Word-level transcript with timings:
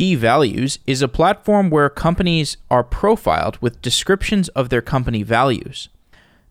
Key 0.00 0.14
Values 0.14 0.78
is 0.86 1.02
a 1.02 1.08
platform 1.08 1.68
where 1.68 1.90
companies 1.90 2.56
are 2.70 2.82
profiled 2.82 3.58
with 3.60 3.82
descriptions 3.82 4.48
of 4.48 4.70
their 4.70 4.80
company 4.80 5.22
values. 5.22 5.90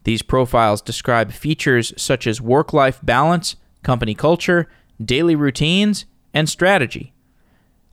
These 0.04 0.22
profiles 0.22 0.84
describe 0.84 1.32
features 1.32 1.92
such 1.98 2.28
as 2.28 2.40
work 2.40 2.74
life 2.74 3.00
balance, 3.02 3.56
company 3.82 4.14
culture, 4.14 4.70
daily 5.04 5.36
routines, 5.36 6.06
and 6.32 6.48
strategy. 6.48 7.12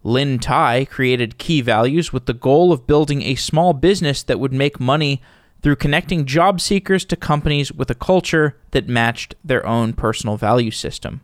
Lynne 0.03 0.39
Tye 0.39 0.85
created 0.85 1.39
Key 1.39 1.63
Values 1.63 2.13
with 2.13 2.27
the 2.27 2.35
goal 2.35 2.71
of 2.71 2.87
building 2.87 3.23
a 3.23 3.35
small 3.35 3.73
business 3.73 4.23
that 4.25 4.39
would 4.39 4.53
make 4.53 4.79
money 4.79 5.23
through 5.63 5.77
connecting 5.77 6.27
job 6.27 6.61
seekers 6.61 7.03
to 7.07 7.17
companies 7.17 7.73
with 7.73 7.91
a 7.91 7.95
culture 7.95 8.59
that 8.73 8.89
matched 8.89 9.35
their 9.43 9.65
own 9.65 9.95
personal 9.95 10.37
value 10.37 10.71
system. 10.71 11.23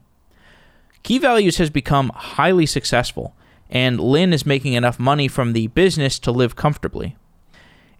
Key 1.02 1.18
Values 1.18 1.58
has 1.58 1.68
become 1.68 2.10
highly 2.14 2.64
successful, 2.64 3.36
and 3.72 3.98
Lynne 3.98 4.34
is 4.34 4.44
making 4.44 4.74
enough 4.74 5.00
money 5.00 5.26
from 5.26 5.54
the 5.54 5.68
business 5.68 6.18
to 6.20 6.30
live 6.30 6.54
comfortably. 6.54 7.16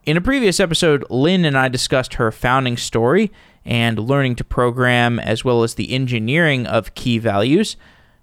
In 0.05 0.19
a 0.19 0.21
previous 0.21 0.61
episode, 0.61 1.05
Lynne 1.09 1.47
and 1.47 1.57
I 1.57 1.69
discussed 1.69 2.15
her 2.15 2.31
founding 2.31 2.77
story 2.77 3.33
and 3.65 3.99
learning 3.99 4.37
to 4.37 4.45
program, 4.45 5.19
as 5.19 5.45
well 5.45 5.63
as 5.63 5.75
the 5.75 5.93
engineering 5.93 6.67
of 6.67 6.95
key 6.95 7.17
values. 7.17 7.77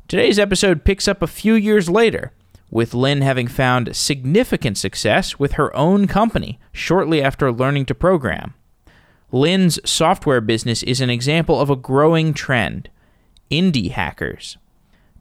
Today's 0.07 0.37
episode 0.37 0.85
picks 0.85 1.07
up 1.07 1.23
a 1.23 1.27
few 1.27 1.55
years 1.55 1.89
later, 1.89 2.33
with 2.69 2.93
Lynne 2.93 3.21
having 3.21 3.47
found 3.47 3.95
significant 3.95 4.77
success 4.77 5.39
with 5.39 5.53
her 5.53 5.75
own 5.75 6.05
company 6.05 6.59
shortly 6.71 7.19
after 7.19 7.51
learning 7.51 7.85
to 7.87 7.95
program. 7.95 8.53
Lynne's 9.31 9.79
software 9.89 10.41
business 10.41 10.83
is 10.83 11.01
an 11.01 11.09
example 11.09 11.59
of 11.59 11.71
a 11.71 11.75
growing 11.75 12.31
trend 12.33 12.89
indie 13.49 13.89
hackers. 13.89 14.57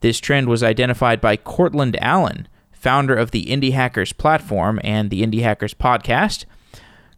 This 0.01 0.20
trend 0.20 0.48
was 0.48 0.62
identified 0.62 1.20
by 1.20 1.37
Courtland 1.37 1.97
Allen, 2.01 2.47
founder 2.70 3.16
of 3.16 3.33
the 3.33 3.47
Indie 3.47 3.73
Hackers 3.73 4.12
platform 4.12 4.79
and 4.84 5.11
the 5.11 5.23
Indie 5.23 5.43
Hackers 5.43 5.74
podcast. 5.74 6.45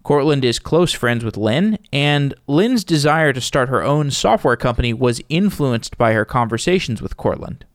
Courtland 0.03 0.47
is 0.47 0.59
close 0.59 0.93
friends 0.95 1.23
with 1.23 1.37
Lynne, 1.37 1.79
and 1.93 2.33
Lynne's 2.47 2.85
desire 2.85 3.35
to 3.35 3.41
start 3.41 3.69
her 3.69 3.83
own 3.83 4.11
software 4.11 4.57
company 4.57 4.95
was 4.95 5.21
influenced 5.29 5.99
by 5.99 6.15
her 6.15 6.25
conversations 6.25 7.03
with 7.03 7.19
Courtland. 7.19 7.67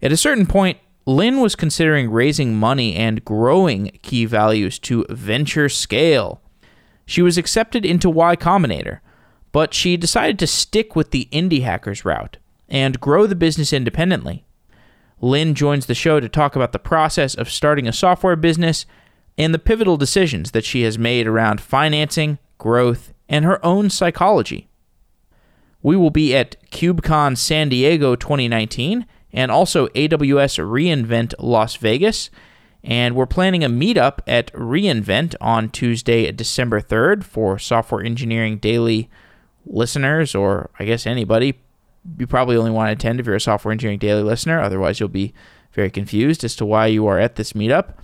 At 0.00 0.12
a 0.12 0.16
certain 0.16 0.46
point, 0.46 0.78
Lynne 1.04 1.40
was 1.40 1.56
considering 1.56 2.12
raising 2.12 2.54
money 2.54 2.94
and 2.94 3.24
growing 3.24 3.98
key 4.02 4.24
values 4.24 4.78
to 4.80 5.04
venture 5.10 5.68
scale. 5.68 6.40
She 7.06 7.22
was 7.22 7.36
accepted 7.36 7.84
into 7.84 8.08
Y 8.08 8.36
Combinator, 8.36 9.00
but 9.50 9.74
she 9.74 9.96
decided 9.96 10.38
to 10.38 10.46
stick 10.46 10.94
with 10.94 11.10
the 11.10 11.28
indie 11.32 11.62
hackers 11.62 12.04
route 12.04 12.36
and 12.72 12.98
grow 12.98 13.26
the 13.26 13.36
business 13.36 13.72
independently. 13.72 14.44
Lynne 15.20 15.54
joins 15.54 15.86
the 15.86 15.94
show 15.94 16.18
to 16.18 16.28
talk 16.28 16.56
about 16.56 16.72
the 16.72 16.78
process 16.78 17.34
of 17.34 17.50
starting 17.50 17.86
a 17.86 17.92
software 17.92 18.34
business 18.34 18.86
and 19.38 19.54
the 19.54 19.58
pivotal 19.58 19.98
decisions 19.98 20.50
that 20.50 20.64
she 20.64 20.82
has 20.82 20.98
made 20.98 21.26
around 21.26 21.60
financing, 21.60 22.38
growth, 22.56 23.12
and 23.28 23.44
her 23.44 23.64
own 23.64 23.90
psychology. 23.90 24.68
We 25.82 25.96
will 25.96 26.10
be 26.10 26.34
at 26.34 26.56
KubeCon 26.70 27.36
San 27.36 27.68
Diego 27.68 28.16
2019 28.16 29.06
and 29.32 29.50
also 29.50 29.88
AWS 29.88 30.58
reInvent 30.58 31.34
Las 31.38 31.76
Vegas. 31.76 32.30
And 32.82 33.14
we're 33.14 33.26
planning 33.26 33.62
a 33.62 33.68
meetup 33.68 34.20
at 34.26 34.52
reInvent 34.54 35.34
on 35.40 35.68
Tuesday, 35.68 36.30
December 36.32 36.80
3rd 36.80 37.22
for 37.22 37.58
Software 37.58 38.04
Engineering 38.04 38.58
Daily 38.58 39.10
listeners, 39.66 40.34
or 40.34 40.70
I 40.78 40.84
guess 40.84 41.06
anybody 41.06 41.60
you 42.18 42.26
probably 42.26 42.56
only 42.56 42.70
want 42.70 42.88
to 42.88 42.92
attend 42.92 43.20
if 43.20 43.26
you're 43.26 43.36
a 43.36 43.40
Software 43.40 43.72
Engineering 43.72 43.98
Daily 43.98 44.22
listener. 44.22 44.60
Otherwise, 44.60 45.00
you'll 45.00 45.08
be 45.08 45.32
very 45.72 45.90
confused 45.90 46.44
as 46.44 46.56
to 46.56 46.66
why 46.66 46.86
you 46.86 47.06
are 47.06 47.18
at 47.18 47.36
this 47.36 47.52
meetup. 47.52 47.94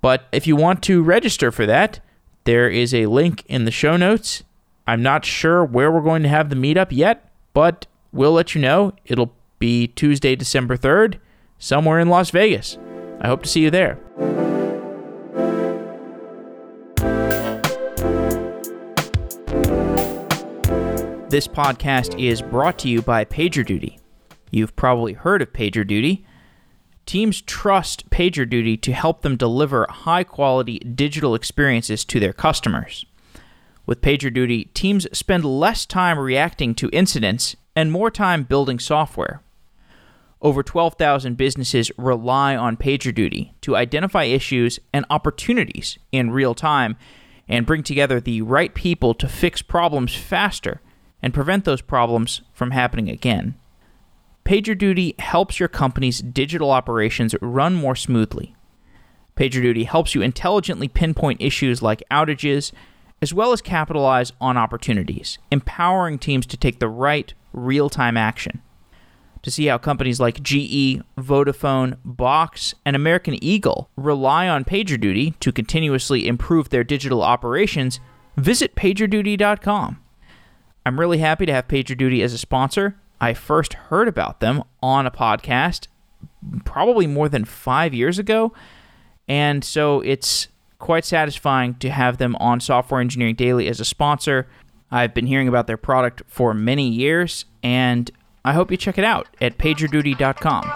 But 0.00 0.24
if 0.32 0.46
you 0.46 0.56
want 0.56 0.82
to 0.84 1.02
register 1.02 1.50
for 1.50 1.66
that, 1.66 2.00
there 2.44 2.68
is 2.68 2.94
a 2.94 3.06
link 3.06 3.44
in 3.46 3.64
the 3.64 3.70
show 3.70 3.96
notes. 3.96 4.42
I'm 4.86 5.02
not 5.02 5.24
sure 5.24 5.64
where 5.64 5.90
we're 5.90 6.00
going 6.00 6.22
to 6.22 6.28
have 6.28 6.50
the 6.50 6.56
meetup 6.56 6.88
yet, 6.90 7.30
but 7.52 7.86
we'll 8.12 8.32
let 8.32 8.54
you 8.54 8.60
know. 8.60 8.92
It'll 9.04 9.34
be 9.58 9.88
Tuesday, 9.88 10.34
December 10.34 10.76
3rd, 10.76 11.18
somewhere 11.58 12.00
in 12.00 12.08
Las 12.08 12.30
Vegas. 12.30 12.78
I 13.20 13.28
hope 13.28 13.42
to 13.42 13.48
see 13.48 13.60
you 13.60 13.70
there. 13.70 13.98
This 21.30 21.46
podcast 21.46 22.18
is 22.18 22.42
brought 22.42 22.76
to 22.80 22.88
you 22.88 23.02
by 23.02 23.24
PagerDuty. 23.24 23.98
You've 24.50 24.74
probably 24.74 25.12
heard 25.12 25.40
of 25.40 25.52
PagerDuty. 25.52 26.24
Teams 27.06 27.40
trust 27.42 28.10
PagerDuty 28.10 28.82
to 28.82 28.92
help 28.92 29.22
them 29.22 29.36
deliver 29.36 29.86
high 29.88 30.24
quality 30.24 30.80
digital 30.80 31.36
experiences 31.36 32.04
to 32.06 32.18
their 32.18 32.32
customers. 32.32 33.06
With 33.86 34.00
PagerDuty, 34.00 34.74
teams 34.74 35.06
spend 35.16 35.44
less 35.44 35.86
time 35.86 36.18
reacting 36.18 36.74
to 36.74 36.90
incidents 36.92 37.54
and 37.76 37.92
more 37.92 38.10
time 38.10 38.42
building 38.42 38.80
software. 38.80 39.40
Over 40.42 40.64
12,000 40.64 41.36
businesses 41.36 41.92
rely 41.96 42.56
on 42.56 42.76
PagerDuty 42.76 43.52
to 43.60 43.76
identify 43.76 44.24
issues 44.24 44.80
and 44.92 45.06
opportunities 45.08 45.96
in 46.10 46.32
real 46.32 46.56
time 46.56 46.96
and 47.48 47.66
bring 47.66 47.84
together 47.84 48.18
the 48.18 48.42
right 48.42 48.74
people 48.74 49.14
to 49.14 49.28
fix 49.28 49.62
problems 49.62 50.12
faster 50.12 50.80
and 51.22 51.34
prevent 51.34 51.64
those 51.64 51.82
problems 51.82 52.42
from 52.52 52.70
happening 52.70 53.08
again. 53.08 53.54
PagerDuty 54.44 55.18
helps 55.20 55.60
your 55.60 55.68
company's 55.68 56.20
digital 56.20 56.70
operations 56.70 57.34
run 57.40 57.74
more 57.74 57.94
smoothly. 57.94 58.54
PagerDuty 59.36 59.86
helps 59.86 60.14
you 60.14 60.22
intelligently 60.22 60.88
pinpoint 60.88 61.40
issues 61.40 61.82
like 61.82 62.02
outages, 62.10 62.72
as 63.22 63.32
well 63.32 63.52
as 63.52 63.60
capitalize 63.62 64.32
on 64.40 64.56
opportunities, 64.56 65.38
empowering 65.50 66.18
teams 66.18 66.46
to 66.46 66.56
take 66.56 66.78
the 66.78 66.88
right 66.88 67.32
real 67.52 67.88
time 67.88 68.16
action. 68.16 68.62
To 69.42 69.50
see 69.50 69.66
how 69.66 69.78
companies 69.78 70.20
like 70.20 70.42
GE, 70.42 71.00
Vodafone, 71.16 71.96
Box, 72.04 72.74
and 72.84 72.94
American 72.94 73.42
Eagle 73.42 73.88
rely 73.96 74.48
on 74.48 74.64
PagerDuty 74.64 75.38
to 75.40 75.52
continuously 75.52 76.28
improve 76.28 76.68
their 76.68 76.84
digital 76.84 77.22
operations, 77.22 78.00
visit 78.36 78.74
pagerduty.com. 78.74 79.98
I'm 80.86 80.98
really 80.98 81.18
happy 81.18 81.46
to 81.46 81.52
have 81.52 81.68
PagerDuty 81.68 82.22
as 82.22 82.32
a 82.32 82.38
sponsor. 82.38 82.96
I 83.20 83.34
first 83.34 83.74
heard 83.74 84.08
about 84.08 84.40
them 84.40 84.62
on 84.82 85.06
a 85.06 85.10
podcast 85.10 85.88
probably 86.64 87.06
more 87.06 87.28
than 87.28 87.44
five 87.44 87.92
years 87.92 88.18
ago. 88.18 88.52
And 89.28 89.62
so 89.62 90.00
it's 90.00 90.48
quite 90.78 91.04
satisfying 91.04 91.74
to 91.74 91.90
have 91.90 92.16
them 92.16 92.34
on 92.36 92.60
Software 92.60 93.00
Engineering 93.00 93.34
Daily 93.34 93.68
as 93.68 93.78
a 93.78 93.84
sponsor. 93.84 94.48
I've 94.90 95.14
been 95.14 95.26
hearing 95.26 95.48
about 95.48 95.66
their 95.66 95.76
product 95.76 96.22
for 96.26 96.54
many 96.54 96.88
years, 96.88 97.44
and 97.62 98.10
I 98.44 98.54
hope 98.54 98.70
you 98.70 98.76
check 98.76 98.98
it 98.98 99.04
out 99.04 99.28
at 99.40 99.58
pagerduty.com. 99.58 100.72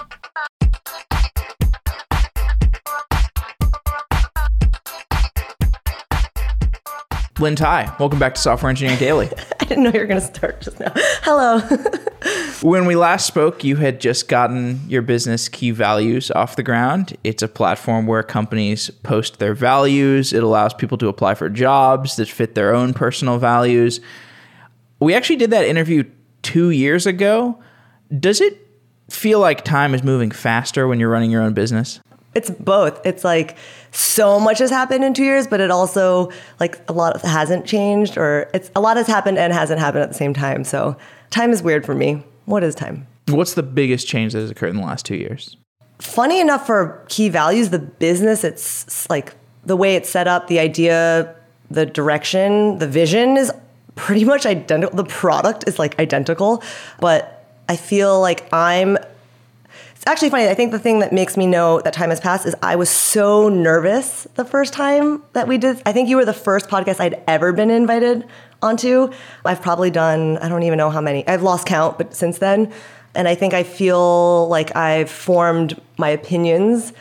Lynne 7.41 7.56
Tye, 7.56 7.93
welcome 7.98 8.20
back 8.20 8.37
to 8.37 8.41
Software 8.41 8.70
Engineering 8.70 8.98
Daily. 8.98 9.28
I 9.64 9.66
didn't 9.69 9.84
know 9.84 9.92
you 9.94 10.00
were 10.00 10.06
going 10.06 10.20
to 10.20 10.26
start 10.26 10.60
just 10.60 10.78
now. 10.78 10.92
Hello. 11.22 11.58
when 12.60 12.84
we 12.84 12.97
last 12.97 13.26
spoke, 13.26 13.64
you 13.64 13.76
had 13.76 13.98
just 13.98 14.28
gotten 14.28 14.78
your 14.91 15.00
business 15.00 15.48
key 15.48 15.70
values 15.70 16.30
off 16.30 16.56
the 16.56 16.62
ground. 16.62 17.16
It's 17.25 17.42
a 17.42 17.48
platform 17.48 18.06
where 18.06 18.22
companies 18.22 18.91
post 18.91 19.38
their 19.38 19.54
values. 19.54 20.34
It 20.34 20.42
allows 20.42 20.75
people 20.75 20.98
to 20.98 21.08
apply 21.08 21.34
for 21.34 21.48
jobs 21.48 22.16
that 22.16 22.28
fit 22.28 22.54
their 22.54 22.75
own 22.75 22.92
personal 22.92 23.38
values. 23.38 24.02
We 25.00 25.14
actually 25.14 25.36
did 25.36 25.50
that 25.52 25.64
interview 25.64 26.04
two 26.42 26.69
years 26.69 27.06
ago. 27.06 27.58
Does 28.20 28.42
it 28.42 28.69
feel 29.08 29.41
like 29.41 29.64
time 29.64 29.94
is 29.94 30.02
moving 30.02 30.31
faster 30.31 30.86
when 30.86 31.00
you're 31.00 31.08
running 31.08 31.31
your 31.31 31.41
own 31.41 31.54
business? 31.54 32.00
It's 32.34 32.50
both. 32.50 33.04
It's 33.06 33.25
like 33.25 33.56
so 33.92 34.40
much 34.40 34.58
has 34.58 34.70
happened 34.70 35.04
in 35.04 35.14
two 35.14 35.25
years, 35.25 35.46
but 35.46 35.60
it 35.60 35.70
also 35.70 36.31
like 36.60 36.81
a 36.88 36.92
lot 36.92 37.20
hasn't 37.22 37.66
changed, 37.66 38.16
or 38.19 38.50
it's 38.52 38.70
a 38.75 38.81
lot 38.81 38.96
has 38.96 39.06
happened 39.06 39.38
and 39.38 39.52
hasn't 39.52 39.81
happened 39.81 40.02
at 40.02 40.08
the 40.08 40.16
same 40.16 40.34
time. 40.34 40.64
So 40.64 40.96
time 41.31 41.50
is 41.52 41.62
weird 41.62 41.86
for 41.86 41.94
me. 41.94 42.22
What 42.46 42.64
is 42.64 42.75
time? 42.75 43.06
What's 43.28 43.54
the 43.54 43.62
biggest 43.62 44.06
change 44.06 44.32
that 44.32 44.40
has 44.40 44.50
occurred 44.50 44.70
in 44.70 44.76
the 44.76 44.86
last 44.86 45.06
two 45.06 45.16
years? 45.16 45.56
Funny 45.98 46.40
enough, 46.40 46.66
for 46.66 47.04
key 47.08 47.28
values, 47.28 47.70
the 47.70 47.78
business, 47.78 48.44
it's 48.44 49.08
like 49.08 49.34
the 49.64 49.76
way 49.76 49.96
it's 49.96 50.10
set 50.10 50.28
up, 50.28 50.48
the 50.48 50.58
idea, 50.58 51.34
the 51.70 51.87
direction, 51.87 52.78
the 52.78 52.87
vision 52.87 53.37
is 53.37 53.52
pretty 53.94 54.25
much 54.25 54.44
identical. 54.44 54.96
The 54.96 55.04
product 55.04 55.64
is 55.66 55.78
like 55.78 55.98
identical, 55.98 56.62
but 57.00 57.46
I 57.69 57.76
feel 57.76 58.20
like 58.20 58.52
I'm 58.52 58.98
it's 60.04 60.10
actually 60.10 60.28
funny. 60.28 60.48
I 60.48 60.54
think 60.54 60.70
the 60.70 60.78
thing 60.78 60.98
that 60.98 61.14
makes 61.14 61.34
me 61.34 61.46
know 61.46 61.80
that 61.80 61.94
time 61.94 62.10
has 62.10 62.20
passed 62.20 62.44
is 62.44 62.54
I 62.62 62.76
was 62.76 62.90
so 62.90 63.48
nervous 63.48 64.28
the 64.34 64.44
first 64.44 64.74
time 64.74 65.22
that 65.32 65.48
we 65.48 65.56
did. 65.56 65.80
I 65.86 65.92
think 65.94 66.10
you 66.10 66.16
were 66.16 66.26
the 66.26 66.34
first 66.34 66.68
podcast 66.68 67.00
I'd 67.00 67.22
ever 67.26 67.54
been 67.54 67.70
invited 67.70 68.28
onto. 68.60 69.10
I've 69.46 69.62
probably 69.62 69.90
done, 69.90 70.36
I 70.42 70.50
don't 70.50 70.62
even 70.62 70.76
know 70.76 70.90
how 70.90 71.00
many. 71.00 71.26
I've 71.26 71.42
lost 71.42 71.66
count, 71.66 71.96
but 71.96 72.14
since 72.14 72.36
then. 72.36 72.70
And 73.14 73.26
I 73.26 73.34
think 73.34 73.54
I 73.54 73.62
feel 73.62 74.46
like 74.48 74.76
I've 74.76 75.08
formed 75.08 75.80
my 75.96 76.10
opinions 76.10 76.92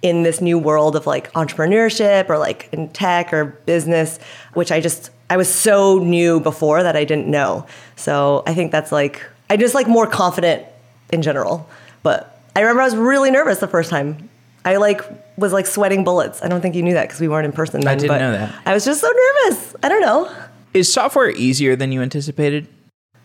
in 0.00 0.22
this 0.22 0.40
new 0.40 0.58
world 0.58 0.96
of 0.96 1.06
like 1.06 1.30
entrepreneurship 1.34 2.30
or 2.30 2.38
like 2.38 2.70
in 2.72 2.88
tech 2.88 3.34
or 3.34 3.44
business, 3.44 4.18
which 4.54 4.72
I 4.72 4.80
just 4.80 5.10
I 5.28 5.36
was 5.36 5.52
so 5.52 5.98
new 5.98 6.40
before 6.40 6.82
that 6.82 6.96
I 6.96 7.04
didn't 7.04 7.26
know. 7.26 7.66
So 7.96 8.44
I 8.46 8.54
think 8.54 8.72
that's 8.72 8.92
like 8.92 9.22
I 9.50 9.58
just 9.58 9.74
like 9.74 9.88
more 9.88 10.06
confident 10.06 10.64
in 11.12 11.20
general. 11.20 11.68
But 12.02 12.32
I 12.56 12.60
remember 12.60 12.80
I 12.80 12.84
was 12.86 12.96
really 12.96 13.30
nervous 13.30 13.58
the 13.58 13.68
first 13.68 13.90
time. 13.90 14.30
I 14.64 14.76
like 14.78 15.02
was 15.36 15.52
like 15.52 15.66
sweating 15.66 16.02
bullets. 16.04 16.42
I 16.42 16.48
don't 16.48 16.60
think 16.62 16.74
you 16.74 16.82
knew 16.82 16.94
that 16.94 17.06
because 17.06 17.20
we 17.20 17.28
weren't 17.28 17.44
in 17.44 17.52
person. 17.52 17.82
Then, 17.82 17.88
I 17.88 17.94
didn't 17.94 18.18
know 18.18 18.32
that. 18.32 18.54
I 18.64 18.72
was 18.74 18.84
just 18.84 19.00
so 19.02 19.08
nervous. 19.08 19.76
I 19.82 19.88
don't 19.88 20.00
know 20.00 20.34
Is 20.74 20.92
software 20.92 21.30
easier 21.30 21.76
than 21.76 21.92
you 21.92 22.02
anticipated? 22.02 22.66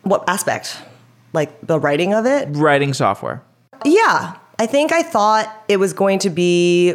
what 0.03 0.27
aspect, 0.27 0.77
like 1.33 1.49
the 1.65 1.79
writing 1.79 2.13
of 2.13 2.25
it. 2.25 2.47
Writing 2.51 2.93
software. 2.93 3.41
Yeah, 3.85 4.35
I 4.59 4.65
think 4.65 4.91
I 4.91 5.01
thought 5.03 5.63
it 5.67 5.77
was 5.77 5.93
going 5.93 6.19
to 6.19 6.29
be 6.29 6.93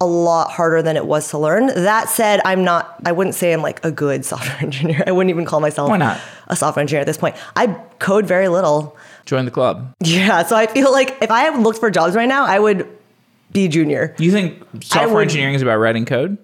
a 0.00 0.06
lot 0.06 0.50
harder 0.50 0.82
than 0.82 0.96
it 0.96 1.06
was 1.06 1.30
to 1.30 1.38
learn. 1.38 1.68
That 1.68 2.08
said, 2.10 2.40
I'm 2.44 2.64
not, 2.64 2.96
I 3.06 3.12
wouldn't 3.12 3.34
say 3.34 3.52
I'm 3.52 3.62
like 3.62 3.82
a 3.84 3.90
good 3.90 4.24
software 4.32 4.58
engineer. 4.60 5.02
I 5.06 5.12
wouldn't 5.12 5.30
even 5.30 5.44
call 5.46 5.60
myself 5.60 5.88
Why 5.88 5.96
not? 5.96 6.20
a 6.48 6.54
software 6.56 6.82
engineer 6.82 7.00
at 7.00 7.06
this 7.06 7.16
point. 7.18 7.36
I 7.56 7.68
code 7.98 8.26
very 8.26 8.48
little. 8.48 8.96
Join 9.26 9.44
the 9.44 9.50
club. 9.50 9.92
Yeah, 10.02 10.44
so 10.44 10.56
I 10.56 10.66
feel 10.66 10.90
like 10.92 11.16
if 11.20 11.30
I 11.30 11.48
looked 11.56 11.78
for 11.80 11.90
jobs 11.90 12.14
right 12.14 12.28
now, 12.28 12.44
I 12.46 12.58
would 12.58 12.88
be 13.52 13.68
junior. 13.68 14.14
You 14.18 14.30
think 14.32 14.62
software 14.82 15.14
would- 15.16 15.22
engineering 15.22 15.54
is 15.54 15.62
about 15.62 15.76
writing 15.78 16.04
code? 16.04 16.38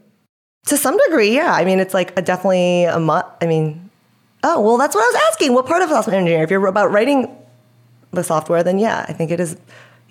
To 0.67 0.76
some 0.76 0.96
degree, 1.08 1.34
yeah. 1.34 1.52
I 1.52 1.64
mean, 1.64 1.81
it's 1.81 1.94
like 1.94 2.17
a 2.19 2.23
definitely 2.23 2.84
a 2.84 2.99
mu- 3.00 3.23
I 3.40 3.46
mean, 3.46 3.90
oh, 4.44 4.61
well, 4.61 4.79
that's 4.79 4.94
what 4.94 5.02
I 5.02 5.06
was 5.08 5.23
asking. 5.32 5.55
What 5.55 5.67
part 5.67 5.82
of 5.82 5.88
software 5.88 6.14
engineer? 6.17 6.43
If 6.44 6.50
you're 6.50 6.64
about 6.67 6.93
writing 6.93 7.37
the 8.12 8.23
software, 8.23 8.62
then 8.62 8.79
yeah, 8.79 9.05
I 9.08 9.12
think 9.12 9.31
it 9.32 9.40
is, 9.40 9.56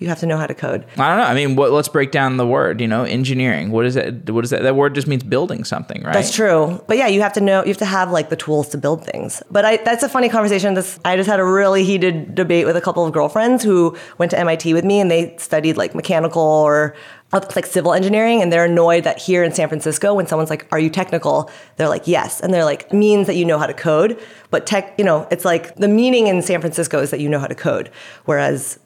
you 0.02 0.08
have 0.08 0.20
to 0.20 0.26
know 0.26 0.36
how 0.36 0.46
to 0.46 0.54
code. 0.54 0.84
I 0.98 1.08
don't 1.08 1.18
know. 1.18 1.24
I 1.24 1.34
mean, 1.34 1.56
what, 1.56 1.72
let's 1.72 1.88
break 1.88 2.10
down 2.10 2.36
the 2.36 2.46
word. 2.46 2.80
You 2.80 2.88
know, 2.88 3.04
engineering. 3.04 3.70
What 3.70 3.86
is 3.86 3.94
that? 3.94 4.28
What 4.28 4.44
is 4.44 4.50
that? 4.50 4.62
That 4.62 4.76
word 4.76 4.94
just 4.94 5.06
means 5.06 5.22
building 5.22 5.64
something, 5.64 6.02
right? 6.02 6.12
That's 6.12 6.34
true. 6.34 6.82
But 6.86 6.98
yeah, 6.98 7.06
you 7.06 7.22
have 7.22 7.32
to 7.34 7.40
know, 7.40 7.62
you 7.62 7.68
have 7.68 7.78
to 7.78 7.84
have 7.84 8.10
like 8.10 8.28
the 8.28 8.36
tools 8.36 8.68
to 8.70 8.78
build 8.78 9.04
things. 9.04 9.42
But 9.50 9.64
I, 9.64 9.76
that's 9.78 10.02
a 10.02 10.08
funny 10.08 10.28
conversation. 10.28 10.74
This, 10.74 10.98
I 11.04 11.16
just 11.16 11.28
had 11.28 11.40
a 11.40 11.44
really 11.44 11.84
heated 11.84 12.34
debate 12.34 12.66
with 12.66 12.76
a 12.76 12.80
couple 12.80 13.06
of 13.06 13.12
girlfriends 13.12 13.62
who 13.62 13.96
went 14.18 14.30
to 14.32 14.38
MIT 14.38 14.74
with 14.74 14.84
me 14.84 15.00
and 15.00 15.10
they 15.10 15.36
studied 15.38 15.76
like 15.76 15.94
mechanical 15.94 16.42
or 16.42 16.94
like 17.32 17.66
civil 17.66 17.94
engineering. 17.94 18.42
And 18.42 18.52
they're 18.52 18.66
annoyed 18.66 19.04
that 19.04 19.18
here 19.18 19.42
in 19.42 19.52
San 19.52 19.68
Francisco, 19.68 20.14
when 20.14 20.26
someone's 20.26 20.50
like, 20.50 20.66
are 20.70 20.78
you 20.78 20.90
technical? 20.90 21.50
They're 21.76 21.88
like, 21.88 22.06
yes. 22.06 22.40
And 22.40 22.52
they're 22.52 22.64
like, 22.64 22.92
means 22.92 23.26
that 23.26 23.36
you 23.36 23.44
know 23.44 23.58
how 23.58 23.66
to 23.66 23.74
code. 23.74 24.20
But 24.50 24.66
tech, 24.66 24.94
you 24.98 25.04
know, 25.04 25.26
it's 25.30 25.44
like 25.44 25.74
the 25.76 25.88
meaning 25.88 26.26
in 26.26 26.42
San 26.42 26.60
Francisco 26.60 26.98
is 26.98 27.10
that 27.10 27.20
you 27.20 27.28
know 27.28 27.38
how 27.38 27.46
to 27.46 27.54
code. 27.54 27.90
Whereas, 28.26 28.78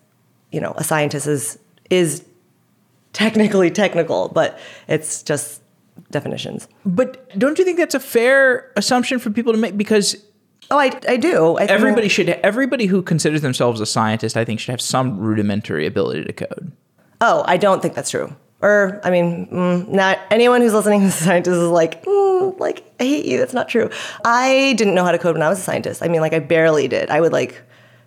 you 0.52 0.60
know, 0.60 0.72
a 0.76 0.84
scientist 0.84 1.26
is, 1.26 1.58
is 1.90 2.24
technically 3.12 3.70
technical, 3.70 4.28
but 4.28 4.58
it's 4.88 5.22
just 5.22 5.62
definitions. 6.10 6.68
But 6.84 7.36
don't 7.38 7.58
you 7.58 7.64
think 7.64 7.78
that's 7.78 7.94
a 7.94 8.00
fair 8.00 8.72
assumption 8.76 9.18
for 9.18 9.30
people 9.30 9.52
to 9.52 9.58
make? 9.58 9.76
Because 9.76 10.16
Oh, 10.70 10.78
I, 10.78 10.90
I 11.08 11.16
do. 11.16 11.56
I 11.56 11.64
everybody 11.64 12.08
should. 12.08 12.28
Everybody 12.28 12.86
who 12.86 13.02
considers 13.02 13.40
themselves 13.40 13.80
a 13.80 13.86
scientist, 13.86 14.36
I 14.36 14.44
think, 14.44 14.58
should 14.58 14.72
have 14.72 14.80
some 14.80 15.18
rudimentary 15.18 15.86
ability 15.86 16.24
to 16.24 16.32
code. 16.32 16.72
Oh, 17.20 17.44
I 17.46 17.56
don't 17.56 17.80
think 17.80 17.94
that's 17.94 18.10
true. 18.10 18.34
Or, 18.62 19.00
I 19.04 19.10
mean, 19.10 19.46
mm, 19.46 19.88
not 19.88 20.18
anyone 20.30 20.62
who's 20.62 20.74
listening 20.74 21.02
to 21.02 21.10
scientists 21.12 21.56
is 21.56 21.70
like, 21.70 22.04
mm, 22.04 22.58
like, 22.58 22.84
I 22.98 23.04
hate 23.04 23.26
you. 23.26 23.38
That's 23.38 23.54
not 23.54 23.68
true. 23.68 23.90
I 24.24 24.74
didn't 24.76 24.94
know 24.94 25.04
how 25.04 25.12
to 25.12 25.18
code 25.18 25.36
when 25.36 25.42
I 25.42 25.48
was 25.48 25.58
a 25.58 25.62
scientist. 25.62 26.02
I 26.02 26.08
mean, 26.08 26.20
like, 26.20 26.32
I 26.32 26.40
barely 26.40 26.88
did. 26.88 27.10
I 27.10 27.20
would 27.20 27.32
like 27.32 27.62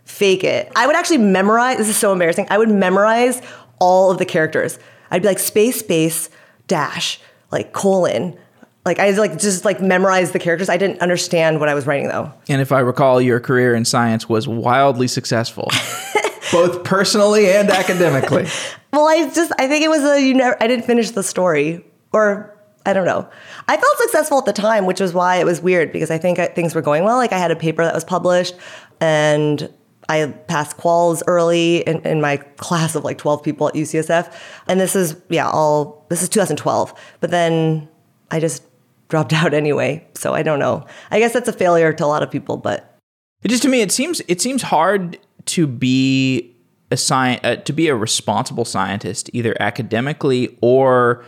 fake 0.09 0.43
it. 0.43 0.71
I 0.75 0.87
would 0.87 0.95
actually 0.95 1.19
memorize. 1.19 1.77
This 1.77 1.87
is 1.87 1.97
so 1.97 2.11
embarrassing. 2.11 2.47
I 2.49 2.57
would 2.57 2.69
memorize 2.69 3.41
all 3.79 4.11
of 4.11 4.17
the 4.17 4.25
characters. 4.25 4.79
I'd 5.11 5.21
be 5.21 5.27
like 5.27 5.39
space, 5.39 5.79
space, 5.79 6.29
dash, 6.67 7.19
like 7.51 7.73
colon. 7.73 8.37
Like 8.85 8.99
I 8.99 9.11
like 9.11 9.37
just 9.37 9.65
like 9.65 9.81
memorize 9.81 10.31
the 10.31 10.39
characters. 10.39 10.67
I 10.67 10.77
didn't 10.77 10.99
understand 11.01 11.59
what 11.59 11.69
I 11.69 11.75
was 11.75 11.85
writing 11.85 12.07
though. 12.07 12.33
And 12.47 12.59
if 12.61 12.71
I 12.71 12.79
recall, 12.79 13.21
your 13.21 13.39
career 13.39 13.75
in 13.75 13.85
science 13.85 14.27
was 14.27 14.47
wildly 14.47 15.07
successful, 15.07 15.69
both 16.51 16.83
personally 16.83 17.49
and 17.51 17.69
academically. 17.69 18.47
Well, 18.91 19.07
I 19.07 19.29
just 19.29 19.51
I 19.59 19.67
think 19.67 19.85
it 19.85 19.87
was 19.87 20.01
a 20.01 20.19
you 20.19 20.33
never 20.33 20.57
I 20.59 20.65
didn't 20.65 20.85
finish 20.85 21.11
the 21.11 21.21
story 21.21 21.85
or 22.11 22.57
I 22.87 22.93
don't 22.93 23.05
know. 23.05 23.29
I 23.67 23.77
felt 23.77 23.97
successful 23.99 24.39
at 24.39 24.45
the 24.45 24.53
time, 24.53 24.87
which 24.87 24.99
was 24.99 25.13
why 25.13 25.35
it 25.35 25.45
was 25.45 25.61
weird 25.61 25.91
because 25.91 26.09
I 26.09 26.17
think 26.17 26.39
I, 26.39 26.47
things 26.47 26.73
were 26.73 26.81
going 26.81 27.03
well. 27.03 27.17
Like 27.17 27.31
I 27.31 27.37
had 27.37 27.51
a 27.51 27.55
paper 27.55 27.83
that 27.83 27.93
was 27.93 28.03
published 28.03 28.55
and 28.99 29.71
I 30.09 30.25
passed 30.47 30.75
quals 30.77 31.21
early 31.27 31.77
in, 31.81 32.01
in 32.01 32.19
my 32.19 32.37
class 32.37 32.95
of 32.95 33.03
like 33.03 33.19
12 33.19 33.43
people 33.43 33.67
at 33.67 33.75
UCSF. 33.75 34.35
And 34.67 34.79
this 34.79 34.95
is, 34.95 35.15
yeah, 35.29 35.47
all, 35.47 36.05
this 36.09 36.23
is 36.23 36.29
2012. 36.29 36.93
But 37.19 37.29
then 37.29 37.87
I 38.31 38.39
just 38.39 38.63
dropped 39.07 39.33
out 39.33 39.53
anyway. 39.53 40.05
So 40.15 40.33
I 40.33 40.41
don't 40.41 40.59
know. 40.59 40.85
I 41.11 41.19
guess 41.19 41.33
that's 41.33 41.47
a 41.47 41.53
failure 41.53 41.93
to 41.93 42.05
a 42.05 42.07
lot 42.07 42.23
of 42.23 42.31
people, 42.31 42.57
but 42.57 42.97
It 43.43 43.49
just 43.49 43.61
to 43.63 43.69
me, 43.69 43.81
it 43.81 43.91
seems 43.91 44.21
it 44.27 44.41
seems 44.41 44.63
hard 44.63 45.19
to 45.45 45.67
be 45.67 46.55
a 46.91 46.97
sci- 46.97 47.39
uh, 47.43 47.57
to 47.57 47.73
be 47.73 47.87
a 47.87 47.95
responsible 47.95 48.65
scientist, 48.65 49.29
either 49.31 49.55
academically 49.61 50.57
or 50.61 51.23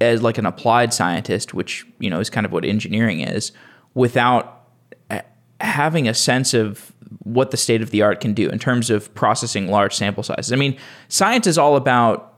as 0.00 0.22
like 0.22 0.38
an 0.38 0.46
applied 0.46 0.92
scientist, 0.92 1.54
which 1.54 1.86
you 1.98 2.10
know 2.10 2.20
is 2.20 2.30
kind 2.30 2.46
of 2.46 2.52
what 2.52 2.64
engineering 2.64 3.20
is, 3.20 3.52
without 3.94 4.68
uh, 5.10 5.20
having 5.60 6.06
a 6.06 6.14
sense 6.14 6.54
of 6.54 6.92
what 7.18 7.50
the 7.50 7.56
state 7.56 7.82
of 7.82 7.90
the 7.90 8.02
art 8.02 8.20
can 8.20 8.34
do 8.34 8.48
in 8.48 8.58
terms 8.58 8.90
of 8.90 9.12
processing 9.14 9.68
large 9.68 9.94
sample 9.94 10.22
sizes. 10.22 10.52
I 10.52 10.56
mean, 10.56 10.76
science 11.08 11.46
is 11.46 11.58
all 11.58 11.76
about 11.76 12.34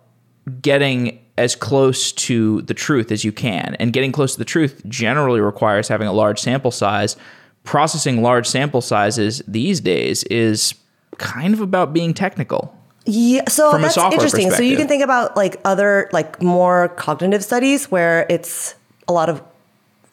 getting 0.60 1.18
as 1.38 1.56
close 1.56 2.12
to 2.12 2.62
the 2.62 2.74
truth 2.74 3.10
as 3.10 3.24
you 3.24 3.32
can. 3.32 3.76
And 3.78 3.92
getting 3.92 4.12
close 4.12 4.32
to 4.32 4.38
the 4.38 4.44
truth 4.44 4.82
generally 4.88 5.40
requires 5.40 5.88
having 5.88 6.08
a 6.08 6.12
large 6.12 6.40
sample 6.40 6.70
size. 6.70 7.16
Processing 7.64 8.22
large 8.22 8.46
sample 8.46 8.80
sizes 8.80 9.42
these 9.46 9.80
days 9.80 10.24
is 10.24 10.74
kind 11.18 11.54
of 11.54 11.60
about 11.60 11.92
being 11.92 12.12
technical. 12.12 12.76
Yeah, 13.04 13.48
so 13.48 13.76
that's 13.78 13.96
interesting. 13.96 14.50
So 14.50 14.62
you 14.62 14.76
can 14.76 14.88
think 14.88 15.02
about 15.02 15.36
like 15.36 15.60
other 15.64 16.08
like 16.12 16.40
more 16.42 16.88
cognitive 16.90 17.42
studies 17.42 17.90
where 17.90 18.26
it's 18.28 18.74
a 19.08 19.12
lot 19.12 19.28
of 19.28 19.42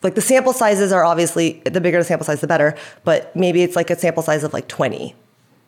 like 0.01 0.15
the 0.15 0.21
sample 0.21 0.53
sizes 0.53 0.91
are 0.91 1.03
obviously 1.03 1.61
the 1.65 1.81
bigger 1.81 1.97
the 1.97 2.05
sample 2.05 2.25
size 2.25 2.41
the 2.41 2.47
better, 2.47 2.75
but 3.03 3.35
maybe 3.35 3.63
it's 3.63 3.75
like 3.75 3.89
a 3.89 3.97
sample 3.97 4.23
size 4.23 4.43
of 4.43 4.53
like 4.53 4.67
20 4.67 5.15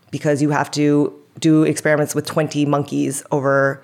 because 0.10 0.42
you 0.42 0.52
have 0.52 0.72
to 0.72 1.18
do 1.40 1.64
experiments 1.64 2.14
with 2.14 2.26
20 2.26 2.66
monkeys 2.66 3.24
over 3.32 3.82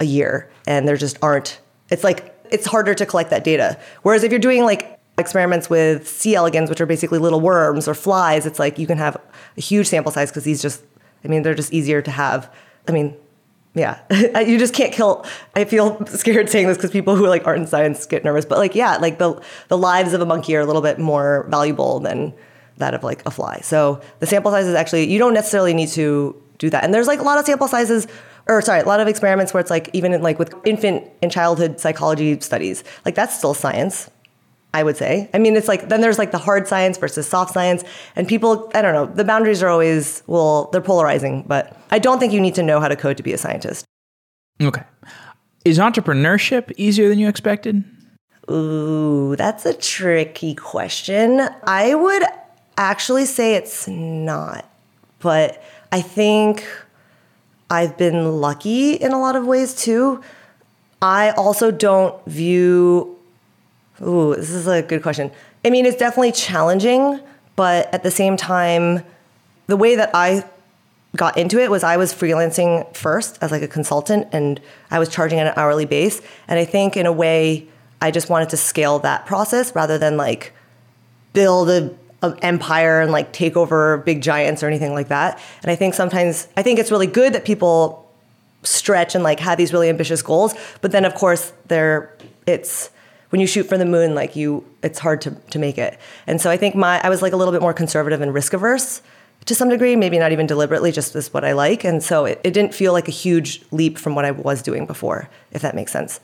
a 0.00 0.04
year 0.04 0.50
and 0.66 0.88
there 0.88 0.96
just 0.96 1.16
aren't 1.22 1.60
it's 1.90 2.02
like 2.02 2.34
it's 2.50 2.66
harder 2.66 2.94
to 2.94 3.06
collect 3.06 3.30
that 3.30 3.44
data. 3.44 3.78
Whereas 4.02 4.22
if 4.22 4.30
you're 4.30 4.38
doing 4.38 4.64
like 4.64 4.98
experiments 5.18 5.70
with 5.70 6.08
C. 6.08 6.34
elegans, 6.34 6.70
which 6.70 6.80
are 6.80 6.86
basically 6.86 7.18
little 7.18 7.40
worms 7.40 7.88
or 7.88 7.94
flies, 7.94 8.46
it's 8.46 8.58
like 8.58 8.78
you 8.78 8.86
can 8.86 8.98
have 8.98 9.16
a 9.56 9.60
huge 9.60 9.86
sample 9.86 10.12
size 10.12 10.30
because 10.30 10.44
these 10.44 10.60
just, 10.60 10.82
I 11.24 11.28
mean, 11.28 11.42
they're 11.42 11.54
just 11.54 11.72
easier 11.72 12.02
to 12.02 12.10
have. 12.10 12.52
I 12.88 12.92
mean, 12.92 13.16
yeah, 13.74 13.98
you 14.40 14.58
just 14.58 14.72
can't 14.72 14.92
kill. 14.92 15.26
I 15.54 15.64
feel 15.64 16.04
scared 16.06 16.48
saying 16.48 16.68
this 16.68 16.76
because 16.76 16.92
people 16.92 17.16
who 17.16 17.26
like 17.26 17.46
aren't 17.46 17.62
in 17.62 17.66
science 17.66 18.06
get 18.06 18.24
nervous. 18.24 18.44
But 18.44 18.58
like, 18.58 18.74
yeah, 18.74 18.96
like 18.96 19.18
the 19.18 19.42
the 19.68 19.76
lives 19.76 20.12
of 20.12 20.20
a 20.20 20.26
monkey 20.26 20.54
are 20.56 20.60
a 20.60 20.66
little 20.66 20.82
bit 20.82 20.98
more 20.98 21.46
valuable 21.48 22.00
than 22.00 22.32
that 22.76 22.94
of 22.94 23.02
like 23.02 23.22
a 23.26 23.30
fly. 23.30 23.60
So 23.62 24.00
the 24.20 24.26
sample 24.26 24.52
size 24.52 24.66
is 24.66 24.74
actually 24.74 25.10
you 25.10 25.18
don't 25.18 25.34
necessarily 25.34 25.74
need 25.74 25.88
to 25.90 26.40
do 26.58 26.70
that. 26.70 26.84
And 26.84 26.94
there's 26.94 27.08
like 27.08 27.18
a 27.18 27.24
lot 27.24 27.38
of 27.38 27.46
sample 27.46 27.66
sizes, 27.66 28.06
or 28.46 28.62
sorry, 28.62 28.80
a 28.80 28.84
lot 28.84 29.00
of 29.00 29.08
experiments 29.08 29.52
where 29.52 29.60
it's 29.60 29.70
like 29.70 29.90
even 29.92 30.12
in, 30.12 30.22
like 30.22 30.38
with 30.38 30.54
infant 30.64 31.10
and 31.20 31.32
childhood 31.32 31.80
psychology 31.80 32.38
studies, 32.40 32.84
like 33.04 33.16
that's 33.16 33.36
still 33.36 33.54
science. 33.54 34.08
I 34.74 34.82
would 34.82 34.96
say. 34.96 35.30
I 35.32 35.38
mean, 35.38 35.56
it's 35.56 35.68
like 35.68 35.88
then 35.88 36.00
there's 36.00 36.18
like 36.18 36.32
the 36.32 36.38
hard 36.38 36.66
science 36.66 36.98
versus 36.98 37.28
soft 37.28 37.54
science, 37.54 37.84
and 38.16 38.26
people, 38.26 38.70
I 38.74 38.82
don't 38.82 38.92
know, 38.92 39.06
the 39.06 39.24
boundaries 39.24 39.62
are 39.62 39.68
always 39.68 40.24
well, 40.26 40.68
they're 40.72 40.80
polarizing. 40.80 41.44
But 41.46 41.78
I 41.92 42.00
don't 42.00 42.18
think 42.18 42.32
you 42.32 42.40
need 42.40 42.56
to 42.56 42.62
know 42.62 42.80
how 42.80 42.88
to 42.88 42.96
code 42.96 43.16
to 43.18 43.22
be 43.22 43.32
a 43.32 43.38
scientist. 43.38 43.86
Okay. 44.60 44.82
Is 45.64 45.78
entrepreneurship 45.78 46.72
easier 46.76 47.08
than 47.08 47.20
you 47.20 47.28
expected? 47.28 47.84
Ooh, 48.50 49.36
that's 49.36 49.64
a 49.64 49.72
tricky 49.72 50.54
question. 50.54 51.48
I 51.62 51.94
would 51.94 52.24
actually 52.76 53.26
say 53.26 53.54
it's 53.54 53.86
not, 53.86 54.68
but 55.20 55.62
I 55.92 56.02
think 56.02 56.66
I've 57.70 57.96
been 57.96 58.40
lucky 58.40 58.94
in 58.94 59.12
a 59.12 59.20
lot 59.20 59.36
of 59.36 59.46
ways 59.46 59.74
too. 59.76 60.20
I 61.00 61.30
also 61.30 61.70
don't 61.70 62.22
view. 62.26 63.13
Ooh, 64.02 64.34
this 64.34 64.50
is 64.50 64.66
a 64.66 64.82
good 64.82 65.02
question. 65.02 65.30
I 65.64 65.70
mean, 65.70 65.86
it's 65.86 65.96
definitely 65.96 66.32
challenging, 66.32 67.20
but 67.56 67.92
at 67.94 68.02
the 68.02 68.10
same 68.10 68.36
time, 68.36 69.04
the 69.66 69.76
way 69.76 69.96
that 69.96 70.10
I 70.14 70.44
got 71.16 71.38
into 71.38 71.60
it 71.60 71.70
was 71.70 71.84
I 71.84 71.96
was 71.96 72.12
freelancing 72.12 72.92
first 72.94 73.38
as 73.40 73.50
like 73.50 73.62
a 73.62 73.68
consultant 73.68 74.28
and 74.32 74.60
I 74.90 74.98
was 74.98 75.08
charging 75.08 75.38
on 75.38 75.46
an 75.46 75.54
hourly 75.56 75.84
base. 75.84 76.20
And 76.48 76.58
I 76.58 76.64
think 76.64 76.96
in 76.96 77.06
a 77.06 77.12
way, 77.12 77.68
I 78.02 78.10
just 78.10 78.28
wanted 78.28 78.50
to 78.50 78.56
scale 78.56 78.98
that 79.00 79.26
process 79.26 79.74
rather 79.74 79.96
than 79.96 80.16
like 80.16 80.52
build 81.32 81.70
a, 81.70 81.94
a 82.22 82.36
empire 82.42 83.00
and 83.00 83.12
like 83.12 83.32
take 83.32 83.56
over 83.56 83.98
big 83.98 84.22
giants 84.22 84.62
or 84.62 84.66
anything 84.66 84.92
like 84.92 85.08
that. 85.08 85.40
And 85.62 85.70
I 85.70 85.76
think 85.76 85.94
sometimes 85.94 86.48
I 86.56 86.62
think 86.62 86.78
it's 86.78 86.90
really 86.90 87.06
good 87.06 87.32
that 87.32 87.44
people 87.44 88.10
stretch 88.64 89.14
and 89.14 89.22
like 89.22 89.40
have 89.40 89.56
these 89.56 89.72
really 89.72 89.88
ambitious 89.88 90.20
goals. 90.20 90.54
But 90.80 90.90
then 90.90 91.04
of 91.04 91.14
course 91.14 91.52
they're 91.68 92.14
it's 92.46 92.90
when 93.34 93.40
you 93.40 93.48
shoot 93.48 93.64
for 93.64 93.76
the 93.76 93.84
moon, 93.84 94.14
like 94.14 94.36
you 94.36 94.64
it's 94.84 95.00
hard 95.00 95.20
to, 95.22 95.32
to 95.50 95.58
make 95.58 95.76
it. 95.76 95.98
And 96.28 96.40
so 96.40 96.50
I 96.52 96.56
think 96.56 96.76
my 96.76 97.00
I 97.02 97.08
was 97.08 97.20
like 97.20 97.32
a 97.32 97.36
little 97.36 97.50
bit 97.50 97.60
more 97.62 97.74
conservative 97.74 98.20
and 98.20 98.32
risk 98.32 98.52
averse 98.52 99.02
to 99.46 99.56
some 99.56 99.68
degree, 99.68 99.96
maybe 99.96 100.20
not 100.20 100.30
even 100.30 100.46
deliberately, 100.46 100.92
just 100.92 101.14
this 101.14 101.26
is 101.26 101.34
what 101.34 101.44
I 101.44 101.50
like. 101.50 101.82
And 101.82 102.00
so 102.00 102.26
it, 102.26 102.40
it 102.44 102.52
didn't 102.52 102.74
feel 102.76 102.92
like 102.92 103.08
a 103.08 103.10
huge 103.10 103.60
leap 103.72 103.98
from 103.98 104.14
what 104.14 104.24
I 104.24 104.30
was 104.30 104.62
doing 104.62 104.86
before, 104.86 105.28
if 105.50 105.62
that 105.62 105.74
makes 105.74 105.90
sense. 105.90 106.20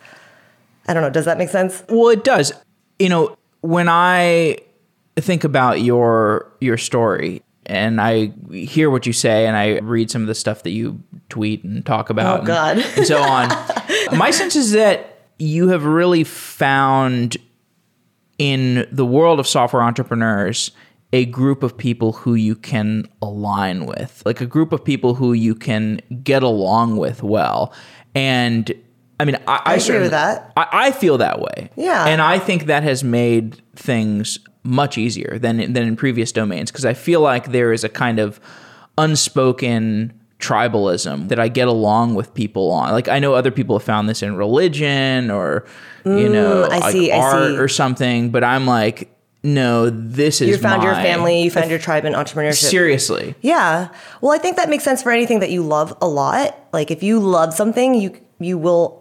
I 0.87 0.95
don't 0.95 1.03
know. 1.03 1.11
Does 1.11 1.25
that 1.25 1.37
make 1.37 1.49
sense? 1.49 1.83
Well, 1.89 2.11
it 2.11 2.23
does. 2.23 2.53
You 3.01 3.09
know, 3.09 3.37
when 3.63 3.89
I 3.89 4.59
think 5.17 5.43
about 5.43 5.81
your 5.81 6.47
your 6.61 6.79
story 6.79 7.43
and 7.67 8.01
I 8.01 8.27
hear 8.53 8.89
what 8.89 9.05
you 9.05 9.13
say 9.13 9.49
and 9.49 9.57
I 9.57 9.81
read 9.81 10.13
some 10.13 10.23
of 10.23 10.29
the 10.29 10.35
stuff 10.37 10.63
that 10.63 10.71
you 10.71 11.03
tweet 11.29 11.65
and 11.65 11.85
talk 11.85 12.09
about 12.09 12.43
Oh, 12.43 12.45
God. 12.45 12.79
and, 12.79 12.87
and 12.99 13.05
so 13.05 13.21
on. 13.21 13.49
My 14.17 14.31
sense 14.31 14.55
is 14.55 14.71
that 14.71 15.10
you 15.41 15.69
have 15.69 15.85
really 15.85 16.25
found 16.25 17.37
in 18.39 18.87
the 18.91 19.05
world 19.05 19.41
of 19.41 19.47
software 19.47 19.83
entrepreneurs 19.83 20.71
a 21.13 21.25
group 21.27 21.63
of 21.63 21.77
people 21.77 22.13
who 22.13 22.35
you 22.35 22.55
can 22.55 23.07
align 23.21 23.87
with, 23.87 24.23
like 24.25 24.41
a 24.41 24.47
group 24.47 24.73
of 24.73 24.85
people 24.85 25.15
who 25.15 25.33
you 25.33 25.55
can 25.55 26.01
get 26.23 26.43
along 26.43 26.97
with 26.97 27.23
well. 27.23 27.73
And 28.15 28.73
I 29.19 29.25
mean, 29.25 29.37
I, 29.47 29.61
I, 29.65 29.75
agree 29.75 29.99
with 29.99 30.13
that. 30.13 30.53
I, 30.57 30.69
I 30.73 30.91
feel 30.93 31.19
that 31.19 31.41
way. 31.41 31.71
Yeah. 31.77 32.07
And 32.07 32.23
I 32.23 32.39
think 32.39 32.67
that 32.67 32.83
has 32.85 33.03
made 33.03 33.61
things 33.75 34.39
much 34.63 34.99
easier 34.99 35.39
than 35.39 35.57
than 35.73 35.85
in 35.89 35.97
previous 35.97 36.33
domains 36.33 36.71
because 36.71 36.85
I 36.85 36.95
feel 36.95 37.21
like 37.21 37.51
there 37.51 37.73
is 37.73 37.83
a 37.83 37.89
kind 37.89 38.19
of 38.19 38.41
unspoken 38.99 40.20
tribalism 40.41 41.29
that 41.29 41.39
I 41.39 41.49
get 41.49 41.69
along 41.69 42.15
with 42.15 42.35
people 42.35 42.71
on. 42.71 42.91
Like 42.93 43.09
I 43.09 43.19
know 43.19 43.35
other 43.35 43.51
people 43.51 43.79
have 43.79 43.85
found 43.85 44.09
this 44.09 44.23
in 44.23 44.37
religion 44.37 45.31
or 45.31 45.65
you 46.05 46.29
know 46.29 46.67
Mm, 46.67 46.71
I 46.73 46.79
like 46.79 46.93
see, 46.93 47.13
I 47.13 47.19
art 47.19 47.51
see. 47.53 47.59
or 47.59 47.69
something, 47.69 48.31
but 48.31 48.43
I'm 48.43 48.67
like 48.67 49.15
no, 49.43 49.89
this 49.89 50.43
is 50.43 50.49
You 50.49 50.59
found 50.59 50.83
your 50.83 50.95
family, 50.95 51.43
you 51.43 51.51
found 51.51 51.71
your 51.71 51.79
tribe 51.79 52.05
in 52.05 52.13
entrepreneurship. 52.13 52.69
Seriously. 52.69 53.35
Yeah. 53.41 53.89
Well, 54.21 54.33
I 54.33 54.39
think 54.39 54.57
that 54.57 54.69
makes 54.69 54.85
sense 54.85 55.03
for 55.03 55.11
anything 55.13 55.41
that 55.41 55.51
you 55.51 55.63
love 55.63 55.97
a 56.03 56.07
lot. 56.09 56.59
Like 56.75 56.91
if 56.91 57.03
you 57.03 57.21
love 57.21 57.55
something, 57.55 57.95
you 57.95 58.19
you 58.39 58.59
will 58.59 59.01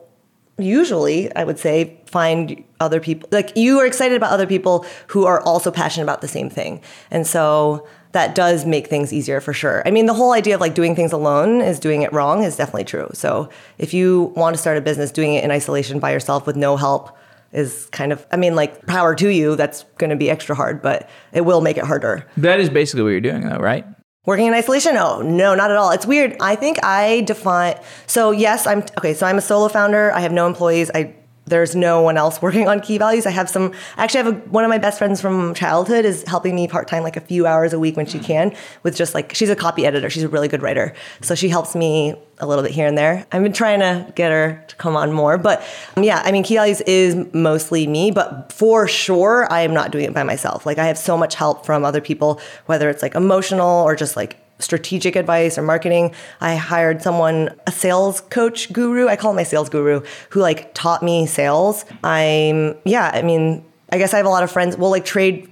usually, 0.58 1.34
I 1.36 1.44
would 1.44 1.60
say, 1.60 2.00
find 2.06 2.64
other 2.80 3.00
people 3.00 3.28
like 3.32 3.56
you 3.56 3.80
are 3.80 3.86
excited 3.86 4.16
about 4.16 4.32
other 4.32 4.48
people 4.48 4.86
who 5.08 5.26
are 5.26 5.42
also 5.42 5.72
passionate 5.72 6.04
about 6.06 6.22
the 6.22 6.28
same 6.28 6.50
thing. 6.50 6.82
And 7.12 7.28
so 7.28 7.88
that 8.12 8.34
does 8.34 8.66
make 8.66 8.88
things 8.88 9.14
easier 9.14 9.40
for 9.40 9.54
sure. 9.54 9.84
I 9.86 9.92
mean, 9.92 10.08
the 10.08 10.14
whole 10.14 10.32
idea 10.32 10.56
of 10.56 10.62
like 10.62 10.74
doing 10.74 10.96
things 10.96 11.12
alone 11.12 11.62
is 11.62 11.80
doing 11.80 12.02
it 12.02 12.12
wrong 12.12 12.44
is 12.44 12.56
definitely 12.56 12.86
true. 12.86 13.10
So 13.14 13.50
if 13.78 13.94
you 13.94 14.34
want 14.36 14.56
to 14.56 14.62
start 14.62 14.78
a 14.78 14.82
business 14.82 15.12
doing 15.12 15.36
it 15.36 15.44
in 15.44 15.52
isolation 15.52 16.00
by 16.00 16.12
yourself 16.12 16.48
with 16.48 16.56
no 16.56 16.76
help 16.76 17.16
is 17.52 17.88
kind 17.92 18.12
of 18.12 18.26
I 18.32 18.38
mean, 18.38 18.56
like 18.56 18.86
power 18.88 19.16
to 19.16 19.30
you, 19.30 19.56
that's 19.56 19.84
going 19.98 20.10
to 20.10 20.16
be 20.16 20.30
extra 20.30 20.56
hard, 20.56 20.82
but 20.82 21.10
it 21.34 21.42
will 21.42 21.62
make 21.62 21.78
it 21.78 21.84
harder. 21.84 22.26
That 22.38 22.60
is 22.60 22.70
basically 22.70 23.04
what 23.04 23.10
you're 23.10 23.22
doing 23.22 23.48
though, 23.48 23.58
right? 23.58 23.86
Working 24.26 24.48
in 24.48 24.54
isolation? 24.54 24.94
No, 24.94 25.22
no, 25.22 25.56
not 25.56 25.72
at 25.72 25.78
all. 25.78 25.92
It's 25.92 26.06
weird. 26.06 26.36
I 26.40 26.56
think 26.56 26.84
I 26.84 27.22
define. 27.22 27.80
So 28.06 28.32
yes, 28.32 28.68
I'm 28.68 28.80
okay. 28.98 29.14
So 29.14 29.26
I'm 29.26 29.38
a 29.38 29.42
solo 29.42 29.70
founder. 29.70 30.12
I 30.12 30.20
have 30.20 30.32
no 30.32 30.46
employees. 30.46 30.92
I 30.94 31.16
there's 31.50 31.76
no 31.76 32.02
one 32.02 32.18
else 32.18 32.42
working 32.42 32.68
on 32.68 32.80
key 32.80 32.98
values. 32.98 33.26
I 33.26 33.32
have 33.32 33.50
some. 33.50 33.74
Actually, 33.98 34.20
I 34.22 34.24
have 34.24 34.34
a, 34.34 34.38
one 34.50 34.64
of 34.64 34.70
my 34.70 34.78
best 34.78 34.98
friends 34.98 35.20
from 35.20 35.54
childhood 35.54 36.06
is 36.06 36.24
helping 36.28 36.56
me 36.56 36.68
part 36.68 36.88
time, 36.88 37.04
like 37.04 37.18
a 37.18 37.22
few 37.22 37.46
hours 37.46 37.74
a 37.74 37.80
week 37.80 37.98
when 37.98 38.06
she 38.06 38.20
can, 38.20 38.56
with 38.84 38.96
just 38.96 39.14
like 39.14 39.34
she's 39.34 39.50
a 39.50 39.56
copy 39.56 39.86
editor. 39.86 40.10
She's 40.10 40.24
a 40.24 40.30
really 40.30 40.48
good 40.48 40.62
writer, 40.62 40.94
so 41.22 41.36
she 41.36 41.50
helps 41.50 41.76
me 41.76 42.16
a 42.40 42.48
little 42.48 42.64
bit 42.64 42.72
here 42.72 42.88
and 42.88 42.98
there. 42.98 43.26
I've 43.32 43.44
been 43.44 43.54
trying 43.54 43.80
to 43.82 44.12
get 44.16 44.32
her 44.32 44.64
to 44.68 44.76
come 44.78 44.96
on 44.96 45.12
more, 45.12 45.38
but 45.38 45.62
um, 45.98 46.04
yeah, 46.04 46.22
I 46.24 46.32
mean, 46.32 46.44
key 46.44 46.56
values 46.56 46.82
is 46.82 47.16
mostly 47.34 47.86
me, 47.86 48.12
but 48.12 48.54
for 48.54 48.88
sure, 48.88 49.52
I 49.52 49.62
am 49.62 49.74
not 49.74 49.92
doing 49.92 50.06
it 50.06 50.14
by 50.14 50.24
myself. 50.24 50.66
Like 50.66 50.78
I 50.78 50.86
have 50.86 50.98
so 50.98 51.18
much 51.18 51.36
help 51.36 51.66
from 51.66 51.84
other 51.84 52.02
people, 52.02 52.40
whether 52.66 52.90
it's 52.90 53.02
like 53.02 53.16
emotional 53.16 53.84
or 53.84 53.96
just 53.96 54.16
like 54.16 54.38
strategic 54.60 55.16
advice 55.16 55.58
or 55.58 55.64
marketing. 55.64 56.14
I 56.42 56.56
hired 56.56 57.02
someone, 57.02 57.50
a 57.66 57.72
sales 57.72 58.22
coach 58.22 58.72
guru. 58.72 59.08
I 59.08 59.16
call 59.16 59.32
him 59.32 59.38
my 59.38 59.44
sales 59.44 59.70
guru, 59.70 60.02
who 60.30 60.42
like 60.42 60.74
taught 60.74 61.02
me 61.02 61.26
sales. 61.26 61.86
I'm, 62.04 62.76
yeah, 62.86 63.12
I 63.14 63.22
mean, 63.22 63.66
I 63.92 63.98
guess 63.98 64.14
I 64.14 64.18
have 64.18 64.26
a 64.26 64.30
lot 64.30 64.44
of 64.44 64.52
friends. 64.52 64.78
We'll 64.78 64.92
like 64.92 65.06
trade. 65.06 65.52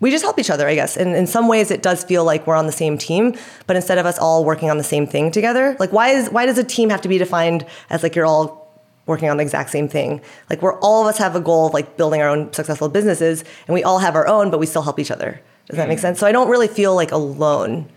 We 0.00 0.10
just 0.10 0.24
help 0.24 0.38
each 0.38 0.50
other, 0.50 0.68
I 0.68 0.74
guess. 0.74 0.96
And 0.96 1.14
in 1.14 1.26
some 1.26 1.48
ways, 1.48 1.70
it 1.70 1.82
does 1.82 2.04
feel 2.04 2.24
like 2.24 2.46
we're 2.46 2.56
on 2.56 2.66
the 2.66 2.72
same 2.72 2.98
team. 2.98 3.34
But 3.66 3.76
instead 3.76 3.98
of 3.98 4.06
us 4.06 4.18
all 4.18 4.44
working 4.44 4.70
on 4.70 4.78
the 4.78 4.84
same 4.84 5.06
thing 5.06 5.30
together, 5.30 5.76
like 5.78 5.92
why 5.92 6.08
is 6.08 6.28
why 6.30 6.46
does 6.46 6.58
a 6.58 6.64
team 6.64 6.90
have 6.90 7.00
to 7.02 7.08
be 7.08 7.18
defined 7.18 7.66
as 7.90 8.02
like 8.02 8.14
you're 8.14 8.26
all 8.26 8.60
working 9.06 9.28
on 9.30 9.36
the 9.36 9.42
exact 9.42 9.70
same 9.70 9.88
thing? 9.88 10.20
Like 10.50 10.60
we're 10.60 10.78
all 10.80 11.02
of 11.02 11.08
us 11.08 11.18
have 11.18 11.36
a 11.36 11.40
goal 11.40 11.68
of 11.68 11.74
like 11.74 11.96
building 11.96 12.20
our 12.20 12.28
own 12.28 12.52
successful 12.52 12.88
businesses, 12.88 13.44
and 13.66 13.74
we 13.74 13.84
all 13.84 14.00
have 14.00 14.14
our 14.14 14.26
own, 14.26 14.50
but 14.50 14.58
we 14.58 14.66
still 14.66 14.82
help 14.82 14.98
each 14.98 15.10
other. 15.10 15.40
Does 15.68 15.76
that 15.76 15.88
make 15.88 15.98
hmm. 15.98 16.02
sense? 16.02 16.18
So 16.18 16.26
I 16.26 16.32
don't 16.32 16.50
really 16.50 16.68
feel 16.68 16.94
like 16.94 17.12
alone. 17.12 17.88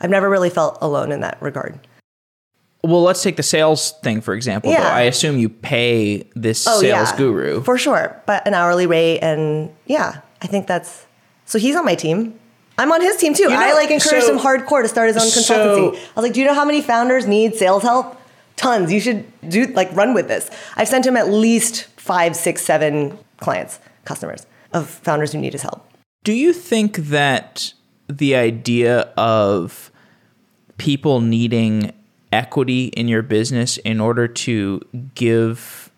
I've 0.00 0.10
never 0.10 0.28
really 0.30 0.50
felt 0.50 0.78
alone 0.80 1.12
in 1.12 1.20
that 1.20 1.40
regard. 1.40 1.78
Well, 2.84 3.02
let's 3.02 3.22
take 3.22 3.36
the 3.36 3.42
sales 3.42 3.92
thing 4.02 4.20
for 4.20 4.34
example. 4.34 4.70
Yeah. 4.70 4.82
Though. 4.82 4.88
I 4.90 5.00
assume 5.02 5.38
you 5.38 5.48
pay 5.48 6.28
this 6.36 6.66
Oh 6.68 6.80
sales 6.80 7.10
yeah, 7.10 7.16
guru. 7.16 7.62
for 7.62 7.76
sure, 7.76 8.20
but 8.26 8.46
an 8.46 8.54
hourly 8.54 8.86
rate, 8.86 9.18
and 9.20 9.70
yeah, 9.86 10.20
I 10.40 10.46
think 10.46 10.66
that's 10.68 11.06
so. 11.44 11.58
He's 11.58 11.74
on 11.76 11.84
my 11.84 11.96
team. 11.96 12.38
I'm 12.78 12.92
on 12.92 13.00
his 13.00 13.16
team 13.16 13.34
too. 13.34 13.48
know, 13.48 13.56
I 13.56 13.72
like 13.74 13.90
encourage 13.90 14.22
so- 14.22 14.32
him 14.32 14.38
hardcore 14.38 14.82
to 14.82 14.88
start 14.88 15.08
his 15.12 15.16
own 15.16 15.28
so- 15.28 15.40
consultancy. 15.54 15.96
I 15.96 16.12
was 16.14 16.22
like, 16.22 16.32
do 16.32 16.40
you 16.40 16.46
know 16.46 16.54
how 16.54 16.64
many 16.64 16.80
founders 16.80 17.26
need 17.26 17.56
sales 17.56 17.82
help? 17.82 18.16
Tons. 18.54 18.92
You 18.92 19.00
should 19.00 19.24
do 19.48 19.66
like 19.66 19.92
run 19.96 20.14
with 20.14 20.28
this. 20.28 20.48
I've 20.76 20.88
sent 20.88 21.04
him 21.04 21.16
at 21.16 21.28
least 21.28 21.84
five, 21.96 22.36
six, 22.36 22.62
seven 22.62 23.18
clients, 23.40 23.80
customers 24.04 24.46
of 24.72 24.88
founders 24.88 25.32
who 25.32 25.38
need 25.40 25.52
his 25.52 25.62
help. 25.62 25.84
Do 26.22 26.32
you 26.32 26.52
think 26.52 26.96
that 26.96 27.72
the 28.08 28.34
idea 28.34 29.00
of 29.16 29.90
people 30.78 31.20
needing 31.20 31.92
equity 32.32 32.86
in 32.88 33.08
your 33.08 33.22
business 33.22 33.78
in 33.78 34.00
order 34.00 34.28
to 34.28 34.80
give 35.14 35.90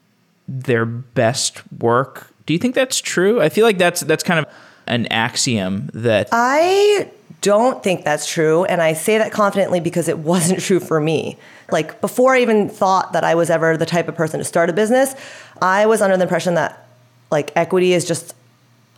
their 0.49 0.85
best 0.85 1.62
work, 1.81 2.33
do 2.47 2.52
you 2.52 2.59
think 2.59 2.75
that's 2.75 3.00
true? 3.00 3.40
I 3.40 3.49
feel 3.49 3.64
like 3.64 3.79
that's 3.79 4.00
that's 4.00 4.23
kind 4.23 4.45
of 4.45 4.52
an 4.87 5.07
axiom 5.07 5.90
that 5.95 6.29
I 6.33 7.11
don't 7.40 7.83
think 7.83 8.05
that's 8.05 8.31
true. 8.31 8.64
And 8.64 8.83
I 8.83 8.93
say 8.93 9.19
that 9.19 9.33
confidently 9.33 9.81
because 9.81 10.09
it 10.09 10.19
wasn't 10.19 10.61
true 10.69 10.81
for 10.81 11.00
me. 11.00 11.38
Like, 11.71 12.00
before 12.00 12.35
I 12.35 12.40
even 12.40 12.69
thought 12.69 13.12
that 13.12 13.25
I 13.25 13.35
was 13.35 13.50
ever 13.50 13.76
the 13.76 13.87
type 13.87 14.09
of 14.09 14.14
person 14.14 14.38
to 14.38 14.45
start 14.45 14.71
a 14.71 14.73
business, 14.73 15.14
I 15.62 15.87
was 15.87 16.02
under 16.02 16.17
the 16.17 16.25
impression 16.25 16.55
that 16.55 16.87
like 17.31 17.52
equity 17.55 17.93
is 17.93 18.05
just 18.05 18.35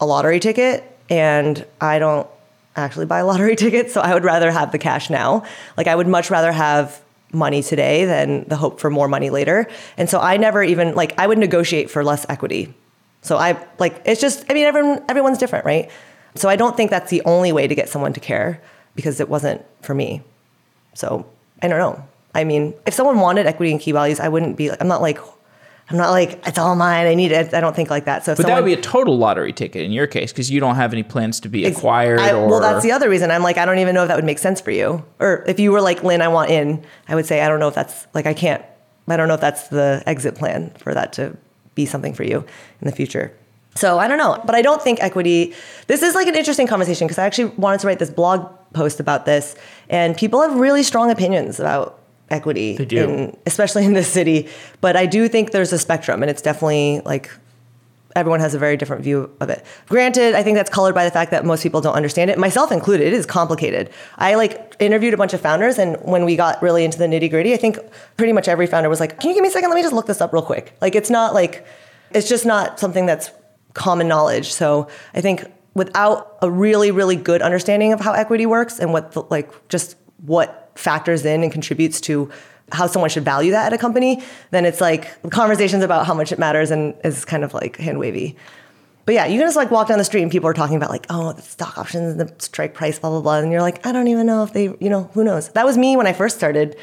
a 0.01 0.07
lottery 0.07 0.41
ticket. 0.41 0.85
And 1.11 1.65
I 1.81 1.99
don't 1.99 2.27
actually 2.77 3.07
buy 3.07 3.23
lottery 3.23 3.57
tickets. 3.65 3.93
So 3.93 4.01
I 4.01 4.15
would 4.15 4.25
rather 4.25 4.51
have 4.51 4.73
the 4.73 4.79
cash 4.79 5.11
now. 5.11 5.45
Like, 5.77 5.87
I 5.87 5.95
would 5.95 6.09
much 6.09 6.31
rather 6.31 6.53
have 6.53 7.03
money 7.33 7.63
today 7.63 8.05
than 8.05 8.45
the 8.49 8.57
hope 8.57 8.81
for 8.81 8.91
more 8.91 9.09
money 9.09 9.31
later. 9.31 9.67
And 9.97 10.09
so 10.09 10.21
I 10.21 10.37
never 10.37 10.63
even, 10.63 10.95
like, 10.95 11.19
I 11.19 11.27
would 11.27 11.39
negotiate 11.39 11.91
for 11.91 12.05
less 12.05 12.27
equity. 12.29 12.75
So 13.23 13.37
I 13.37 13.57
like 13.79 14.03
it's 14.05 14.21
just 14.21 14.45
I 14.51 14.55
mean 14.55 14.67
everyone 14.67 15.03
everyone's 15.09 15.39
different, 15.39 15.65
right? 15.65 15.91
So 16.35 16.49
I 16.49 16.57
don't 16.57 16.77
think 16.77 16.91
that's 16.91 17.11
the 17.11 17.23
only 17.25 17.53
way 17.53 17.67
to 17.67 17.75
get 17.75 17.89
someone 17.89 18.13
to 18.13 18.21
care 18.21 18.61
because 18.95 19.21
it 19.21 19.29
wasn't 19.29 19.65
for 19.81 19.95
me. 19.95 20.23
So 20.95 21.25
I 21.63 21.69
don't 21.69 21.79
know. 21.79 22.05
I 22.35 22.45
mean, 22.45 22.75
if 22.87 22.95
someone 22.95 23.21
wanted 23.21 23.47
equity 23.47 23.71
and 23.71 23.81
key 23.81 23.93
values, 23.93 24.19
I 24.19 24.29
wouldn't 24.29 24.57
be 24.57 24.71
I'm 24.73 24.89
not 24.89 25.01
like 25.01 25.19
I'm 25.93 25.99
not 25.99 26.11
like 26.11 26.47
it's 26.47 26.59
all 26.59 26.75
mine. 26.75 27.07
I 27.07 27.15
need 27.15 27.33
it. 27.33 27.53
I 27.53 27.61
don't 27.61 27.77
think 27.77 27.91
like 27.91 28.07
that. 28.07 28.25
So 28.25 28.35
but 28.35 28.47
that 28.47 28.57
would 28.57 28.65
be 28.65 28.73
a 28.73 28.81
total 28.81 29.19
lottery 29.19 29.53
ticket 29.53 29.83
in 29.85 29.93
your 29.93 30.07
case 30.07 30.33
because 30.33 30.51
you 30.51 30.59
don't 30.59 30.77
have 30.77 30.93
any 30.93 31.03
plans 31.03 31.39
to 31.41 31.51
be 31.51 31.67
acquired 31.67 32.19
I- 32.19 32.33
or 32.33 32.49
well, 32.49 32.61
that's 32.61 32.83
the 32.83 32.93
other 32.93 33.11
reason. 33.11 33.31
I'm 33.31 33.43
like, 33.43 33.59
I 33.59 33.67
don't 33.67 33.79
even 33.79 33.95
know 33.95 34.03
if 34.03 34.09
that 34.09 34.17
would 34.17 34.25
make 34.25 34.39
sense 34.39 34.61
for 34.61 34.71
you. 34.71 35.05
Or 35.21 35.45
if 35.47 35.61
you 35.61 35.71
were 35.71 35.83
like, 35.83 36.03
Lynne, 36.03 36.23
I 36.23 36.29
want 36.29 36.51
in, 36.51 36.83
I 37.09 37.15
would 37.15 37.27
say, 37.27 37.43
I 37.43 37.49
don't 37.49 37.61
know 37.61 37.69
if 37.69 37.75
that's 37.75 38.07
like, 38.15 38.27
I 38.27 38.33
can't, 38.33 38.65
I 39.07 39.17
don't 39.17 39.29
know 39.29 39.35
if 39.35 39.41
that's 39.41 39.69
the 39.69 40.03
exit 40.07 40.35
plan 40.35 40.71
for 40.79 40.95
that 40.95 41.13
to 41.15 41.37
be 41.75 41.85
something 41.85 42.15
for 42.15 42.25
you 42.25 42.39
in 42.81 42.87
the 42.87 42.93
future. 42.93 43.37
So 43.75 43.99
I 43.99 44.09
don't 44.09 44.19
know. 44.19 44.41
But 44.47 44.55
I 44.55 44.63
don't 44.63 44.81
think 44.81 45.03
equity, 45.03 45.55
this 45.87 46.03
is 46.03 46.15
like 46.15 46.27
an 46.27 46.37
interesting 46.37 46.67
conversation 46.67 47.07
because 47.07 47.19
I 47.19 47.27
actually 47.27 47.55
wanted 47.57 47.81
to 47.81 47.87
write 47.87 47.99
this 47.99 48.11
blog 48.11 48.51
post 48.73 49.01
about 49.01 49.27
this. 49.27 49.55
And 49.89 50.17
people 50.17 50.41
have 50.41 50.55
really 50.59 50.83
strong 50.83 51.11
opinions 51.11 51.61
about 51.61 52.02
equity, 52.33 52.77
They 52.77 52.85
do. 52.85 53.05
in- 53.09 53.37
especially 53.47 53.85
in 53.85 53.93
this 53.93 54.09
city. 54.09 54.49
But 54.81 54.97
I 54.97 55.07
do 55.07 55.29
think 55.29 55.51
there's 55.53 55.73
a 55.73 55.79
spectrum 55.79 56.23
and 56.23 56.31
it's 56.31 56.43
definitely 56.43 57.01
like 57.05 57.31
everyone 58.15 58.41
has 58.41 58.53
a 58.55 58.59
very 58.59 58.77
different 58.77 59.03
view 59.03 59.31
of 59.41 59.49
it. 59.49 59.65
Granted, 59.89 60.35
I 60.35 60.43
think 60.43 60.57
that's 60.57 60.69
colored 60.71 60.95
by 60.95 61.05
the 61.05 61.11
fact 61.11 61.31
that 61.31 61.45
most 61.47 61.63
people 61.63 61.81
don't 61.81 61.95
understand 61.95 62.31
it, 62.31 62.39
myself 62.39 62.71
included. 62.71 63.07
It 63.07 63.15
is 63.15 63.25
complicated. 63.25 63.89
I 64.19 64.35
like 64.35 64.77
interviewed 64.81 65.15
a 65.15 65.17
bunch 65.17 65.33
of 65.33 65.41
founders, 65.41 65.79
and 65.79 65.97
when 66.03 66.25
we 66.27 66.37
got 66.37 66.63
really 66.63 66.85
into 66.85 66.99
the 66.99 67.07
nitty 67.07 67.31
gritty, 67.31 67.55
I 67.55 67.57
think 67.57 67.79
pretty 68.19 68.33
much 68.35 68.49
every 68.49 68.67
founder 68.67 68.91
was 68.91 69.01
like, 69.01 69.19
"Can 69.19 69.31
you 69.31 69.35
give 69.35 69.43
me 69.43 69.49
a 69.49 69.51
second? 69.53 69.71
Let 69.71 69.77
me 69.77 69.83
just 69.83 69.95
look 69.95 70.07
this 70.07 70.21
up 70.21 70.33
real 70.33 70.43
quick." 70.43 70.75
Like, 70.83 70.95
it's 70.95 71.09
not 71.09 71.33
like 71.33 71.65
it's 72.11 72.29
just 72.29 72.45
not 72.45 72.79
something 72.79 73.07
that's 73.07 73.31
common 73.73 74.09
knowledge. 74.09 74.53
So 74.53 74.89
I 75.15 75.23
think 75.23 75.45
without 75.75 76.37
a 76.43 76.51
really, 76.51 76.91
really 76.91 77.17
good 77.17 77.41
understanding 77.41 77.95
of 77.95 78.01
how 78.01 78.13
equity 78.13 78.45
works 78.45 78.79
and 78.79 78.93
what 78.93 79.13
the, 79.13 79.23
like 79.31 79.51
just 79.71 79.97
what 80.27 80.62
factors 80.75 81.25
in 81.25 81.43
and 81.43 81.53
contributes 81.53 82.01
to 82.03 82.31
how 82.71 82.87
someone 82.87 83.11
should 83.11 83.25
value 83.25 83.53
that 83.53 83.67
at 83.67 83.73
a 83.73 83.79
company, 83.79 84.23
then 84.51 84.65
it's 84.65 84.81
like 84.81 85.31
conversations 85.31 85.83
about 85.83 86.07
how 86.07 86.15
much 86.15 86.33
it 86.33 86.39
matters 86.39 86.71
and 86.71 86.95
is 87.05 87.25
kind 87.25 87.45
of 87.45 87.55
like 87.55 87.77
hand 87.77 87.99
wavy. 87.99 88.37
But 89.05 89.15
yeah, 89.15 89.27
you 89.27 89.39
can 89.39 89.47
just 89.47 89.57
like 89.57 89.71
walk 89.71 89.89
down 89.89 89.99
the 89.99 90.05
street 90.05 90.23
and 90.23 90.31
people 90.31 90.49
are 90.49 90.55
talking 90.55 90.77
about 90.77 90.91
like, 90.91 91.07
oh, 91.11 91.33
the 91.33 91.43
stock 91.43 91.77
options, 91.77 92.13
and 92.13 92.21
the 92.21 92.35
strike 92.39 92.75
price, 92.75 92.99
blah, 92.99 93.11
blah, 93.11 93.21
blah. 93.21 93.39
And 93.39 93.51
you're 93.51 93.61
like, 93.61 93.85
I 93.85 93.93
don't 93.93 94.09
even 94.09 94.27
know 94.27 94.45
if 94.45 94.53
they, 94.53 94.65
you 94.65 94.89
know, 94.89 95.11
who 95.15 95.25
knows? 95.25 95.49
That 95.51 95.67
was 95.67 95.77
me 95.77 95.97
when 95.97 96.07
I 96.07 96.13
first 96.13 96.37
started 96.37 96.77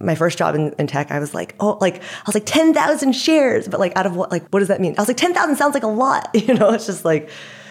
my 0.00 0.14
first 0.14 0.38
job 0.38 0.54
in, 0.54 0.72
in 0.78 0.86
tech. 0.86 1.10
I 1.10 1.18
was 1.18 1.34
like, 1.34 1.54
oh, 1.60 1.76
like, 1.80 1.96
I 2.00 2.22
was 2.26 2.34
like 2.34 2.46
10,000 2.46 3.12
shares, 3.12 3.68
but 3.68 3.80
like 3.80 3.96
out 3.96 4.06
of 4.06 4.16
what, 4.16 4.30
like, 4.30 4.48
what 4.48 4.60
does 4.60 4.68
that 4.68 4.80
mean? 4.80 4.94
I 4.96 5.02
was 5.02 5.08
like, 5.08 5.16
10,000 5.16 5.56
sounds 5.56 5.74
like 5.74 5.82
a 5.82 5.88
lot, 5.88 6.30
you 6.34 6.54
know? 6.54 6.70
It's 6.70 6.86
just 6.86 7.04
like, 7.04 7.28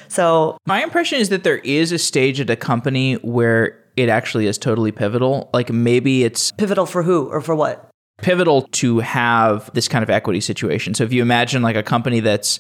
so. 0.09 0.57
My 0.65 0.83
impression 0.83 1.19
is 1.19 1.29
that 1.29 1.43
there 1.43 1.57
is 1.59 1.91
a 1.91 1.97
stage 1.97 2.39
at 2.39 2.50
a 2.50 2.55
company 2.55 3.15
where 3.15 3.83
it 3.98 4.10
actually 4.10 4.46
is 4.46 4.58
totally 4.58 4.92
pivotal. 4.92 5.50
Like 5.54 5.72
maybe 5.72 6.24
it's 6.24 6.51
pivotal 6.54 6.86
for 6.86 7.04
who 7.04 7.27
or 7.30 7.42
for 7.42 7.56
what? 7.56 7.89
Pivotal 8.22 8.62
to 8.62 9.00
have 9.00 9.72
this 9.74 9.88
kind 9.88 10.04
of 10.04 10.10
equity 10.10 10.39
situation. 10.39 10.94
So 10.94 11.04
if 11.04 11.12
you 11.12 11.22
imagine 11.22 11.62
like 11.62 11.75
a 11.75 11.84
company 11.84 12.20
that's 12.20 12.60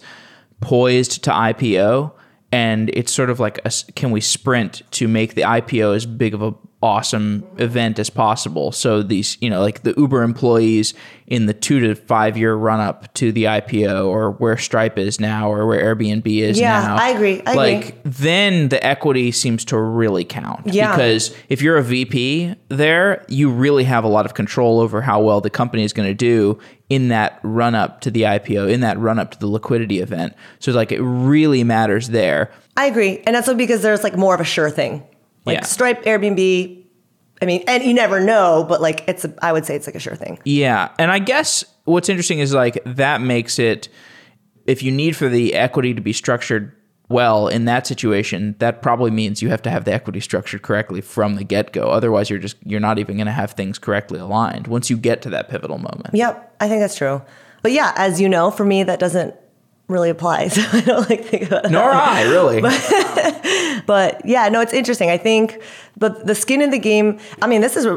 poised 0.59 1.23
to 1.23 1.29
IPO 1.29 2.11
and 2.51 2.89
it's 2.93 3.13
sort 3.13 3.29
of 3.29 3.39
like 3.39 3.59
a, 3.63 3.71
can 3.95 4.11
we 4.11 4.19
sprint 4.19 4.81
to 4.91 5.07
make 5.07 5.35
the 5.35 5.43
IPO 5.43 5.95
as 5.95 6.05
big 6.05 6.33
of 6.33 6.41
a 6.41 6.53
awesome 6.81 7.43
event 7.57 7.97
as 7.97 8.09
possible. 8.09 8.71
So 8.71 9.01
these, 9.01 9.37
you 9.41 9.49
know, 9.49 9.61
like 9.61 9.81
the 9.81 9.95
Uber 9.97 10.21
employees 10.21 10.93
in 11.25 11.47
the 11.47 11.53
two 11.53 11.79
to 11.79 11.95
five 11.95 12.37
year 12.37 12.53
run 12.53 12.79
up 12.79 13.11
to 13.15 13.31
the 13.31 13.45
IPO 13.45 14.05
or 14.05 14.31
where 14.31 14.57
Stripe 14.57 14.97
is 14.99 15.19
now 15.19 15.51
or 15.51 15.65
where 15.65 15.95
Airbnb 15.95 16.27
is 16.27 16.59
yeah, 16.59 16.81
now. 16.81 16.95
I 16.97 17.09
agree. 17.09 17.41
I 17.47 17.53
like 17.55 17.89
agree. 17.89 18.01
then 18.03 18.69
the 18.69 18.85
equity 18.85 19.31
seems 19.31 19.65
to 19.65 19.77
really 19.77 20.23
count. 20.23 20.71
Yeah. 20.71 20.91
Because 20.91 21.35
if 21.49 21.63
you're 21.63 21.77
a 21.77 21.83
VP 21.83 22.53
there, 22.69 23.25
you 23.27 23.49
really 23.49 23.83
have 23.85 24.03
a 24.03 24.09
lot 24.09 24.27
of 24.27 24.35
control 24.35 24.79
over 24.79 25.01
how 25.01 25.19
well 25.19 25.41
the 25.41 25.49
company 25.49 25.83
is 25.83 25.93
going 25.93 26.09
to 26.09 26.15
do 26.15 26.59
in 26.89 27.07
that 27.07 27.39
run 27.41 27.73
up 27.73 28.01
to 28.01 28.11
the 28.11 28.21
IPO, 28.21 28.71
in 28.71 28.81
that 28.81 28.99
run 28.99 29.17
up 29.17 29.31
to 29.31 29.39
the 29.39 29.47
liquidity 29.47 29.99
event. 29.99 30.33
So 30.59 30.69
it's 30.69 30.75
like 30.75 30.91
it 30.91 31.01
really 31.01 31.63
matters 31.63 32.09
there. 32.09 32.51
I 32.77 32.85
agree. 32.85 33.23
And 33.25 33.35
that's 33.35 33.51
because 33.51 33.81
there's 33.81 34.03
like 34.03 34.15
more 34.15 34.35
of 34.35 34.41
a 34.41 34.45
sure 34.45 34.69
thing. 34.69 35.03
Like 35.47 35.59
Yeah. 35.59 35.63
Stripe, 35.65 36.03
Airbnb. 36.03 36.83
I 37.41 37.45
mean, 37.45 37.63
and 37.67 37.83
you 37.83 37.93
never 37.93 38.19
know, 38.19 38.65
but 38.67 38.81
like 38.81 39.07
it's, 39.07 39.25
a, 39.25 39.33
I 39.41 39.51
would 39.53 39.65
say 39.65 39.75
it's 39.75 39.87
like 39.87 39.95
a 39.95 39.99
sure 39.99 40.15
thing. 40.15 40.39
Yeah. 40.43 40.89
And 40.99 41.11
I 41.11 41.19
guess 41.19 41.63
what's 41.85 42.09
interesting 42.09 42.39
is 42.39 42.53
like 42.53 42.81
that 42.85 43.21
makes 43.21 43.59
it, 43.59 43.89
if 44.65 44.83
you 44.83 44.91
need 44.91 45.15
for 45.15 45.29
the 45.29 45.53
equity 45.53 45.93
to 45.93 46.01
be 46.01 46.13
structured 46.13 46.73
well 47.09 47.47
in 47.47 47.65
that 47.65 47.87
situation, 47.87 48.55
that 48.59 48.81
probably 48.81 49.11
means 49.11 49.41
you 49.41 49.49
have 49.49 49.61
to 49.61 49.69
have 49.69 49.85
the 49.85 49.93
equity 49.93 50.19
structured 50.19 50.61
correctly 50.61 50.99
from 50.99 51.35
the 51.35 51.43
get 51.43 51.71
go. 51.71 51.89
Otherwise, 51.89 52.29
you're 52.29 52.39
just, 52.39 52.57
you're 52.65 52.79
not 52.79 52.99
even 52.99 53.15
going 53.15 53.27
to 53.27 53.31
have 53.31 53.51
things 53.51 53.79
correctly 53.79 54.19
aligned 54.19 54.67
once 54.67 54.89
you 54.89 54.97
get 54.97 55.21
to 55.21 55.29
that 55.29 55.47
pivotal 55.47 55.77
moment. 55.77 56.09
Yep, 56.13 56.55
I 56.59 56.67
think 56.67 56.81
that's 56.81 56.95
true. 56.97 57.21
But 57.61 57.71
yeah, 57.71 57.93
as 57.95 58.19
you 58.19 58.27
know, 58.27 58.51
for 58.51 58.65
me, 58.65 58.83
that 58.83 58.99
doesn't 58.99 59.35
really 59.87 60.09
apply. 60.09 60.49
So 60.49 60.61
I 60.73 60.81
don't 60.81 61.09
like 61.09 61.25
think 61.25 61.43
about 61.43 61.65
it. 61.65 61.71
Nor 61.71 61.89
I, 61.91 62.23
really. 62.23 62.61
But 63.87 64.21
yeah, 64.25 64.49
no, 64.49 64.59
it's 64.59 64.73
interesting. 64.73 65.09
I 65.09 65.17
think 65.17 65.61
but 65.97 66.27
the 66.27 66.35
skin 66.35 66.61
in 66.61 66.71
the 66.71 66.77
game. 66.77 67.19
I 67.41 67.47
mean, 67.47 67.61
this 67.61 67.77
is 67.77 67.87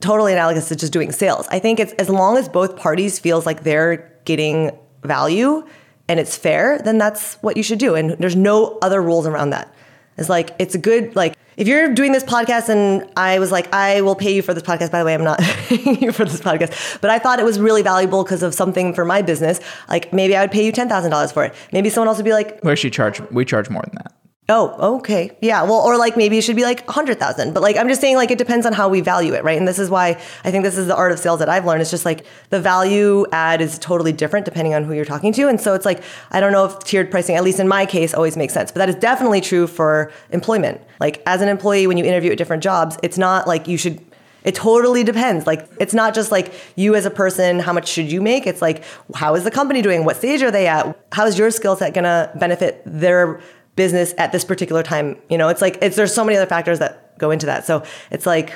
totally 0.00 0.32
analogous 0.32 0.68
to 0.68 0.76
just 0.76 0.92
doing 0.92 1.12
sales. 1.12 1.46
I 1.50 1.60
think 1.60 1.78
it's 1.80 1.92
as 1.94 2.10
long 2.10 2.36
as 2.36 2.48
both 2.48 2.76
parties 2.76 3.18
feels 3.18 3.46
like 3.46 3.62
they're 3.62 4.12
getting 4.24 4.76
value 5.04 5.64
and 6.08 6.20
it's 6.20 6.36
fair, 6.36 6.78
then 6.78 6.98
that's 6.98 7.34
what 7.42 7.56
you 7.56 7.62
should 7.62 7.78
do. 7.78 7.94
And 7.94 8.10
there's 8.18 8.36
no 8.36 8.78
other 8.82 9.00
rules 9.00 9.26
around 9.26 9.50
that. 9.50 9.72
It's 10.18 10.28
like 10.28 10.50
it's 10.58 10.74
a 10.74 10.78
good 10.78 11.14
like 11.14 11.36
if 11.56 11.66
you're 11.66 11.92
doing 11.94 12.12
this 12.12 12.24
podcast 12.24 12.68
and 12.68 13.08
I 13.16 13.38
was 13.38 13.50
like 13.50 13.72
I 13.72 14.00
will 14.02 14.14
pay 14.14 14.34
you 14.34 14.42
for 14.42 14.54
this 14.54 14.62
podcast. 14.62 14.90
By 14.90 14.98
the 14.98 15.04
way, 15.04 15.14
I'm 15.14 15.24
not 15.24 15.38
paying 15.40 16.02
you 16.02 16.12
for 16.12 16.24
this 16.24 16.40
podcast, 16.40 17.00
but 17.00 17.10
I 17.10 17.18
thought 17.18 17.38
it 17.38 17.44
was 17.44 17.58
really 17.58 17.82
valuable 17.82 18.22
because 18.22 18.42
of 18.42 18.54
something 18.54 18.94
for 18.94 19.04
my 19.04 19.22
business. 19.22 19.60
Like 19.88 20.12
maybe 20.12 20.36
I 20.36 20.42
would 20.42 20.50
pay 20.50 20.64
you 20.64 20.72
ten 20.72 20.88
thousand 20.88 21.10
dollars 21.10 21.32
for 21.32 21.44
it. 21.44 21.54
Maybe 21.72 21.90
someone 21.90 22.08
else 22.08 22.18
would 22.18 22.24
be 22.24 22.32
like, 22.32 22.60
We 22.62 22.72
actually 22.72 22.90
charge, 22.90 23.20
we 23.30 23.44
charge 23.44 23.70
more 23.70 23.82
than 23.82 23.94
that. 24.02 24.15
Oh, 24.48 24.96
okay. 24.98 25.36
Yeah. 25.40 25.64
Well, 25.64 25.80
or 25.80 25.96
like 25.96 26.16
maybe 26.16 26.38
it 26.38 26.42
should 26.42 26.54
be 26.54 26.62
like 26.62 26.88
a 26.88 26.92
hundred 26.92 27.18
thousand, 27.18 27.52
but 27.52 27.64
like 27.64 27.76
I'm 27.76 27.88
just 27.88 28.00
saying 28.00 28.14
like 28.14 28.30
it 28.30 28.38
depends 28.38 28.64
on 28.64 28.72
how 28.72 28.88
we 28.88 29.00
value 29.00 29.34
it, 29.34 29.42
right? 29.42 29.58
And 29.58 29.66
this 29.66 29.80
is 29.80 29.90
why 29.90 30.10
I 30.44 30.52
think 30.52 30.62
this 30.62 30.78
is 30.78 30.86
the 30.86 30.94
art 30.94 31.10
of 31.10 31.18
sales 31.18 31.40
that 31.40 31.48
I've 31.48 31.64
learned. 31.66 31.82
It's 31.82 31.90
just 31.90 32.04
like 32.04 32.24
the 32.50 32.60
value 32.60 33.26
add 33.32 33.60
is 33.60 33.76
totally 33.76 34.12
different 34.12 34.44
depending 34.44 34.72
on 34.72 34.84
who 34.84 34.92
you're 34.92 35.04
talking 35.04 35.32
to. 35.32 35.48
And 35.48 35.60
so 35.60 35.74
it's 35.74 35.84
like, 35.84 36.00
I 36.30 36.38
don't 36.38 36.52
know 36.52 36.64
if 36.64 36.78
tiered 36.80 37.10
pricing, 37.10 37.34
at 37.34 37.42
least 37.42 37.58
in 37.58 37.66
my 37.66 37.86
case, 37.86 38.14
always 38.14 38.36
makes 38.36 38.54
sense, 38.54 38.70
but 38.70 38.78
that 38.78 38.88
is 38.88 38.94
definitely 38.94 39.40
true 39.40 39.66
for 39.66 40.12
employment. 40.30 40.80
Like 41.00 41.22
as 41.26 41.42
an 41.42 41.48
employee, 41.48 41.88
when 41.88 41.98
you 41.98 42.04
interview 42.04 42.30
at 42.30 42.38
different 42.38 42.62
jobs, 42.62 42.96
it's 43.02 43.18
not 43.18 43.48
like 43.48 43.66
you 43.66 43.76
should 43.76 44.00
it 44.44 44.54
totally 44.54 45.02
depends. 45.02 45.44
Like 45.44 45.68
it's 45.80 45.92
not 45.92 46.14
just 46.14 46.30
like 46.30 46.54
you 46.76 46.94
as 46.94 47.04
a 47.04 47.10
person, 47.10 47.58
how 47.58 47.72
much 47.72 47.88
should 47.88 48.12
you 48.12 48.22
make? 48.22 48.46
It's 48.46 48.62
like 48.62 48.84
how 49.12 49.34
is 49.34 49.42
the 49.42 49.50
company 49.50 49.82
doing? 49.82 50.04
What 50.04 50.16
stage 50.16 50.40
are 50.40 50.52
they 50.52 50.68
at? 50.68 50.96
How 51.10 51.26
is 51.26 51.36
your 51.36 51.50
skill 51.50 51.74
set 51.74 51.94
gonna 51.94 52.30
benefit 52.36 52.80
their 52.86 53.40
business 53.76 54.14
at 54.18 54.32
this 54.32 54.44
particular 54.44 54.82
time? 54.82 55.16
You 55.30 55.38
know, 55.38 55.48
it's 55.48 55.62
like 55.62 55.78
it's 55.80 55.96
there's 55.96 56.14
so 56.14 56.24
many 56.24 56.36
other 56.36 56.46
factors 56.46 56.78
that 56.80 57.16
go 57.18 57.30
into 57.30 57.46
that. 57.46 57.64
So 57.64 57.82
it's 58.10 58.26
like 58.26 58.52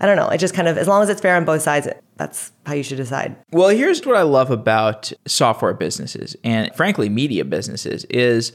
I 0.00 0.06
don't 0.06 0.16
know. 0.16 0.28
It 0.28 0.38
just 0.38 0.54
kind 0.54 0.68
of 0.68 0.76
as 0.76 0.86
long 0.88 1.02
as 1.02 1.08
it's 1.08 1.20
fair 1.20 1.36
on 1.36 1.44
both 1.44 1.62
sides, 1.62 1.88
that's 2.16 2.52
how 2.66 2.74
you 2.74 2.82
should 2.82 2.98
decide. 2.98 3.36
Well, 3.50 3.70
here's 3.70 4.04
what 4.04 4.16
I 4.16 4.22
love 4.22 4.50
about 4.50 5.12
software 5.26 5.74
businesses 5.74 6.36
and 6.44 6.74
frankly 6.74 7.08
media 7.08 7.44
businesses 7.44 8.04
is 8.06 8.52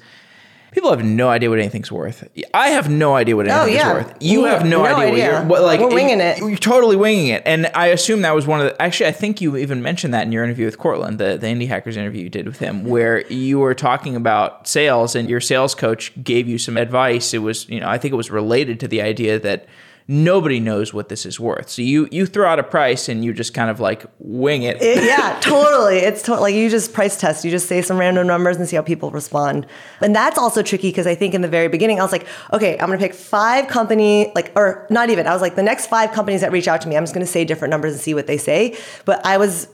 people 0.71 0.89
have 0.89 1.03
no 1.03 1.29
idea 1.29 1.49
what 1.49 1.59
anything's 1.59 1.91
worth. 1.91 2.27
I 2.53 2.69
have 2.69 2.89
no 2.89 3.15
idea 3.15 3.35
what 3.35 3.47
anything's 3.47 3.81
Oh, 3.81 3.87
yeah. 3.87 3.93
worth. 3.93 4.13
You 4.21 4.45
Yeah, 4.45 4.53
have 4.53 4.63
no, 4.65 4.83
no 4.83 4.85
idea, 4.85 5.09
what 5.09 5.17
you're 5.17 5.43
what 5.43 5.61
like 5.63 5.79
We're 5.79 5.93
winging 5.93 6.19
it. 6.21 6.39
You're 6.39 6.55
totally 6.57 6.95
winging 6.95 7.27
it. 7.27 7.43
And 7.45 7.69
I 7.75 7.87
assume 7.87 8.21
that 8.21 8.33
was 8.33 8.47
one 8.47 8.61
of 8.61 8.67
the 8.67 8.81
actually 8.81 9.07
I 9.07 9.11
think 9.11 9.41
you 9.41 9.57
even 9.57 9.81
mentioned 9.81 10.13
that 10.13 10.25
in 10.25 10.31
your 10.31 10.43
interview 10.43 10.65
with 10.65 10.77
Courtland, 10.77 11.19
the, 11.19 11.37
the 11.37 11.47
indie 11.47 11.67
hackers 11.67 11.97
interview 11.97 12.23
you 12.23 12.29
did 12.29 12.45
with 12.47 12.59
him, 12.59 12.85
where 12.85 13.27
you 13.27 13.59
were 13.59 13.75
talking 13.75 14.15
about 14.15 14.67
sales 14.67 15.15
and 15.15 15.29
your 15.29 15.41
sales 15.41 15.75
coach 15.75 16.11
gave 16.23 16.47
you 16.47 16.57
some 16.57 16.77
advice. 16.77 17.33
It 17.33 17.39
was, 17.39 17.67
you 17.69 17.79
know, 17.79 17.87
I 17.89 17.97
think 17.97 18.13
it 18.13 18.17
was 18.17 18.31
related 18.31 18.79
to 18.79 18.87
the 18.87 19.01
idea 19.01 19.39
that 19.39 19.65
nobody 20.11 20.59
knows 20.59 20.93
what 20.93 21.07
this 21.07 21.25
is 21.25 21.39
worth. 21.39 21.69
So 21.69 21.81
you 21.81 22.09
you 22.11 22.25
throw 22.25 22.45
out 22.45 22.59
a 22.59 22.63
price 22.63 23.07
and 23.07 23.23
you 23.23 23.31
just 23.31 23.53
kind 23.53 23.69
of 23.69 23.79
like 23.79 24.05
wing 24.19 24.63
it. 24.63 24.81
It- 24.81 25.05
yeah, 25.05 25.39
totally. 25.41 25.99
It's 25.99 26.21
to- 26.23 26.35
like 26.35 26.53
you 26.53 26.69
just 26.69 26.91
price 26.93 27.17
test. 27.17 27.45
You 27.45 27.49
just 27.51 27.67
say 27.69 27.81
some 27.81 27.97
random 27.97 28.27
numbers 28.27 28.57
and 28.57 28.67
see 28.67 28.75
how 28.75 28.81
people 28.81 29.09
respond. 29.11 29.65
And 30.01 30.13
that's 30.13 30.37
also 30.37 30.61
tricky 30.61 30.89
because 30.89 31.07
I 31.07 31.15
think 31.15 31.33
in 31.33 31.41
the 31.41 31.47
very 31.47 31.69
beginning 31.69 32.01
I 32.01 32.03
was 32.03 32.11
like, 32.11 32.27
okay, 32.51 32.77
I'm 32.77 32.87
going 32.87 32.99
to 32.99 33.03
pick 33.05 33.13
five 33.13 33.67
company 33.69 34.33
like 34.35 34.51
or 34.55 34.85
not 34.89 35.09
even. 35.09 35.27
I 35.27 35.33
was 35.33 35.41
like 35.41 35.55
the 35.55 35.63
next 35.63 35.87
five 35.87 36.11
companies 36.11 36.41
that 36.41 36.51
reach 36.51 36.67
out 36.67 36.81
to 36.81 36.89
me, 36.89 36.97
I'm 36.97 37.03
just 37.03 37.13
going 37.13 37.25
to 37.25 37.31
say 37.31 37.45
different 37.45 37.71
numbers 37.71 37.93
and 37.93 38.01
see 38.01 38.13
what 38.13 38.27
they 38.27 38.37
say. 38.37 38.77
But 39.05 39.25
I 39.25 39.37
was 39.37 39.69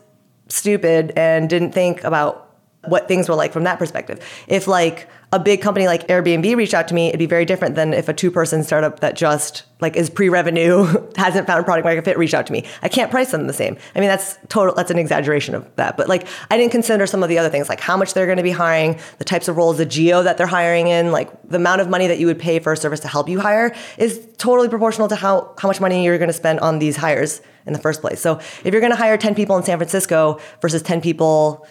stupid 0.50 1.14
and 1.18 1.50
didn't 1.50 1.72
think 1.72 2.04
about 2.04 2.47
what 2.86 3.08
things 3.08 3.28
were 3.28 3.36
like 3.36 3.52
from 3.52 3.64
that 3.64 3.80
perspective. 3.80 4.24
If 4.48 4.68
like 4.68 5.10
a 5.34 5.40
big 5.40 5.62
company 5.62 5.88
like 5.88 6.08
Airbnb 6.08 6.56
reached 6.56 6.74
out 6.74 6.88
to 6.88 6.94
me, 6.94 7.08
it'd 7.08 7.20
be 7.20 7.26
very 7.26 7.44
different 7.44 7.76
than 7.76 7.94
if 7.94 8.08
a 8.08 8.14
two-person 8.14 8.64
startup 8.64 9.02
that 9.02 9.16
just 9.16 9.64
like 9.82 9.98
is 9.98 10.10
pre-revenue, 10.10 10.86
hasn't 11.18 11.48
found 11.48 11.66
product 11.66 11.84
market 11.84 12.06
fit 12.06 12.18
reached 12.18 12.34
out 12.34 12.48
to 12.48 12.54
me. 12.54 12.66
I 12.82 12.88
can't 12.88 13.12
price 13.12 13.32
them 13.32 13.46
the 13.46 13.54
same. 13.54 13.78
I 13.94 14.00
mean, 14.00 14.08
that's 14.08 14.38
total 14.48 14.74
that's 14.74 14.90
an 14.90 14.98
exaggeration 14.98 15.54
of 15.54 15.70
that. 15.76 15.98
But 15.98 16.08
like 16.08 16.28
I 16.50 16.58
didn't 16.58 16.72
consider 16.72 17.06
some 17.08 17.24
of 17.24 17.30
the 17.30 17.38
other 17.38 17.50
things 17.50 17.68
like 17.68 17.82
how 17.82 17.98
much 17.98 18.14
they're 18.14 18.26
going 18.26 18.38
to 18.38 18.44
be 18.44 18.52
hiring, 18.52 19.00
the 19.18 19.26
types 19.26 19.48
of 19.48 19.58
roles, 19.58 19.78
the 19.78 19.86
geo 19.86 20.24
that 20.24 20.38
they're 20.38 20.48
hiring 20.48 20.88
in, 20.88 21.12
like 21.12 21.30
the 21.50 21.58
amount 21.58 21.82
of 21.82 21.90
money 21.90 22.08
that 22.08 22.20
you 22.20 22.28
would 22.28 22.40
pay 22.40 22.60
for 22.60 22.72
a 22.72 22.78
service 22.78 23.02
to 23.02 23.08
help 23.08 23.28
you 23.28 23.40
hire 23.40 23.76
is 23.98 24.26
totally 24.38 24.70
proportional 24.70 25.10
to 25.10 25.16
how 25.16 25.54
how 25.58 25.68
much 25.68 25.82
money 25.82 26.06
you're 26.06 26.18
going 26.18 26.30
to 26.30 26.34
spend 26.34 26.60
on 26.62 26.80
these 26.80 26.96
hires 26.96 27.42
in 27.66 27.74
the 27.74 27.80
first 27.80 28.02
place. 28.02 28.22
So 28.22 28.38
if 28.38 28.68
you're 28.68 28.80
going 28.80 28.94
to 28.94 28.98
hire 28.98 29.18
10 29.18 29.36
people 29.36 29.58
in 29.58 29.64
San 29.64 29.78
Francisco 29.78 30.40
versus 30.62 30.82
10 30.82 31.02
people 31.02 31.68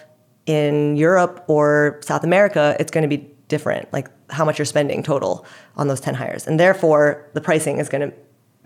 in 0.47 0.95
Europe 0.95 1.43
or 1.47 1.99
South 2.01 2.23
America, 2.23 2.75
it's 2.79 2.89
going 2.89 3.07
to 3.07 3.17
be 3.17 3.29
different, 3.49 3.91
like 3.93 4.09
how 4.29 4.43
much 4.43 4.57
you're 4.57 4.65
spending 4.65 5.03
total 5.03 5.45
on 5.75 5.87
those 5.87 5.99
10 5.99 6.15
hires. 6.15 6.47
And 6.47 6.59
therefore, 6.59 7.29
the 7.33 7.41
pricing 7.41 7.77
is 7.77 7.89
going 7.89 8.09
to 8.09 8.17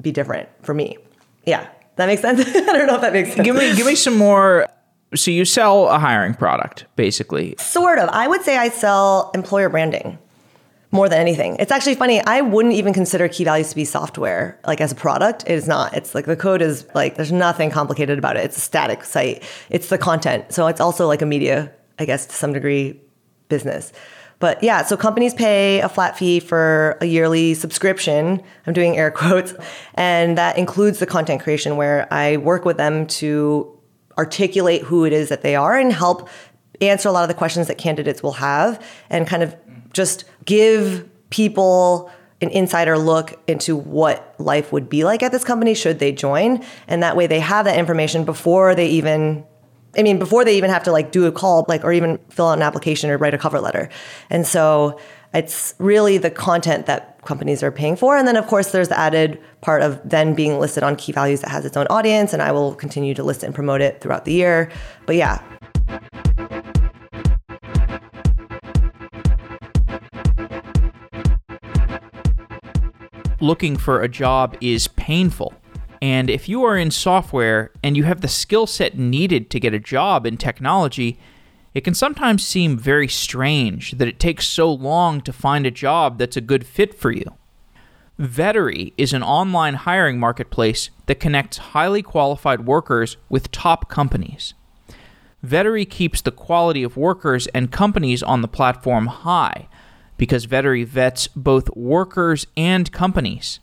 be 0.01 0.11
different 0.11 0.47
for 0.63 0.73
me. 0.73 0.97
Yeah. 1.45 1.67
That 1.97 2.05
makes 2.05 2.21
sense? 2.21 2.39
I 2.47 2.61
don't 2.61 2.87
know 2.87 2.95
if 2.95 3.01
that 3.01 3.13
makes 3.13 3.33
sense. 3.33 3.45
give 3.45 3.55
me 3.55 3.75
give 3.75 3.85
me 3.85 3.95
some 3.95 4.15
more 4.15 4.65
so 5.13 5.29
you 5.29 5.43
sell 5.43 5.89
a 5.89 5.99
hiring 5.99 6.33
product 6.33 6.85
basically 6.95 7.55
Sort 7.59 7.99
of. 7.99 8.07
I 8.09 8.27
would 8.27 8.43
say 8.43 8.57
I 8.57 8.69
sell 8.69 9.29
employer 9.35 9.67
branding 9.67 10.17
more 10.91 11.07
than 11.07 11.19
anything. 11.19 11.55
It's 11.57 11.71
actually 11.71 11.95
funny. 11.95 12.21
I 12.21 12.41
wouldn't 12.41 12.75
even 12.75 12.93
consider 12.93 13.27
key 13.29 13.45
values 13.45 13.69
to 13.69 13.75
be 13.75 13.85
software, 13.85 14.59
like 14.67 14.81
as 14.81 14.91
a 14.91 14.95
product. 14.95 15.43
It 15.47 15.53
is 15.53 15.67
not. 15.67 15.95
It's 15.95 16.13
like 16.13 16.25
the 16.25 16.35
code 16.35 16.61
is 16.61 16.85
like 16.93 17.15
there's 17.15 17.31
nothing 17.31 17.69
complicated 17.69 18.19
about 18.19 18.35
it. 18.35 18.43
It's 18.43 18.57
a 18.57 18.61
static 18.61 19.03
site. 19.05 19.43
It's 19.69 19.89
the 19.89 19.97
content. 19.97 20.51
So 20.53 20.67
it's 20.67 20.81
also 20.81 21.07
like 21.07 21.21
a 21.21 21.25
media, 21.25 21.71
I 21.97 22.05
guess, 22.05 22.25
to 22.25 22.35
some 22.35 22.51
degree, 22.51 22.99
business. 23.47 23.93
But 24.39 24.61
yeah, 24.63 24.83
so 24.83 24.97
companies 24.97 25.35
pay 25.35 25.81
a 25.81 25.87
flat 25.87 26.17
fee 26.17 26.39
for 26.39 26.97
a 26.99 27.05
yearly 27.05 27.53
subscription. 27.53 28.41
I'm 28.65 28.73
doing 28.73 28.97
air 28.97 29.11
quotes, 29.21 29.53
and 29.93 30.37
that 30.37 30.57
includes 30.57 30.99
the 30.99 31.05
content 31.05 31.41
creation 31.41 31.77
where 31.77 32.11
I 32.11 32.37
work 32.37 32.65
with 32.65 32.77
them 32.77 33.07
to 33.07 33.77
articulate 34.17 34.81
who 34.81 35.05
it 35.05 35.13
is 35.13 35.29
that 35.29 35.41
they 35.41 35.55
are 35.55 35.77
and 35.77 35.93
help 35.93 36.27
answer 36.81 37.07
a 37.07 37.11
lot 37.11 37.21
of 37.21 37.27
the 37.29 37.33
questions 37.35 37.67
that 37.67 37.77
candidates 37.77 38.21
will 38.21 38.33
have 38.33 38.83
and 39.09 39.27
kind 39.27 39.43
of 39.43 39.55
just 39.93 40.25
give 40.45 41.09
people 41.29 42.11
an 42.41 42.49
insider 42.49 42.97
look 42.97 43.39
into 43.47 43.75
what 43.75 44.35
life 44.39 44.71
would 44.71 44.89
be 44.89 45.03
like 45.03 45.21
at 45.21 45.31
this 45.31 45.43
company 45.43 45.73
should 45.73 45.99
they 45.99 46.11
join. 46.11 46.63
And 46.87 47.03
that 47.03 47.15
way 47.15 47.27
they 47.27 47.39
have 47.39 47.65
that 47.65 47.77
information 47.77 48.25
before 48.25 48.73
they 48.75 48.87
even 48.87 49.45
I 49.97 50.03
mean, 50.03 50.19
before 50.19 50.45
they 50.45 50.55
even 50.55 50.69
have 50.69 50.83
to 50.83 50.91
like 50.91 51.11
do 51.11 51.25
a 51.25 51.31
call, 51.31 51.65
like, 51.67 51.83
or 51.83 51.91
even 51.91 52.17
fill 52.29 52.47
out 52.47 52.57
an 52.57 52.61
application 52.61 53.09
or 53.09 53.17
write 53.17 53.33
a 53.33 53.37
cover 53.37 53.59
letter. 53.59 53.89
And 54.29 54.47
so 54.47 54.99
it's 55.33 55.75
really 55.79 56.17
the 56.17 56.31
content 56.31 56.85
that 56.85 57.21
companies 57.25 57.61
are 57.61 57.71
paying 57.71 57.95
for. 57.95 58.15
And 58.17 58.27
then, 58.27 58.37
of 58.37 58.47
course, 58.47 58.71
there's 58.71 58.87
the 58.87 58.97
added 58.97 59.41
part 59.61 59.81
of 59.81 59.99
then 60.03 60.33
being 60.33 60.59
listed 60.59 60.83
on 60.83 60.95
key 60.95 61.11
values 61.11 61.41
that 61.41 61.49
has 61.49 61.65
its 61.65 61.75
own 61.75 61.87
audience. 61.89 62.33
And 62.33 62.41
I 62.41 62.51
will 62.51 62.73
continue 62.73 63.13
to 63.15 63.23
list 63.23 63.43
and 63.43 63.53
promote 63.53 63.81
it 63.81 64.01
throughout 64.01 64.25
the 64.25 64.33
year. 64.33 64.71
But 65.05 65.17
yeah. 65.17 65.41
Looking 73.41 73.75
for 73.75 74.03
a 74.03 74.07
job 74.07 74.55
is 74.61 74.87
painful. 74.87 75.55
And 75.99 76.29
if 76.29 76.47
you 76.47 76.63
are 76.63 76.77
in 76.77 76.91
software 76.91 77.71
and 77.83 77.97
you 77.97 78.03
have 78.03 78.21
the 78.21 78.27
skill 78.27 78.67
set 78.67 78.99
needed 78.99 79.49
to 79.49 79.59
get 79.59 79.73
a 79.73 79.79
job 79.79 80.27
in 80.27 80.37
technology, 80.37 81.19
it 81.73 81.81
can 81.81 81.95
sometimes 81.95 82.45
seem 82.45 82.77
very 82.77 83.07
strange 83.07 83.93
that 83.93 84.07
it 84.07 84.19
takes 84.19 84.45
so 84.45 84.71
long 84.71 85.21
to 85.21 85.33
find 85.33 85.65
a 85.65 85.71
job 85.71 86.19
that's 86.19 86.37
a 86.37 86.41
good 86.41 86.67
fit 86.67 86.93
for 86.93 87.11
you. 87.11 87.25
Vettery 88.19 88.93
is 88.95 89.11
an 89.11 89.23
online 89.23 89.73
hiring 89.73 90.19
marketplace 90.19 90.91
that 91.07 91.19
connects 91.19 91.57
highly 91.57 92.03
qualified 92.03 92.67
workers 92.67 93.17
with 93.27 93.49
top 93.49 93.89
companies. 93.89 94.53
Vettery 95.43 95.89
keeps 95.89 96.21
the 96.21 96.31
quality 96.31 96.83
of 96.83 96.95
workers 96.95 97.47
and 97.47 97.71
companies 97.71 98.21
on 98.21 98.43
the 98.43 98.47
platform 98.47 99.07
high 99.07 99.67
because 100.21 100.45
Vettery 100.45 100.85
vets 100.85 101.27
both 101.29 101.75
workers 101.75 102.45
and 102.55 102.91
companies. 102.91 103.59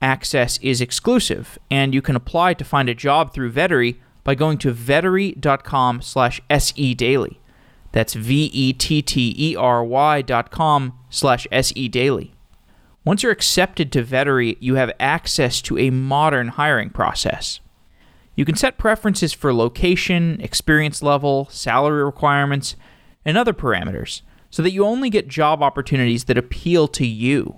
Access 0.00 0.56
is 0.58 0.80
exclusive, 0.80 1.58
and 1.68 1.92
you 1.92 2.00
can 2.00 2.14
apply 2.14 2.54
to 2.54 2.64
find 2.64 2.88
a 2.88 2.94
job 2.94 3.34
through 3.34 3.50
Vettery 3.50 3.96
by 4.22 4.36
going 4.36 4.56
to 4.58 4.72
vettery.com 4.72 6.00
slash 6.00 6.40
sedaily. 6.48 7.38
That's 7.90 8.14
V-E-T-T-E-R-Y 8.14 8.62
dot 10.22 10.52
com 10.52 10.96
slash 11.10 11.48
sedaily. 11.50 12.30
Once 13.04 13.24
you're 13.24 13.32
accepted 13.32 13.90
to 13.90 14.04
Vettery, 14.04 14.56
you 14.60 14.76
have 14.76 14.92
access 15.00 15.60
to 15.62 15.76
a 15.76 15.90
modern 15.90 16.48
hiring 16.50 16.90
process. 16.90 17.58
You 18.36 18.44
can 18.44 18.54
set 18.54 18.78
preferences 18.78 19.32
for 19.32 19.52
location, 19.52 20.40
experience 20.40 21.02
level, 21.02 21.48
salary 21.50 22.04
requirements, 22.04 22.76
and 23.24 23.36
other 23.36 23.52
parameters 23.52 24.22
so 24.54 24.62
that 24.62 24.70
you 24.70 24.84
only 24.84 25.10
get 25.10 25.26
job 25.26 25.64
opportunities 25.64 26.26
that 26.26 26.38
appeal 26.38 26.86
to 26.86 27.04
you. 27.04 27.56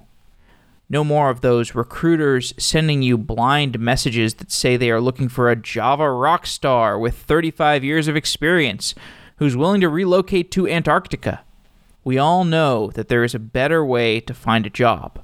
No 0.88 1.04
more 1.04 1.28
of 1.28 1.42
those 1.42 1.74
recruiters 1.74 2.54
sending 2.56 3.02
you 3.02 3.18
blind 3.18 3.78
messages 3.78 4.32
that 4.36 4.50
say 4.50 4.78
they 4.78 4.90
are 4.90 4.98
looking 4.98 5.28
for 5.28 5.50
a 5.50 5.56
Java 5.56 6.10
rock 6.10 6.46
star 6.46 6.98
with 6.98 7.14
35 7.14 7.84
years 7.84 8.08
of 8.08 8.16
experience 8.16 8.94
who's 9.36 9.54
willing 9.54 9.82
to 9.82 9.90
relocate 9.90 10.50
to 10.52 10.66
Antarctica. 10.66 11.42
We 12.02 12.16
all 12.16 12.44
know 12.44 12.90
that 12.92 13.08
there 13.08 13.24
is 13.24 13.34
a 13.34 13.38
better 13.38 13.84
way 13.84 14.18
to 14.20 14.32
find 14.32 14.64
a 14.64 14.70
job. 14.70 15.22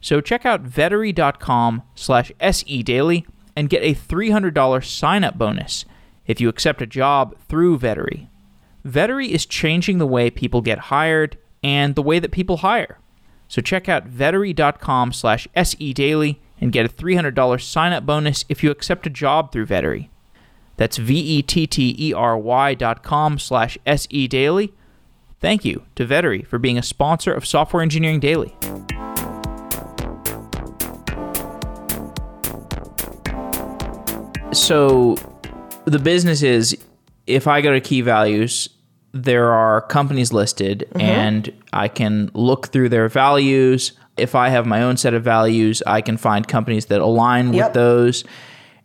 So 0.00 0.22
check 0.22 0.46
out 0.46 0.64
vettery.com 0.64 1.82
slash 1.94 2.32
sedaily 2.40 3.26
and 3.54 3.68
get 3.68 3.82
a 3.82 3.94
$300 3.94 4.82
sign-up 4.82 5.36
bonus 5.36 5.84
if 6.26 6.40
you 6.40 6.48
accept 6.48 6.80
a 6.80 6.86
job 6.86 7.36
through 7.50 7.80
Vettery. 7.80 8.28
Vettery 8.86 9.28
is 9.28 9.46
changing 9.46 9.98
the 9.98 10.06
way 10.06 10.30
people 10.30 10.60
get 10.60 10.78
hired 10.78 11.38
and 11.62 11.94
the 11.94 12.02
way 12.02 12.18
that 12.18 12.32
people 12.32 12.58
hire. 12.58 12.98
So 13.48 13.62
check 13.62 13.88
out 13.88 14.08
vettery.com 14.08 15.12
slash 15.12 15.46
sedaily 15.54 16.38
and 16.60 16.72
get 16.72 16.86
a 16.86 16.88
$300 16.88 17.60
sign-up 17.60 18.06
bonus 18.06 18.44
if 18.48 18.62
you 18.62 18.70
accept 18.70 19.06
a 19.06 19.10
job 19.10 19.52
through 19.52 19.66
Vettery. 19.66 20.08
That's 20.76 20.96
V-E-T-T-E-R-Y 20.96 22.74
dot 22.74 23.02
com 23.02 23.38
slash 23.38 23.78
sedaily. 23.86 24.72
Thank 25.38 25.64
you 25.64 25.84
to 25.96 26.06
Vettery 26.06 26.46
for 26.46 26.58
being 26.58 26.78
a 26.78 26.82
sponsor 26.82 27.32
of 27.32 27.46
Software 27.46 27.82
Engineering 27.82 28.20
Daily. 28.20 28.56
So 34.52 35.16
the 35.84 35.98
business 35.98 36.42
is 36.42 36.76
if 37.26 37.46
I 37.46 37.60
go 37.60 37.72
to 37.72 37.80
key 37.80 38.00
values, 38.00 38.68
there 39.12 39.52
are 39.52 39.80
companies 39.82 40.32
listed 40.32 40.86
Mm-hmm. 40.90 41.00
and 41.00 41.52
I 41.72 41.88
can 41.88 42.30
look 42.34 42.68
through 42.68 42.88
their 42.88 43.08
values. 43.08 43.92
If 44.16 44.34
I 44.34 44.48
have 44.50 44.66
my 44.66 44.82
own 44.82 44.96
set 44.96 45.14
of 45.14 45.22
values, 45.22 45.82
I 45.86 46.00
can 46.00 46.16
find 46.16 46.46
companies 46.46 46.86
that 46.86 47.00
align 47.00 47.52
with 47.52 47.72
those. 47.72 48.24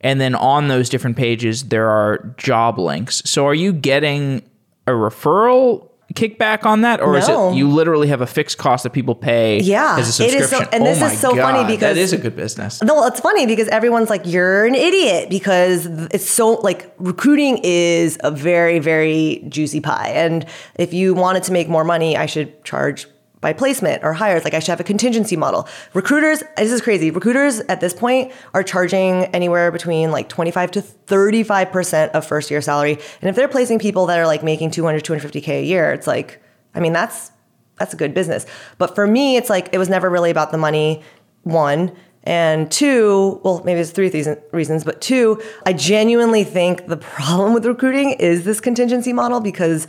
And 0.01 0.21
then 0.21 0.35
on 0.35 0.67
those 0.67 0.89
different 0.89 1.17
pages, 1.17 1.65
there 1.65 1.89
are 1.89 2.33
job 2.37 2.77
links. 2.77 3.21
So 3.25 3.45
are 3.47 3.53
you 3.53 3.73
getting 3.73 4.43
a 4.85 4.91
referral 4.91 5.89
kickback 6.13 6.65
on 6.65 6.81
that? 6.81 7.01
Or 7.01 7.17
is 7.17 7.27
it 7.27 7.53
you 7.55 7.69
literally 7.69 8.07
have 8.07 8.21
a 8.21 8.27
fixed 8.27 8.57
cost 8.57 8.83
that 8.83 8.91
people 8.91 9.13
pay 9.15 9.59
Yeah, 9.59 9.97
as 9.99 10.19
a 10.19 10.23
it 10.23 10.33
is 10.33 10.49
so- 10.49 10.57
subscription? 10.57 10.69
and 10.73 10.85
this 10.85 11.01
oh 11.01 11.05
is 11.07 11.19
so 11.19 11.35
funny 11.35 11.65
because- 11.65 11.95
that 11.95 11.97
is 11.97 12.13
a 12.13 12.17
good 12.17 12.35
business. 12.35 12.81
No, 12.81 13.05
it's 13.05 13.19
funny 13.19 13.45
because 13.45 13.67
everyone's 13.67 14.09
like, 14.09 14.21
you're 14.25 14.65
an 14.65 14.75
idiot 14.75 15.29
because 15.29 15.85
it's 16.11 16.29
so 16.29 16.51
like 16.53 16.91
recruiting 16.97 17.59
is 17.63 18.17
a 18.23 18.31
very, 18.31 18.79
very 18.79 19.43
juicy 19.49 19.81
pie. 19.81 20.11
And 20.15 20.45
if 20.75 20.93
you 20.93 21.13
wanted 21.13 21.43
to 21.43 21.51
make 21.51 21.67
more 21.69 21.83
money, 21.83 22.15
I 22.17 22.25
should 22.25 22.63
charge 22.63 23.07
by 23.41 23.53
placement 23.53 24.03
or 24.03 24.13
hires. 24.13 24.43
Like 24.43 24.53
I 24.53 24.59
should 24.59 24.69
have 24.69 24.79
a 24.79 24.83
contingency 24.83 25.35
model. 25.35 25.67
Recruiters, 25.93 26.43
this 26.55 26.71
is 26.71 26.81
crazy. 26.81 27.11
Recruiters 27.11 27.59
at 27.61 27.79
this 27.79 27.93
point 27.93 28.31
are 28.53 28.63
charging 28.63 29.25
anywhere 29.25 29.71
between 29.71 30.11
like 30.11 30.29
25 30.29 30.71
to 30.71 30.81
35% 30.81 32.11
of 32.11 32.25
first 32.25 32.49
year 32.49 32.61
salary. 32.61 32.97
And 33.21 33.29
if 33.29 33.35
they're 33.35 33.47
placing 33.47 33.79
people 33.79 34.07
that 34.07 34.19
are 34.19 34.25
like 34.25 34.43
making 34.43 34.71
200, 34.71 35.03
250K 35.03 35.61
a 35.61 35.63
year, 35.63 35.91
it's 35.93 36.07
like, 36.07 36.41
I 36.73 36.79
mean, 36.79 36.93
that's 36.93 37.31
that's 37.77 37.93
a 37.93 37.97
good 37.97 38.13
business. 38.13 38.45
But 38.77 38.95
for 38.95 39.05
me, 39.05 39.37
it's 39.37 39.49
like 39.49 39.69
it 39.71 39.77
was 39.77 39.89
never 39.89 40.09
really 40.09 40.31
about 40.31 40.51
the 40.51 40.57
money. 40.57 41.03
One 41.43 41.95
and 42.23 42.69
two, 42.69 43.39
well, 43.43 43.61
maybe 43.63 43.79
it's 43.79 43.91
three 43.91 44.11
reasons, 44.51 44.83
but 44.83 44.99
two, 44.99 45.41
I 45.65 45.71
genuinely 45.71 46.43
think 46.43 46.87
the 46.87 46.97
problem 47.15 47.53
with 47.53 47.65
recruiting 47.65 48.11
is 48.11 48.43
this 48.43 48.59
contingency 48.59 49.13
model 49.13 49.39
because. 49.39 49.87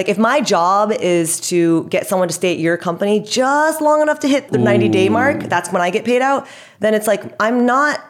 Like 0.00 0.08
if 0.08 0.16
my 0.16 0.40
job 0.40 0.92
is 0.92 1.38
to 1.50 1.84
get 1.90 2.06
someone 2.06 2.28
to 2.28 2.32
stay 2.32 2.54
at 2.54 2.58
your 2.58 2.78
company 2.78 3.20
just 3.20 3.82
long 3.82 4.00
enough 4.00 4.20
to 4.20 4.28
hit 4.28 4.50
the 4.50 4.56
90 4.56 4.88
day 4.88 5.10
mark, 5.10 5.42
that's 5.42 5.70
when 5.70 5.82
I 5.82 5.90
get 5.90 6.06
paid 6.06 6.22
out, 6.22 6.48
then 6.78 6.94
it's 6.94 7.06
like 7.06 7.22
I'm 7.38 7.66
not 7.66 8.02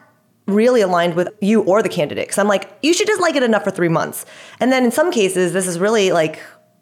really 0.46 0.82
aligned 0.82 1.16
with 1.16 1.30
you 1.40 1.62
or 1.62 1.82
the 1.82 1.88
candidate. 1.88 2.28
Cause 2.28 2.38
I'm 2.38 2.46
like, 2.46 2.70
you 2.80 2.94
should 2.94 3.08
just 3.08 3.20
like 3.20 3.34
it 3.34 3.42
enough 3.42 3.64
for 3.64 3.72
three 3.72 3.88
months. 3.88 4.24
And 4.60 4.70
then 4.70 4.84
in 4.84 4.92
some 4.92 5.10
cases, 5.10 5.52
this 5.52 5.66
is 5.66 5.80
really 5.80 6.12
like 6.12 6.40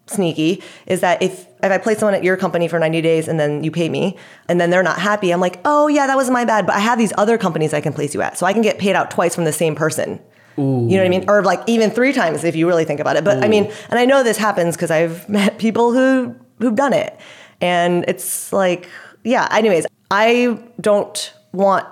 sneaky 0.08 0.62
is 0.86 1.00
that 1.00 1.22
if 1.22 1.46
if 1.62 1.72
I 1.72 1.78
place 1.78 2.00
someone 2.00 2.14
at 2.14 2.22
your 2.22 2.36
company 2.36 2.68
for 2.68 2.78
90 2.78 3.00
days 3.00 3.28
and 3.28 3.40
then 3.40 3.64
you 3.64 3.70
pay 3.70 3.88
me 3.88 4.14
and 4.46 4.60
then 4.60 4.68
they're 4.68 4.82
not 4.82 4.98
happy, 4.98 5.30
I'm 5.30 5.40
like, 5.40 5.58
oh 5.64 5.86
yeah, 5.88 6.06
that 6.06 6.18
was 6.18 6.28
my 6.28 6.44
bad. 6.44 6.66
But 6.66 6.74
I 6.76 6.80
have 6.80 6.98
these 6.98 7.14
other 7.16 7.38
companies 7.38 7.72
I 7.72 7.80
can 7.80 7.94
place 7.94 8.12
you 8.12 8.20
at. 8.20 8.36
So 8.36 8.44
I 8.44 8.52
can 8.52 8.60
get 8.60 8.78
paid 8.78 8.94
out 8.94 9.10
twice 9.10 9.34
from 9.34 9.44
the 9.44 9.54
same 9.54 9.74
person. 9.74 10.20
You 10.58 10.96
know 10.96 11.02
what 11.02 11.06
I 11.06 11.08
mean? 11.08 11.24
Or 11.28 11.42
like 11.42 11.60
even 11.66 11.90
three 11.90 12.12
times 12.12 12.44
if 12.44 12.56
you 12.56 12.66
really 12.66 12.84
think 12.84 13.00
about 13.00 13.16
it. 13.16 13.24
But 13.24 13.44
I 13.44 13.48
mean, 13.48 13.72
and 13.90 13.98
I 13.98 14.04
know 14.04 14.22
this 14.22 14.36
happens 14.36 14.76
because 14.76 14.90
I've 14.90 15.28
met 15.38 15.58
people 15.58 15.92
who 15.92 16.34
who've 16.58 16.74
done 16.74 16.92
it. 16.92 17.18
And 17.60 18.04
it's 18.08 18.52
like, 18.52 18.88
yeah, 19.24 19.48
anyways, 19.50 19.86
I 20.10 20.58
don't 20.80 21.34
want 21.52 21.86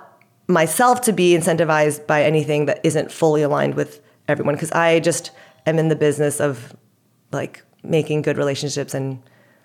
myself 0.47 1.01
to 1.01 1.13
be 1.13 1.35
incentivized 1.35 2.07
by 2.07 2.23
anything 2.23 2.65
that 2.65 2.79
isn't 2.83 3.11
fully 3.11 3.41
aligned 3.41 3.75
with 3.75 4.01
everyone 4.27 4.55
because 4.55 4.71
I 4.71 4.99
just 4.99 5.31
am 5.65 5.77
in 5.77 5.89
the 5.89 5.95
business 5.95 6.39
of 6.39 6.75
like 7.31 7.63
making 7.83 8.21
good 8.21 8.37
relationships 8.37 8.93
and 8.93 9.21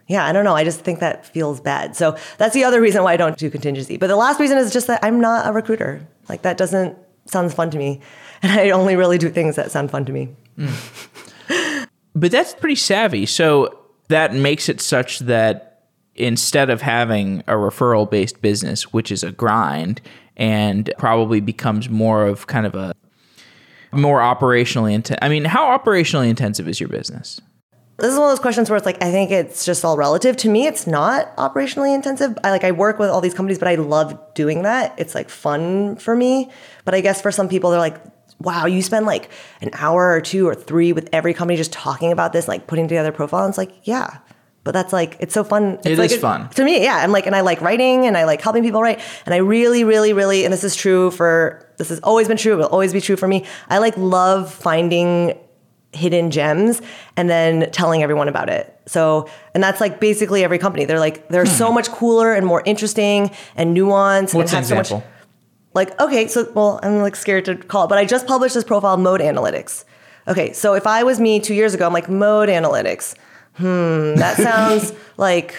yeah, 0.08 0.26
I 0.26 0.32
don't 0.32 0.44
know. 0.44 0.54
I 0.54 0.64
just 0.64 0.80
think 0.80 0.98
that 0.98 1.24
feels 1.26 1.60
bad. 1.60 1.96
So 1.96 2.16
that's 2.36 2.54
the 2.54 2.64
other 2.64 2.80
reason 2.80 3.04
why 3.04 3.12
I 3.12 3.16
don't 3.16 3.38
do 3.38 3.48
contingency. 3.48 3.96
But 3.96 4.08
the 4.08 4.16
last 4.16 4.40
reason 4.40 4.58
is 4.58 4.72
just 4.72 4.88
that 4.88 5.02
I'm 5.02 5.20
not 5.20 5.46
a 5.46 5.52
recruiter. 5.52 6.06
Like 6.28 6.42
that 6.42 6.56
doesn't 6.56 6.98
sounds 7.26 7.54
fun 7.54 7.70
to 7.70 7.78
me. 7.78 8.00
And 8.44 8.50
I 8.50 8.70
only 8.70 8.96
really 8.96 9.18
do 9.18 9.31
things 9.31 9.55
that 9.55 9.70
sound 9.70 9.92
fun 9.92 10.05
to 10.07 10.12
me. 10.12 10.28
Mm. 10.59 11.87
But 12.14 12.33
that's 12.33 12.55
pretty 12.55 12.74
savvy. 12.74 13.24
So 13.24 13.78
that 14.09 14.35
makes 14.35 14.68
it 14.68 14.81
such 14.81 15.20
that 15.20 15.85
instead 16.14 16.70
of 16.70 16.83
having 16.83 17.40
a 17.46 17.52
referral 17.52 18.11
based 18.11 18.42
business, 18.42 18.92
which 18.92 19.11
is 19.11 19.22
a 19.22 19.33
grind 19.33 20.00
and 20.37 20.92
probably 20.98 21.40
becomes 21.40 21.88
more 21.88 22.26
of 22.26 22.46
kind 22.46 22.66
of 22.66 22.74
a 22.74 22.94
more 23.92 24.20
operationally 24.20 24.92
intense. 24.92 25.18
I 25.22 25.28
mean, 25.28 25.44
how 25.44 25.76
operationally 25.76 26.28
intensive 26.28 26.68
is 26.68 26.81
your 26.81 26.88
business? 26.88 27.40
This 27.98 28.11
is 28.12 28.18
one 28.18 28.24
of 28.24 28.33
those 28.33 28.40
questions 28.40 28.68
where 28.70 28.76
it's 28.76 28.87
like 28.87 29.02
I 29.02 29.12
think 29.12 29.31
it's 29.31 29.64
just 29.64 29.85
all 29.85 29.96
relative. 29.96 30.37
To 30.38 30.48
me, 30.48 30.66
it's 30.66 30.87
not 30.87 31.37
operationally 31.37 31.94
intensive. 31.94 32.37
I 32.42 32.50
like 32.50 32.64
I 32.64 32.72
work 32.72 32.98
with 32.98 33.11
all 33.11 33.20
these 33.20 33.35
companies, 33.35 33.59
but 33.59 33.68
I 33.68 33.76
love 33.76 34.18
doing 34.35 34.62
that. 34.62 34.94
It's 34.98 35.14
like 35.14 35.28
fun 35.28 35.96
for 35.96 36.16
me. 36.16 36.50
But 36.85 36.94
I 36.94 37.00
guess 37.00 37.20
for 37.20 37.31
some 37.31 37.48
people, 37.48 37.70
they're 37.70 37.78
like, 37.78 38.00
"Wow, 38.42 38.66
you 38.66 38.83
spend 38.83 39.07
like 39.07 39.31
an 39.61 39.70
hour 39.74 40.11
or 40.12 40.20
two 40.20 40.46
or 40.48 40.55
three 40.55 40.92
with 40.92 41.09
every 41.12 41.35
company 41.35 41.57
just 41.57 41.72
talking 41.72 42.12
about 42.12 42.33
this, 42.33 42.48
like 42.48 42.66
putting 42.66 42.88
together 42.88 43.12
profile." 43.12 43.44
And 43.44 43.50
it's 43.50 43.59
like, 43.59 43.72
yeah, 43.85 44.18
But 44.64 44.72
that's 44.74 44.92
like 44.92 45.16
it's 45.18 45.35
so 45.35 45.42
fun. 45.42 45.74
It's 45.78 45.87
It 45.87 45.98
like 45.98 46.12
is 46.12 46.18
fun. 46.18 46.48
to 46.50 46.64
me. 46.64 46.83
Yeah, 46.85 46.96
I'm 47.02 47.11
like, 47.11 47.26
and 47.26 47.35
I 47.35 47.40
like 47.40 47.61
writing, 47.61 48.07
and 48.07 48.16
I 48.16 48.24
like 48.24 48.40
helping 48.40 48.62
people 48.62 48.81
write, 48.81 49.00
and 49.26 49.35
I 49.35 49.38
really, 49.38 49.83
really, 49.83 50.12
really, 50.12 50.44
and 50.44 50.52
this 50.52 50.62
is 50.64 50.76
true 50.76 51.11
for 51.11 51.66
this 51.78 51.88
has 51.88 51.98
always 52.00 52.28
been 52.28 52.37
true, 52.37 52.52
It 52.55 52.57
will 52.59 52.66
always 52.66 52.92
be 52.92 53.00
true 53.00 53.16
for 53.16 53.26
me. 53.26 53.44
I 53.68 53.78
like 53.78 53.96
love 53.96 54.52
finding 54.55 55.37
hidden 55.94 56.31
gems 56.31 56.81
and 57.18 57.28
then 57.28 57.70
telling 57.72 58.02
everyone 58.02 58.28
about 58.28 58.48
it. 58.48 58.64
So, 58.87 59.28
and 59.55 59.62
that's 59.62 59.81
like 59.81 60.00
basically 60.00 60.42
every 60.44 60.59
company. 60.59 60.85
They're 60.87 61.00
like 61.00 61.28
they're 61.28 61.44
so 61.44 61.72
much 61.72 61.88
cooler 61.90 62.33
and 62.33 62.46
more 62.46 62.62
interesting 62.64 63.31
and 63.57 63.76
nuanced 63.76 64.31
Hmm. 64.31 64.38
What's 64.38 64.52
and 64.52 64.59
have 64.59 64.66
so 64.66 64.78
example? 64.78 64.98
much 64.98 65.07
like 65.74 65.98
okay 66.00 66.26
so 66.26 66.50
well 66.54 66.80
i'm 66.82 66.98
like 66.98 67.16
scared 67.16 67.44
to 67.44 67.56
call 67.56 67.85
it 67.85 67.88
but 67.88 67.98
i 67.98 68.04
just 68.04 68.26
published 68.26 68.54
this 68.54 68.64
profile 68.64 68.96
mode 68.96 69.20
analytics. 69.20 69.85
Okay 70.28 70.52
so 70.52 70.74
if 70.74 70.87
i 70.87 71.02
was 71.02 71.18
me 71.20 71.40
two 71.40 71.54
years 71.54 71.74
ago 71.74 71.87
i'm 71.87 71.92
like 71.92 72.08
mode 72.08 72.48
analytics. 72.48 73.14
Hmm 73.54 74.16
that 74.16 74.37
sounds 74.48 74.92
like 75.16 75.54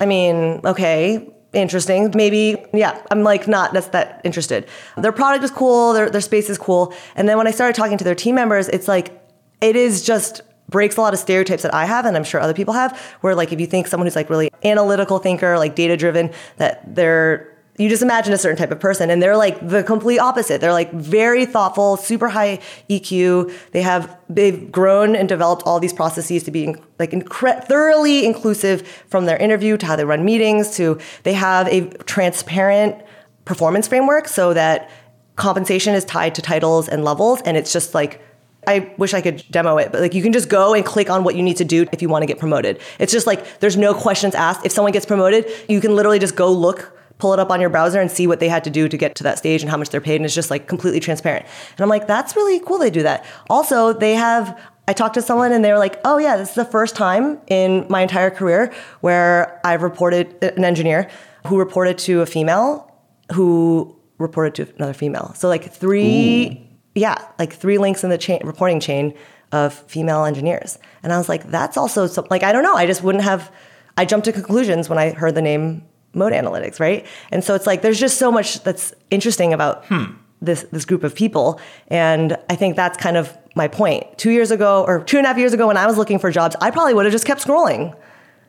i 0.00 0.06
mean 0.06 0.60
okay 0.64 1.28
interesting. 1.52 2.10
Maybe 2.14 2.56
yeah 2.72 3.00
i'm 3.10 3.22
like 3.22 3.46
not 3.46 3.72
that's 3.72 3.88
that 3.88 4.20
interested. 4.24 4.66
Their 4.96 5.12
product 5.12 5.44
is 5.44 5.50
cool 5.50 5.92
their, 5.92 6.10
their 6.10 6.20
space 6.20 6.48
is 6.50 6.58
cool. 6.58 6.94
And 7.14 7.28
then 7.28 7.36
when 7.38 7.46
i 7.46 7.50
started 7.50 7.74
talking 7.74 7.98
to 7.98 8.04
their 8.04 8.14
team 8.14 8.34
members 8.34 8.68
it's 8.68 8.88
like 8.88 9.18
it 9.60 9.76
is 9.76 10.02
just 10.02 10.42
breaks 10.68 10.96
a 10.96 11.00
lot 11.00 11.12
of 11.12 11.20
stereotypes 11.20 11.62
that 11.62 11.72
I 11.74 11.84
have 11.84 12.06
and 12.06 12.16
I'm 12.16 12.24
sure 12.24 12.40
other 12.40 12.54
people 12.54 12.74
have 12.74 12.98
where 13.20 13.34
like 13.34 13.52
if 13.52 13.60
you 13.60 13.66
think 13.66 13.86
someone 13.86 14.06
who's 14.06 14.16
like 14.16 14.30
really 14.30 14.50
analytical 14.64 15.18
thinker 15.18 15.58
like 15.58 15.74
data 15.76 15.96
driven 15.96 16.30
that 16.56 16.94
they're 16.94 17.51
you 17.78 17.88
just 17.88 18.02
imagine 18.02 18.32
a 18.34 18.38
certain 18.38 18.58
type 18.58 18.70
of 18.70 18.78
person 18.78 19.10
and 19.10 19.22
they're 19.22 19.36
like 19.36 19.66
the 19.66 19.82
complete 19.82 20.18
opposite 20.18 20.60
they're 20.60 20.72
like 20.72 20.92
very 20.92 21.46
thoughtful 21.46 21.96
super 21.96 22.28
high 22.28 22.58
EQ 22.90 23.52
they 23.72 23.82
have 23.82 24.16
they've 24.28 24.70
grown 24.70 25.16
and 25.16 25.28
developed 25.28 25.62
all 25.64 25.80
these 25.80 25.92
processes 25.92 26.42
to 26.42 26.50
be 26.50 26.74
like 26.98 27.10
incre- 27.12 27.64
thoroughly 27.64 28.26
inclusive 28.26 28.86
from 29.08 29.26
their 29.26 29.38
interview 29.38 29.76
to 29.76 29.86
how 29.86 29.96
they 29.96 30.04
run 30.04 30.24
meetings 30.24 30.76
to 30.76 30.98
they 31.22 31.32
have 31.32 31.66
a 31.68 31.88
transparent 32.04 33.02
performance 33.44 33.88
framework 33.88 34.28
so 34.28 34.52
that 34.52 34.90
compensation 35.36 35.94
is 35.94 36.04
tied 36.04 36.34
to 36.34 36.42
titles 36.42 36.88
and 36.88 37.04
levels 37.04 37.40
and 37.42 37.56
it's 37.56 37.72
just 37.72 37.94
like 37.94 38.20
I 38.66 38.94
wish 38.96 39.12
I 39.12 39.20
could 39.20 39.42
demo 39.50 39.76
it, 39.78 39.90
but 39.90 40.00
like 40.00 40.14
you 40.14 40.22
can 40.22 40.32
just 40.32 40.48
go 40.48 40.72
and 40.72 40.84
click 40.84 41.10
on 41.10 41.24
what 41.24 41.34
you 41.34 41.42
need 41.42 41.56
to 41.56 41.64
do 41.64 41.84
if 41.90 42.00
you 42.00 42.08
want 42.08 42.22
to 42.22 42.26
get 42.26 42.38
promoted. 42.38 42.80
It's 43.00 43.12
just 43.12 43.26
like 43.26 43.58
there's 43.58 43.76
no 43.76 43.92
questions 43.92 44.36
asked. 44.36 44.64
If 44.64 44.70
someone 44.70 44.92
gets 44.92 45.04
promoted, 45.04 45.50
you 45.68 45.80
can 45.80 45.96
literally 45.96 46.20
just 46.20 46.36
go 46.36 46.52
look, 46.52 46.96
pull 47.22 47.32
it 47.32 47.38
up 47.38 47.52
on 47.52 47.60
your 47.60 47.70
browser 47.70 48.00
and 48.00 48.10
see 48.10 48.26
what 48.26 48.40
they 48.40 48.48
had 48.48 48.64
to 48.64 48.70
do 48.70 48.88
to 48.88 48.96
get 48.96 49.14
to 49.14 49.22
that 49.22 49.38
stage 49.38 49.62
and 49.62 49.70
how 49.70 49.76
much 49.76 49.90
they're 49.90 50.00
paid. 50.00 50.16
And 50.16 50.24
it's 50.24 50.34
just 50.34 50.50
like 50.50 50.66
completely 50.66 50.98
transparent. 50.98 51.46
And 51.70 51.80
I'm 51.80 51.88
like, 51.88 52.08
that's 52.08 52.34
really 52.34 52.58
cool 52.58 52.78
they 52.78 52.90
do 52.90 53.04
that. 53.04 53.24
Also, 53.48 53.92
they 53.92 54.14
have 54.14 54.60
I 54.88 54.92
talked 54.92 55.14
to 55.14 55.22
someone 55.22 55.52
and 55.52 55.64
they 55.64 55.70
were 55.70 55.78
like, 55.78 56.00
oh 56.04 56.18
yeah, 56.18 56.36
this 56.36 56.48
is 56.48 56.54
the 56.56 56.64
first 56.64 56.96
time 56.96 57.40
in 57.46 57.86
my 57.88 58.00
entire 58.00 58.30
career 58.30 58.74
where 59.02 59.60
I've 59.64 59.84
reported 59.84 60.34
uh, 60.42 60.50
an 60.56 60.64
engineer 60.64 61.08
who 61.46 61.60
reported 61.60 61.96
to 61.98 62.22
a 62.22 62.26
female 62.26 62.92
who 63.32 63.96
reported 64.18 64.56
to 64.56 64.74
another 64.74 64.92
female. 64.92 65.32
So 65.36 65.46
like 65.46 65.72
three 65.72 66.68
yeah, 66.96 67.24
like 67.38 67.52
three 67.52 67.78
links 67.78 68.02
in 68.02 68.10
the 68.10 68.18
chain, 68.18 68.40
reporting 68.44 68.80
chain 68.80 69.14
of 69.52 69.74
female 69.74 70.24
engineers. 70.24 70.76
And 71.04 71.12
I 71.12 71.18
was 71.18 71.28
like, 71.28 71.48
that's 71.50 71.76
also 71.76 72.08
some, 72.08 72.26
like, 72.30 72.42
I 72.42 72.50
don't 72.50 72.64
know. 72.64 72.74
I 72.74 72.86
just 72.86 73.02
wouldn't 73.04 73.24
have, 73.24 73.52
I 73.96 74.04
jumped 74.04 74.24
to 74.24 74.32
conclusions 74.32 74.88
when 74.88 74.98
I 74.98 75.10
heard 75.10 75.34
the 75.36 75.42
name 75.42 75.84
mode 76.14 76.32
analytics, 76.32 76.80
right? 76.80 77.06
And 77.30 77.42
so 77.42 77.54
it's 77.54 77.66
like, 77.66 77.82
there's 77.82 78.00
just 78.00 78.18
so 78.18 78.30
much 78.30 78.62
that's 78.62 78.94
interesting 79.10 79.52
about 79.52 79.84
hmm. 79.86 80.04
this, 80.40 80.62
this 80.72 80.84
group 80.84 81.04
of 81.04 81.14
people. 81.14 81.60
And 81.88 82.36
I 82.50 82.56
think 82.56 82.76
that's 82.76 82.96
kind 82.98 83.16
of 83.16 83.36
my 83.54 83.68
point. 83.68 84.18
Two 84.18 84.30
years 84.30 84.50
ago 84.50 84.84
or 84.86 85.02
two 85.04 85.18
and 85.18 85.26
a 85.26 85.28
half 85.28 85.38
years 85.38 85.52
ago 85.52 85.66
when 85.66 85.76
I 85.76 85.86
was 85.86 85.96
looking 85.96 86.18
for 86.18 86.30
jobs, 86.30 86.56
I 86.60 86.70
probably 86.70 86.94
would 86.94 87.04
have 87.04 87.12
just 87.12 87.26
kept 87.26 87.44
scrolling. 87.44 87.96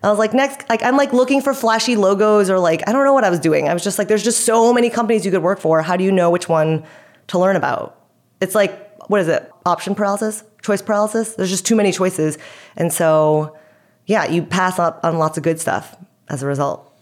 I 0.03 0.09
was 0.09 0.19
like, 0.19 0.33
next, 0.33 0.67
like, 0.67 0.83
I'm 0.83 0.97
like 0.97 1.13
looking 1.13 1.41
for 1.41 1.53
flashy 1.53 1.95
logos 1.95 2.49
or 2.49 2.59
like, 2.59 2.87
I 2.87 2.91
don't 2.91 3.05
know 3.05 3.13
what 3.13 3.23
I 3.23 3.29
was 3.29 3.39
doing. 3.39 3.69
I 3.69 3.73
was 3.73 3.83
just 3.83 3.97
like, 3.97 4.09
there's 4.09 4.23
just 4.23 4.45
so 4.45 4.73
many 4.73 4.89
companies 4.89 5.25
you 5.25 5.31
could 5.31 5.43
work 5.43 5.59
for. 5.59 5.81
How 5.81 5.95
do 5.95 6.03
you 6.03 6.11
know 6.11 6.29
which 6.29 6.49
one 6.49 6.83
to 7.27 7.39
learn 7.39 7.55
about? 7.55 7.97
It's 8.41 8.53
like, 8.53 8.79
what 9.09 9.21
is 9.21 9.29
it? 9.29 9.49
Option 9.65 9.95
paralysis? 9.95 10.43
Choice 10.61 10.81
paralysis? 10.81 11.35
There's 11.35 11.49
just 11.49 11.65
too 11.65 11.75
many 11.75 11.93
choices. 11.93 12.37
And 12.75 12.91
so, 12.91 13.57
yeah, 14.05 14.25
you 14.25 14.43
pass 14.43 14.77
up 14.77 14.99
on 15.03 15.17
lots 15.17 15.37
of 15.37 15.43
good 15.43 15.59
stuff 15.61 15.95
as 16.27 16.43
a 16.43 16.47
result. 16.47 16.92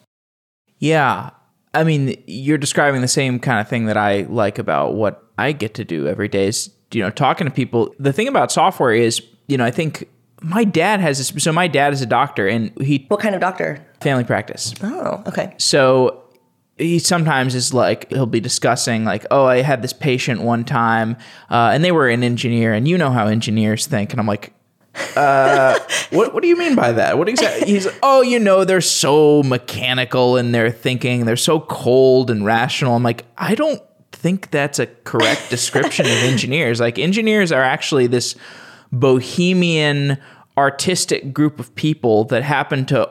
Yeah. 0.82 1.30
I 1.74 1.86
mean, 1.86 2.22
you're 2.28 2.58
describing 2.58 3.00
the 3.00 3.08
same 3.08 3.40
kind 3.40 3.62
of 3.62 3.70
thing 3.70 3.86
that 3.86 3.96
I 3.96 4.24
like 4.24 4.60
about 4.60 4.96
what 4.96 5.24
I 5.38 5.54
get 5.54 5.76
to 5.76 5.86
do 5.86 6.08
every 6.08 6.28
day 6.28 6.48
is, 6.48 6.70
you 6.92 7.02
know, 7.02 7.10
talking 7.10 7.48
to 7.48 7.52
people. 7.52 7.96
The 7.98 8.12
thing 8.12 8.28
about 8.28 8.52
software 8.52 8.92
is, 8.92 9.22
you 9.48 9.58
know, 9.58 9.64
I 9.64 9.72
think 9.72 10.10
my 10.42 10.66
dad 10.66 11.00
has 11.00 11.18
this. 11.18 11.44
So 11.44 11.54
my 11.54 11.68
dad 11.68 11.94
is 11.94 12.02
a 12.02 12.06
doctor 12.06 12.48
and 12.48 12.78
he 12.82 13.06
What 13.08 13.22
kind 13.22 13.36
of 13.36 13.40
doctor? 13.40 13.86
family 14.02 14.24
practice. 14.26 14.74
Oh, 14.84 15.24
okay. 15.28 15.54
So 15.58 16.24
he 16.78 16.98
sometimes 16.98 17.54
is 17.54 17.74
like 17.74 18.10
he'll 18.10 18.26
be 18.26 18.40
discussing 18.40 19.06
like, 19.06 19.26
oh, 19.32 19.46
I 19.46 19.62
had 19.62 19.84
this 19.84 19.94
patient 19.94 20.42
one 20.42 20.66
time, 20.66 21.16
uh, 21.52 21.70
and 21.74 21.86
they 21.86 21.92
were 21.92 22.10
an 22.10 22.24
engineer, 22.24 22.74
and 22.74 22.88
you 22.88 22.98
know 22.98 23.12
how 23.12 23.28
engineers 23.28 23.86
think, 23.86 24.12
and 24.12 24.20
I'm 24.20 24.28
like. 24.28 24.54
Uh, 25.16 25.80
what 26.10 26.34
what 26.34 26.42
do 26.44 26.50
you 26.50 26.58
mean 26.58 26.76
by 26.76 26.92
that? 26.92 27.18
What 27.18 27.30
exactly? 27.30 27.68
He's 27.68 27.88
oh, 28.04 28.22
you 28.22 28.40
know, 28.40 28.66
they're 28.66 28.82
so 28.82 29.42
mechanical 29.44 30.38
in 30.38 30.52
their 30.52 30.70
thinking. 30.70 31.26
They're 31.26 31.38
so 31.38 31.62
cold 31.62 32.30
and 32.30 32.46
rational. 32.46 32.96
I'm 32.96 33.04
like, 33.04 33.26
I 33.38 33.56
don't 33.56 33.82
think 34.12 34.52
that's 34.52 34.80
a 34.80 34.88
correct 34.88 35.50
description 35.50 36.06
of 36.06 36.12
engineers. 36.12 36.80
Like 36.80 37.00
engineers 37.00 37.52
are 37.52 37.64
actually 37.64 38.08
this 38.08 38.36
bohemian 38.92 40.18
artistic 40.58 41.34
group 41.34 41.60
of 41.60 41.74
people 41.76 42.26
that 42.26 42.44
happen 42.44 42.86
to 42.88 43.10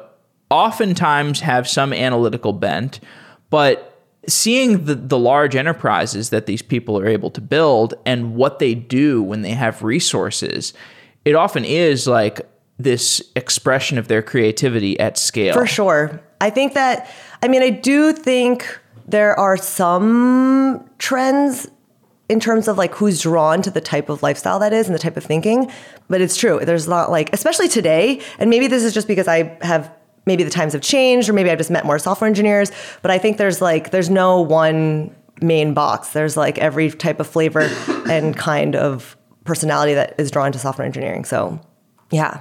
oftentimes 0.50 1.40
have 1.40 1.66
some 1.66 1.92
analytical 1.92 2.52
bent, 2.52 3.00
but 3.48 3.90
seeing 4.28 4.84
the, 4.84 4.94
the 4.94 5.18
large 5.18 5.56
enterprises 5.56 6.30
that 6.30 6.46
these 6.46 6.62
people 6.62 6.98
are 6.98 7.06
able 7.06 7.30
to 7.30 7.40
build 7.40 7.94
and 8.04 8.34
what 8.34 8.58
they 8.58 8.74
do 8.74 9.22
when 9.22 9.42
they 9.42 9.52
have 9.52 9.82
resources, 9.82 10.74
it 11.24 11.34
often 11.34 11.64
is 11.64 12.06
like 12.06 12.40
this 12.78 13.22
expression 13.36 13.98
of 13.98 14.08
their 14.08 14.22
creativity 14.22 14.98
at 14.98 15.18
scale. 15.18 15.54
For 15.54 15.66
sure. 15.66 16.20
I 16.40 16.50
think 16.50 16.74
that, 16.74 17.10
I 17.42 17.48
mean, 17.48 17.62
I 17.62 17.70
do 17.70 18.12
think 18.12 18.78
there 19.06 19.38
are 19.38 19.56
some 19.56 20.88
trends 20.98 21.68
in 22.28 22.40
terms 22.40 22.68
of 22.68 22.78
like 22.78 22.94
who's 22.94 23.20
drawn 23.20 23.60
to 23.60 23.70
the 23.70 23.80
type 23.80 24.08
of 24.08 24.22
lifestyle 24.22 24.58
that 24.60 24.72
is 24.72 24.86
and 24.86 24.94
the 24.94 25.00
type 25.00 25.16
of 25.16 25.24
thinking. 25.24 25.70
But 26.08 26.20
it's 26.20 26.36
true. 26.36 26.60
There's 26.62 26.88
not 26.88 27.10
like, 27.10 27.32
especially 27.32 27.68
today, 27.68 28.22
and 28.38 28.48
maybe 28.48 28.66
this 28.66 28.82
is 28.82 28.94
just 28.94 29.08
because 29.08 29.28
I 29.28 29.58
have 29.62 29.92
maybe 30.26 30.44
the 30.44 30.50
times 30.50 30.72
have 30.74 30.82
changed 30.82 31.28
or 31.28 31.32
maybe 31.32 31.50
I've 31.50 31.58
just 31.58 31.70
met 31.70 31.84
more 31.84 31.98
software 31.98 32.28
engineers, 32.28 32.70
but 33.02 33.10
I 33.10 33.18
think 33.18 33.36
there's 33.36 33.60
like 33.60 33.90
there's 33.90 34.10
no 34.10 34.40
one 34.40 35.14
main 35.42 35.74
box. 35.74 36.10
There's 36.12 36.36
like 36.36 36.58
every 36.58 36.90
type 36.90 37.20
of 37.20 37.26
flavor 37.26 37.68
and 38.08 38.36
kind 38.36 38.76
of 38.76 39.16
personality 39.44 39.94
that 39.94 40.14
is 40.18 40.30
drawn 40.30 40.52
to 40.52 40.58
software 40.58 40.86
engineering. 40.86 41.24
So, 41.24 41.60
yeah. 42.10 42.40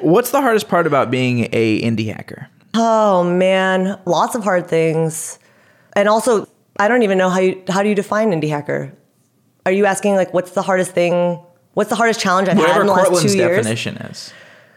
What's 0.00 0.30
the 0.30 0.40
hardest 0.40 0.68
part 0.68 0.86
about 0.86 1.10
being 1.10 1.48
a 1.52 1.80
indie 1.82 2.12
hacker? 2.14 2.48
Oh 2.74 3.24
man, 3.24 3.98
lots 4.04 4.34
of 4.34 4.44
hard 4.44 4.68
things. 4.68 5.38
And 5.94 6.08
also, 6.08 6.46
I 6.78 6.88
don't 6.88 7.02
even 7.02 7.16
know 7.16 7.30
how 7.30 7.40
you 7.40 7.62
how 7.68 7.82
do 7.82 7.88
you 7.88 7.94
define 7.94 8.30
indie 8.32 8.50
hacker? 8.50 8.92
Are 9.64 9.72
you 9.72 9.86
asking 9.86 10.14
like 10.14 10.34
what's 10.34 10.50
the 10.50 10.62
hardest 10.62 10.92
thing? 10.92 11.40
What's 11.72 11.90
the 11.90 11.96
hardest 11.96 12.20
challenge 12.20 12.48
I've 12.48 12.56
had 12.56 12.62
Whatever 12.62 12.80
in 12.82 12.86
the 12.86 12.92
last 12.92 13.08
Courtland's 13.08 13.32
two 13.32 13.38
years? 13.38 13.56
definition 13.56 13.96
is. 13.96 14.32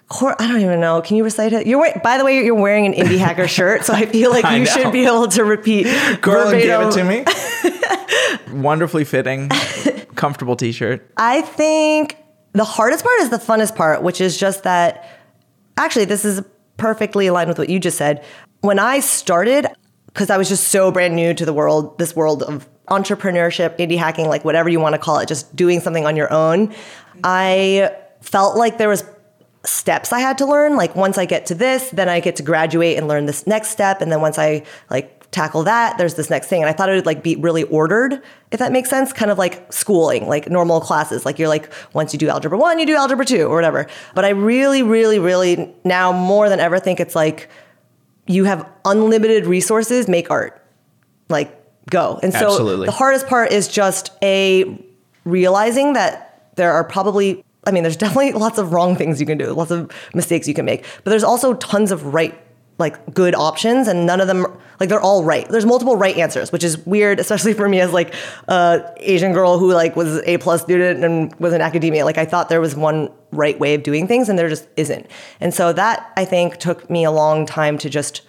Cor- 0.07 0.41
I 0.41 0.47
don't 0.47 0.61
even 0.61 0.79
know. 0.79 1.01
Can 1.01 1.17
you 1.17 1.23
recite 1.23 1.53
it? 1.53 1.67
You're 1.67 1.93
by 2.03 2.17
the 2.17 2.25
way, 2.25 2.43
you're 2.43 2.55
wearing 2.55 2.85
an 2.85 2.93
indie 2.93 3.17
hacker 3.19 3.47
shirt, 3.57 3.85
so 3.85 3.93
I 3.93 4.05
feel 4.05 4.31
like 4.31 4.45
I 4.45 4.55
you 4.55 4.65
know. 4.65 4.71
should 4.71 4.91
be 4.91 5.05
able 5.05 5.27
to 5.27 5.43
repeat 5.43 5.85
Courtland 6.21 6.61
gave 6.61 6.79
it 6.81 6.91
to 6.93 7.03
me. 7.03 7.25
Wonderfully 8.61 9.03
fitting, 9.03 9.49
comfortable 10.19 10.55
t-shirt. 10.55 11.09
I 11.17 11.41
think 11.41 12.17
the 12.51 12.65
hardest 12.65 13.03
part 13.05 13.19
is 13.21 13.29
the 13.29 13.37
funnest 13.37 13.75
part, 13.75 14.03
which 14.03 14.19
is 14.19 14.37
just 14.37 14.63
that 14.63 15.09
actually, 15.77 16.05
this 16.05 16.25
is 16.25 16.43
perfectly 16.77 17.27
aligned 17.27 17.47
with 17.47 17.57
what 17.57 17.69
you 17.69 17.79
just 17.79 17.97
said. 17.97 18.23
When 18.61 18.79
I 18.79 18.99
started, 18.99 19.67
because 20.07 20.29
I 20.29 20.37
was 20.37 20.49
just 20.49 20.67
so 20.67 20.91
brand 20.91 21.15
new 21.15 21.33
to 21.33 21.45
the 21.45 21.53
world, 21.53 21.97
this 21.97 22.15
world 22.15 22.43
of 22.43 22.67
entrepreneurship, 22.87 23.77
indie 23.77 23.97
hacking, 23.97 24.27
like 24.27 24.43
whatever 24.43 24.67
you 24.67 24.79
want 24.79 24.93
to 24.93 24.99
call 24.99 25.19
it, 25.19 25.27
just 25.27 25.55
doing 25.55 25.79
something 25.79 26.05
on 26.05 26.17
your 26.17 26.31
own, 26.33 26.75
I 27.23 27.95
felt 28.21 28.57
like 28.57 28.77
there 28.77 28.89
was 28.89 29.05
steps 29.63 30.11
I 30.11 30.19
had 30.19 30.37
to 30.39 30.45
learn. 30.45 30.75
Like 30.75 30.95
once 30.95 31.17
I 31.17 31.25
get 31.25 31.45
to 31.47 31.55
this, 31.55 31.89
then 31.91 32.09
I 32.09 32.19
get 32.19 32.35
to 32.37 32.43
graduate 32.43 32.97
and 32.97 33.07
learn 33.07 33.25
this 33.25 33.47
next 33.47 33.69
step. 33.69 34.01
And 34.01 34.11
then 34.11 34.19
once 34.19 34.37
I 34.37 34.63
like 34.89 35.18
tackle 35.31 35.63
that, 35.63 35.97
there's 35.97 36.15
this 36.15 36.29
next 36.29 36.47
thing. 36.47 36.61
And 36.61 36.69
I 36.69 36.73
thought 36.73 36.89
it 36.89 36.95
would 36.95 37.05
like 37.05 37.21
be 37.21 37.35
really 37.35 37.63
ordered, 37.63 38.21
if 38.51 38.59
that 38.59 38.71
makes 38.71 38.89
sense. 38.89 39.13
Kind 39.13 39.31
of 39.31 39.37
like 39.37 39.71
schooling, 39.71 40.27
like 40.27 40.49
normal 40.49 40.81
classes. 40.81 41.25
Like 41.25 41.37
you're 41.37 41.47
like, 41.47 41.71
once 41.93 42.13
you 42.13 42.19
do 42.19 42.29
algebra 42.29 42.57
one, 42.57 42.79
you 42.79 42.85
do 42.85 42.95
algebra 42.95 43.25
two 43.25 43.45
or 43.45 43.55
whatever. 43.55 43.87
But 44.15 44.25
I 44.25 44.29
really, 44.29 44.81
really, 44.81 45.19
really 45.19 45.73
now 45.83 46.11
more 46.11 46.49
than 46.49 46.59
ever 46.59 46.79
think 46.79 46.99
it's 46.99 47.15
like 47.15 47.49
you 48.25 48.45
have 48.45 48.67
unlimited 48.85 49.45
resources, 49.45 50.07
make 50.07 50.31
art. 50.31 50.55
Like 51.29 51.55
go. 51.89 52.19
And 52.23 52.33
so 52.33 52.47
Absolutely. 52.47 52.87
the 52.87 52.91
hardest 52.91 53.27
part 53.27 53.51
is 53.51 53.67
just 53.67 54.11
a 54.23 54.83
realizing 55.25 55.93
that 55.93 56.51
there 56.55 56.71
are 56.71 56.83
probably 56.83 57.43
I 57.65 57.71
mean, 57.71 57.83
there's 57.83 57.97
definitely 58.05 58.31
lots 58.31 58.57
of 58.57 58.73
wrong 58.73 58.95
things 58.95 59.19
you 59.19 59.27
can 59.27 59.37
do, 59.37 59.53
lots 59.53 59.69
of 59.69 59.91
mistakes 60.15 60.47
you 60.47 60.53
can 60.55 60.65
make, 60.65 60.85
but 61.03 61.11
there's 61.11 61.23
also 61.23 61.53
tons 61.55 61.91
of 61.91 62.13
right 62.13 62.39
like 62.79 63.13
good 63.13 63.35
options 63.35 63.87
and 63.87 64.05
none 64.05 64.21
of 64.21 64.27
them 64.27 64.47
like 64.79 64.87
they're 64.87 65.01
all 65.01 65.23
right. 65.23 65.47
There's 65.49 65.65
multiple 65.65 65.97
right 65.97 66.17
answers 66.17 66.51
which 66.51 66.63
is 66.63 66.77
weird 66.85 67.19
especially 67.25 67.53
for 67.53 67.67
me 67.67 67.79
as 67.81 67.91
like 67.91 68.13
a 68.47 68.93
asian 68.97 69.33
girl 69.33 69.59
who 69.59 69.71
like 69.73 69.95
was 69.95 70.21
a 70.25 70.37
plus 70.37 70.61
student 70.61 71.03
and 71.03 71.35
was 71.35 71.53
in 71.53 71.61
academia. 71.61 72.05
Like 72.05 72.17
i 72.17 72.25
thought 72.25 72.49
there 72.49 72.61
was 72.61 72.75
one 72.75 73.11
right 73.31 73.59
way 73.59 73.75
of 73.75 73.83
doing 73.83 74.07
things 74.07 74.29
and 74.29 74.39
there 74.39 74.49
just 74.49 74.67
isn't. 74.77 75.05
And 75.39 75.53
so 75.53 75.73
that 75.73 76.11
i 76.15 76.25
think 76.25 76.57
took 76.57 76.89
me 76.89 77.03
a 77.03 77.11
long 77.11 77.45
time 77.45 77.77
to 77.79 77.89
just 77.89 78.21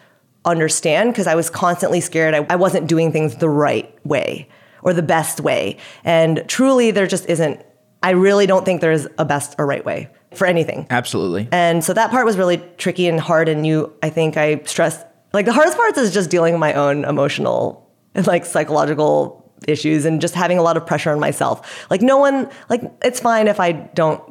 understand 0.44 1.12
because 1.12 1.26
i 1.26 1.34
was 1.34 1.50
constantly 1.50 2.00
scared 2.00 2.34
I, 2.34 2.46
I 2.48 2.56
wasn't 2.56 2.86
doing 2.88 3.12
things 3.12 3.36
the 3.36 3.48
right 3.48 3.94
way 4.06 4.48
or 4.82 4.94
the 4.94 5.02
best 5.02 5.40
way. 5.40 5.76
And 6.04 6.44
truly 6.48 6.90
there 6.90 7.06
just 7.06 7.26
isn't 7.26 7.64
i 8.02 8.10
really 8.10 8.46
don't 8.46 8.64
think 8.64 8.80
there's 8.80 9.06
a 9.18 9.24
best 9.24 9.54
or 9.58 9.66
right 9.66 9.84
way 9.84 10.08
for 10.34 10.46
anything 10.46 10.86
Absolutely. 10.90 11.48
and 11.52 11.82
so 11.82 11.92
that 11.92 12.10
part 12.10 12.24
was 12.24 12.36
really 12.36 12.62
tricky 12.78 13.08
and 13.08 13.18
hard. 13.18 13.48
And 13.48 13.66
you, 13.66 13.92
I 14.02 14.10
think 14.10 14.36
I 14.36 14.62
stressed, 14.64 15.04
like 15.32 15.46
the 15.46 15.52
hardest 15.52 15.76
parts 15.76 15.98
is 15.98 16.14
just 16.14 16.30
dealing 16.30 16.54
with 16.54 16.60
my 16.60 16.74
own 16.74 17.04
emotional 17.04 17.90
and 18.14 18.26
like 18.26 18.44
psychological 18.44 19.52
issues 19.68 20.04
and 20.04 20.20
just 20.20 20.34
having 20.34 20.58
a 20.58 20.62
lot 20.62 20.76
of 20.76 20.86
pressure 20.86 21.10
on 21.10 21.20
myself. 21.20 21.86
Like 21.90 22.00
no 22.02 22.18
one, 22.18 22.48
like 22.68 22.82
it's 23.02 23.20
fine 23.20 23.48
if 23.48 23.60
I 23.60 23.72
don't. 23.72 24.22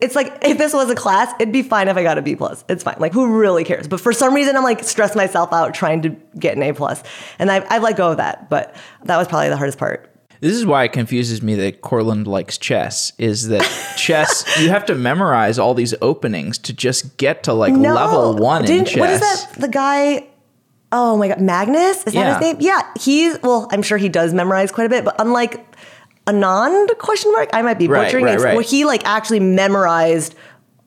It's 0.00 0.14
like 0.14 0.38
if 0.42 0.58
this 0.58 0.72
was 0.72 0.88
a 0.90 0.94
class, 0.94 1.32
it'd 1.40 1.52
be 1.52 1.62
fine 1.62 1.88
if 1.88 1.96
I 1.96 2.04
got 2.04 2.18
a 2.18 2.22
B 2.22 2.36
plus. 2.36 2.64
It's 2.68 2.84
fine. 2.84 2.96
Like 3.00 3.12
who 3.12 3.38
really 3.38 3.64
cares? 3.64 3.88
But 3.88 4.00
for 4.00 4.12
some 4.12 4.32
reason, 4.32 4.56
I'm 4.56 4.62
like 4.62 4.84
stress 4.84 5.16
myself 5.16 5.52
out 5.52 5.74
trying 5.74 6.02
to 6.02 6.10
get 6.38 6.56
an 6.56 6.62
A 6.62 6.72
plus, 6.72 7.02
and 7.40 7.50
I've, 7.50 7.66
I've 7.68 7.82
let 7.82 7.96
go 7.96 8.12
of 8.12 8.18
that. 8.18 8.48
But 8.48 8.76
that 9.04 9.16
was 9.16 9.26
probably 9.26 9.48
the 9.48 9.56
hardest 9.56 9.76
part. 9.76 10.14
This 10.40 10.52
is 10.52 10.64
why 10.66 10.84
it 10.84 10.92
confuses 10.92 11.42
me 11.42 11.54
that 11.56 11.80
Courtland 11.80 12.26
likes 12.26 12.58
chess. 12.58 13.12
Is 13.18 13.48
that 13.48 13.62
chess? 13.96 14.44
You 14.60 14.68
have 14.70 14.86
to 14.86 14.94
memorize 14.94 15.58
all 15.58 15.74
these 15.74 15.94
openings 16.00 16.58
to 16.58 16.72
just 16.72 17.16
get 17.16 17.42
to 17.44 17.52
like 17.52 17.74
level 17.74 18.36
one 18.36 18.64
in 18.70 18.84
chess. 18.84 18.98
What 18.98 19.10
is 19.10 19.20
that? 19.20 19.54
The 19.58 19.68
guy. 19.68 20.26
Oh 20.90 21.16
my 21.18 21.28
god, 21.28 21.40
Magnus 21.40 21.98
is 21.98 22.04
that 22.04 22.14
Yeah. 22.14 22.32
his 22.34 22.40
name? 22.40 22.56
Yeah, 22.60 22.80
he's 22.98 23.38
well. 23.42 23.68
I'm 23.70 23.82
sure 23.82 23.98
he 23.98 24.08
does 24.08 24.32
memorize 24.32 24.72
quite 24.72 24.86
a 24.86 24.88
bit, 24.88 25.04
but 25.04 25.16
unlike 25.20 25.64
Anand 26.26 26.96
question 26.98 27.32
mark, 27.32 27.50
I 27.52 27.62
might 27.62 27.78
be 27.78 27.86
butchering 27.88 28.24
right, 28.24 28.38
right. 28.40 28.54
Where 28.54 28.64
he 28.64 28.84
like 28.84 29.04
actually 29.06 29.40
memorized 29.40 30.34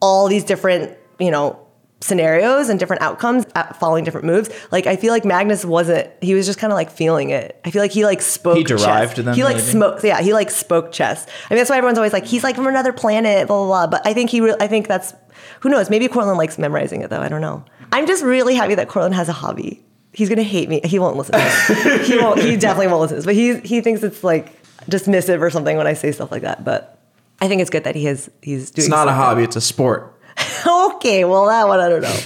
all 0.02 0.28
these 0.28 0.44
different 0.44 0.98
you 1.20 1.30
know 1.30 1.60
scenarios 2.02 2.68
and 2.70 2.80
different 2.80 3.02
outcomes 3.02 3.46
at 3.56 3.80
following 3.80 4.04
different 4.04 4.26
moves. 4.26 4.50
Like 4.72 4.88
I 4.88 4.96
feel 4.96 5.12
like 5.14 5.24
Magnus 5.24 5.64
wasn't. 5.64 6.10
He 6.22 6.34
was 6.34 6.46
just 6.46 6.60
kind 6.60 6.74
of 6.74 6.76
like 6.76 6.92
feeling 6.92 7.30
it. 7.30 7.60
I 7.64 7.72
feel 7.72 7.82
like 7.82 7.92
he 7.92 8.06
like 8.06 8.22
spoke. 8.22 8.58
He 8.58 8.64
derived 8.64 9.16
chess. 9.16 9.26
them, 9.26 9.36
He 9.36 9.44
like 9.44 9.58
maybe? 9.58 9.68
smoked. 9.68 10.04
Yeah, 10.04 10.22
he 10.22 10.34
like 10.34 10.50
spoke 10.52 10.92
chess. 10.92 11.26
I 11.50 11.54
mean 11.54 11.58
that's 11.60 11.70
why 11.70 11.78
everyone's 11.78 11.98
always 11.98 12.14
like 12.14 12.26
he's 12.26 12.44
like 12.44 12.56
from 12.56 12.68
another 12.68 12.92
planet. 12.94 13.48
Blah 13.48 13.58
blah 13.66 13.66
blah. 13.68 13.88
But 14.00 14.08
I 14.08 14.14
think 14.14 14.30
he. 14.30 14.42
Re- 14.42 14.56
I 14.60 14.68
think 14.68 14.88
that's 14.88 15.14
who 15.62 15.70
knows. 15.70 15.90
Maybe 15.90 16.08
Courtland 16.08 16.38
likes 16.38 16.58
memorizing 16.58 17.02
it 17.02 17.10
though. 17.10 17.22
I 17.22 17.30
don't 17.30 17.42
know. 17.42 17.64
I'm 17.92 18.08
just 18.08 18.24
really 18.24 18.56
happy 18.56 18.76
that 18.76 18.88
Courtland 18.88 19.16
has 19.16 19.30
a 19.30 19.34
hobby. 19.34 19.84
He's 20.14 20.28
gonna 20.28 20.44
hate 20.44 20.70
me. 20.70 20.82
He 20.84 20.98
won't 21.00 21.16
listen. 21.18 21.34
to 21.34 21.40
this. 21.40 22.08
he 22.08 22.18
won't. 22.18 22.40
He 22.42 22.58
definitely 22.58 22.88
won't 22.88 23.02
listen 23.02 23.16
to 23.18 23.20
this. 23.22 23.26
But 23.26 23.36
he 23.36 23.60
he 23.60 23.82
thinks 23.82 24.02
it's 24.04 24.24
like 24.24 24.62
dismissive 24.88 25.40
or 25.42 25.50
something 25.50 25.78
when 25.78 25.88
I 25.88 25.94
say 25.94 26.12
stuff 26.12 26.32
like 26.32 26.42
that. 26.42 26.66
But 26.66 26.98
I 27.40 27.48
think 27.48 27.62
it's 27.62 27.70
good 27.70 27.84
that 27.86 27.96
he 27.96 28.06
has. 28.06 28.30
He's 28.42 28.72
doing. 28.72 28.86
It's 28.86 28.90
not 28.90 29.08
a 29.08 29.14
hobby; 29.14 29.44
it's 29.44 29.56
a 29.56 29.62
sport. 29.62 30.18
Okay, 30.96 31.24
well 31.26 31.48
that 31.48 31.68
one 31.68 31.80
I 31.80 31.90
don't 31.90 32.02
know. 32.02 32.20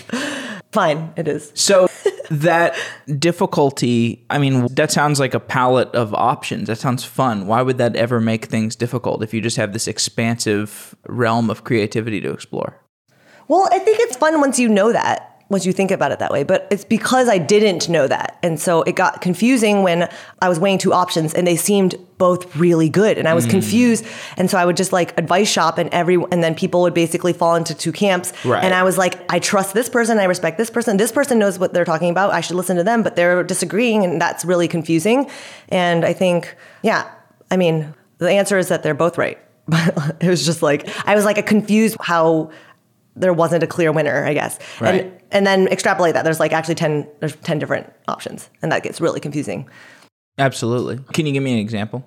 Fine, 0.72 1.14
it 1.16 1.28
is. 1.28 1.52
So 1.56 1.88
that 2.30 2.76
difficulty, 3.18 4.26
I 4.30 4.38
mean, 4.38 4.68
that 4.74 4.92
sounds 4.92 5.20
like 5.20 5.34
a 5.34 5.40
palette 5.40 5.94
of 5.96 6.14
options. 6.14 6.68
That 6.68 6.78
sounds 6.78 7.06
fun. 7.06 7.48
Why 7.48 7.62
would 7.62 7.78
that 7.78 7.96
ever 7.96 8.20
make 8.20 8.46
things 8.46 8.76
difficult 8.76 9.24
if 9.24 9.34
you 9.34 9.40
just 9.40 9.58
have 9.58 9.72
this 9.72 9.88
expansive 9.88 10.96
realm 11.08 11.50
of 11.50 11.64
creativity 11.64 12.20
to 12.22 12.32
explore? 12.32 12.82
Well, 13.48 13.70
I 13.72 13.80
think 13.80 14.00
it's 14.02 14.18
fun 14.18 14.42
once 14.42 14.60
you 14.60 14.68
know 14.68 14.92
that, 14.92 15.35
once 15.48 15.64
you 15.66 15.72
think 15.72 15.92
about 15.92 16.12
it 16.12 16.18
that 16.20 16.32
way. 16.32 16.44
But 16.44 16.68
it's 16.72 16.84
because 16.84 17.30
I 17.30 17.38
didn't 17.38 17.88
know 17.88 18.08
that. 18.08 18.40
And 18.42 18.60
so 18.60 18.82
it 18.82 18.96
got 18.96 19.22
confusing 19.22 19.84
when 19.84 20.10
I 20.42 20.50
was 20.50 20.60
weighing 20.60 20.80
two 20.80 20.92
options 20.92 21.36
and 21.36 21.46
they 21.46 21.56
seemed 21.56 21.94
both 22.18 22.56
really 22.56 22.90
good. 22.90 23.18
And 23.20 23.28
I 23.28 23.32
Mm. 23.32 23.36
was 23.36 23.46
confused. 23.46 24.06
And 24.38 24.50
so 24.50 24.58
I 24.58 24.66
would 24.66 24.76
just 24.76 24.92
like 24.92 25.16
advice 25.20 25.48
shop 25.48 25.78
and 25.78 25.88
every 25.94 26.16
and 26.32 26.44
then 26.44 26.56
people 26.56 26.82
would 26.82 26.96
basically 26.96 27.32
fall 27.32 27.56
into 27.56 27.76
two 27.76 27.92
camps. 27.92 28.34
Right. 28.44 28.64
And 28.64 28.74
I 28.74 28.82
was 28.84 28.98
like, 28.98 29.20
I 29.32 29.38
trust 29.40 29.74
this 29.76 29.88
person, 29.88 30.18
I 30.18 30.24
respect 30.24 30.58
this 30.58 30.70
person. 30.72 30.98
This 30.98 31.12
person 31.12 31.38
knows 31.38 31.60
what 31.60 31.74
they're 31.74 31.86
talking 31.86 32.10
about. 32.10 32.32
I 32.34 32.42
should 32.42 32.56
listen 32.56 32.78
to 32.78 32.84
them, 32.84 33.04
but 33.04 33.16
they're 33.16 33.44
disagreeing 33.44 34.04
and 34.04 34.20
that's 34.20 34.46
really 34.46 34.68
confusing. 34.68 35.30
And 35.70 36.04
I 36.06 36.14
think, 36.14 36.56
yeah, 36.82 37.08
I 37.52 37.58
mean, 37.58 37.94
the 38.18 38.32
answer 38.32 38.58
is 38.58 38.70
that 38.70 38.82
they're 38.82 38.94
both 38.96 39.18
right. 39.20 39.38
But 39.68 40.18
it 40.22 40.30
was 40.30 40.44
just 40.46 40.64
like 40.64 40.88
I 41.08 41.14
was 41.16 41.24
like 41.26 41.46
confused 41.46 41.98
how 42.00 42.50
there 43.18 43.34
wasn't 43.34 43.64
a 43.64 43.68
clear 43.68 43.92
winner, 43.94 44.26
I 44.26 44.34
guess. 44.34 44.60
Right. 44.82 45.06
And 45.06 45.12
and 45.36 45.46
then 45.46 45.68
extrapolate 45.68 46.14
that. 46.16 46.24
There's 46.24 46.40
like 46.40 46.54
actually 46.54 46.76
ten 46.76 47.08
there's 47.20 47.36
ten 47.38 47.60
different 47.60 47.92
options. 48.08 48.50
And 48.64 48.72
that 48.72 48.82
gets 48.82 49.00
really 49.00 49.20
confusing. 49.20 49.70
Absolutely. 50.38 51.00
Can 51.14 51.26
you 51.26 51.34
give 51.34 51.44
me 51.44 51.54
an 51.54 51.60
example? 51.60 52.04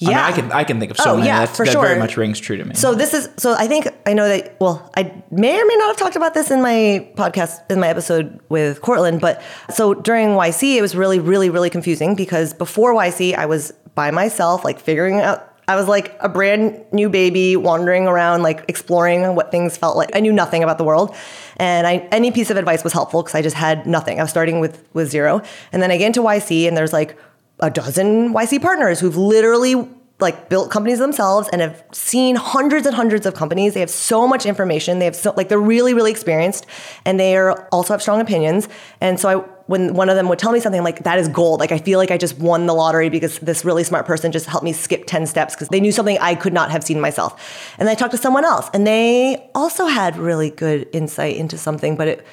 I, 0.00 0.04
mean, 0.04 0.10
Yeah. 0.12 0.26
I 0.26 0.32
can 0.32 0.52
I 0.52 0.64
can 0.64 0.78
think 0.78 0.90
of 0.90 0.98
so 0.98 1.12
Oh, 1.12 1.14
many. 1.16 1.26
yeah, 1.28 1.40
That's- 1.40 1.56
for 1.56 1.64
that 1.64 1.72
sure. 1.72 1.82
very 1.82 1.98
much 1.98 2.16
rings 2.18 2.38
true 2.38 2.56
to 2.58 2.64
me. 2.64 2.74
So 2.74 2.94
this 2.94 3.14
is 3.14 3.28
so 3.38 3.54
I 3.54 3.66
think 3.66 3.88
I 4.06 4.12
know 4.12 4.28
that 4.28 4.56
well, 4.60 4.90
I 4.96 5.02
may 5.30 5.58
or 5.60 5.64
may 5.66 5.76
not 5.76 5.88
have 5.88 5.96
talked 5.96 6.16
about 6.16 6.34
this 6.34 6.50
in 6.50 6.60
my 6.62 7.08
podcast 7.16 7.70
in 7.70 7.80
my 7.80 7.88
episode 7.88 8.38
with 8.50 8.82
Courtland, 8.82 9.20
but 9.22 9.42
so 9.70 9.94
during 9.94 10.28
YC 10.36 10.76
it 10.76 10.82
was 10.82 10.94
really, 10.94 11.18
really, 11.18 11.48
really 11.50 11.70
confusing 11.70 12.14
because 12.14 12.52
before 12.52 12.94
YC 12.94 13.34
I 13.36 13.46
was 13.46 13.72
by 13.94 14.10
myself, 14.10 14.64
like 14.64 14.78
figuring 14.78 15.20
out 15.20 15.55
I 15.68 15.74
was 15.74 15.88
like 15.88 16.16
a 16.20 16.28
brand 16.28 16.84
new 16.92 17.08
baby 17.08 17.56
wandering 17.56 18.06
around, 18.06 18.42
like 18.42 18.64
exploring 18.68 19.34
what 19.34 19.50
things 19.50 19.76
felt 19.76 19.96
like. 19.96 20.10
I 20.14 20.20
knew 20.20 20.32
nothing 20.32 20.62
about 20.62 20.78
the 20.78 20.84
world. 20.84 21.14
And 21.56 21.86
I, 21.86 22.08
any 22.12 22.30
piece 22.30 22.50
of 22.50 22.56
advice 22.56 22.84
was 22.84 22.92
helpful 22.92 23.22
because 23.22 23.34
I 23.34 23.42
just 23.42 23.56
had 23.56 23.86
nothing. 23.86 24.20
I 24.20 24.22
was 24.22 24.30
starting 24.30 24.60
with, 24.60 24.86
with 24.92 25.10
zero. 25.10 25.42
And 25.72 25.82
then 25.82 25.90
I 25.90 25.96
get 25.96 26.06
into 26.06 26.20
YC 26.20 26.68
and 26.68 26.76
there's 26.76 26.92
like 26.92 27.18
a 27.58 27.70
dozen 27.70 28.32
YC 28.32 28.62
partners 28.62 29.00
who've 29.00 29.16
literally 29.16 29.88
like 30.18 30.48
built 30.48 30.70
companies 30.70 30.98
themselves 30.98 31.48
and 31.52 31.60
have 31.60 31.84
seen 31.92 32.36
hundreds 32.36 32.86
and 32.86 32.94
hundreds 32.94 33.26
of 33.26 33.34
companies. 33.34 33.74
They 33.74 33.80
have 33.80 33.90
so 33.90 34.26
much 34.26 34.46
information. 34.46 34.98
They 34.98 35.04
have 35.04 35.16
so 35.16 35.34
like 35.36 35.48
they're 35.48 35.58
really 35.58 35.92
really 35.92 36.10
experienced 36.10 36.64
and 37.04 37.20
they 37.20 37.36
are 37.36 37.68
also 37.68 37.92
have 37.92 38.00
strong 38.00 38.20
opinions. 38.20 38.68
And 39.00 39.20
so 39.20 39.28
I 39.28 39.55
when 39.66 39.94
one 39.94 40.08
of 40.08 40.16
them 40.16 40.28
would 40.28 40.38
tell 40.38 40.52
me 40.52 40.60
something 40.60 40.78
I'm 40.78 40.84
like 40.84 41.04
that 41.04 41.18
is 41.18 41.28
gold. 41.28 41.60
Like 41.60 41.72
I 41.72 41.78
feel 41.78 41.98
like 41.98 42.10
I 42.10 42.18
just 42.18 42.38
won 42.38 42.66
the 42.66 42.74
lottery 42.74 43.08
because 43.08 43.38
this 43.40 43.64
really 43.64 43.84
smart 43.84 44.06
person 44.06 44.32
just 44.32 44.46
helped 44.46 44.64
me 44.64 44.72
skip 44.72 45.04
10 45.06 45.26
steps 45.26 45.54
because 45.54 45.68
they 45.68 45.80
knew 45.80 45.92
something 45.92 46.18
I 46.18 46.34
could 46.34 46.52
not 46.52 46.70
have 46.70 46.84
seen 46.84 47.00
myself. 47.00 47.74
And 47.78 47.88
I 47.88 47.94
talked 47.94 48.12
to 48.12 48.18
someone 48.18 48.44
else 48.44 48.68
and 48.72 48.86
they 48.86 49.50
also 49.54 49.86
had 49.86 50.16
really 50.16 50.50
good 50.50 50.88
insight 50.92 51.36
into 51.36 51.58
something, 51.58 51.96
but 51.96 52.08
it 52.08 52.26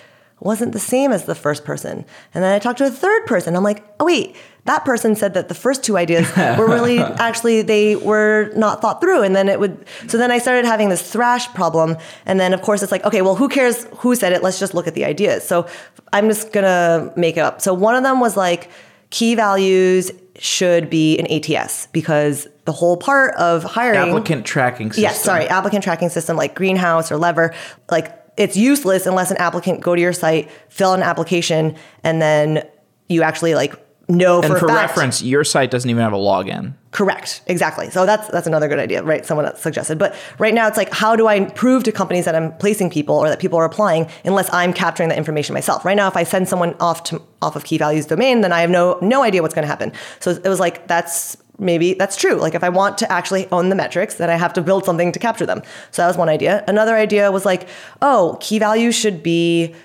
wasn't 0.43 0.73
the 0.73 0.79
same 0.79 1.12
as 1.12 1.25
the 1.25 1.36
first 1.36 1.63
person. 1.63 2.06
And 2.34 2.43
then 2.43 2.53
I 2.53 2.60
talked 2.60 2.77
to 2.79 2.86
a 2.86 2.91
third 2.91 3.25
person. 3.25 3.56
I'm 3.56 3.63
like, 3.63 3.84
oh 3.99 4.06
wait, 4.06 4.36
that 4.65 4.86
person 4.86 5.15
said 5.15 5.34
that 5.34 5.47
the 5.47 5.56
first 5.56 5.84
two 5.84 5.97
ideas 5.97 6.29
were 6.36 6.67
really 6.67 6.99
actually 6.99 7.62
they 7.62 7.95
were 7.95 8.51
not 8.56 8.82
thought 8.82 9.01
through. 9.01 9.23
And 9.23 9.36
then 9.36 9.47
it 9.47 9.60
would 9.60 9.86
so 10.08 10.17
then 10.17 10.32
I 10.32 10.39
started 10.39 10.65
having 10.65 10.89
this 10.89 11.10
thrash 11.10 11.47
problem. 11.53 11.97
And 12.25 12.39
then 12.39 12.53
of 12.53 12.62
course 12.62 12.84
it's 12.84 12.91
like, 12.91 13.03
okay, 13.06 13.21
well 13.21 13.36
who 13.36 13.47
cares 13.47 13.86
who 13.97 14.15
said 14.15 14.34
it? 14.34 14.43
Let's 14.43 14.60
just 14.60 14.73
look 14.73 14.88
at 14.88 14.95
the 14.95 15.06
ideas. 15.06 15.47
So 15.47 15.67
I'm 16.12 16.27
just 16.27 16.51
gonna 16.51 17.13
make 17.15 17.38
it 17.38 17.41
up. 17.41 17.62
So 17.62 17.73
one 17.73 17.95
of 17.95 18.03
them 18.03 18.19
was 18.19 18.36
like 18.36 18.69
key 19.10 19.36
values 19.36 20.12
should 20.39 20.89
be 20.89 21.17
an 21.19 21.27
ATS 21.32 21.88
because 21.91 22.47
the 22.65 22.71
whole 22.71 22.97
part 22.97 23.36
of 23.36 23.63
hiring 23.63 23.99
applicant 23.99 24.45
tracking 24.45 24.89
system. 24.91 25.03
Yes, 25.03 25.23
sorry, 25.23 25.47
applicant 25.47 25.84
tracking 25.84 26.10
system 26.10 26.36
like 26.36 26.56
Greenhouse 26.56 27.12
or 27.12 27.17
Lever, 27.17 27.53
like 27.91 28.22
it's 28.38 28.58
useless 28.58 29.06
unless 29.06 29.32
an 29.32 29.38
applicant 29.38 29.82
go 29.82 29.96
to 29.96 30.02
your 30.02 30.13
site, 30.13 30.50
fill 30.69 30.93
an 30.93 31.04
application, 31.04 31.76
and 32.04 32.22
then 32.22 32.67
you 33.10 33.24
actually 33.24 33.56
like 33.56 33.76
know 34.10 34.41
And 34.41 34.54
for, 34.54 34.60
for 34.60 34.67
reference, 34.67 35.22
your 35.22 35.43
site 35.43 35.72
doesn't 35.72 35.89
even 35.89 36.02
have 36.02 36.13
a 36.13 36.17
login. 36.17 36.74
Correct. 36.91 37.41
Exactly. 37.48 37.89
So 37.89 38.06
that's 38.06 38.28
that's 38.28 38.48
another 38.48 38.67
good 38.67 38.80
idea, 38.80 39.02
right? 39.02 39.26
Someone 39.26 39.46
that 39.46 39.58
suggested. 39.58 39.98
But 39.98 40.15
right 40.38 40.54
now 40.54 40.67
it's 40.67 40.78
like 40.78 40.91
how 40.91 41.15
do 41.15 41.28
I 41.28 41.46
prove 41.46 41.84
to 41.84 41.91
companies 41.91 42.26
that 42.26 42.36
I'm 42.36 42.56
placing 42.58 42.89
people 42.89 43.15
or 43.15 43.30
that 43.30 43.39
people 43.39 43.58
are 43.58 43.65
applying 43.65 44.10
unless 44.26 44.52
I'm 44.54 44.74
capturing 44.74 45.10
that 45.10 45.17
information 45.17 45.54
myself? 45.54 45.86
Right 45.86 45.98
now 45.98 46.08
if 46.08 46.17
I 46.17 46.24
send 46.24 46.48
someone 46.48 46.76
off 46.80 47.04
to 47.06 47.22
off 47.41 47.56
of 47.56 47.63
key 47.63 47.78
values 47.78 48.06
domain, 48.06 48.41
then 48.41 48.52
I 48.52 48.62
have 48.62 48.69
no 48.69 49.00
no 49.02 49.24
idea 49.24 49.41
what's 49.41 49.56
going 49.56 49.63
to 49.63 49.69
happen. 49.69 49.91
So 50.19 50.32
it 50.32 50.48
was 50.48 50.60
like 50.60 50.88
that's 50.88 51.38
maybe 51.60 51.94
that's 51.94 52.16
true. 52.16 52.36
Like 52.36 52.56
if 52.56 52.64
I 52.64 52.70
want 52.70 52.97
to 52.99 53.12
actually 53.12 53.47
own 53.51 53.70
the 53.70 53.76
metrics, 53.76 54.16
then 54.16 54.30
I 54.30 54.36
have 54.36 54.54
to 54.54 54.62
build 54.62 54.86
something 54.86 55.12
to 55.12 55.20
capture 55.20 55.45
them. 55.45 55.62
So 55.91 56.01
that 56.01 56.08
was 56.08 56.18
one 56.18 56.30
idea. 56.30 56.64
Another 56.68 56.95
idea 56.95 57.32
was 57.32 57.45
like, 57.45 57.68
oh, 58.01 58.38
key 58.39 58.60
value 58.60 58.91
should 58.91 59.24
be 59.24 59.76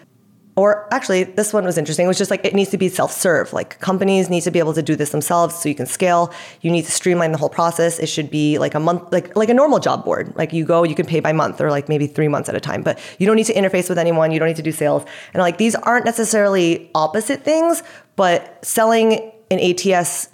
or 0.59 0.93
actually, 0.93 1.23
this 1.23 1.53
one 1.53 1.65
was 1.65 1.79
interesting. 1.79 2.05
It 2.05 2.09
was 2.09 2.19
just 2.19 2.33
like 2.33 2.45
it 2.45 2.53
needs 2.53 2.71
to 2.71 2.79
be 2.79 2.89
self-serve. 2.89 3.53
Like 3.53 3.79
companies 3.79 4.29
need 4.29 4.41
to 4.41 4.51
be 4.51 4.59
able 4.59 4.75
to 4.75 4.83
do 4.83 4.97
this 4.97 5.11
themselves, 5.11 5.55
so 5.55 5.69
you 5.69 5.75
can 5.77 5.87
scale. 5.87 6.35
You 6.63 6.73
need 6.73 6.85
to 6.85 6.91
streamline 6.91 7.31
the 7.31 7.39
whole 7.39 7.49
process. 7.49 8.01
It 8.01 8.09
should 8.09 8.29
be 8.29 8.59
like 8.59 8.75
a 8.75 8.81
month, 8.81 9.13
like 9.13 9.37
like 9.37 9.51
a 9.51 9.55
normal 9.55 9.79
job 9.79 10.05
board. 10.05 10.35
Like 10.35 10.53
you 10.53 10.65
go, 10.65 10.83
you 10.83 10.97
can 10.97 11.07
pay 11.07 11.21
by 11.21 11.33
month, 11.33 11.61
or 11.61 11.71
like 11.71 11.89
maybe 11.89 12.09
three 12.09 12.27
months 12.27 12.49
at 12.49 12.57
a 12.57 12.61
time. 12.61 12.83
But 12.83 12.99
you 13.21 13.27
don't 13.29 13.37
need 13.37 13.47
to 13.47 13.55
interface 13.55 13.89
with 13.89 13.99
anyone. 13.99 14.33
You 14.33 14.41
don't 14.41 14.49
need 14.49 14.57
to 14.57 14.63
do 14.65 14.73
sales. 14.73 15.05
And 15.33 15.41
like 15.41 15.59
these 15.59 15.77
aren't 15.77 16.05
necessarily 16.05 16.91
opposite 16.93 17.45
things, 17.45 17.85
but 18.17 18.59
selling 18.65 19.31
an 19.53 19.61
ATS 19.61 20.29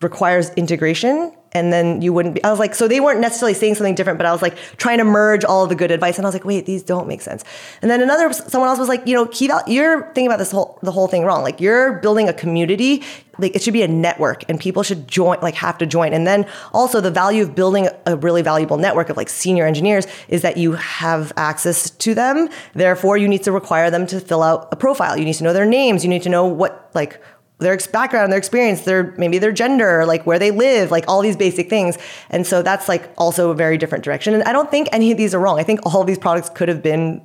requires 0.00 0.50
integration 0.50 1.32
and 1.52 1.72
then 1.72 2.02
you 2.02 2.12
wouldn't 2.12 2.34
be. 2.34 2.44
I 2.44 2.50
was 2.50 2.58
like, 2.58 2.74
so 2.74 2.88
they 2.88 3.00
weren't 3.00 3.20
necessarily 3.20 3.54
saying 3.54 3.76
something 3.76 3.94
different, 3.94 4.18
but 4.18 4.26
I 4.26 4.32
was 4.32 4.42
like 4.42 4.56
trying 4.76 4.98
to 4.98 5.04
merge 5.04 5.44
all 5.44 5.66
the 5.66 5.74
good 5.74 5.90
advice, 5.90 6.16
and 6.18 6.26
I 6.26 6.28
was 6.28 6.34
like, 6.34 6.44
wait, 6.44 6.66
these 6.66 6.82
don't 6.82 7.08
make 7.08 7.20
sense. 7.20 7.44
And 7.80 7.90
then 7.90 8.02
another, 8.02 8.32
someone 8.32 8.68
else 8.68 8.78
was 8.78 8.88
like, 8.88 9.06
you 9.06 9.14
know, 9.14 9.24
val- 9.24 9.62
you're 9.66 10.02
thinking 10.06 10.26
about 10.26 10.38
this 10.38 10.50
whole 10.50 10.78
the 10.82 10.92
whole 10.92 11.08
thing 11.08 11.24
wrong. 11.24 11.42
Like 11.42 11.60
you're 11.60 11.94
building 12.00 12.28
a 12.28 12.32
community, 12.32 13.02
like 13.38 13.54
it 13.56 13.62
should 13.62 13.72
be 13.72 13.82
a 13.82 13.88
network, 13.88 14.44
and 14.48 14.60
people 14.60 14.82
should 14.82 15.08
join, 15.08 15.38
like 15.40 15.54
have 15.54 15.78
to 15.78 15.86
join. 15.86 16.12
And 16.12 16.26
then 16.26 16.46
also 16.72 17.00
the 17.00 17.10
value 17.10 17.42
of 17.42 17.54
building 17.54 17.88
a 18.06 18.16
really 18.16 18.42
valuable 18.42 18.76
network 18.76 19.08
of 19.08 19.16
like 19.16 19.28
senior 19.28 19.66
engineers 19.66 20.06
is 20.28 20.42
that 20.42 20.56
you 20.56 20.72
have 20.72 21.32
access 21.36 21.90
to 21.90 22.14
them. 22.14 22.48
Therefore, 22.74 23.16
you 23.16 23.28
need 23.28 23.42
to 23.44 23.52
require 23.52 23.90
them 23.90 24.06
to 24.08 24.20
fill 24.20 24.42
out 24.42 24.68
a 24.70 24.76
profile. 24.76 25.16
You 25.16 25.24
need 25.24 25.34
to 25.34 25.44
know 25.44 25.52
their 25.52 25.66
names. 25.66 26.04
You 26.04 26.10
need 26.10 26.22
to 26.22 26.28
know 26.28 26.46
what 26.46 26.90
like 26.94 27.22
their 27.58 27.76
background, 27.92 28.32
their 28.32 28.38
experience, 28.38 28.82
their 28.82 29.14
maybe 29.18 29.38
their 29.38 29.52
gender, 29.52 30.06
like 30.06 30.24
where 30.26 30.38
they 30.38 30.50
live, 30.50 30.90
like 30.90 31.04
all 31.08 31.20
these 31.22 31.36
basic 31.36 31.68
things. 31.68 31.98
And 32.30 32.46
so 32.46 32.62
that's 32.62 32.88
like 32.88 33.12
also 33.18 33.50
a 33.50 33.54
very 33.54 33.76
different 33.76 34.04
direction. 34.04 34.34
And 34.34 34.42
I 34.44 34.52
don't 34.52 34.70
think 34.70 34.88
any 34.92 35.10
of 35.10 35.18
these 35.18 35.34
are 35.34 35.40
wrong. 35.40 35.58
I 35.58 35.64
think 35.64 35.80
all 35.84 36.00
of 36.00 36.06
these 36.06 36.18
products 36.18 36.48
could 36.50 36.68
have 36.68 36.82
been 36.82 37.20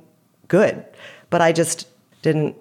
good, 0.48 0.84
but 1.30 1.40
I 1.40 1.52
just 1.52 1.88
didn't. 2.22 2.56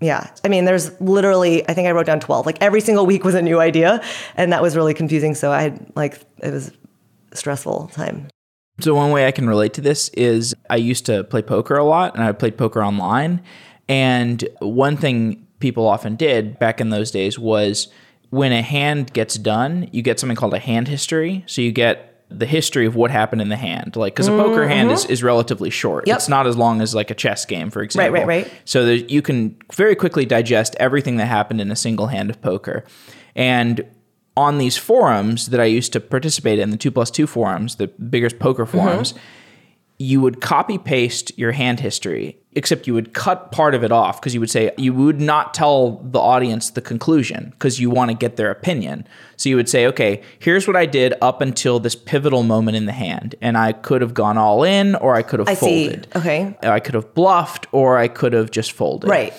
Yeah, 0.00 0.28
I 0.44 0.48
mean, 0.48 0.64
there's 0.64 1.00
literally, 1.00 1.62
I 1.68 1.74
think 1.74 1.86
I 1.86 1.92
wrote 1.92 2.06
down 2.06 2.18
12. 2.18 2.44
Like 2.44 2.58
every 2.60 2.80
single 2.80 3.06
week 3.06 3.22
was 3.22 3.36
a 3.36 3.42
new 3.42 3.60
idea, 3.60 4.02
and 4.36 4.52
that 4.52 4.60
was 4.60 4.74
really 4.74 4.94
confusing. 4.94 5.36
So 5.36 5.52
I 5.52 5.62
had 5.62 5.92
like 5.94 6.20
it 6.38 6.52
was 6.52 6.72
stressful 7.32 7.86
time. 7.94 8.26
So 8.80 8.96
one 8.96 9.12
way 9.12 9.28
I 9.28 9.30
can 9.30 9.48
relate 9.48 9.74
to 9.74 9.80
this 9.80 10.08
is 10.08 10.56
I 10.68 10.76
used 10.76 11.06
to 11.06 11.22
play 11.22 11.42
poker 11.42 11.76
a 11.76 11.84
lot, 11.84 12.16
and 12.16 12.24
I 12.24 12.32
played 12.32 12.58
poker 12.58 12.82
online. 12.82 13.42
And 13.88 14.48
one 14.58 14.96
thing 14.96 15.46
people 15.62 15.88
often 15.88 16.16
did 16.16 16.58
back 16.58 16.80
in 16.80 16.90
those 16.90 17.10
days 17.10 17.38
was 17.38 17.88
when 18.28 18.52
a 18.52 18.60
hand 18.60 19.12
gets 19.14 19.36
done, 19.36 19.88
you 19.92 20.02
get 20.02 20.20
something 20.20 20.36
called 20.36 20.52
a 20.52 20.58
hand 20.58 20.88
history. 20.88 21.44
So 21.46 21.62
you 21.62 21.72
get 21.72 22.12
the 22.28 22.46
history 22.46 22.86
of 22.86 22.96
what 22.96 23.10
happened 23.10 23.42
in 23.42 23.48
the 23.48 23.56
hand. 23.56 23.94
Like, 23.96 24.14
because 24.14 24.28
a 24.28 24.32
poker 24.32 24.66
hand 24.66 24.90
is, 24.90 25.04
mm-hmm. 25.04 25.12
is 25.12 25.22
relatively 25.22 25.70
short. 25.70 26.06
Yep. 26.06 26.16
It's 26.16 26.28
not 26.28 26.46
as 26.46 26.56
long 26.56 26.80
as 26.80 26.94
like 26.94 27.10
a 27.10 27.14
chess 27.14 27.44
game, 27.44 27.70
for 27.70 27.82
example. 27.82 28.12
right, 28.12 28.26
right. 28.26 28.44
right. 28.46 28.52
So 28.64 28.84
there, 28.84 28.94
you 28.94 29.22
can 29.22 29.56
very 29.72 29.94
quickly 29.94 30.24
digest 30.24 30.74
everything 30.80 31.16
that 31.16 31.26
happened 31.26 31.60
in 31.60 31.70
a 31.70 31.76
single 31.76 32.06
hand 32.06 32.30
of 32.30 32.40
poker. 32.40 32.84
And 33.34 33.84
on 34.36 34.58
these 34.58 34.76
forums 34.76 35.48
that 35.48 35.60
I 35.60 35.64
used 35.64 35.92
to 35.92 36.00
participate 36.00 36.58
in, 36.58 36.70
the 36.70 36.76
two 36.76 36.90
plus 36.90 37.10
two 37.10 37.26
forums, 37.26 37.76
the 37.76 37.88
biggest 37.88 38.38
poker 38.38 38.64
forums, 38.64 39.12
mm-hmm. 39.12 39.22
you 39.98 40.20
would 40.20 40.40
copy 40.40 40.78
paste 40.78 41.36
your 41.38 41.52
hand 41.52 41.80
history, 41.80 42.38
except 42.54 42.86
you 42.86 42.92
would 42.94 43.14
cut 43.14 43.50
part 43.50 43.74
of 43.74 43.82
it 43.82 43.90
off 43.90 44.20
because 44.20 44.34
you 44.34 44.40
would 44.40 44.50
say 44.50 44.70
you 44.76 44.92
would 44.92 45.20
not 45.20 45.54
tell 45.54 45.92
the 46.04 46.18
audience 46.18 46.70
the 46.70 46.80
conclusion 46.82 47.48
because 47.52 47.80
you 47.80 47.88
want 47.88 48.10
to 48.10 48.14
get 48.16 48.36
their 48.36 48.50
opinion. 48.50 49.06
So 49.36 49.48
you 49.48 49.56
would 49.56 49.68
say, 49.68 49.86
okay, 49.86 50.22
here's 50.38 50.66
what 50.66 50.76
I 50.76 50.84
did 50.84 51.14
up 51.22 51.40
until 51.40 51.80
this 51.80 51.94
pivotal 51.94 52.42
moment 52.42 52.76
in 52.76 52.84
the 52.86 52.92
hand. 52.92 53.34
And 53.40 53.56
I 53.56 53.72
could 53.72 54.02
have 54.02 54.12
gone 54.14 54.36
all 54.36 54.64
in 54.64 54.94
or 54.96 55.14
I 55.14 55.22
could 55.22 55.40
have 55.40 55.48
I 55.48 55.54
see. 55.54 55.84
folded. 55.88 56.08
Okay. 56.14 56.54
I 56.62 56.78
could 56.78 56.94
have 56.94 57.14
bluffed 57.14 57.66
or 57.72 57.96
I 57.96 58.08
could 58.08 58.34
have 58.34 58.50
just 58.50 58.72
folded 58.72 59.08
Right. 59.08 59.32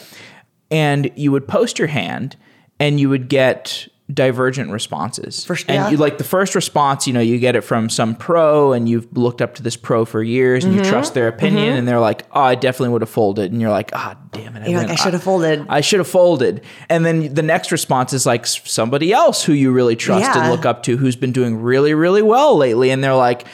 and 0.71 1.11
you 1.15 1.31
would 1.31 1.47
post 1.47 1.77
your 1.77 1.87
hand 1.89 2.35
and 2.79 2.99
you 2.99 3.09
would 3.09 3.29
get 3.29 3.87
divergent 4.11 4.69
responses. 4.69 5.45
For- 5.45 5.53
and 5.67 5.75
yeah. 5.75 5.89
you 5.89 5.97
like 5.97 6.17
the 6.17 6.23
first 6.25 6.55
response, 6.55 7.07
you 7.07 7.13
know, 7.13 7.21
you 7.21 7.39
get 7.39 7.55
it 7.55 7.61
from 7.61 7.89
some 7.89 8.15
pro 8.15 8.73
and 8.73 8.87
you've 8.89 9.07
looked 9.17 9.41
up 9.41 9.55
to 9.55 9.63
this 9.63 9.77
pro 9.77 10.03
for 10.03 10.21
years 10.21 10.63
and 10.65 10.73
Mm-hmm. 10.73 10.83
you 10.83 10.89
trust 10.89 11.13
their 11.13 11.27
opinion 11.29 11.77
and 11.77 11.87
they're 11.87 12.01
like, 12.01 12.25
"Oh, 12.33 12.41
I 12.41 12.55
definitely 12.55 12.89
would 12.89 13.01
have 13.01 13.09
folded." 13.09 13.51
And 13.53 13.61
you're 13.61 13.71
like, 13.71 13.91
"Ah, 13.93 14.17
damn 14.33 14.55
it." 14.57 14.67
You're 14.69 14.81
like, 14.81 14.89
I 14.89 14.95
should 14.95 15.13
have 15.13 15.23
folded. 15.23 15.65
I 15.69 15.79
should 15.81 15.99
have 15.99 16.07
folded. 16.07 16.61
And 16.89 17.05
then 17.05 17.33
the 17.33 17.41
next 17.43 17.71
response 17.71 18.11
is 18.11 18.25
like 18.25 18.45
somebody 18.45 19.13
else 19.13 19.43
who 19.43 19.53
you 19.53 19.71
really 19.71 19.95
trust 19.95 20.21
Yeah. 20.25 20.41
and 20.43 20.51
look 20.51 20.65
up 20.65 20.83
to 20.83 20.97
who's 20.97 21.15
been 21.15 21.31
doing 21.31 21.61
really, 21.61 21.93
really 21.93 22.21
well 22.21 22.57
lately. 22.57 22.89
And 22.89 23.01
they're 23.03 23.15
like, 23.15 23.45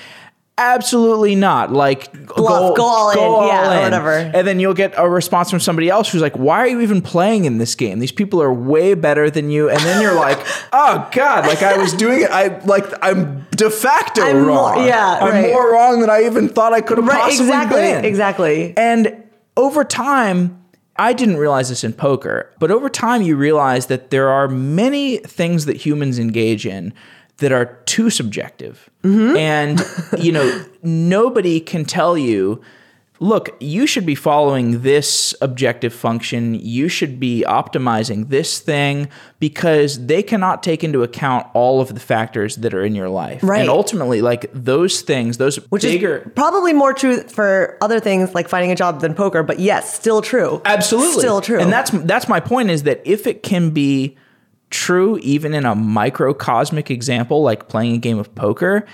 absolutely 0.60 1.34
not. 1.36 1.72
Like, 1.72 2.12
Bluff, 2.36 2.76
go 2.76 2.84
all 2.84 3.10
in. 3.12 3.18
Yeah, 3.48 3.80
or 3.80 3.84
whatever. 3.84 4.12
And 4.12 4.46
then 4.46 4.60
you'll 4.60 4.74
get 4.74 4.94
a 4.98 5.10
response 5.10 5.50
from 5.50 5.60
somebody 5.60 5.90
else 5.90 6.12
who's 6.12 6.22
like, 6.22 6.36
why 6.38 6.60
are 6.60 6.68
you 6.68 6.82
even 6.82 7.02
playing 7.02 7.46
in 7.46 7.58
this 7.58 7.74
game? 7.76 8.00
These 8.00 8.12
people 8.12 8.42
are 8.42 8.54
way 8.54 8.94
better 8.94 9.30
than 9.30 9.50
you. 9.50 9.70
And 9.70 9.80
then 9.80 10.02
you're 10.02 10.16
like, 10.16 10.38
oh 10.74 11.10
God, 11.12 11.48
like 11.48 11.64
I 11.64 11.78
was 11.78 11.94
doing 11.94 12.22
it. 12.22 12.30
I 12.30 12.60
like, 12.66 12.86
I'm 13.02 13.48
de 13.52 13.70
facto 13.70 14.22
I'm 14.22 14.36
more- 14.42 14.46
wrong. 14.48 14.86
yeah, 14.86 15.20
I'm 15.22 15.32
right. 15.32 15.48
more 15.52 15.72
wrong 15.74 16.02
than 16.02 16.10
I 16.10 16.24
even 16.26 16.50
thought 16.50 16.74
I 16.74 16.82
could 16.82 16.98
have 16.98 17.08
Right. 17.08 17.18
possibly 17.22 17.48
Exactly. 17.48 17.82
been. 17.82 18.06
Exactly. 18.06 18.74
And 18.78 19.24
over 19.58 19.84
time, 19.84 20.56
I 20.98 21.14
didn't 21.14 21.38
realize 21.38 21.70
this 21.70 21.84
in 21.86 21.94
poker, 21.94 22.54
but 22.60 22.72
over 22.72 22.90
time, 22.90 23.22
you 23.22 23.38
realize 23.38 23.86
that 23.86 24.10
there 24.10 24.28
are 24.30 24.50
many 24.50 25.18
things 25.20 25.66
that 25.66 25.78
humans 25.78 26.20
engage 26.20 26.66
in 26.66 26.94
that 27.40 27.52
are 27.52 27.66
too 27.86 28.10
subjective. 28.10 28.90
And, 29.04 29.82
you 30.18 30.32
know, 30.32 30.66
nobody 30.84 31.60
can 31.60 31.86
tell 31.86 32.18
you, 32.18 32.62
look, 33.20 33.56
you 33.60 33.86
should 33.86 34.06
be 34.06 34.16
following 34.16 34.82
this 34.82 35.34
objective 35.42 35.94
function. 35.94 36.56
You 36.56 36.88
should 36.88 37.20
be 37.20 37.44
optimizing 37.48 38.30
this 38.30 38.60
thing 38.60 39.10
because 39.40 40.06
they 40.06 40.24
cannot 40.24 40.64
take 40.64 40.84
into 40.84 41.04
account 41.04 41.48
all 41.54 41.82
of 41.82 41.94
the 41.94 42.00
factors 42.00 42.58
that 42.58 42.74
are 42.74 42.84
in 42.84 42.96
your 42.96 43.10
life. 43.10 43.44
Right. 43.44 43.62
And 43.62 43.70
ultimately, 43.70 44.22
like 44.22 44.50
those 44.54 45.02
things, 45.02 45.38
those 45.38 45.58
Which 45.70 45.84
bigger. 45.84 46.20
is 46.20 46.32
probably 46.36 46.74
more 46.74 46.94
true 46.94 47.24
for 47.24 47.78
other 47.82 48.00
things 48.00 48.34
like 48.34 48.48
finding 48.48 48.72
a 48.72 48.76
job 48.76 49.02
than 49.02 49.14
poker, 49.14 49.44
but 49.44 49.60
yes, 49.60 49.94
still 49.94 50.22
true. 50.22 50.62
Absolutely. 50.66 51.22
Still 51.22 51.42
true. 51.42 51.60
And 51.60 51.72
that's 51.72 51.92
that's 51.92 52.28
my 52.28 52.40
point 52.40 52.70
is 52.70 52.84
that 52.84 53.02
if 53.06 53.28
it 53.28 53.44
can 53.44 53.72
be 53.72 54.18
true 54.70 55.18
even 55.22 55.54
in 55.54 55.66
a 55.66 55.76
microcosmic 55.76 56.92
example 56.92 57.42
like 57.42 57.68
playing 57.70 57.94
a 57.96 57.98
game 57.98 58.20
of 58.20 58.34
poker, 58.36 58.86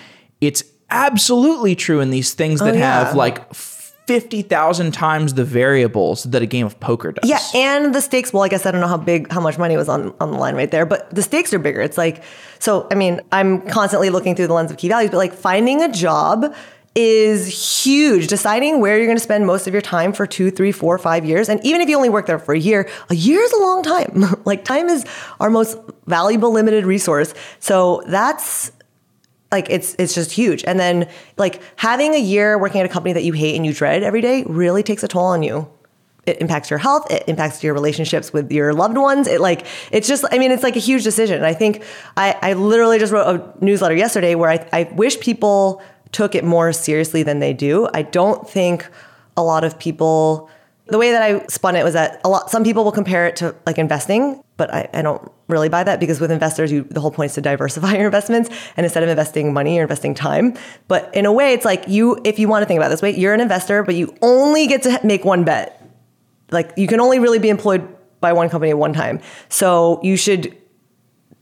it's 0.41 0.63
absolutely 0.89 1.75
true 1.75 1.99
in 1.99 2.09
these 2.11 2.33
things 2.33 2.59
that 2.59 2.75
Oh, 2.75 2.77
yeah. 2.77 3.05
have 3.05 3.15
like 3.15 3.53
50,000 3.53 4.91
times 4.93 5.33
the 5.33 5.43
variables 5.43 6.23
that 6.25 6.41
a 6.41 6.45
game 6.45 6.65
of 6.65 6.79
poker 6.79 7.11
does. 7.11 7.27
Yeah, 7.27 7.39
and 7.55 7.93
the 7.95 8.01
stakes. 8.01 8.31
Well, 8.31 8.43
I 8.43 8.49
guess 8.49 8.65
I 8.65 8.71
don't 8.71 8.81
know 8.81 8.87
how 8.87 8.97
big, 8.97 9.31
how 9.31 9.41
much 9.41 9.57
money 9.57 9.75
was 9.77 9.89
on 9.89 10.13
on 10.19 10.31
the 10.31 10.37
line 10.37 10.55
right 10.55 10.69
there, 10.69 10.85
but 10.85 11.09
the 11.13 11.23
stakes 11.23 11.51
are 11.53 11.59
bigger. 11.59 11.81
It's 11.81 11.97
like, 11.97 12.23
so 12.59 12.87
I 12.91 12.95
mean, 12.95 13.19
I'm 13.31 13.61
constantly 13.67 14.11
looking 14.11 14.35
through 14.35 14.45
the 14.47 14.53
lens 14.53 14.69
of 14.69 14.77
key 14.77 14.89
values, 14.89 15.09
but 15.09 15.17
like 15.17 15.33
finding 15.33 15.81
a 15.81 15.91
job 15.91 16.53
is 16.95 17.83
huge. 17.83 18.27
Deciding 18.27 18.79
where 18.79 18.97
you're 18.97 19.05
going 19.05 19.17
to 19.17 19.23
spend 19.23 19.45
most 19.45 19.67
of 19.67 19.73
your 19.73 19.81
time 19.81 20.13
for 20.13 20.25
two, 20.25 20.49
three, 20.49 20.71
four, 20.71 20.97
five 20.97 21.25
years, 21.25 21.49
and 21.49 21.63
even 21.65 21.81
if 21.81 21.89
you 21.89 21.97
only 21.97 22.09
work 22.09 22.25
there 22.25 22.39
for 22.39 22.53
a 22.53 22.59
year, 22.59 22.89
a 23.09 23.15
year 23.15 23.41
is 23.41 23.51
a 23.51 23.59
long 23.59 23.83
time. 23.83 24.23
like 24.45 24.63
time 24.63 24.87
is 24.87 25.05
our 25.39 25.49
most 25.49 25.77
valuable 26.07 26.51
limited 26.51 26.85
resource. 26.85 27.33
So 27.59 28.01
that's 28.07 28.71
like 29.51 29.69
it's 29.69 29.95
it's 29.99 30.15
just 30.15 30.31
huge. 30.31 30.63
And 30.63 30.79
then 30.79 31.09
like 31.37 31.61
having 31.75 32.13
a 32.13 32.19
year 32.19 32.57
working 32.57 32.79
at 32.79 32.85
a 32.85 32.89
company 32.89 33.13
that 33.13 33.23
you 33.23 33.33
hate 33.33 33.55
and 33.55 33.65
you 33.65 33.73
dread 33.73 34.01
every 34.01 34.21
day 34.21 34.43
really 34.47 34.81
takes 34.81 35.03
a 35.03 35.07
toll 35.07 35.25
on 35.25 35.43
you. 35.43 35.69
It 36.25 36.41
impacts 36.41 36.71
your 36.71 36.79
health, 36.79 37.11
it 37.11 37.23
impacts 37.27 37.63
your 37.63 37.75
relationships 37.75 38.33
with 38.33 38.51
your 38.51 38.73
loved 38.73 38.97
ones. 38.97 39.27
It 39.27 39.41
like 39.41 39.67
it's 39.91 40.07
just 40.07 40.25
I 40.31 40.39
mean 40.39 40.51
it's 40.51 40.63
like 40.63 40.75
a 40.75 40.79
huge 40.79 41.03
decision. 41.03 41.37
And 41.37 41.45
I 41.45 41.53
think 41.53 41.83
I, 42.17 42.37
I 42.41 42.53
literally 42.53 42.99
just 42.99 43.13
wrote 43.13 43.27
a 43.27 43.63
newsletter 43.63 43.95
yesterday 43.95 44.33
where 44.33 44.49
I, 44.49 44.67
I 44.73 44.83
wish 44.93 45.19
people 45.19 45.83
took 46.15 46.33
it 46.33 46.45
more 46.45 46.71
seriously 46.71 47.23
than 47.23 47.39
they 47.39 47.51
do. 47.51 47.89
I 47.93 48.01
don't 48.01 48.49
think 48.49 48.89
a 49.35 49.43
lot 49.43 49.65
of 49.65 49.77
people 49.77 50.49
the 50.87 50.97
way 50.97 51.11
that 51.11 51.21
I 51.21 51.45
spun 51.47 51.75
it 51.75 51.83
was 51.83 51.93
that 51.93 52.21
a 52.23 52.29
lot 52.29 52.49
some 52.49 52.63
people 52.63 52.85
will 52.85 52.93
compare 52.93 53.27
it 53.27 53.35
to 53.37 53.53
like 53.65 53.77
investing, 53.77 54.41
but 54.55 54.73
I, 54.73 54.87
I 54.93 55.01
don't 55.01 55.29
really 55.49 55.67
buy 55.67 55.83
that 55.83 55.99
because 55.99 56.21
with 56.21 56.31
investors 56.31 56.71
you 56.71 56.83
the 56.83 57.01
whole 57.01 57.11
point 57.11 57.31
is 57.31 57.35
to 57.35 57.41
diversify 57.41 57.93
your 57.97 58.05
investments 58.05 58.49
and 58.77 58.85
instead 58.85 59.03
of 59.03 59.09
investing 59.09 59.51
money 59.51 59.75
you're 59.75 59.83
investing 59.83 60.13
time. 60.13 60.53
But 60.87 61.13
in 61.13 61.25
a 61.25 61.33
way 61.33 61.51
it's 61.51 61.65
like 61.65 61.89
you 61.89 62.21
if 62.23 62.39
you 62.39 62.47
want 62.47 62.63
to 62.63 62.65
think 62.65 62.77
about 62.77 62.89
this 62.89 63.01
way, 63.01 63.13
you're 63.13 63.33
an 63.33 63.41
investor, 63.41 63.83
but 63.83 63.95
you 63.95 64.15
only 64.21 64.67
get 64.67 64.83
to 64.83 65.01
make 65.03 65.25
one 65.25 65.43
bet. 65.43 65.85
Like 66.49 66.71
you 66.77 66.87
can 66.87 67.01
only 67.01 67.19
really 67.19 67.39
be 67.39 67.49
employed 67.49 67.85
by 68.21 68.31
one 68.31 68.47
company 68.47 68.69
at 68.69 68.77
one 68.77 68.93
time. 68.93 69.19
So 69.49 69.99
you 70.01 70.15
should 70.15 70.55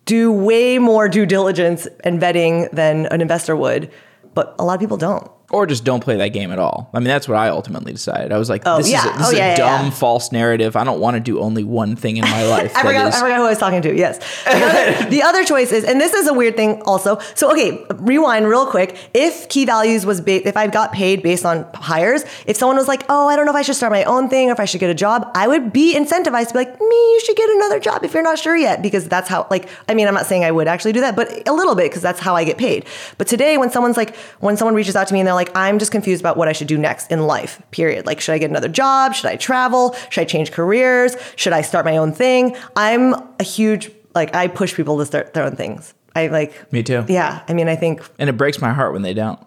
do 0.06 0.32
way 0.32 0.80
more 0.80 1.08
due 1.08 1.28
diligence 1.28 1.88
and 2.04 2.20
vetting 2.20 2.72
than 2.72 3.06
an 3.08 3.22
investor 3.22 3.56
would. 3.56 3.92
But 4.34 4.56
a 4.60 4.64
lot 4.64 4.76
of 4.76 4.80
people 4.80 4.98
don't. 4.98 5.30
Or 5.54 5.66
just 5.68 5.84
don't 5.86 6.04
play 6.04 6.18
that 6.18 6.30
game 6.30 6.52
at 6.52 6.60
all. 6.60 6.90
I 6.94 7.00
mean, 7.00 7.08
that's 7.08 7.28
what 7.28 7.38
I 7.38 7.50
ultimately 7.50 7.92
decided. 7.94 8.32
I 8.32 8.38
was 8.40 8.50
like, 8.50 8.64
Oh, 8.66 8.78
this 8.78 8.90
yeah. 8.90 9.00
is 9.00 9.06
a, 9.06 9.18
this 9.20 9.28
Oh, 9.28 9.30
is 9.32 9.38
yeah, 9.38 9.46
a 9.46 9.50
yeah, 9.52 9.56
dumb, 9.82 9.92
false 9.92 10.32
narrative. 10.32 10.76
I 10.76 10.84
don't 10.84 11.00
want 11.00 11.14
to 11.16 11.20
do 11.20 11.40
only 11.40 11.64
one 11.64 11.96
thing 11.96 12.18
in 12.18 12.24
my 12.26 12.44
life. 12.48 12.76
I 12.76 12.82
forgot, 12.82 13.08
is- 13.08 13.16
I 13.16 13.20
forgot 13.20 13.38
who 13.38 13.46
I 13.46 13.50
was 13.50 13.60
talking 13.60 13.82
to. 13.84 13.96
Yes. 13.96 14.18
The 14.46 14.52
other, 14.52 15.10
the 15.10 15.22
other 15.24 15.44
choice 15.46 15.72
is, 15.72 15.84
and 15.84 16.02
this 16.02 16.14
is 16.14 16.28
a 16.28 16.34
weird 16.34 16.56
thing 16.56 16.82
also. 16.86 17.20
So, 17.36 17.52
okay, 17.52 17.86
rewind 17.96 18.48
real 18.48 18.66
quick. 18.66 18.98
If 19.14 19.48
key 19.50 19.66
values 19.66 20.06
was, 20.06 20.22
ba- 20.22 20.48
if 20.48 20.58
I 20.58 20.66
got 20.68 20.92
paid 20.92 21.22
based 21.22 21.46
on 21.46 21.68
hires, 21.76 22.24
if 22.48 22.58
someone 22.58 22.78
was 22.78 22.88
like, 22.88 23.06
oh, 23.10 23.28
I 23.28 23.36
don't 23.36 23.46
know 23.46 23.52
if 23.52 23.56
I 23.58 23.62
should 23.62 23.76
start 23.76 23.92
my 23.92 24.04
own 24.06 24.30
thing 24.30 24.50
or 24.50 24.54
if 24.54 24.60
I 24.60 24.66
should 24.66 24.80
get 24.80 24.90
a 24.90 24.96
job, 24.96 25.30
I 25.36 25.48
would 25.48 25.72
be 25.72 25.94
incentivized 25.96 26.48
to 26.48 26.54
be 26.54 26.60
like, 26.60 26.80
me, 26.80 26.88
you 27.14 27.22
should 27.24 27.36
get 27.38 27.50
another 27.52 27.80
job 27.80 28.04
if 28.04 28.14
you're 28.16 28.24
not 28.24 28.40
sure 28.40 28.56
yet. 28.58 28.82
Because 28.82 29.08
that's 29.08 29.30
how, 29.30 29.46
like, 29.52 29.70
I 29.88 29.94
mean, 29.94 30.08
I'm 30.08 30.14
not 30.16 30.26
saying 30.26 30.44
I 30.44 30.52
would 30.52 30.68
actually 30.68 30.94
do 30.94 31.02
that, 31.02 31.16
but 31.16 31.48
a 31.48 31.54
little 31.54 31.76
bit 31.76 31.92
because 31.92 32.02
that's 32.02 32.20
how 32.20 32.36
I 32.36 32.44
get 32.44 32.58
paid. 32.58 32.86
But 33.20 33.28
today, 33.28 33.58
when 33.60 33.70
someone's 33.70 33.98
like, 33.98 34.16
when 34.40 34.58
someone 34.58 34.74
reaches 34.74 34.96
out 34.96 35.08
to 35.10 35.14
me 35.14 35.20
and 35.20 35.28
they're 35.28 35.34
like, 35.34 35.43
I'm 35.56 35.80
just 35.80 35.92
confused 35.92 36.22
about 36.22 36.38
what 36.38 36.48
I 36.48 36.54
should 36.54 36.68
do 36.68 36.78
next 36.78 37.12
in 37.12 37.26
life, 37.28 37.62
period. 37.72 38.06
Like, 38.06 38.22
should 38.22 38.34
I 38.34 38.38
get 38.38 38.50
another 38.50 38.70
job? 38.70 39.14
Should 39.14 39.28
I 39.28 39.36
travel? 39.36 39.96
Should 40.10 40.22
I 40.22 40.26
change 40.26 40.52
careers? 40.52 41.16
Should 41.36 41.54
I 41.54 41.62
start 41.62 41.86
my 41.86 41.98
own 41.98 42.14
thing? 42.14 42.56
I'm 42.76 43.14
a 43.40 43.44
huge, 43.44 43.92
like, 44.16 44.36
I 44.36 44.48
push 44.48 44.76
people 44.76 44.98
to 45.00 45.06
start 45.06 45.34
their 45.34 45.44
own 45.44 45.56
things. 45.56 45.94
I 46.16 46.28
like. 46.28 46.72
Me 46.72 46.84
too. 46.84 47.06
Yeah, 47.08 47.44
I 47.48 47.54
mean, 47.54 47.68
I 47.68 47.76
think. 47.76 48.02
And 48.20 48.30
it 48.30 48.38
breaks 48.38 48.62
my 48.62 48.72
heart 48.72 48.94
when 48.94 49.02
they 49.02 49.14
don't. 49.14 49.40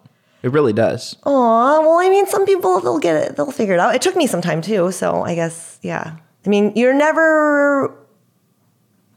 It 0.43 0.51
really 0.51 0.73
does. 0.73 1.15
Oh 1.23 1.81
well, 1.81 1.99
I 1.99 2.09
mean, 2.09 2.27
some 2.27 2.45
people 2.45 2.79
they'll 2.79 2.99
get 2.99 3.15
it, 3.15 3.35
they'll 3.35 3.51
figure 3.51 3.73
it 3.73 3.79
out. 3.79 3.95
It 3.95 4.01
took 4.01 4.15
me 4.15 4.27
some 4.27 4.41
time 4.41 4.61
too, 4.61 4.91
so 4.91 5.23
I 5.23 5.35
guess 5.35 5.79
yeah. 5.81 6.15
I 6.45 6.49
mean, 6.49 6.73
you're 6.75 6.93
never 6.93 7.93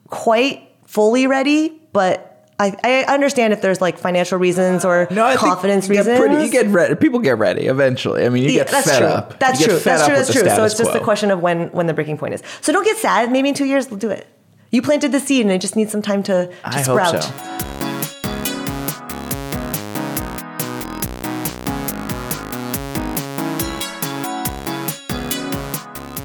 quite 0.09 0.69
fully 0.87 1.27
ready, 1.27 1.81
but 1.93 2.30
I, 2.61 2.77
I 2.85 3.15
understand 3.15 3.53
if 3.55 3.63
there's 3.63 3.81
like 3.81 3.97
financial 3.99 4.39
reasons 4.39 4.85
or 4.85 5.03
I 5.03 5.07
think 5.07 5.39
confidence 5.41 5.89
you 5.89 5.95
get 5.95 6.01
reasons. 6.01 6.19
pretty- 6.19 6.45
you 6.45 6.51
get 6.51 6.67
ready. 6.67 6.95
People 6.95 7.19
get 7.21 7.39
ready 7.39 7.67
eventually. 7.67 8.25
I 8.27 8.29
mean, 8.29 8.43
you 8.45 8.51
Yeah, 8.51 8.65
get 8.65 8.69
that's 8.69 8.91
fed 8.91 8.99
true. 8.99 9.07
up. 9.07 9.39
That's 9.39 9.61
You 9.61 9.67
get 9.67 9.73
true. 9.73 9.81
fed 9.81 9.91
That's 9.99 10.03
up 10.03 10.07
true. 10.09 10.17
That's 10.17 10.33
true. 10.33 10.49
So 10.57 10.65
it's 10.65 10.77
just 10.77 10.91
quo. 10.91 11.01
a 11.01 11.05
question 11.05 11.31
of 11.31 11.41
when 11.41 11.69
when 11.69 11.87
the 11.87 11.95
breaking 11.95 12.19
point 12.19 12.35
is. 12.35 12.43
So 12.61 12.73
don't 12.73 12.85
get 12.85 12.99
sad. 12.99 13.33
Maybe 13.33 13.49
in 13.49 13.55
two 13.55 13.65
years 13.65 13.89
we'll 13.89 13.99
do 13.99 14.11
it. 14.11 14.27
You 14.71 14.83
planted 14.83 15.11
the 15.11 15.19
seed, 15.21 15.43
and 15.47 15.51
it 15.53 15.61
just 15.61 15.75
needs 15.75 15.91
some 15.91 16.03
time 16.03 16.23
to, 16.25 16.47
to 16.47 16.53
I 16.63 16.83
sprout. 16.83 17.25
hope 17.25 17.33
so. 17.33 18.71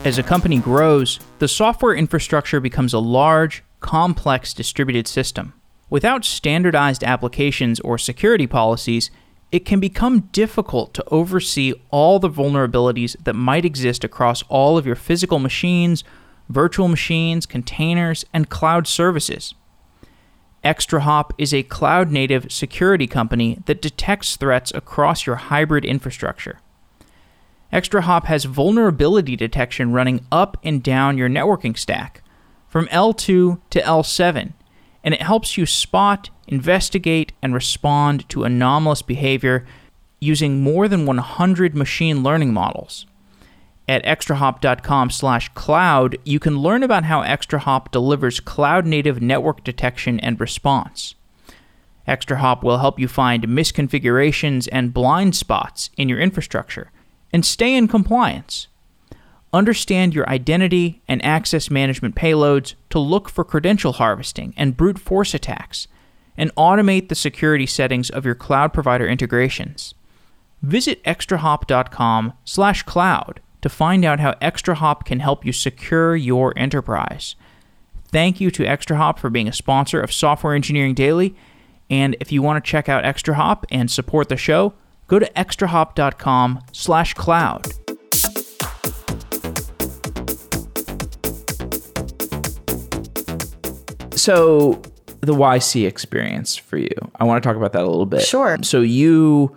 As 0.03 0.19
a 0.19 0.23
company 0.23 0.59
grows, 0.59 1.19
the 1.39 1.47
software 1.47 1.95
infrastructure 1.95 2.59
becomes 2.59 2.93
a 2.93 2.99
large, 2.99 3.63
complex 3.79 4.53
distributed 4.53 5.07
system. 5.07 5.53
Without 5.89 6.25
standardized 6.25 7.03
applications 7.03 7.79
or 7.81 7.97
security 7.97 8.47
policies, 8.47 9.11
it 9.51 9.65
can 9.65 9.79
become 9.79 10.21
difficult 10.31 10.93
to 10.93 11.05
oversee 11.09 11.73
all 11.91 12.19
the 12.19 12.29
vulnerabilities 12.29 13.15
that 13.23 13.35
might 13.35 13.65
exist 13.65 14.03
across 14.03 14.43
all 14.43 14.77
of 14.77 14.85
your 14.85 14.95
physical 14.95 15.39
machines, 15.39 16.03
virtual 16.49 16.87
machines, 16.87 17.45
containers, 17.45 18.25
and 18.33 18.49
cloud 18.49 18.87
services. 18.87 19.53
ExtraHop 20.63 21.29
is 21.37 21.53
a 21.53 21.61
cloud 21.61 22.09
native 22.11 22.51
security 22.51 23.05
company 23.05 23.59
that 23.65 23.81
detects 23.81 24.35
threats 24.35 24.71
across 24.73 25.27
your 25.27 25.35
hybrid 25.35 25.85
infrastructure. 25.85 26.59
ExtraHop 27.71 28.25
has 28.25 28.45
vulnerability 28.45 29.35
detection 29.35 29.91
running 29.91 30.25
up 30.31 30.57
and 30.63 30.81
down 30.81 31.19
your 31.19 31.29
networking 31.29 31.77
stack, 31.77 32.23
from 32.67 32.87
L2 32.87 33.61
to 33.69 33.79
L7, 33.81 34.53
and 35.05 35.13
it 35.13 35.21
helps 35.21 35.57
you 35.57 35.65
spot, 35.65 36.31
investigate, 36.47 37.31
and 37.41 37.53
respond 37.53 38.27
to 38.27 38.43
anomalous 38.43 39.03
behavior 39.03 39.65
using 40.19 40.61
more 40.61 40.87
than 40.87 41.05
100 41.05 41.75
machine 41.75 42.23
learning 42.23 42.51
models. 42.51 43.05
At 43.87 44.03
extrahop.com 44.03 45.11
slash 45.11 45.49
cloud, 45.53 46.17
you 46.25 46.39
can 46.39 46.57
learn 46.57 46.81
about 46.81 47.03
how 47.03 47.21
ExtraHop 47.21 47.91
delivers 47.91 48.39
cloud-native 48.39 49.21
network 49.21 49.63
detection 49.63 50.19
and 50.21 50.39
response. 50.39 51.13
ExtraHop 52.07 52.63
will 52.63 52.79
help 52.79 52.99
you 52.99 53.07
find 53.07 53.47
misconfigurations 53.47 54.67
and 54.71 54.93
blind 54.93 55.35
spots 55.35 55.91
in 55.97 56.09
your 56.09 56.19
infrastructure 56.19 56.91
and 57.31 57.45
stay 57.45 57.75
in 57.75 57.87
compliance. 57.87 58.67
Understand 59.55 60.13
your 60.13 60.29
identity 60.29 61.01
and 61.07 61.23
access 61.23 61.71
management 61.71 62.13
payloads 62.13 62.73
to 62.89 62.99
look 62.99 63.29
for 63.29 63.45
credential 63.45 63.93
harvesting 63.93 64.53
and 64.57 64.75
brute 64.75 64.99
force 64.99 65.33
attacks, 65.33 65.87
and 66.37 66.53
automate 66.55 67.07
the 67.07 67.15
security 67.15 67.65
settings 67.65 68.09
of 68.09 68.25
your 68.25 68.35
cloud 68.35 68.73
provider 68.73 69.07
integrations. 69.07 69.93
Visit 70.61 71.01
extrahop.com/cloud 71.05 73.39
to 73.61 73.69
find 73.69 74.03
out 74.03 74.19
how 74.19 74.33
ExtraHop 74.33 75.05
can 75.05 75.21
help 75.21 75.45
you 75.45 75.53
secure 75.53 76.17
your 76.17 76.51
enterprise. 76.57 77.37
Thank 78.09 78.41
you 78.41 78.51
to 78.51 78.65
ExtraHop 78.65 79.17
for 79.17 79.29
being 79.29 79.47
a 79.47 79.53
sponsor 79.53 80.01
of 80.01 80.11
Software 80.11 80.53
Engineering 80.53 80.95
Daily. 80.95 81.33
And 81.89 82.17
if 82.19 82.29
you 82.29 82.41
want 82.41 82.61
to 82.61 82.69
check 82.69 82.89
out 82.89 83.05
ExtraHop 83.05 83.63
and 83.71 83.89
support 83.89 84.27
the 84.27 84.35
show, 84.35 84.73
go 85.07 85.17
to 85.17 85.31
extrahop.com/cloud. 85.31 87.84
So, 94.25 94.81
the 95.21 95.33
YC 95.33 95.87
experience 95.87 96.55
for 96.55 96.77
you. 96.77 96.95
I 97.19 97.23
want 97.25 97.41
to 97.41 97.47
talk 97.47 97.57
about 97.57 97.73
that 97.73 97.83
a 97.83 97.87
little 97.87 98.05
bit. 98.05 98.21
Sure. 98.21 98.57
So 98.61 98.81
you 98.81 99.55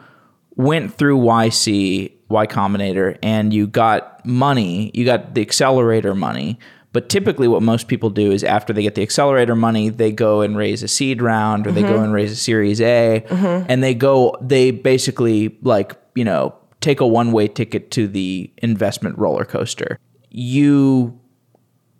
went 0.56 0.94
through 0.94 1.18
YC, 1.18 2.12
Y 2.28 2.46
Combinator, 2.46 3.18
and 3.22 3.52
you 3.52 3.66
got 3.66 4.24
money. 4.26 4.90
You 4.94 5.04
got 5.04 5.34
the 5.34 5.40
accelerator 5.40 6.14
money. 6.14 6.58
But 6.92 7.08
typically, 7.08 7.48
what 7.48 7.62
most 7.62 7.86
people 7.86 8.10
do 8.10 8.32
is 8.32 8.42
after 8.42 8.72
they 8.72 8.82
get 8.82 8.94
the 8.94 9.02
accelerator 9.02 9.54
money, 9.54 9.90
they 9.90 10.10
go 10.10 10.40
and 10.40 10.56
raise 10.56 10.82
a 10.82 10.88
seed 10.88 11.20
round 11.20 11.66
or 11.66 11.72
they 11.72 11.82
go 11.82 11.94
mm-hmm. 11.94 12.04
and 12.04 12.12
raise 12.12 12.32
a 12.32 12.36
Series 12.36 12.80
A, 12.80 13.24
mm-hmm. 13.26 13.66
and 13.68 13.82
they 13.82 13.94
go. 13.94 14.36
They 14.40 14.70
basically 14.70 15.58
like 15.62 15.96
you 16.14 16.24
know 16.24 16.54
take 16.80 17.00
a 17.00 17.06
one 17.06 17.32
way 17.32 17.46
ticket 17.46 17.90
to 17.92 18.08
the 18.08 18.50
investment 18.58 19.18
roller 19.18 19.44
coaster. 19.44 19.98
You 20.30 21.20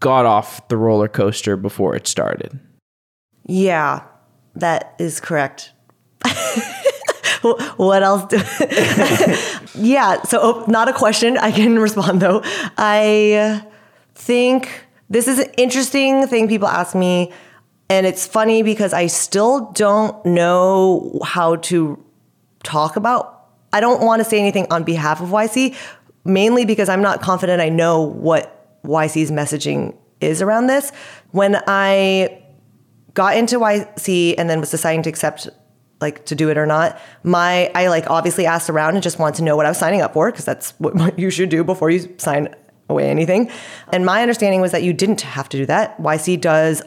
got 0.00 0.26
off 0.26 0.68
the 0.68 0.76
roller 0.76 1.08
coaster 1.08 1.56
before 1.56 1.96
it 1.96 2.06
started. 2.06 2.58
Yeah, 3.46 4.02
that 4.54 4.94
is 4.98 5.20
correct. 5.20 5.72
what 7.76 8.02
else? 8.02 8.24
Do- 8.26 8.36
yeah, 9.80 10.22
so 10.22 10.38
oh, 10.40 10.64
not 10.68 10.88
a 10.88 10.92
question. 10.92 11.38
I 11.38 11.50
can 11.50 11.78
respond 11.80 12.20
though. 12.20 12.42
I 12.76 13.64
think 14.14 14.86
this 15.08 15.28
is 15.28 15.38
an 15.38 15.50
interesting 15.56 16.26
thing 16.26 16.48
people 16.48 16.68
ask 16.68 16.94
me, 16.94 17.32
and 17.88 18.06
it's 18.06 18.26
funny 18.26 18.62
because 18.62 18.92
I 18.92 19.06
still 19.06 19.70
don't 19.72 20.24
know 20.26 21.20
how 21.24 21.56
to 21.56 22.02
talk 22.62 22.96
about. 22.96 23.46
I 23.72 23.80
don't 23.80 24.02
want 24.02 24.20
to 24.20 24.24
say 24.24 24.38
anything 24.38 24.66
on 24.70 24.84
behalf 24.84 25.20
of 25.20 25.28
YC, 25.28 25.76
mainly 26.24 26.64
because 26.64 26.88
I'm 26.88 27.02
not 27.02 27.20
confident 27.20 27.60
I 27.60 27.68
know 27.68 28.02
what 28.02 28.57
YC's 28.84 29.30
messaging 29.30 29.96
is 30.20 30.42
around 30.42 30.66
this. 30.66 30.90
When 31.30 31.56
I 31.66 32.42
got 33.14 33.36
into 33.36 33.58
YC 33.58 34.34
and 34.38 34.48
then 34.48 34.60
was 34.60 34.70
deciding 34.70 35.02
to 35.02 35.10
accept 35.10 35.48
like 36.00 36.24
to 36.26 36.34
do 36.34 36.48
it 36.50 36.56
or 36.56 36.66
not, 36.66 37.00
my 37.22 37.70
I 37.74 37.88
like 37.88 38.08
obviously 38.08 38.46
asked 38.46 38.70
around 38.70 38.94
and 38.94 39.02
just 39.02 39.18
wanted 39.18 39.36
to 39.38 39.44
know 39.44 39.56
what 39.56 39.66
I 39.66 39.68
was 39.68 39.78
signing 39.78 40.00
up 40.00 40.14
for 40.14 40.30
because 40.30 40.44
that's 40.44 40.70
what 40.78 41.18
you 41.18 41.30
should 41.30 41.48
do 41.48 41.64
before 41.64 41.90
you 41.90 42.14
sign 42.18 42.54
away 42.88 43.10
anything. 43.10 43.50
And 43.92 44.06
my 44.06 44.22
understanding 44.22 44.60
was 44.60 44.72
that 44.72 44.82
you 44.82 44.92
didn't 44.92 45.22
have 45.22 45.48
to 45.50 45.56
do 45.56 45.66
that. 45.66 45.98
YC 45.98 46.40
does 46.40 46.82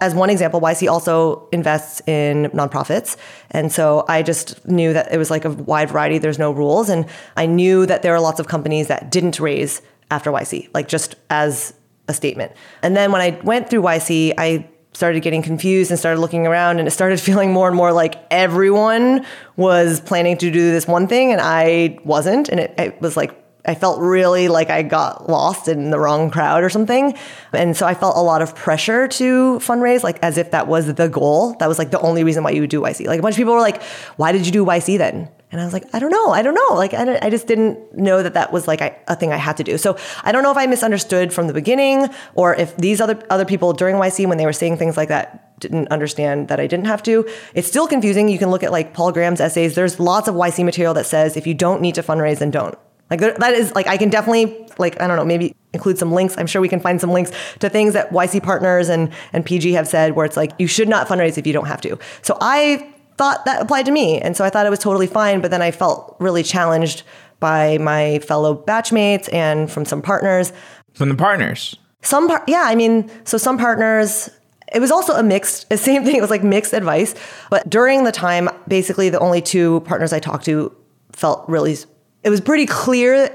as 0.00 0.14
one 0.14 0.30
example, 0.30 0.60
YC 0.60 0.88
also 0.88 1.48
invests 1.50 2.00
in 2.06 2.44
nonprofits. 2.54 3.16
And 3.50 3.72
so 3.72 4.04
I 4.08 4.22
just 4.22 4.64
knew 4.68 4.92
that 4.92 5.12
it 5.12 5.18
was 5.18 5.30
like 5.30 5.44
a 5.44 5.50
wide 5.50 5.90
variety, 5.90 6.18
there's 6.18 6.38
no 6.38 6.52
rules. 6.52 6.88
And 6.88 7.06
I 7.36 7.46
knew 7.46 7.84
that 7.86 8.02
there 8.02 8.14
are 8.14 8.20
lots 8.20 8.38
of 8.38 8.46
companies 8.46 8.86
that 8.88 9.10
didn't 9.10 9.40
raise 9.40 9.82
after 10.10 10.30
YC, 10.30 10.70
like 10.74 10.88
just 10.88 11.16
as 11.30 11.74
a 12.08 12.14
statement. 12.14 12.52
And 12.82 12.96
then 12.96 13.12
when 13.12 13.20
I 13.20 13.38
went 13.42 13.70
through 13.70 13.82
YC, 13.82 14.34
I 14.36 14.68
started 14.92 15.22
getting 15.22 15.42
confused 15.42 15.90
and 15.90 15.98
started 15.98 16.20
looking 16.20 16.46
around 16.46 16.78
and 16.78 16.86
it 16.88 16.92
started 16.92 17.20
feeling 17.28 17.52
more 17.52 17.68
and 17.68 17.76
more 17.76 17.92
like 17.92 18.16
everyone 18.30 19.24
was 19.56 20.00
planning 20.00 20.36
to 20.38 20.50
do 20.50 20.70
this 20.70 20.86
one 20.86 21.06
thing 21.06 21.32
and 21.32 21.40
I 21.40 21.98
wasn't. 22.04 22.48
And 22.48 22.60
it, 22.60 22.74
it 22.78 23.00
was 23.00 23.16
like, 23.16 23.40
I 23.66 23.74
felt 23.74 23.98
really 24.00 24.48
like 24.48 24.68
I 24.68 24.82
got 24.82 25.28
lost 25.28 25.68
in 25.68 25.88
the 25.88 25.98
wrong 25.98 26.30
crowd 26.30 26.62
or 26.62 26.68
something. 26.68 27.16
And 27.52 27.74
so 27.74 27.86
I 27.86 27.94
felt 27.94 28.14
a 28.14 28.20
lot 28.20 28.42
of 28.42 28.54
pressure 28.54 29.08
to 29.08 29.58
fundraise, 29.60 30.02
like 30.02 30.18
as 30.22 30.36
if 30.36 30.50
that 30.50 30.66
was 30.66 30.92
the 30.92 31.08
goal. 31.08 31.54
That 31.60 31.68
was 31.68 31.78
like 31.78 31.90
the 31.90 32.00
only 32.00 32.24
reason 32.24 32.44
why 32.44 32.50
you 32.50 32.60
would 32.60 32.70
do 32.70 32.82
YC. 32.82 33.06
Like 33.06 33.20
a 33.20 33.22
bunch 33.22 33.34
of 33.34 33.38
people 33.38 33.54
were 33.54 33.60
like, 33.60 33.82
why 34.16 34.32
did 34.32 34.44
you 34.44 34.52
do 34.52 34.66
YC 34.66 34.98
then? 34.98 35.30
And 35.54 35.60
I 35.60 35.64
was 35.66 35.72
like, 35.72 35.84
I 35.94 36.00
don't 36.00 36.10
know. 36.10 36.30
I 36.30 36.42
don't 36.42 36.54
know. 36.54 36.74
Like, 36.74 36.94
I, 36.94 37.16
I 37.22 37.30
just 37.30 37.46
didn't 37.46 37.96
know 37.96 38.24
that 38.24 38.34
that 38.34 38.52
was 38.52 38.66
like 38.66 38.80
a, 38.80 38.92
a 39.06 39.14
thing 39.14 39.32
I 39.32 39.36
had 39.36 39.56
to 39.58 39.62
do. 39.62 39.78
So 39.78 39.96
I 40.24 40.32
don't 40.32 40.42
know 40.42 40.50
if 40.50 40.56
I 40.56 40.66
misunderstood 40.66 41.32
from 41.32 41.46
the 41.46 41.54
beginning 41.54 42.08
or 42.34 42.56
if 42.56 42.76
these 42.76 43.00
other, 43.00 43.22
other 43.30 43.44
people 43.44 43.72
during 43.72 43.94
YC, 43.94 44.26
when 44.26 44.36
they 44.36 44.46
were 44.46 44.52
saying 44.52 44.78
things 44.78 44.96
like 44.96 45.10
that, 45.10 45.60
didn't 45.60 45.86
understand 45.92 46.48
that 46.48 46.58
I 46.58 46.66
didn't 46.66 46.86
have 46.86 47.04
to. 47.04 47.24
It's 47.54 47.68
still 47.68 47.86
confusing. 47.86 48.28
You 48.28 48.36
can 48.36 48.50
look 48.50 48.64
at 48.64 48.72
like 48.72 48.94
Paul 48.94 49.12
Graham's 49.12 49.40
essays. 49.40 49.76
There's 49.76 50.00
lots 50.00 50.26
of 50.26 50.34
YC 50.34 50.64
material 50.64 50.92
that 50.94 51.06
says 51.06 51.36
if 51.36 51.46
you 51.46 51.54
don't 51.54 51.80
need 51.80 51.94
to 51.94 52.02
fundraise, 52.02 52.40
then 52.40 52.50
don't. 52.50 52.76
Like 53.08 53.20
there, 53.20 53.36
that 53.38 53.54
is 53.54 53.72
like 53.76 53.86
I 53.86 53.96
can 53.96 54.10
definitely 54.10 54.66
like 54.76 55.00
I 55.00 55.06
don't 55.06 55.16
know 55.16 55.24
maybe 55.24 55.54
include 55.72 55.98
some 55.98 56.10
links. 56.10 56.36
I'm 56.36 56.48
sure 56.48 56.60
we 56.60 56.68
can 56.68 56.80
find 56.80 57.00
some 57.00 57.12
links 57.12 57.30
to 57.60 57.68
things 57.68 57.92
that 57.92 58.10
YC 58.10 58.42
partners 58.42 58.88
and 58.88 59.12
and 59.32 59.46
PG 59.46 59.74
have 59.74 59.86
said 59.86 60.16
where 60.16 60.26
it's 60.26 60.36
like 60.36 60.50
you 60.58 60.66
should 60.66 60.88
not 60.88 61.06
fundraise 61.06 61.38
if 61.38 61.46
you 61.46 61.52
don't 61.52 61.66
have 61.66 61.80
to. 61.82 61.96
So 62.22 62.36
I 62.40 62.93
thought 63.16 63.44
that 63.44 63.60
applied 63.60 63.86
to 63.86 63.92
me, 63.92 64.20
and 64.20 64.36
so 64.36 64.44
I 64.44 64.50
thought 64.50 64.66
it 64.66 64.70
was 64.70 64.78
totally 64.78 65.06
fine. 65.06 65.40
But 65.40 65.50
then 65.50 65.62
I 65.62 65.70
felt 65.70 66.16
really 66.18 66.42
challenged 66.42 67.02
by 67.40 67.78
my 67.78 68.18
fellow 68.20 68.54
batchmates 68.54 69.32
and 69.32 69.70
from 69.70 69.84
some 69.84 70.02
partners. 70.02 70.52
From 70.94 71.08
the 71.08 71.14
partners. 71.14 71.76
Some 72.02 72.28
par- 72.28 72.44
yeah, 72.46 72.64
I 72.64 72.74
mean, 72.74 73.10
so 73.24 73.38
some 73.38 73.58
partners. 73.58 74.30
It 74.72 74.80
was 74.80 74.90
also 74.90 75.14
a 75.14 75.22
mixed, 75.22 75.68
the 75.68 75.76
same 75.88 76.04
thing. 76.04 76.16
It 76.16 76.20
was 76.20 76.30
like 76.30 76.42
mixed 76.42 76.72
advice. 76.72 77.14
But 77.50 77.68
during 77.68 78.04
the 78.04 78.12
time, 78.12 78.48
basically, 78.68 79.08
the 79.10 79.20
only 79.20 79.42
two 79.42 79.80
partners 79.80 80.12
I 80.12 80.20
talked 80.20 80.44
to 80.46 80.74
felt 81.12 81.48
really. 81.48 81.76
It 82.22 82.30
was 82.30 82.40
pretty 82.40 82.66
clear, 82.66 83.30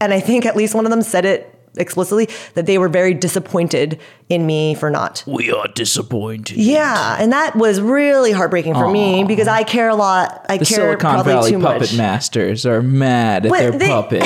and 0.00 0.12
I 0.12 0.20
think 0.20 0.44
at 0.44 0.56
least 0.56 0.74
one 0.74 0.84
of 0.84 0.90
them 0.90 1.02
said 1.02 1.24
it 1.24 1.59
explicitly 1.80 2.28
that 2.54 2.66
they 2.66 2.78
were 2.78 2.88
very 2.88 3.14
disappointed 3.14 3.98
in 4.28 4.46
me 4.46 4.74
for 4.74 4.90
not. 4.90 5.24
We 5.26 5.50
are 5.50 5.66
disappointed. 5.74 6.56
Yeah, 6.58 7.16
and 7.18 7.32
that 7.32 7.56
was 7.56 7.80
really 7.80 8.30
heartbreaking 8.32 8.74
for 8.74 8.90
me 8.90 9.24
because 9.24 9.48
I 9.48 9.64
care 9.64 9.88
a 9.88 9.94
lot. 9.96 10.46
I 10.48 10.58
The 10.58 10.64
care 10.66 10.76
Silicon 10.76 10.98
probably 11.14 11.32
Valley 11.32 11.50
too 11.52 11.58
puppet 11.60 11.80
much. 11.80 11.96
masters 11.96 12.64
are 12.66 12.82
mad 12.82 13.46
at 13.46 13.50
But 13.50 13.58
their 13.58 13.70
they- 13.72 13.88
puppet. 13.88 14.22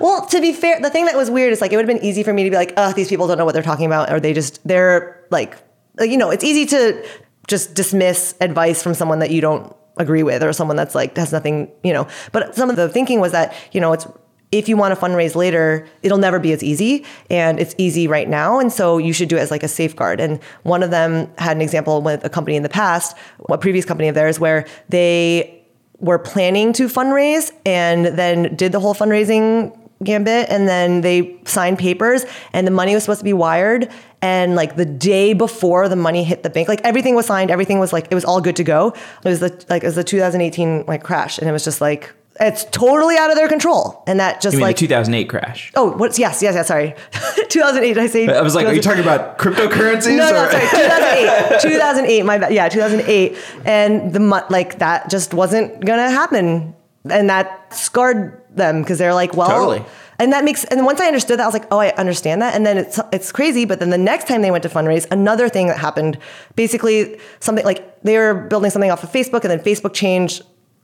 Well, 0.00 0.26
to 0.26 0.40
be 0.40 0.52
fair, 0.52 0.80
the 0.80 0.90
thing 0.90 1.04
that 1.06 1.16
was 1.16 1.30
weird 1.30 1.52
is 1.52 1.60
like 1.60 1.72
it 1.72 1.76
would 1.76 1.88
have 1.88 1.96
been 1.96 2.04
easy 2.04 2.22
for 2.24 2.32
me 2.32 2.44
to 2.44 2.50
be 2.50 2.56
like, 2.56 2.72
oh, 2.76 2.92
these 2.92 3.08
people 3.08 3.28
don't 3.28 3.38
know 3.38 3.44
what 3.44 3.54
they're 3.54 3.62
talking 3.62 3.86
about, 3.86 4.10
or 4.12 4.18
they 4.18 4.32
just 4.32 4.66
they're 4.66 5.24
like, 5.30 5.56
like, 5.98 6.10
you 6.10 6.16
know, 6.16 6.30
it's 6.30 6.42
easy 6.42 6.66
to 6.66 7.06
just 7.46 7.74
dismiss 7.74 8.34
advice 8.40 8.82
from 8.82 8.94
someone 8.94 9.20
that 9.20 9.30
you 9.30 9.40
don't 9.40 9.74
agree 9.96 10.24
with, 10.24 10.42
or 10.42 10.52
someone 10.52 10.76
that's 10.76 10.94
like 10.96 11.16
has 11.16 11.30
nothing, 11.32 11.70
you 11.84 11.92
know. 11.92 12.08
But 12.32 12.56
some 12.56 12.70
of 12.70 12.76
the 12.76 12.88
thinking 12.88 13.20
was 13.20 13.30
that 13.32 13.54
you 13.70 13.80
know 13.80 13.92
it's 13.92 14.06
if 14.54 14.68
you 14.68 14.76
want 14.76 14.94
to 14.94 15.00
fundraise 15.00 15.34
later, 15.34 15.86
it'll 16.02 16.18
never 16.18 16.38
be 16.38 16.52
as 16.52 16.62
easy, 16.62 17.04
and 17.28 17.58
it's 17.58 17.74
easy 17.76 18.06
right 18.06 18.28
now, 18.28 18.60
and 18.60 18.72
so 18.72 18.98
you 18.98 19.12
should 19.12 19.28
do 19.28 19.36
it 19.36 19.40
as 19.40 19.50
like 19.50 19.64
a 19.64 19.68
safeguard. 19.68 20.20
And 20.20 20.40
one 20.62 20.82
of 20.82 20.90
them 20.90 21.28
had 21.38 21.56
an 21.56 21.60
example 21.60 22.02
with 22.02 22.24
a 22.24 22.30
company 22.30 22.56
in 22.56 22.62
the 22.62 22.68
past, 22.68 23.16
a 23.48 23.58
previous 23.58 23.84
company 23.84 24.08
of 24.08 24.14
theirs, 24.14 24.38
where 24.38 24.66
they 24.88 25.60
were 25.98 26.18
planning 26.18 26.72
to 26.74 26.86
fundraise 26.86 27.52
and 27.66 28.06
then 28.06 28.54
did 28.54 28.72
the 28.72 28.80
whole 28.80 28.94
fundraising 28.94 29.76
gambit 30.02 30.48
and 30.50 30.68
then 30.68 31.00
they 31.00 31.36
signed 31.44 31.78
papers 31.78 32.24
and 32.52 32.66
the 32.66 32.70
money 32.70 32.94
was 32.94 33.04
supposed 33.04 33.20
to 33.20 33.24
be 33.24 33.32
wired 33.32 33.90
and 34.20 34.54
like 34.54 34.76
the 34.76 34.84
day 34.84 35.32
before 35.32 35.88
the 35.88 35.96
money 35.96 36.24
hit 36.24 36.42
the 36.42 36.50
bank 36.50 36.68
like 36.68 36.80
everything 36.82 37.14
was 37.14 37.26
signed 37.26 37.50
everything 37.50 37.78
was 37.78 37.92
like 37.92 38.08
it 38.10 38.14
was 38.14 38.24
all 38.24 38.40
good 38.40 38.56
to 38.56 38.64
go 38.64 38.88
it 38.88 39.28
was 39.28 39.40
the 39.40 39.64
like 39.70 39.82
it 39.82 39.86
was 39.86 39.94
the 39.94 40.04
2018 40.04 40.84
like 40.86 41.02
crash 41.02 41.38
and 41.38 41.48
it 41.48 41.52
was 41.52 41.64
just 41.64 41.80
like 41.80 42.12
it's 42.40 42.64
totally 42.66 43.16
out 43.16 43.30
of 43.30 43.36
their 43.36 43.48
control 43.48 44.02
and 44.06 44.18
that 44.18 44.40
just 44.40 44.54
You 44.54 44.58
mean 44.58 44.66
like 44.68 44.76
the 44.76 44.86
2008 44.86 45.28
crash? 45.28 45.70
oh 45.76 45.92
what's 45.96 46.18
yes 46.18 46.42
yes 46.42 46.54
yes 46.54 46.66
sorry 46.66 46.94
2008 47.48 47.94
did 47.94 48.02
i 48.02 48.06
say 48.06 48.26
I 48.26 48.42
was 48.42 48.54
like, 48.54 48.66
are 48.66 48.72
you 48.74 48.82
talking 48.82 49.02
about 49.02 49.38
cryptocurrencies? 49.38 50.16
no, 50.16 50.30
no, 50.32 50.44
or- 50.44 50.50
sorry, 50.50 50.66
2008. 50.68 51.60
2008, 51.60 52.22
my 52.24 52.38
bad. 52.38 52.52
Yeah, 52.52 52.68
2008. 52.68 53.36
And 53.64 54.12
the 54.12 54.20
like 54.50 54.78
that 54.78 55.10
just 55.10 55.32
wasn't 55.34 55.84
gonna 55.84 56.10
happen, 56.10 56.74
and 57.08 57.30
that 57.30 57.72
scarred 57.74 58.42
them 58.50 58.82
because 58.82 58.98
they're 58.98 59.14
like, 59.14 59.34
well, 59.34 59.48
Totally. 59.48 59.84
And 60.18 60.32
that 60.32 60.44
makes 60.44 60.64
and 60.64 60.84
once 60.84 61.00
I 61.00 61.06
understood 61.06 61.38
that, 61.38 61.44
I 61.44 61.46
was 61.46 61.54
like, 61.54 61.66
oh, 61.72 61.78
I 61.78 61.90
understand 61.90 62.40
that. 62.42 62.54
And 62.54 62.64
then 62.64 62.78
it's 62.78 63.00
it's 63.12 63.32
crazy. 63.32 63.64
But 63.64 63.80
then 63.80 63.90
the 63.90 63.98
next 63.98 64.28
time 64.28 64.42
they 64.42 64.50
went 64.50 64.62
to 64.62 64.68
fundraise, 64.68 65.06
another 65.10 65.48
thing 65.48 65.66
that 65.68 65.78
happened, 65.78 66.18
basically 66.54 67.18
something 67.40 67.64
like 67.64 68.00
they 68.02 68.16
were 68.16 68.34
building 68.34 68.70
something 68.70 68.90
off 68.90 69.02
of 69.02 69.10
Facebook, 69.10 69.42
and 69.42 69.50
then 69.50 69.60
Facebook 69.60 69.92
changed 69.92 70.42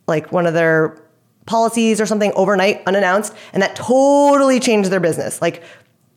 like 0.08 0.32
one 0.32 0.46
of 0.46 0.54
their 0.54 1.00
policies 1.46 2.00
or 2.00 2.06
something 2.06 2.32
overnight, 2.34 2.82
unannounced, 2.86 3.34
and 3.52 3.62
that 3.62 3.76
totally 3.76 4.60
changed 4.60 4.90
their 4.90 5.00
business. 5.00 5.40
Like 5.40 5.62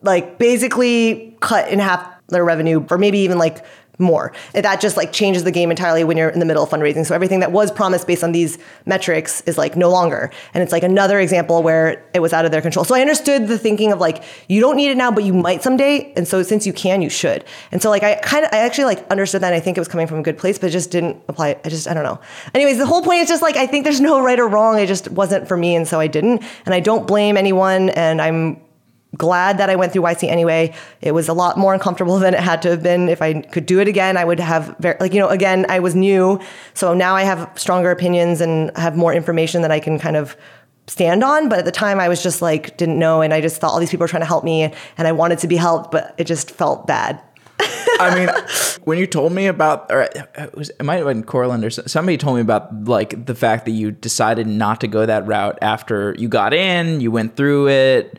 like 0.02 0.38
basically 0.38 1.36
cut 1.40 1.70
in 1.70 1.80
half 1.80 2.08
their 2.28 2.44
revenue 2.44 2.86
or 2.90 2.98
maybe 2.98 3.20
even 3.20 3.38
like 3.38 3.66
more. 4.00 4.34
That 4.54 4.82
just 4.82 4.98
like 4.98 5.14
changes 5.14 5.44
the 5.44 5.52
game 5.52 5.70
entirely 5.70 6.04
when 6.04 6.18
you're 6.18 6.30
in 6.30 6.40
the 6.40 6.46
middle 6.46 6.64
of 6.64 6.70
fundraising. 6.70 7.06
So 7.06 7.14
everything 7.14 7.42
that 7.42 7.52
was 7.52 7.72
promised 7.72 8.08
based 8.08 8.24
on 8.24 8.32
these 8.32 8.58
metrics 8.86 9.42
is 9.42 9.58
like 9.58 9.76
no 9.76 9.90
longer. 9.90 10.32
And 10.54 10.64
it's 10.64 10.72
like 10.72 10.84
another 10.84 11.20
example 11.20 11.62
where 11.62 12.04
it 12.14 12.20
was 12.20 12.34
out 12.34 12.46
of 12.46 12.52
their 12.52 12.62
control. 12.62 12.86
So 12.86 12.96
I 12.96 13.02
understood 13.02 13.48
the 13.48 13.58
thinking 13.58 13.92
of 13.92 14.00
like 14.00 14.24
you 14.48 14.60
don't 14.60 14.76
need 14.76 14.90
it 14.90 14.98
now 14.98 15.12
but 15.12 15.24
you 15.24 15.34
might 15.34 15.62
someday. 15.62 16.12
And 16.16 16.28
so 16.28 16.42
since 16.42 16.66
you 16.66 16.74
can, 16.74 17.02
you 17.02 17.10
should. 17.10 17.46
And 17.72 17.82
so 17.82 17.90
like 17.90 18.04
I 18.04 18.16
kind 18.16 18.46
of 18.46 18.54
I 18.54 18.60
actually 18.60 18.86
like 18.86 19.08
understood 19.12 19.42
that 19.42 19.54
and 19.54 19.56
I 19.56 19.60
think 19.60 19.78
it 19.78 19.82
was 19.82 19.88
coming 19.88 20.08
from 20.08 20.20
a 20.20 20.24
good 20.24 20.38
place 20.38 20.58
but 20.58 20.68
it 20.68 20.72
just 20.72 20.90
didn't 20.90 21.22
apply. 21.28 21.60
I 21.64 21.70
just 21.70 21.88
I 21.88 21.94
don't 21.94 22.04
know. 22.04 22.20
Anyways, 22.54 22.78
the 22.80 22.88
whole 22.88 23.04
point 23.04 23.22
is 23.22 23.30
just 23.30 23.42
like 23.42 23.58
I 23.58 23.68
think 23.68 23.84
there's 23.84 24.02
no 24.02 24.22
right 24.22 24.40
or 24.40 24.48
wrong. 24.48 24.80
It 24.80 24.88
just 24.88 25.10
wasn't 25.10 25.48
for 25.48 25.56
me 25.56 25.76
and 25.76 25.88
so 25.88 26.00
I 26.00 26.08
didn't. 26.08 26.44
And 26.66 26.74
I 26.74 26.80
don't 26.80 27.06
blame 27.08 27.38
anyone 27.38 27.90
and 27.90 28.22
I'm 28.22 28.60
glad 29.18 29.58
that 29.58 29.70
I 29.70 29.76
went 29.76 29.94
through 29.94 30.04
YC 30.04 30.30
anyway. 30.30 30.74
It 31.02 31.12
was 31.12 31.28
a 31.28 31.34
lot 31.34 31.58
more 31.58 31.74
uncomfortable 31.74 32.18
than 32.20 32.34
it 32.34 32.40
had 32.40 32.62
to 32.64 32.70
have 32.70 32.84
been. 32.84 33.10
If 33.10 33.22
I 33.22 33.42
could 33.42 33.66
do 33.66 33.80
it 33.80 33.88
again, 33.88 34.18
I 34.18 34.26
would 34.26 34.40
have 34.40 34.76
very, 34.80 34.98
like, 35.00 35.14
you 35.14 35.20
know, 35.20 35.30
again, 35.30 35.66
I 35.70 35.80
was 35.80 35.96
new. 35.96 36.40
So 36.74 36.94
now 36.94 37.16
I 37.16 37.24
have 37.24 37.52
stronger 37.56 37.92
opinions 37.92 38.42
and 38.42 38.76
have 38.78 38.96
more 38.96 39.14
information 39.14 39.62
that 39.62 39.72
I 39.72 39.80
can 39.80 40.00
kind 40.00 40.16
of 40.16 40.36
stand 40.88 41.24
on. 41.24 41.50
But 41.50 41.60
at 41.60 41.66
the 41.66 41.72
time 41.72 42.00
I 42.00 42.10
was 42.10 42.22
just 42.22 42.42
like, 42.42 42.78
didn't 42.78 43.00
know. 43.00 43.22
And 43.22 43.34
I 43.34 43.42
just 43.42 43.60
thought 43.60 43.72
all 43.72 43.80
these 43.80 43.90
people 43.90 44.04
were 44.04 44.10
trying 44.10 44.22
to 44.22 44.28
help 44.28 44.44
me 44.44 44.74
and 44.98 45.08
I 45.08 45.12
wanted 45.12 45.40
to 45.40 45.48
be 45.48 45.56
helped, 45.56 45.92
but 45.92 46.14
it 46.18 46.26
just 46.26 46.52
felt 46.52 46.88
bad. 46.88 47.22
I 48.00 48.16
mean, 48.16 48.30
when 48.84 48.98
you 48.98 49.06
told 49.06 49.32
me 49.34 49.46
about, 49.48 49.92
or 49.92 50.02
it, 50.02 50.56
was, 50.56 50.70
it 50.70 50.84
might 50.84 50.96
have 50.96 51.06
been 51.06 51.24
Courtland 51.24 51.64
or 51.64 51.70
somebody 51.70 52.18
told 52.18 52.36
me 52.36 52.42
about 52.42 52.86
like 52.86 53.26
the 53.26 53.36
fact 53.36 53.66
that 53.66 53.72
you 53.72 53.92
decided 53.92 54.48
not 54.48 54.82
to 54.82 54.88
go 54.88 55.06
that 55.06 55.26
route 55.28 55.58
after 55.62 56.16
you 56.18 56.28
got 56.28 56.54
in, 56.54 57.00
you 57.00 57.12
went 57.12 57.36
through 57.36 57.70
it. 57.70 58.18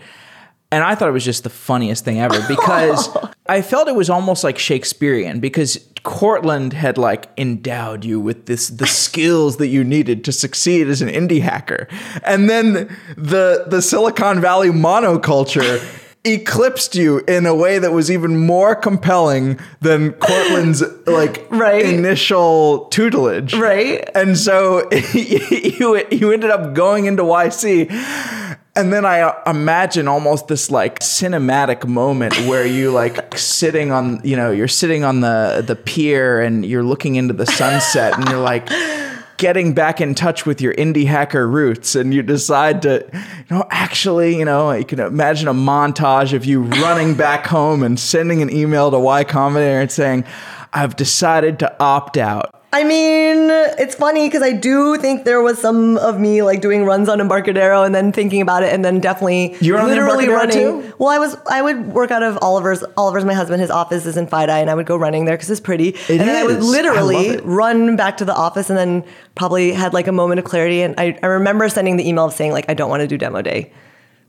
And 0.75 0.83
I 0.83 0.97
thought 0.97 1.09
it 1.09 1.12
was 1.12 1.25
just 1.25 1.45
the 1.45 1.51
funniest 1.51 2.05
thing 2.05 2.18
ever 2.20 2.41
because 2.49 3.09
I 3.47 3.62
felt 3.62 3.87
it 3.87 3.95
was 3.95 4.11
almost 4.11 4.43
like 4.43 4.59
Shakespearean 4.59 5.39
because 5.39 5.79
Courtland 6.03 6.72
had 6.72 6.99
like 6.99 7.29
endowed 7.39 8.05
you 8.05 8.18
with 8.20 8.47
this 8.47 8.68
the 8.68 8.87
skills 9.05 9.57
that 9.59 9.68
you 9.68 9.85
needed 9.85 10.25
to 10.25 10.33
succeed 10.33 10.89
as 10.89 11.01
an 11.01 11.09
indie 11.09 11.41
hacker. 11.43 11.87
And 12.25 12.51
then 12.51 12.72
the 13.16 13.64
the 13.68 13.81
Silicon 13.81 14.41
Valley 14.41 14.70
monoculture 14.70 15.81
eclipsed 16.27 16.95
you 16.95 17.18
in 17.29 17.45
a 17.47 17.55
way 17.55 17.79
that 17.79 17.93
was 17.93 18.11
even 18.11 18.37
more 18.39 18.75
compelling 18.75 19.61
than 19.83 20.11
Courtland's 20.12 20.83
like 21.07 21.47
Right. 21.51 21.85
initial 21.85 22.87
tutelage. 22.87 23.55
Right. 23.55 24.09
And 24.14 24.37
so 24.37 24.91
you 25.12 26.03
you 26.11 26.33
ended 26.33 26.51
up 26.51 26.75
going 26.75 27.05
into 27.07 27.22
YC. 27.22 28.53
And 28.77 28.93
then 28.93 29.05
I 29.05 29.20
uh, 29.20 29.51
imagine 29.51 30.09
almost 30.09 30.49
this 30.49 30.68
like 30.68 30.99
cinematic 30.99 31.87
moment 31.87 32.35
where 32.49 32.66
you 32.66 32.91
like 32.91 33.39
sitting 33.39 33.93
on, 33.93 34.20
you 34.25 34.37
know, 34.37 34.51
you're 34.51 34.66
sitting 34.66 35.05
on 35.05 35.20
the 35.20 35.62
the 35.64 35.77
pier 35.77 36.41
and 36.41 36.66
you're 36.66 36.83
looking 36.83 37.14
into 37.14 37.35
the 37.35 37.47
sunset 37.47 38.18
and 38.18 38.29
you're 38.29 38.41
like 38.41 38.68
getting 39.37 39.75
back 39.75 40.01
in 40.01 40.14
touch 40.14 40.47
with 40.47 40.61
your 40.61 40.75
indie 40.75 41.07
hacker 41.07 41.47
roots 41.47 41.95
and 41.95 42.14
you 42.14 42.22
decide 42.22 42.83
to 42.83 43.05
you 43.12 43.45
know 43.51 43.66
actually 43.70 44.37
you 44.39 44.45
know 44.45 44.70
you 44.70 44.85
can 44.85 45.01
imagine 45.01 45.49
a 45.49 45.55
montage 45.55 46.33
of 46.33 46.45
you 46.45 46.62
running 46.62 47.14
back 47.14 47.47
home 47.47 47.83
and 47.83 47.99
sending 47.99 48.43
an 48.43 48.51
email 48.51 48.91
to 48.91 48.99
y 48.99 49.25
combinator 49.25 49.81
and 49.81 49.91
saying 49.91 50.25
i've 50.72 50.95
decided 50.95 51.59
to 51.59 51.83
opt 51.83 52.16
out 52.16 52.64
I 52.75 52.83
mean, 52.83 53.51
it's 53.79 53.95
funny 53.95 54.27
because 54.27 54.43
I 54.43 54.51
do 54.51 54.97
think 54.97 55.25
there 55.25 55.41
was 55.41 55.61
some 55.61 55.97
of 55.99 56.18
me 56.18 56.43
like 56.43 56.61
doing 56.61 56.85
runs 56.85 57.09
on 57.09 57.20
Embarcadero 57.20 57.85
and 57.85 57.95
then 57.95 58.11
thinking 58.11 58.41
about 58.41 58.64
it 58.64 58.75
and 58.75 58.85
then 58.85 58.99
definitely 58.99 59.55
You're 59.61 59.81
literally 59.85 60.29
running. 60.29 60.83
too? 60.83 60.95
Well, 60.99 61.09
I 61.09 61.20
was 61.20 61.37
I 61.49 61.62
would 61.62 61.93
work 61.93 62.11
out 62.11 62.25
of 62.25 62.37
Oliver's. 62.43 62.83
Oliver's 62.97 63.25
my 63.25 63.33
husband. 63.33 63.61
His 63.61 63.70
office 63.70 64.07
is 64.07 64.16
in 64.16 64.27
FIDI 64.27 64.61
and 64.61 64.68
I 64.68 64.75
would 64.75 64.87
go 64.87 64.97
running 64.97 65.25
there 65.25 65.37
because 65.37 65.51
it's 65.51 65.61
pretty. 65.61 65.95
and 66.09 66.18
then 66.18 66.35
I 66.35 66.43
would 66.43 66.57
is. 66.57 66.64
I 66.64 66.68
literally 66.68 67.37
run 67.45 67.95
back 67.95 68.16
to 68.16 68.25
the 68.25 68.35
office 68.35 68.70
and 68.70 68.77
then 68.77 69.05
probably 69.37 69.70
had 69.70 69.95
like 69.95 70.09
a 70.09 70.12
moment 70.12 70.41
of 70.41 70.45
clarity. 70.45 70.83
And 70.83 70.97
I, 70.99 71.16
I 71.22 71.27
remember 71.27 71.68
sending 71.68 71.97
the 71.97 72.09
email 72.09 72.25
of 72.25 72.33
saying 72.33 72.51
like 72.51 72.64
I 72.68 72.75
don't 72.75 72.91
want 72.91 73.03
to 73.03 73.07
do 73.07 73.16
demo 73.16 73.41
day. 73.41 73.72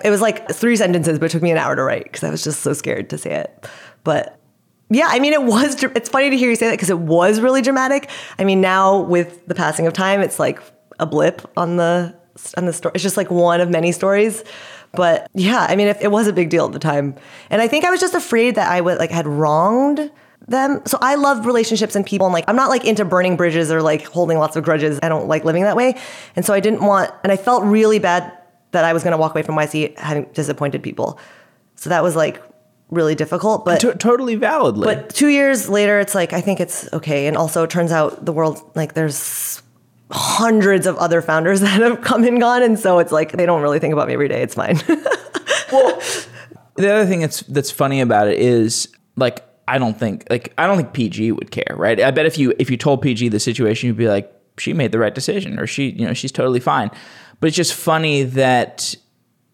It 0.04 0.12
was 0.12 0.22
like 0.22 0.52
three 0.52 0.76
sentences, 0.76 1.18
but 1.18 1.26
it 1.26 1.32
took 1.32 1.41
me 1.41 1.50
an 1.50 1.58
hour 1.58 1.76
to 1.76 1.82
write 1.82 2.04
because 2.04 2.24
I 2.24 2.30
was 2.30 2.43
just 2.43 2.60
so 2.60 2.74
scared 2.74 3.10
to 3.10 3.18
say 3.18 3.32
it. 3.32 3.68
But 4.04 4.39
yeah, 4.90 5.08
I 5.10 5.20
mean, 5.20 5.34
it 5.34 5.44
was. 5.44 5.82
It's 5.84 6.10
funny 6.10 6.30
to 6.30 6.38
hear 6.38 6.50
you 6.50 6.56
say 6.56 6.68
that 6.68 6.74
because 6.74 6.90
it 6.90 7.00
was 7.00 7.40
really 7.40 7.62
dramatic. 7.62 8.10
I 8.38 8.44
mean, 8.44 8.62
now 8.62 9.00
with 9.02 9.46
the 9.48 9.56
passing 9.56 9.88
of 9.88 9.94
time, 9.94 10.22
it's 10.22 10.40
like 10.40 10.62
a 11.00 11.06
blip 11.06 11.42
on 11.58 11.78
the 11.78 12.16
on 12.58 12.66
the 12.66 12.74
story. 12.74 12.92
It's 12.96 13.04
just 13.04 13.18
like 13.18 13.32
one 13.32 13.62
of 13.62 13.70
many 13.70 13.92
stories. 13.92 14.44
But 14.94 15.28
yeah, 15.34 15.66
I 15.68 15.76
mean, 15.76 15.88
it, 15.88 15.98
it 16.02 16.12
was 16.12 16.28
a 16.28 16.34
big 16.34 16.50
deal 16.50 16.66
at 16.66 16.72
the 16.72 16.80
time, 16.80 17.16
and 17.50 17.62
I 17.62 17.68
think 17.68 17.84
I 17.84 17.90
was 17.90 18.00
just 18.00 18.14
afraid 18.14 18.56
that 18.56 18.72
I 18.72 18.80
would 18.80 18.98
like 18.98 19.12
had 19.12 19.28
wronged 19.28 20.12
them. 20.48 20.82
So 20.86 20.98
I 21.02 21.16
love 21.16 21.46
relationships 21.46 21.96
and 21.96 22.06
people, 22.06 22.28
and 22.28 22.34
like 22.34 22.46
I'm 22.48 22.56
not 22.56 22.70
like 22.70 22.86
into 22.86 23.04
burning 23.04 23.36
bridges 23.36 23.72
or 23.72 23.82
like 23.82 24.06
holding 24.06 24.38
lots 24.38 24.56
of 24.56 24.64
grudges. 24.64 25.00
I 25.02 25.10
don't 25.10 25.28
like 25.28 25.44
living 25.44 25.64
that 25.64 25.76
way, 25.76 25.98
and 26.36 26.46
so 26.46 26.54
I 26.54 26.60
didn't 26.60 26.82
want. 26.82 27.12
And 27.24 27.32
I 27.32 27.38
felt 27.38 27.64
really 27.64 28.00
bad 28.00 28.32
that 28.72 28.86
I 28.86 28.94
was 28.94 29.04
going 29.04 29.12
to 29.12 29.18
walk 29.18 29.32
away 29.32 29.42
from 29.42 29.56
YC 29.56 29.98
having 29.98 30.26
disappointed 30.34 30.84
people. 30.84 31.20
So 31.76 31.90
that 31.90 32.04
was 32.04 32.16
like 32.16 32.42
really 32.90 33.16
difficult. 33.16 33.66
But 33.66 33.80
To- 33.82 33.96
totally 33.96 34.36
validly 34.36 34.86
but 34.86 35.10
two 35.10 35.28
years 35.28 35.70
later, 35.70 36.00
it's 36.00 36.16
like 36.16 36.34
I 36.34 36.42
think 36.42 36.60
it's 36.60 36.92
okay. 36.94 37.28
And 37.28 37.38
also, 37.38 37.64
it 37.64 37.70
turns 37.70 37.92
out 37.92 38.26
the 38.26 38.34
world 38.34 38.62
like 38.76 38.94
there's 38.94 39.62
hundreds 40.12 40.86
of 40.86 40.96
other 40.98 41.22
founders 41.22 41.62
that 41.62 41.82
have 41.82 42.02
come 42.02 42.24
and 42.24 42.40
gone, 42.40 42.64
and 42.64 42.80
so 42.80 43.00
it's 43.00 43.12
like 43.12 43.34
they 43.34 43.46
don't 43.46 43.62
really 43.62 43.80
think 43.80 43.94
about 43.94 44.08
me 44.08 44.14
every 44.14 44.28
day. 44.28 44.42
It's 44.42 44.56
fine. 44.56 44.80
well, 45.72 46.02
the 46.76 46.94
other 46.94 47.06
thing 47.06 47.22
that's 47.22 47.42
that's 47.42 47.72
funny 47.72 48.02
about 48.02 48.28
it 48.28 48.40
is 48.40 48.88
like 49.16 49.44
I 49.68 49.78
don't 49.78 49.98
think 49.98 50.28
like 50.30 50.54
I 50.58 50.68
don't 50.68 50.78
think 50.78 50.94
PG 50.94 51.32
would 51.32 51.52
care, 51.52 51.76
right? 51.76 52.00
I 52.00 52.12
bet 52.12 52.26
if 52.26 52.38
you 52.38 52.54
if 52.60 52.70
you 52.70 52.78
told 52.78 53.02
PG 53.02 53.30
the 53.30 53.40
situation, 53.40 53.88
you'd 53.88 53.98
be 53.98 54.08
like, 54.08 54.32
she 54.58 54.74
made 54.74 54.92
the 54.92 55.00
right 55.00 55.14
decision, 55.14 55.60
or 55.60 55.68
she 55.68 55.90
you 55.90 56.06
know 56.06 56.14
she's 56.14 56.32
totally 56.32 56.60
fine. 56.60 56.92
But 57.40 57.48
it's 57.48 57.58
just 57.58 57.74
funny 57.74 58.24
that 58.24 58.96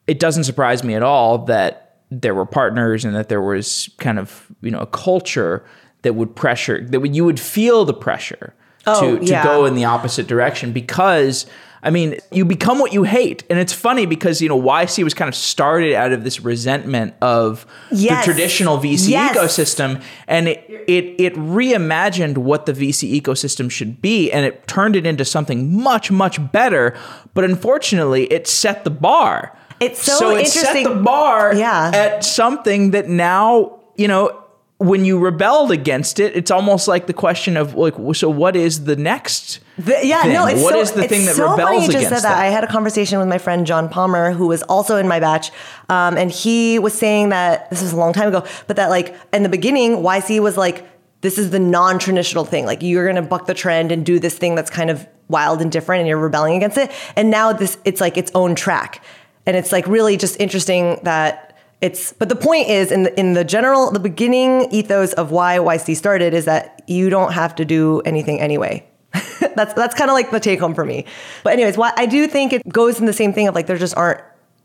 it 0.07 0.19
doesn't 0.19 0.43
surprise 0.43 0.83
me 0.83 0.93
at 0.95 1.03
all 1.03 1.39
that 1.45 1.90
there 2.11 2.35
were 2.35 2.45
partners 2.45 3.05
and 3.05 3.15
that 3.15 3.29
there 3.29 3.41
was 3.41 3.89
kind 3.97 4.19
of 4.19 4.47
you 4.61 4.69
know 4.69 4.79
a 4.79 4.85
culture 4.87 5.63
that 6.03 6.13
would 6.15 6.35
pressure 6.35 6.85
that 6.85 6.99
would, 6.99 7.15
you 7.15 7.23
would 7.25 7.39
feel 7.39 7.85
the 7.85 7.93
pressure 7.93 8.53
Oh, 8.87 9.15
to 9.15 9.19
to 9.19 9.25
yeah. 9.25 9.43
go 9.43 9.65
in 9.65 9.75
the 9.75 9.85
opposite 9.85 10.27
direction 10.27 10.71
because 10.73 11.45
I 11.83 11.89
mean, 11.89 12.17
you 12.31 12.45
become 12.45 12.77
what 12.77 12.93
you 12.93 13.01
hate. 13.03 13.43
And 13.49 13.57
it's 13.57 13.73
funny 13.73 14.05
because, 14.05 14.39
you 14.39 14.47
know, 14.47 14.61
YC 14.61 15.03
was 15.03 15.15
kind 15.15 15.27
of 15.27 15.33
started 15.33 15.95
out 15.95 16.11
of 16.11 16.23
this 16.23 16.39
resentment 16.39 17.15
of 17.23 17.65
Yes. 17.91 18.23
the 18.23 18.31
traditional 18.33 18.77
VC 18.77 19.09
Yes. 19.09 19.35
ecosystem 19.35 20.01
and 20.27 20.47
it, 20.47 20.63
it 20.87 21.15
it 21.19 21.33
reimagined 21.35 22.37
what 22.37 22.65
the 22.67 22.73
VC 22.73 23.19
ecosystem 23.19 23.69
should 23.71 24.01
be 24.01 24.31
and 24.31 24.45
it 24.45 24.67
turned 24.67 24.95
it 24.95 25.05
into 25.07 25.25
something 25.25 25.79
much 25.81 26.11
much 26.11 26.39
better, 26.51 26.95
but 27.33 27.43
unfortunately, 27.43 28.25
it 28.31 28.47
set 28.47 28.83
the 28.83 28.91
bar. 28.91 29.57
It's 29.81 30.01
so 30.01 30.13
so 30.13 30.35
it 30.35 30.47
set 30.47 30.75
interesting- 30.75 30.83
the 30.97 31.03
bar 31.03 31.53
Yeah. 31.55 31.91
at 31.93 32.23
something 32.23 32.91
that 32.91 33.07
now, 33.09 33.79
you 33.95 34.07
know, 34.07 34.31
when 34.77 35.05
you 35.05 35.19
rebelled 35.19 35.69
against 35.71 36.19
it, 36.19 36.35
it's 36.35 36.49
almost 36.49 36.87
like 36.87 37.05
the 37.05 37.13
question 37.13 37.55
of 37.55 37.75
like, 37.75 37.93
so 38.13 38.29
what 38.29 38.55
is 38.55 38.85
the 38.85 38.95
next? 38.95 39.59
The- 39.77 39.99
yeah, 40.03 40.23
thing? 40.23 40.33
no, 40.33 40.47
it's 40.47 40.61
What 40.63 40.73
so, 40.73 40.79
is 40.81 40.91
the 40.93 41.07
thing 41.07 41.25
that 41.27 41.35
so 41.35 41.43
rebels 41.51 41.59
funny 41.61 41.75
you 41.85 41.91
just 41.91 41.97
against 42.07 42.09
said 42.23 42.29
that. 42.31 42.35
that? 42.35 42.43
I 42.43 42.47
had 42.47 42.63
a 42.63 42.67
conversation 42.67 43.19
with 43.19 43.27
my 43.27 43.37
friend 43.37 43.67
John 43.67 43.89
Palmer, 43.89 44.31
who 44.31 44.47
was 44.47 44.63
also 44.63 44.97
in 44.97 45.07
my 45.07 45.19
batch, 45.19 45.51
um, 45.89 46.17
and 46.17 46.31
he 46.31 46.79
was 46.79 46.93
saying 46.93 47.29
that 47.29 47.69
this 47.69 47.81
was 47.83 47.93
a 47.93 47.95
long 47.95 48.11
time 48.13 48.27
ago, 48.29 48.43
but 48.67 48.75
that 48.77 48.89
like 48.89 49.13
in 49.33 49.43
the 49.43 49.49
beginning, 49.49 49.97
YC 49.97 50.39
was 50.39 50.57
like, 50.57 50.83
this 51.21 51.37
is 51.37 51.51
the 51.51 51.59
non-traditional 51.59 52.45
thing. 52.45 52.65
Like 52.65 52.81
you're 52.81 53.05
gonna 53.05 53.21
buck 53.21 53.45
the 53.45 53.53
trend 53.53 53.91
and 53.91 54.03
do 54.03 54.17
this 54.19 54.35
thing 54.35 54.55
that's 54.55 54.71
kind 54.71 54.89
of 54.89 55.05
wild 55.29 55.61
and 55.61 55.71
different, 55.71 55.99
and 55.99 56.07
you're 56.07 56.17
rebelling 56.17 56.55
against 56.55 56.77
it. 56.79 56.91
And 57.15 57.29
now 57.29 57.53
this, 57.53 57.77
it's 57.85 58.01
like 58.01 58.17
its 58.17 58.31
own 58.33 58.55
track, 58.55 59.03
and 59.45 59.57
it's 59.57 59.71
like 59.71 59.87
really 59.87 60.17
just 60.17 60.39
interesting 60.39 60.99
that 61.03 61.55
it's 61.81 62.13
but 62.13 62.29
the 62.29 62.35
point 62.35 62.69
is 62.69 62.91
in 62.91 63.03
the 63.03 63.19
in 63.19 63.33
the 63.33 63.43
general 63.43 63.91
the 63.91 63.99
beginning 63.99 64.67
ethos 64.71 65.13
of 65.13 65.31
why 65.31 65.57
YC 65.57 65.95
started 65.95 66.33
is 66.33 66.45
that 66.45 66.83
you 66.87 67.09
don't 67.09 67.33
have 67.33 67.55
to 67.55 67.65
do 67.65 68.01
anything 68.01 68.39
anyway. 68.39 68.85
that's 69.55 69.73
that's 69.73 69.95
kind 69.95 70.09
of 70.09 70.13
like 70.13 70.31
the 70.31 70.39
take 70.39 70.59
home 70.59 70.75
for 70.75 70.85
me. 70.85 71.05
But 71.43 71.53
anyways, 71.53 71.77
why 71.77 71.91
I 71.97 72.05
do 72.05 72.27
think 72.27 72.53
it 72.53 72.67
goes 72.69 72.99
in 72.99 73.07
the 73.07 73.13
same 73.13 73.33
thing 73.33 73.47
of 73.47 73.55
like 73.55 73.67
there 73.67 73.77
just 73.77 73.97
aren't 73.97 74.21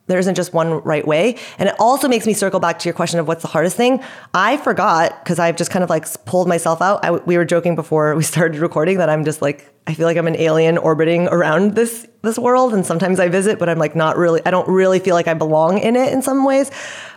there 0.07 0.19
isn't 0.19 0.35
just 0.35 0.53
one 0.53 0.83
right 0.83 1.07
way. 1.07 1.37
And 1.59 1.69
it 1.69 1.75
also 1.79 2.09
makes 2.09 2.27
me 2.27 2.33
circle 2.33 2.61
back 2.61 2.79
to 2.81 2.89
your 2.89 2.95
question 2.95 3.19
of 3.19 3.27
what's 3.27 3.43
the 3.43 3.49
hardest 3.49 3.77
thing. 3.77 4.03
I 4.35 4.57
forgot 4.59 5.23
because 5.23 5.39
I've 5.39 5.57
just 5.57 5.71
kind 5.71 5.83
of 5.83 5.91
like 5.91 6.07
pulled 6.25 6.49
myself 6.49 6.81
out. 6.81 7.05
I, 7.05 7.11
we 7.11 7.37
were 7.37 7.45
joking 7.45 7.75
before 7.75 8.15
we 8.15 8.23
started 8.35 8.61
recording 8.61 8.99
that 8.99 9.09
I'm 9.09 9.25
just 9.25 9.43
like 9.43 9.73
I 9.89 9.95
feel 9.95 10.07
like 10.07 10.17
I'm 10.17 10.27
an 10.27 10.37
alien 10.37 10.79
orbiting 10.79 11.29
around 11.29 11.75
this 11.75 12.07
this 12.23 12.39
world 12.39 12.75
and 12.75 12.85
sometimes 12.85 13.21
I 13.21 13.29
visit 13.29 13.59
but 13.59 13.69
I'm 13.69 13.79
like 13.79 13.95
not 13.95 14.17
really 14.17 14.41
I 14.45 14.51
don't 14.51 14.69
really 14.69 14.99
feel 14.99 15.15
like 15.15 15.29
I 15.29 15.35
belong 15.35 15.79
in 15.79 15.97
it 15.97 16.13
in 16.13 16.23
some 16.23 16.45
ways. 16.45 16.71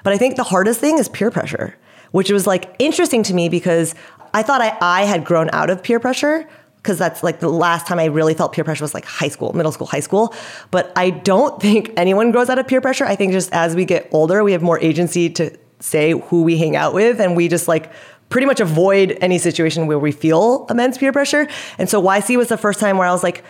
But 0.03 0.13
I 0.13 0.17
think 0.17 0.35
the 0.35 0.43
hardest 0.43 0.79
thing 0.79 0.97
is 0.97 1.09
peer 1.09 1.31
pressure, 1.31 1.75
which 2.11 2.31
was 2.31 2.47
like 2.47 2.75
interesting 2.79 3.23
to 3.23 3.33
me 3.33 3.49
because 3.49 3.93
I 4.33 4.43
thought 4.43 4.61
I 4.61 4.77
I 4.81 5.03
had 5.03 5.25
grown 5.25 5.49
out 5.53 5.69
of 5.69 5.83
peer 5.83 5.99
pressure 5.99 6.47
because 6.81 6.97
that's 6.97 7.23
like 7.23 7.39
the 7.39 7.49
last 7.49 7.85
time 7.87 7.99
I 7.99 8.05
really 8.05 8.33
felt 8.33 8.53
peer 8.53 8.63
pressure 8.63 8.83
was 8.83 8.93
like 8.93 9.05
high 9.05 9.27
school, 9.27 9.53
middle 9.53 9.71
school, 9.71 9.87
high 9.87 9.99
school. 9.99 10.33
But 10.71 10.91
I 10.95 11.09
don't 11.11 11.61
think 11.65 11.91
anyone 11.97 12.31
grows 12.31 12.49
out 12.49 12.57
of 12.59 12.67
peer 12.67 12.81
pressure. 12.81 13.05
I 13.05 13.15
think 13.15 13.31
just 13.33 13.51
as 13.53 13.75
we 13.75 13.85
get 13.85 14.07
older, 14.11 14.43
we 14.43 14.53
have 14.53 14.61
more 14.61 14.79
agency 14.79 15.29
to 15.31 15.51
say 15.79 16.11
who 16.11 16.43
we 16.43 16.57
hang 16.57 16.75
out 16.75 16.93
with, 16.93 17.19
and 17.21 17.35
we 17.35 17.47
just 17.47 17.67
like 17.67 17.91
pretty 18.29 18.45
much 18.45 18.59
avoid 18.59 19.17
any 19.21 19.37
situation 19.39 19.87
where 19.87 19.97
we 19.99 20.11
feel 20.11 20.65
immense 20.69 20.97
peer 20.97 21.11
pressure. 21.11 21.47
And 21.77 21.89
so 21.89 22.01
YC 22.01 22.37
was 22.37 22.47
the 22.49 22.57
first 22.57 22.79
time 22.79 22.97
where 22.97 23.07
I 23.07 23.11
was 23.11 23.23
like, 23.23 23.43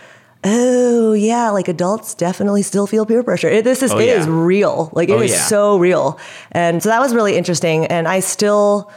oh 0.46 1.12
yeah, 1.12 1.50
like 1.50 1.68
adults 1.68 2.14
definitely 2.16 2.62
still 2.62 2.88
feel 2.88 3.06
peer 3.06 3.22
pressure. 3.22 3.50
It, 3.50 3.66
this 3.66 3.84
is 3.84 3.92
Oh, 3.92 3.98
it 3.98 4.06
yeah. 4.08 4.20
is 4.22 4.26
real. 4.28 4.90
Like 4.94 5.10
it 5.10 5.14
Oh, 5.14 5.22
is 5.22 5.32
yeah. 5.32 5.42
so 5.48 5.78
real. 5.78 6.18
And 6.54 6.82
so 6.82 6.88
that 6.90 7.02
was 7.02 7.14
really 7.14 7.36
interesting. 7.36 7.88
And 7.88 8.08
I 8.08 8.22
still 8.22 8.90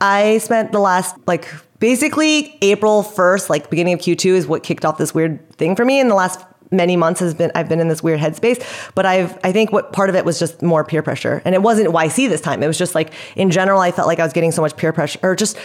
I 0.00 0.36
spent 0.38 0.72
the 0.72 0.80
last 0.80 1.16
like 1.26 1.48
basically 1.80 2.56
April 2.62 3.02
1st, 3.02 3.50
like 3.50 3.68
beginning 3.70 3.94
of 3.94 4.00
Q2 4.00 4.26
is 4.32 4.46
what 4.46 4.62
kicked 4.62 4.84
off 4.84 4.98
this 4.98 5.12
weird 5.12 5.50
thing 5.56 5.74
for 5.74 5.84
me. 5.84 5.98
In 5.98 6.08
the 6.08 6.14
last 6.14 6.40
many 6.70 6.96
months 6.96 7.20
has 7.20 7.34
been 7.34 7.50
I've 7.54 7.68
been 7.68 7.80
in 7.80 7.88
this 7.88 8.02
weird 8.02 8.20
headspace. 8.20 8.62
But 8.94 9.06
I've 9.06 9.36
I 9.42 9.52
think 9.52 9.72
what 9.72 9.92
part 9.92 10.08
of 10.08 10.14
it 10.14 10.24
was 10.24 10.38
just 10.38 10.62
more 10.62 10.84
peer 10.84 11.02
pressure. 11.02 11.42
And 11.44 11.54
it 11.54 11.62
wasn't 11.62 11.88
YC 11.88 12.28
this 12.28 12.40
time. 12.40 12.62
It 12.62 12.68
was 12.68 12.78
just 12.78 12.94
like 12.94 13.12
in 13.34 13.50
general, 13.50 13.80
I 13.80 13.90
felt 13.90 14.06
like 14.06 14.20
I 14.20 14.24
was 14.24 14.32
getting 14.32 14.52
so 14.52 14.62
much 14.62 14.76
peer 14.76 14.92
pressure 14.92 15.18
or 15.22 15.34
just 15.34 15.56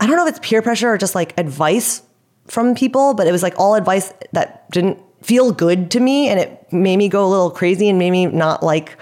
I 0.00 0.06
don't 0.06 0.16
know 0.16 0.26
if 0.26 0.36
it's 0.36 0.46
peer 0.46 0.62
pressure 0.62 0.88
or 0.88 0.98
just 0.98 1.14
like 1.14 1.38
advice 1.38 2.02
from 2.46 2.74
people, 2.74 3.14
but 3.14 3.26
it 3.26 3.32
was 3.32 3.42
like 3.42 3.58
all 3.58 3.74
advice 3.74 4.12
that 4.32 4.70
didn't 4.70 4.98
feel 5.22 5.52
good 5.52 5.90
to 5.90 6.00
me 6.00 6.28
and 6.28 6.38
it 6.38 6.72
made 6.72 6.96
me 6.96 7.08
go 7.08 7.26
a 7.26 7.28
little 7.28 7.50
crazy 7.50 7.88
and 7.88 7.98
made 7.98 8.10
me 8.10 8.26
not 8.26 8.62
like 8.62 8.96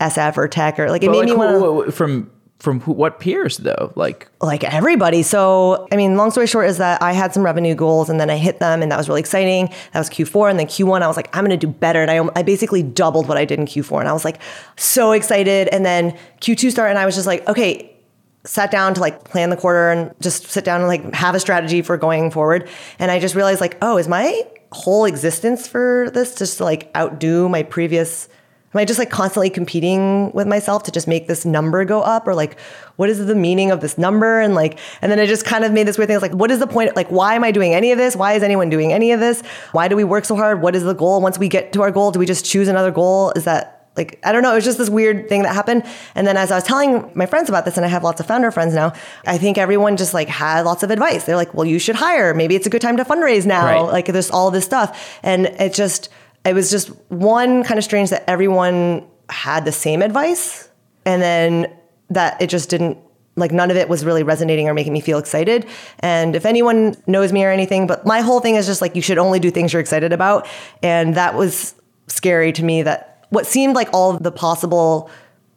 SF 0.00 0.36
or 0.36 0.48
tech 0.48 0.78
or 0.78 0.90
like 0.90 1.02
it 1.02 1.06
But, 1.06 1.12
made 1.12 1.18
like, 1.20 1.28
me 1.28 1.34
want 1.34 1.86
to 1.86 1.92
from 1.92 2.30
from 2.60 2.80
who, 2.80 2.92
what 2.92 3.18
peers 3.18 3.56
though? 3.56 3.92
Like 3.96 4.28
like 4.40 4.62
everybody. 4.62 5.22
So, 5.22 5.88
I 5.90 5.96
mean, 5.96 6.16
long 6.16 6.30
story 6.30 6.46
short 6.46 6.68
is 6.68 6.78
that 6.78 7.02
I 7.02 7.12
had 7.12 7.32
some 7.32 7.42
revenue 7.42 7.74
goals 7.74 8.10
and 8.10 8.20
then 8.20 8.30
I 8.30 8.36
hit 8.36 8.60
them 8.60 8.82
and 8.82 8.92
that 8.92 8.98
was 8.98 9.08
really 9.08 9.20
exciting. 9.20 9.68
That 9.92 9.98
was 9.98 10.10
Q4. 10.10 10.50
And 10.50 10.58
then 10.58 10.66
Q1, 10.66 11.02
I 11.02 11.08
was 11.08 11.16
like, 11.16 11.34
I'm 11.34 11.44
going 11.44 11.58
to 11.58 11.66
do 11.66 11.72
better. 11.72 12.02
And 12.02 12.10
I, 12.10 12.38
I 12.38 12.42
basically 12.42 12.82
doubled 12.82 13.28
what 13.28 13.38
I 13.38 13.46
did 13.46 13.58
in 13.58 13.64
Q4. 13.64 14.00
And 14.00 14.08
I 14.08 14.12
was 14.12 14.24
like, 14.24 14.40
so 14.76 15.12
excited. 15.12 15.68
And 15.68 15.84
then 15.84 16.16
Q2 16.40 16.70
started 16.70 16.90
and 16.90 16.98
I 16.98 17.06
was 17.06 17.14
just 17.14 17.26
like, 17.26 17.48
okay, 17.48 17.96
sat 18.44 18.70
down 18.70 18.94
to 18.94 19.00
like 19.00 19.24
plan 19.24 19.50
the 19.50 19.56
quarter 19.56 19.90
and 19.90 20.14
just 20.20 20.46
sit 20.46 20.64
down 20.64 20.80
and 20.80 20.88
like 20.88 21.14
have 21.14 21.34
a 21.34 21.40
strategy 21.40 21.80
for 21.80 21.96
going 21.96 22.30
forward. 22.30 22.68
And 22.98 23.10
I 23.10 23.18
just 23.20 23.34
realized 23.34 23.60
like, 23.60 23.78
oh, 23.80 23.96
is 23.96 24.06
my 24.06 24.42
whole 24.72 25.06
existence 25.06 25.66
for 25.66 26.10
this 26.12 26.34
just 26.34 26.58
to 26.58 26.64
like 26.64 26.94
outdo 26.94 27.48
my 27.48 27.62
previous 27.62 28.28
Am 28.72 28.78
I 28.78 28.84
just 28.84 29.00
like 29.00 29.10
constantly 29.10 29.50
competing 29.50 30.30
with 30.30 30.46
myself 30.46 30.84
to 30.84 30.92
just 30.92 31.08
make 31.08 31.26
this 31.26 31.44
number 31.44 31.84
go 31.84 32.02
up? 32.02 32.28
Or 32.28 32.34
like, 32.34 32.58
what 32.96 33.10
is 33.10 33.24
the 33.24 33.34
meaning 33.34 33.72
of 33.72 33.80
this 33.80 33.98
number? 33.98 34.38
And 34.38 34.54
like, 34.54 34.78
and 35.02 35.10
then 35.10 35.18
I 35.18 35.26
just 35.26 35.44
kind 35.44 35.64
of 35.64 35.72
made 35.72 35.88
this 35.88 35.98
weird 35.98 36.06
thing. 36.06 36.14
It's 36.14 36.22
like, 36.22 36.32
what 36.32 36.52
is 36.52 36.60
the 36.60 36.68
point? 36.68 36.94
Like, 36.94 37.08
why 37.08 37.34
am 37.34 37.42
I 37.42 37.50
doing 37.50 37.74
any 37.74 37.90
of 37.90 37.98
this? 37.98 38.14
Why 38.14 38.34
is 38.34 38.44
anyone 38.44 38.70
doing 38.70 38.92
any 38.92 39.10
of 39.10 39.18
this? 39.18 39.42
Why 39.72 39.88
do 39.88 39.96
we 39.96 40.04
work 40.04 40.24
so 40.24 40.36
hard? 40.36 40.62
What 40.62 40.76
is 40.76 40.84
the 40.84 40.94
goal? 40.94 41.20
Once 41.20 41.36
we 41.36 41.48
get 41.48 41.72
to 41.72 41.82
our 41.82 41.90
goal, 41.90 42.12
do 42.12 42.20
we 42.20 42.26
just 42.26 42.44
choose 42.44 42.68
another 42.68 42.92
goal? 42.92 43.32
Is 43.34 43.44
that 43.44 43.88
like, 43.96 44.20
I 44.22 44.30
don't 44.30 44.42
know. 44.42 44.52
It 44.52 44.54
was 44.54 44.64
just 44.64 44.78
this 44.78 44.88
weird 44.88 45.28
thing 45.28 45.42
that 45.42 45.52
happened. 45.52 45.84
And 46.14 46.24
then 46.24 46.36
as 46.36 46.52
I 46.52 46.54
was 46.54 46.64
telling 46.64 47.10
my 47.14 47.26
friends 47.26 47.48
about 47.48 47.64
this, 47.64 47.76
and 47.76 47.84
I 47.84 47.88
have 47.88 48.04
lots 48.04 48.20
of 48.20 48.26
founder 48.26 48.52
friends 48.52 48.72
now, 48.72 48.92
I 49.26 49.36
think 49.36 49.58
everyone 49.58 49.96
just 49.96 50.14
like 50.14 50.28
had 50.28 50.62
lots 50.62 50.84
of 50.84 50.92
advice. 50.92 51.24
They're 51.24 51.34
like, 51.34 51.52
well, 51.54 51.66
you 51.66 51.80
should 51.80 51.96
hire. 51.96 52.32
Maybe 52.32 52.54
it's 52.54 52.68
a 52.68 52.70
good 52.70 52.82
time 52.82 52.98
to 52.98 53.04
fundraise 53.04 53.46
now. 53.46 53.64
Right. 53.64 53.92
Like, 53.92 54.06
there's 54.06 54.30
all 54.30 54.52
this 54.52 54.64
stuff. 54.64 55.18
And 55.24 55.46
it 55.46 55.74
just, 55.74 56.08
it 56.44 56.54
was 56.54 56.70
just 56.70 56.88
one 57.08 57.64
kind 57.64 57.78
of 57.78 57.84
strange 57.84 58.10
that 58.10 58.24
everyone 58.28 59.06
had 59.28 59.64
the 59.64 59.72
same 59.72 60.02
advice 60.02 60.68
and 61.04 61.22
then 61.22 61.72
that 62.10 62.40
it 62.40 62.48
just 62.48 62.70
didn't 62.70 62.98
like 63.36 63.52
none 63.52 63.70
of 63.70 63.76
it 63.76 63.88
was 63.88 64.04
really 64.04 64.22
resonating 64.22 64.68
or 64.68 64.74
making 64.74 64.92
me 64.92 65.00
feel 65.00 65.18
excited 65.18 65.66
and 66.00 66.34
if 66.34 66.44
anyone 66.44 66.96
knows 67.06 67.32
me 67.32 67.44
or 67.44 67.50
anything 67.50 67.86
but 67.86 68.04
my 68.04 68.20
whole 68.20 68.40
thing 68.40 68.56
is 68.56 68.66
just 68.66 68.80
like 68.82 68.96
you 68.96 69.02
should 69.02 69.18
only 69.18 69.38
do 69.38 69.50
things 69.50 69.72
you're 69.72 69.80
excited 69.80 70.12
about 70.12 70.46
and 70.82 71.14
that 71.14 71.34
was 71.34 71.74
scary 72.08 72.52
to 72.52 72.64
me 72.64 72.82
that 72.82 73.24
what 73.30 73.46
seemed 73.46 73.74
like 73.74 73.88
all 73.92 74.14
the 74.18 74.32
possible 74.32 75.08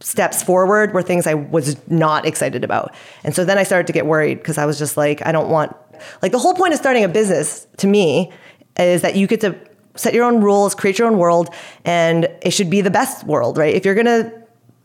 steps 0.04 0.44
forward 0.44 0.94
were 0.94 1.02
things 1.02 1.26
I 1.26 1.34
was 1.34 1.78
not 1.90 2.26
excited 2.26 2.64
about. 2.64 2.94
And 3.24 3.34
so 3.34 3.46
then 3.46 3.58
I 3.58 3.64
started 3.64 3.88
to 3.88 3.94
get 3.94 4.06
worried 4.06 4.38
because 4.38 4.58
I 4.58 4.66
was 4.66 4.78
just 4.78 4.98
like, 4.98 5.26
I 5.26 5.32
don't 5.32 5.50
want, 5.50 5.76
like, 6.22 6.34
the 6.34 6.40
whole 6.40 6.54
point 6.54 6.74
of 6.74 6.80
starting 6.80 7.04
a 7.04 7.08
business 7.08 7.66
to 7.78 7.88
me 7.88 8.32
is 8.78 9.02
that 9.02 9.16
you 9.16 9.28
get 9.28 9.42
to 9.42 9.56
set 9.96 10.14
your 10.14 10.26
own 10.26 10.42
rules, 10.42 10.76
create 10.76 10.98
your 11.00 11.08
own 11.08 11.18
world, 11.18 11.54
and 11.86 12.28
it 12.42 12.52
should 12.52 12.70
be 12.70 12.82
the 12.82 12.92
best 12.92 13.26
world, 13.26 13.58
right? 13.58 13.74
If 13.74 13.86
you're 13.86 13.96
gonna 13.96 14.32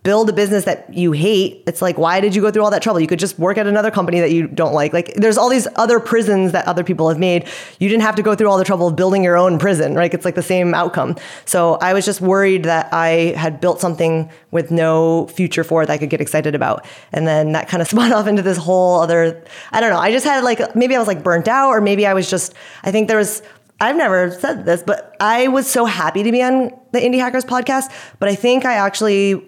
build 0.04 0.30
a 0.30 0.32
business 0.32 0.64
that 0.64 0.94
you 0.94 1.12
hate, 1.12 1.62
it's 1.66 1.82
like, 1.82 1.98
why 1.98 2.20
did 2.20 2.34
you 2.34 2.40
go 2.40 2.50
through 2.50 2.62
all 2.62 2.70
that 2.70 2.82
trouble? 2.82 3.00
You 3.00 3.06
could 3.06 3.18
just 3.18 3.38
work 3.38 3.58
at 3.58 3.66
another 3.66 3.90
company 3.90 4.20
that 4.20 4.30
you 4.30 4.46
don't 4.46 4.72
like. 4.72 4.92
Like, 4.92 5.12
there's 5.16 5.36
all 5.36 5.50
these 5.50 5.66
other 5.76 5.98
prisons 5.98 6.52
that 6.52 6.66
other 6.66 6.84
people 6.84 7.08
have 7.08 7.18
made. 7.18 7.46
You 7.78 7.88
didn't 7.88 8.04
have 8.04 8.14
to 8.16 8.22
go 8.22 8.34
through 8.34 8.48
all 8.48 8.56
the 8.56 8.64
trouble 8.64 8.86
of 8.86 8.96
building 8.96 9.24
your 9.24 9.36
own 9.36 9.58
prison, 9.58 9.94
right? 9.94 10.12
It's 10.14 10.24
like 10.24 10.36
the 10.36 10.42
same 10.42 10.72
outcome. 10.72 11.16
So 11.44 11.74
I 11.82 11.92
was 11.92 12.06
just 12.06 12.20
worried 12.20 12.64
that 12.64 12.88
I 12.90 13.34
had 13.36 13.60
built 13.60 13.80
something 13.80 14.30
with 14.50 14.70
no 14.70 15.26
future 15.26 15.64
for 15.64 15.82
it 15.82 15.86
that 15.86 15.94
I 15.94 15.98
could 15.98 16.10
get 16.10 16.20
excited 16.20 16.54
about. 16.54 16.86
And 17.12 17.26
then 17.26 17.52
that 17.52 17.68
kind 17.68 17.82
of 17.82 17.88
spun 17.92 18.12
off 18.12 18.26
into 18.26 18.40
this 18.40 18.56
whole 18.56 19.00
other, 19.00 19.44
I 19.72 19.80
don't 19.80 19.90
know. 19.90 19.98
I 19.98 20.12
just 20.12 20.24
had 20.24 20.44
like, 20.44 20.74
maybe 20.76 20.94
I 20.94 20.98
was 20.98 21.08
like 21.08 21.22
burnt 21.22 21.48
out, 21.48 21.70
or 21.70 21.80
maybe 21.80 22.06
I 22.06 22.14
was 22.14 22.30
just, 22.30 22.54
I 22.82 22.92
think 22.92 23.08
there 23.08 23.18
was, 23.18 23.42
I've 23.80 23.96
never 23.96 24.30
said 24.30 24.64
this, 24.66 24.82
but 24.82 25.16
I 25.20 25.48
was 25.48 25.68
so 25.70 25.84
happy 25.84 26.22
to 26.22 26.32
be 26.32 26.42
on 26.42 26.70
the 26.92 26.98
Indie 27.00 27.18
Hackers 27.20 27.44
podcast. 27.44 27.92
But 28.18 28.28
I 28.28 28.34
think 28.34 28.64
I 28.64 28.74
actually 28.74 29.44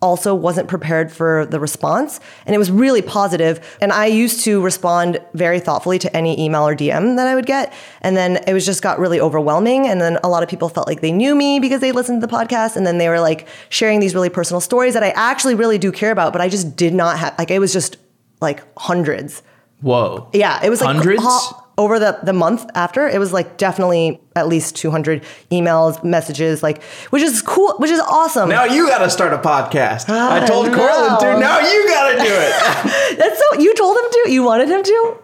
also 0.00 0.34
wasn't 0.34 0.66
prepared 0.66 1.12
for 1.12 1.46
the 1.46 1.60
response. 1.60 2.18
And 2.44 2.54
it 2.54 2.58
was 2.58 2.72
really 2.72 3.02
positive. 3.02 3.60
And 3.80 3.92
I 3.92 4.06
used 4.06 4.42
to 4.44 4.60
respond 4.60 5.20
very 5.34 5.60
thoughtfully 5.60 5.98
to 6.00 6.16
any 6.16 6.40
email 6.44 6.66
or 6.66 6.74
DM 6.74 7.14
that 7.16 7.28
I 7.28 7.36
would 7.36 7.46
get. 7.46 7.72
And 8.00 8.16
then 8.16 8.42
it 8.48 8.52
was 8.52 8.66
just 8.66 8.82
got 8.82 8.98
really 8.98 9.20
overwhelming. 9.20 9.86
And 9.86 10.00
then 10.00 10.18
a 10.24 10.28
lot 10.28 10.42
of 10.42 10.48
people 10.48 10.68
felt 10.68 10.88
like 10.88 11.02
they 11.02 11.12
knew 11.12 11.36
me 11.36 11.60
because 11.60 11.80
they 11.80 11.92
listened 11.92 12.20
to 12.20 12.26
the 12.26 12.32
podcast. 12.32 12.74
And 12.74 12.84
then 12.84 12.98
they 12.98 13.08
were 13.08 13.20
like 13.20 13.46
sharing 13.68 14.00
these 14.00 14.12
really 14.14 14.28
personal 14.28 14.60
stories 14.60 14.94
that 14.94 15.04
I 15.04 15.10
actually 15.10 15.54
really 15.54 15.78
do 15.78 15.92
care 15.92 16.10
about, 16.10 16.32
but 16.32 16.42
I 16.42 16.48
just 16.48 16.74
did 16.76 16.94
not 16.94 17.18
have, 17.20 17.36
like, 17.38 17.52
it 17.52 17.60
was 17.60 17.72
just 17.72 17.96
like 18.40 18.64
hundreds. 18.76 19.40
whoa, 19.82 20.28
Yeah, 20.32 20.60
it 20.64 20.68
was 20.70 20.80
like 20.80 20.96
hundreds. 20.96 21.22
ho- 21.22 21.61
over 21.78 21.98
the 21.98 22.18
the 22.22 22.32
month 22.32 22.68
after. 22.74 23.08
It 23.08 23.18
was 23.18 23.32
like 23.32 23.56
definitely 23.56 24.20
at 24.36 24.48
least 24.48 24.76
200 24.76 25.22
emails, 25.50 26.02
messages, 26.04 26.62
like 26.62 26.82
which 27.10 27.22
is 27.22 27.42
cool, 27.42 27.74
which 27.78 27.90
is 27.90 28.00
awesome. 28.00 28.48
Now 28.48 28.64
you 28.64 28.88
got 28.88 28.98
to 28.98 29.10
start 29.10 29.32
a 29.32 29.38
podcast. 29.38 30.08
I 30.08 30.42
I 30.42 30.46
told 30.46 30.66
know. 30.68 30.76
Courtland 30.76 31.20
to. 31.20 31.40
Now 31.40 31.58
you 31.60 31.88
got 31.88 32.10
to 32.12 32.16
do 32.18 32.24
it. 32.24 32.52
That's 33.18 33.38
so 33.38 33.58
you 33.60 33.74
told 33.74 33.96
him 33.96 34.04
to. 34.10 34.30
You 34.32 34.42
wanted 34.44 34.68
him 34.68 34.82
to. 34.82 35.16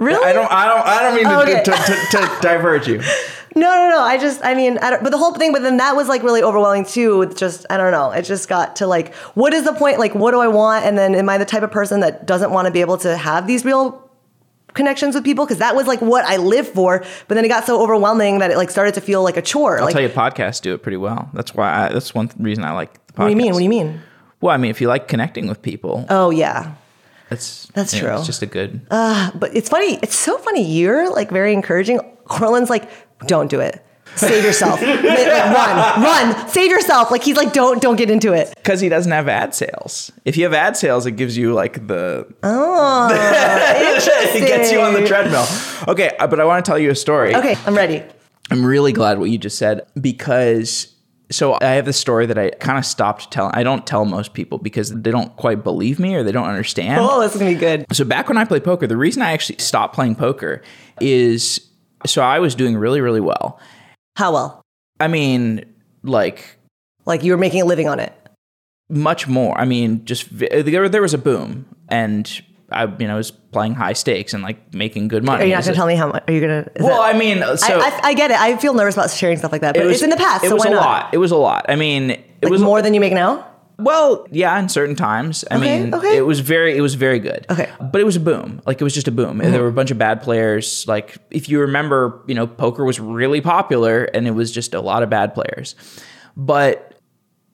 Really? 0.00 0.24
I 0.24 0.32
don't. 0.32 0.50
I 0.50 0.66
don't. 0.66 0.86
I 0.86 1.02
don't 1.02 1.14
mean 1.16 1.24
to, 1.24 1.40
Okay. 1.42 1.62
to, 1.64 1.70
to, 1.72 2.06
to 2.18 2.38
diverge 2.42 2.86
you. 2.86 3.02
No, 3.56 3.74
no, 3.74 3.88
no. 3.88 4.00
I 4.00 4.18
just, 4.18 4.44
I 4.44 4.54
mean, 4.54 4.78
I 4.78 4.98
but 5.02 5.10
the 5.10 5.18
whole 5.18 5.34
thing, 5.34 5.52
but 5.52 5.62
then 5.62 5.78
that 5.78 5.96
was 5.96 6.06
like 6.06 6.22
really 6.22 6.42
overwhelming 6.42 6.84
too. 6.84 7.18
With 7.18 7.36
just, 7.36 7.66
I 7.68 7.76
don't 7.76 7.90
know. 7.90 8.12
It 8.12 8.22
just 8.22 8.48
got 8.48 8.76
to 8.76 8.86
like, 8.86 9.12
what 9.34 9.52
is 9.52 9.64
the 9.64 9.72
point? 9.72 9.98
Like, 9.98 10.14
what 10.14 10.30
do 10.30 10.38
I 10.40 10.46
want? 10.46 10.84
And 10.84 10.96
then 10.96 11.16
am 11.16 11.28
I 11.28 11.38
the 11.38 11.44
type 11.44 11.64
of 11.64 11.72
person 11.72 11.98
that 12.00 12.26
doesn't 12.26 12.52
want 12.52 12.66
to 12.66 12.70
be 12.72 12.80
able 12.82 12.98
to 12.98 13.16
have 13.16 13.48
these 13.48 13.64
real 13.64 14.07
connections 14.74 15.14
with 15.14 15.24
people? 15.24 15.44
Because 15.44 15.58
that 15.58 15.74
was 15.76 15.86
like 15.86 16.00
what 16.00 16.24
I 16.24 16.36
lived 16.36 16.68
for. 16.70 17.04
But 17.28 17.34
then 17.34 17.44
it 17.44 17.48
got 17.48 17.64
so 17.66 17.82
overwhelming 17.82 18.38
that 18.40 18.50
it 18.50 18.56
like 18.56 18.70
started 18.70 18.94
to 18.94 19.00
feel 19.00 19.22
like 19.22 19.36
a 19.36 19.42
chore. 19.42 19.78
I'll 19.78 19.84
like, 19.84 19.92
tell 19.94 20.02
you, 20.02 20.08
podcasts 20.08 20.60
do 20.60 20.74
it 20.74 20.82
pretty 20.82 20.96
well. 20.98 21.30
That's 21.34 21.54
why. 21.54 21.86
I, 21.86 21.92
that's 21.92 22.14
one 22.14 22.30
reason 22.38 22.64
I 22.64 22.72
like 22.72 22.94
the 23.08 23.12
podcast. 23.12 23.18
what 23.18 23.24
do 23.26 23.30
you 23.30 23.36
mean? 23.36 23.52
What 23.52 23.58
do 23.58 23.64
you 23.64 23.70
mean? 23.70 24.00
Well, 24.40 24.54
I 24.54 24.56
mean, 24.56 24.70
if 24.70 24.80
you 24.80 24.88
like 24.88 25.08
connecting 25.08 25.48
with 25.48 25.62
people, 25.62 26.06
Oh 26.08 26.30
yeah. 26.30 26.74
that's 27.28 27.66
That's 27.74 27.92
you 27.94 28.02
know, 28.02 28.08
true. 28.08 28.16
It's 28.18 28.26
just 28.26 28.42
a 28.42 28.46
good. 28.46 28.80
Uh, 28.90 29.30
But 29.34 29.56
it's 29.56 29.68
funny. 29.68 29.98
It's 30.02 30.16
so 30.16 30.38
funny. 30.38 30.64
You're 30.64 31.10
like 31.12 31.30
very 31.30 31.52
encouraging. 31.52 31.98
Courtland's 32.26 32.70
like, 32.70 32.88
don't 33.26 33.50
do 33.50 33.58
it. 33.60 33.84
Save 34.16 34.44
yourself. 34.44 34.80
like, 34.82 35.02
run, 35.04 36.02
run. 36.02 36.48
Save 36.48 36.70
yourself. 36.70 37.10
Like 37.10 37.22
he's 37.22 37.36
like, 37.36 37.52
don't, 37.52 37.80
don't 37.80 37.96
get 37.96 38.10
into 38.10 38.32
it. 38.32 38.52
Because 38.56 38.80
he 38.80 38.88
doesn't 38.88 39.12
have 39.12 39.28
ad 39.28 39.54
sales. 39.54 40.10
If 40.24 40.36
you 40.36 40.44
have 40.44 40.54
ad 40.54 40.76
sales, 40.76 41.06
it 41.06 41.12
gives 41.12 41.36
you 41.36 41.54
like 41.54 41.86
the 41.86 42.26
Oh, 42.42 43.08
it 43.10 44.46
gets 44.46 44.72
you 44.72 44.80
on 44.80 44.94
the 44.94 45.06
treadmill. 45.06 45.46
Okay, 45.86 46.16
uh, 46.18 46.26
but 46.26 46.40
I 46.40 46.44
want 46.44 46.64
to 46.64 46.68
tell 46.68 46.78
you 46.78 46.90
a 46.90 46.94
story. 46.94 47.34
Okay, 47.34 47.56
I'm 47.66 47.76
ready. 47.76 48.02
I'm 48.50 48.64
really 48.64 48.92
glad 48.92 49.18
what 49.18 49.30
you 49.30 49.38
just 49.38 49.58
said 49.58 49.86
because 50.00 50.94
so 51.30 51.58
I 51.60 51.72
have 51.72 51.84
this 51.84 51.98
story 51.98 52.26
that 52.26 52.38
I 52.38 52.50
kind 52.50 52.78
of 52.78 52.86
stopped 52.86 53.30
telling. 53.30 53.52
I 53.54 53.62
don't 53.62 53.86
tell 53.86 54.04
most 54.04 54.32
people 54.32 54.58
because 54.58 54.90
they 54.90 55.10
don't 55.10 55.34
quite 55.36 55.62
believe 55.62 55.98
me 55.98 56.14
or 56.14 56.22
they 56.22 56.32
don't 56.32 56.48
understand. 56.48 57.00
Oh, 57.00 57.20
this 57.20 57.34
is 57.34 57.38
gonna 57.38 57.52
be 57.52 57.58
good. 57.58 57.84
So 57.92 58.04
back 58.04 58.28
when 58.28 58.38
I 58.38 58.44
played 58.44 58.64
poker, 58.64 58.86
the 58.86 58.96
reason 58.96 59.22
I 59.22 59.32
actually 59.32 59.58
stopped 59.58 59.94
playing 59.94 60.16
poker 60.16 60.62
is 61.00 61.60
so 62.06 62.22
I 62.22 62.38
was 62.38 62.54
doing 62.54 62.76
really 62.76 63.00
really 63.00 63.20
well. 63.20 63.60
How 64.18 64.32
well? 64.32 64.62
I 64.98 65.06
mean, 65.06 65.64
like 66.02 66.44
Like 67.06 67.22
you 67.22 67.30
were 67.30 67.38
making 67.38 67.62
a 67.62 67.64
living 67.64 67.88
on 67.88 68.00
it. 68.00 68.12
much 68.90 69.28
more. 69.28 69.56
I 69.56 69.64
mean, 69.64 70.04
just 70.04 70.26
uh, 70.32 70.62
there, 70.62 70.88
there 70.88 71.02
was 71.02 71.14
a 71.14 71.18
boom, 71.18 71.66
and 71.88 72.28
I, 72.72 72.86
you 72.98 73.06
know, 73.06 73.14
was 73.14 73.30
playing 73.30 73.74
high 73.74 73.92
stakes 73.92 74.34
and 74.34 74.42
like 74.42 74.74
making 74.74 75.06
good 75.06 75.22
money. 75.22 75.44
Are 75.44 75.46
you 75.46 75.54
not 75.54 75.62
gonna 75.64 75.76
tell 75.76 75.86
me 75.86 75.94
how 75.94 76.08
much? 76.08 76.24
Are 76.26 76.32
you 76.34 76.40
gonna? 76.40 76.66
Well, 76.80 77.00
that- 77.00 77.14
I 77.14 77.16
mean, 77.16 77.38
so 77.56 77.78
I, 77.80 77.90
I, 77.90 78.00
I 78.08 78.14
get 78.14 78.32
it. 78.32 78.40
I 78.40 78.56
feel 78.56 78.74
nervous 78.74 78.96
about 78.96 79.10
sharing 79.12 79.38
stuff 79.38 79.52
like 79.52 79.60
that, 79.60 79.74
but 79.74 79.84
it 79.84 79.86
was- 79.86 79.94
it's 79.94 80.02
in 80.02 80.10
the 80.10 80.16
past, 80.16 80.42
It 80.44 80.48
so 80.48 80.54
was 80.56 80.64
a 80.64 80.70
not? 80.70 80.80
lot. 80.84 81.14
It 81.14 81.18
was 81.18 81.30
a 81.30 81.36
lot. 81.36 81.66
I 81.68 81.76
mean, 81.76 82.10
it 82.10 82.24
Like 82.42 82.50
was 82.50 82.60
more 82.60 82.82
than 82.82 82.94
you 82.94 83.00
make 83.00 83.12
now. 83.12 83.46
Well, 83.78 84.26
yeah, 84.32 84.58
in 84.58 84.68
certain 84.68 84.96
times. 84.96 85.44
I 85.50 85.56
Okay, 85.56 85.82
mean, 85.84 85.94
okay. 85.94 86.16
it 86.16 86.26
was 86.26 86.40
very, 86.40 86.76
it 86.76 86.80
was 86.80 86.94
very 86.94 87.20
good. 87.20 87.46
Okay. 87.48 87.66
Mm-hmm. 87.66 87.90
but 87.90 88.00
it 88.00 88.04
was 88.04 88.16
a 88.16 88.20
boom. 88.20 88.60
Like 88.66 88.80
it 88.80 88.84
was 88.84 88.92
just 88.94 89.06
a 89.06 89.12
boom. 89.12 89.40
And 89.40 89.54
There 89.54 89.62
were 89.62 89.68
a 89.68 89.72
bunch 89.72 89.90
of 89.92 89.98
bad 89.98 90.20
players. 90.20 90.84
Like 90.88 91.16
if 91.30 91.48
you 91.48 91.60
remember, 91.60 92.20
you 92.26 92.34
know, 92.34 92.46
poker 92.46 92.84
was 92.84 92.98
really 92.98 93.40
popular, 93.40 94.04
and 94.04 94.26
it 94.26 94.32
was 94.32 94.50
just 94.50 94.74
a 94.74 94.80
lot 94.80 95.02
of 95.04 95.10
bad 95.10 95.32
players. 95.32 95.76
But 96.36 96.98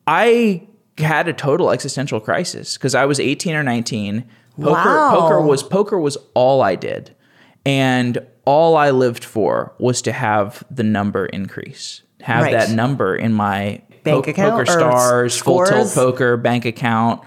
I 0.06 0.66
had 0.98 1.28
a 1.28 1.32
total 1.32 1.70
existential 1.70 2.20
crisis 2.20 2.76
because 2.78 2.94
I 2.94 3.04
was 3.04 3.20
18 3.20 3.54
or 3.54 3.62
19. 3.62 4.24
Poker, 4.56 4.70
Wow. 4.70 5.10
poker 5.20 5.40
was 5.42 5.62
poker 5.62 5.98
was 5.98 6.16
all 6.34 6.62
I 6.62 6.76
did, 6.76 7.14
and 7.66 8.18
all 8.44 8.76
I 8.76 8.90
lived 8.90 9.24
for 9.24 9.74
was 9.78 10.00
to 10.02 10.12
have 10.12 10.62
the 10.70 10.84
number 10.84 11.26
increase, 11.26 12.02
have 12.20 12.44
Right. 12.44 12.52
that 12.52 12.70
number 12.70 13.16
in 13.16 13.32
my 13.32 13.82
Bank 14.04 14.24
po- 14.24 14.30
account 14.30 14.52
poker 14.52 14.66
stars, 14.66 15.36
full 15.40 15.64
tilt 15.64 15.92
poker, 15.94 16.36
bank 16.36 16.64
account, 16.64 17.20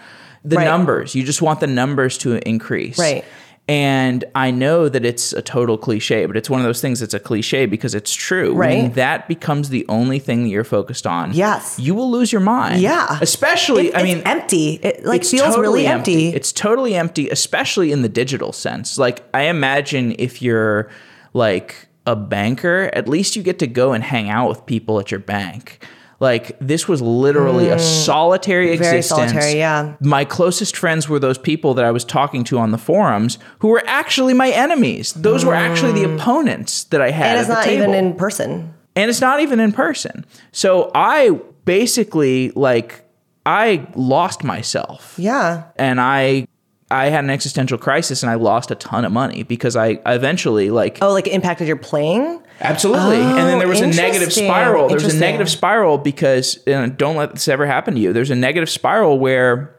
the 0.45 0.55
Right. 0.57 0.63
numbers. 0.65 1.15
You 1.15 1.23
just 1.23 1.41
want 1.41 1.59
the 1.59 1.67
numbers 1.67 2.17
to 2.19 2.35
increase. 2.47 2.97
Right. 2.97 3.25
And 3.69 4.23
I 4.33 4.51
know 4.51 4.87
that 4.87 5.03
it's 5.03 5.33
a 5.33 5.41
total 5.41 5.77
cliche, 5.77 6.25
but 6.25 6.37
it's 6.37 6.49
one 6.49 6.61
of 6.61 6.65
those 6.65 6.79
things 6.79 7.01
that's 7.01 7.13
a 7.13 7.19
cliche 7.19 7.65
because 7.65 7.93
it's 7.93 8.13
true. 8.13 8.53
When 8.53 8.57
Right. 8.83 8.93
that 8.95 9.27
becomes 9.27 9.67
the 9.67 9.85
only 9.89 10.19
thing 10.19 10.43
that 10.43 10.49
you're 10.49 10.63
focused 10.63 11.05
on, 11.05 11.33
Yes. 11.33 11.75
you 11.77 11.93
will 11.93 12.09
lose 12.09 12.31
your 12.31 12.39
mind. 12.39 12.79
Yeah. 12.79 13.17
Especially, 13.19 13.87
It- 13.89 13.95
I 13.95 13.99
it's 13.99 14.03
mean, 14.07 14.21
empty. 14.25 14.79
It 14.81 15.05
like 15.05 15.19
it's 15.21 15.31
feels 15.31 15.47
totally 15.47 15.61
really 15.63 15.87
empty. 15.87 16.29
It's 16.29 16.53
totally 16.53 16.95
empty, 16.95 17.29
especially 17.29 17.91
in 17.91 18.03
the 18.03 18.09
digital 18.09 18.53
sense. 18.53 18.97
Like 18.97 19.23
I 19.33 19.43
imagine 19.43 20.15
if 20.17 20.41
you're 20.41 20.87
like 21.33 21.75
a 22.05 22.15
banker, 22.15 22.89
at 22.93 23.09
least 23.09 23.35
you 23.35 23.43
get 23.43 23.59
to 23.59 23.67
go 23.67 23.91
and 23.91 24.01
hang 24.01 24.29
out 24.29 24.47
with 24.47 24.65
people 24.65 24.97
at 25.01 25.11
your 25.11 25.19
bank. 25.19 25.85
Like 26.19 26.57
this 26.59 26.87
was 26.87 27.01
literally 27.01 27.69
a 27.69 27.77
solitary 27.79 28.67
Mm. 28.75 28.79
Very 28.79 28.97
existence. 28.97 29.31
solitary, 29.31 29.57
yeah. 29.59 29.95
My 30.01 30.25
closest 30.25 30.75
friends 30.75 31.07
were 31.07 31.19
those 31.19 31.37
people 31.37 31.73
that 31.75 31.85
I 31.85 31.91
was 31.91 32.03
talking 32.03 32.43
to 32.45 32.57
on 32.57 32.71
the 32.71 32.77
forums 32.79 33.37
who 33.59 33.67
were 33.67 33.83
actually 33.85 34.33
my 34.33 34.49
enemies. 34.49 35.13
Those 35.13 35.45
were 35.45 35.53
actually 35.53 35.91
the 35.93 36.15
opponents 36.15 36.85
that 36.85 37.01
I 37.01 37.11
had 37.11 37.31
and 37.31 37.39
it's 37.39 37.49
not 37.49 37.67
even 37.67 37.93
in 37.93 38.15
person. 38.15 38.73
and 38.95 39.09
it's 39.11 39.21
not 39.21 39.41
even 39.41 39.59
in 39.59 39.71
person. 39.71 40.25
So 40.51 40.89
I 40.95 41.39
basically 41.65 42.49
like 42.51 43.03
I 43.45 43.85
lost 43.95 44.43
myself 44.43 45.13
Yeah. 45.17 45.65
and 45.77 46.01
I 46.01 46.47
I 46.89 47.09
had 47.09 47.23
an 47.25 47.29
existential 47.29 47.77
crisis 47.77 48.23
and 48.23 48.29
I 48.29 48.35
lost 48.35 48.71
a 48.71 48.75
ton 48.75 49.03
of 49.05 49.11
money 49.11 49.43
because 49.43 49.75
I 49.75 49.99
eventually 50.05 50.69
like 50.71 50.97
Oh, 51.01 51.11
like 51.13 51.27
it 51.27 51.33
impacted 51.33 51.67
your 51.67 51.75
playing. 51.77 52.41
Absolutely. 52.59 53.17
And 53.17 53.37
then 53.37 53.59
there 53.59 53.67
was 53.67 53.81
a 53.81 53.85
oh, 53.85 53.89
negative 53.89 54.33
spiral. 54.33 54.87
There 54.87 54.95
was 54.95 55.13
a 55.13 55.19
negative 55.19 55.49
spiral 55.49 55.97
because 55.97 56.57
and 56.65 56.97
don't 56.97 57.15
let 57.15 57.33
this 57.33 57.47
ever 57.47 57.65
happen 57.65 57.95
to 57.95 57.99
you. 57.99 58.13
There's 58.13 58.31
a 58.31 58.35
negative 58.35 58.69
spiral 58.69 59.19
where 59.19 59.75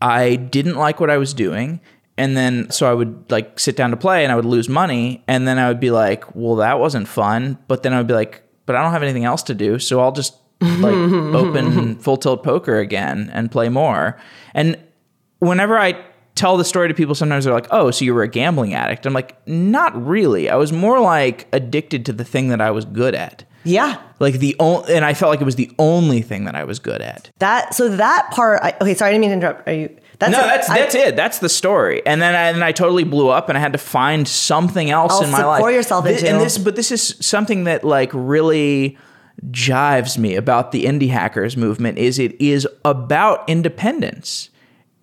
I 0.00 0.36
didn't 0.36 0.76
like 0.76 1.00
what 1.00 1.10
I 1.10 1.18
was 1.18 1.34
doing. 1.34 1.80
And 2.16 2.36
then 2.36 2.70
so 2.70 2.88
I 2.90 2.94
would 2.94 3.30
like 3.30 3.58
sit 3.58 3.76
down 3.76 3.90
to 3.90 3.96
play 3.96 4.22
and 4.22 4.32
I 4.32 4.36
would 4.36 4.44
lose 4.44 4.68
money. 4.68 5.24
And 5.26 5.48
then 5.48 5.58
I 5.58 5.68
would 5.68 5.80
be 5.80 5.90
like, 5.90 6.34
well 6.34 6.56
that 6.56 6.78
wasn't 6.78 7.08
fun, 7.08 7.58
but 7.68 7.82
then 7.82 7.92
I 7.92 7.98
would 7.98 8.06
be 8.06 8.14
like, 8.14 8.42
but 8.66 8.76
I 8.76 8.82
don't 8.82 8.92
have 8.92 9.02
anything 9.02 9.24
else 9.24 9.42
to 9.44 9.54
do, 9.54 9.78
so 9.78 10.00
I'll 10.00 10.12
just 10.12 10.34
like 10.60 10.94
open 11.34 11.96
full 11.96 12.16
tilt 12.16 12.42
poker 12.42 12.78
again 12.78 13.30
and 13.32 13.50
play 13.50 13.68
more. 13.68 14.18
And 14.54 14.78
whenever 15.40 15.78
I 15.78 16.02
tell 16.34 16.56
the 16.56 16.64
story 16.64 16.88
to 16.88 16.94
people, 16.94 17.14
sometimes 17.14 17.44
they're 17.44 17.54
like, 17.54 17.68
"Oh, 17.70 17.90
so 17.90 18.04
you 18.04 18.14
were 18.14 18.22
a 18.22 18.28
gambling 18.28 18.74
addict?" 18.74 19.06
I'm 19.06 19.12
like, 19.12 19.36
"Not 19.46 19.94
really. 20.06 20.50
I 20.50 20.56
was 20.56 20.72
more 20.72 21.00
like 21.00 21.46
addicted 21.52 22.06
to 22.06 22.12
the 22.12 22.24
thing 22.24 22.48
that 22.48 22.60
I 22.60 22.70
was 22.70 22.84
good 22.84 23.14
at." 23.14 23.44
Yeah. 23.66 23.98
Like 24.20 24.40
the 24.40 24.54
only, 24.58 24.94
and 24.94 25.04
I 25.06 25.14
felt 25.14 25.30
like 25.30 25.40
it 25.40 25.44
was 25.44 25.56
the 25.56 25.70
only 25.78 26.20
thing 26.20 26.44
that 26.44 26.54
I 26.54 26.64
was 26.64 26.78
good 26.78 27.00
at. 27.00 27.30
That 27.38 27.74
so 27.74 27.88
that 27.96 28.30
part. 28.30 28.60
I, 28.62 28.74
okay, 28.80 28.94
sorry, 28.94 29.10
I 29.10 29.12
didn't 29.12 29.20
mean 29.22 29.30
to 29.30 29.36
interrupt. 29.36 29.68
Are 29.68 29.72
you? 29.72 29.96
That's 30.18 30.32
No, 30.32 30.38
that's 30.42 30.68
I- 30.70 30.78
that's 30.78 30.94
it. 30.94 31.16
That's 31.16 31.38
the 31.38 31.48
story. 31.48 32.02
And 32.06 32.20
then 32.22 32.34
I, 32.34 32.50
and 32.50 32.62
I 32.62 32.72
totally 32.72 33.04
blew 33.04 33.28
up, 33.30 33.48
and 33.48 33.56
I 33.58 33.60
had 33.60 33.72
to 33.72 33.78
find 33.78 34.28
something 34.28 34.90
else 34.90 35.12
Else 35.12 35.24
in 35.24 35.30
my 35.30 35.44
life. 35.44 35.60
pour 35.60 35.72
yourself 35.72 36.04
Thi- 36.04 36.12
into. 36.14 36.28
And 36.28 36.40
this, 36.40 36.58
but 36.58 36.76
this 36.76 36.92
is 36.92 37.16
something 37.20 37.64
that 37.64 37.84
like 37.84 38.10
really 38.12 38.96
jives 39.50 40.16
me 40.18 40.36
about 40.36 40.72
the 40.72 40.84
indie 40.84 41.10
hackers 41.10 41.56
movement. 41.56 41.98
Is 41.98 42.18
it 42.18 42.40
is 42.40 42.68
about 42.84 43.48
independence, 43.48 44.50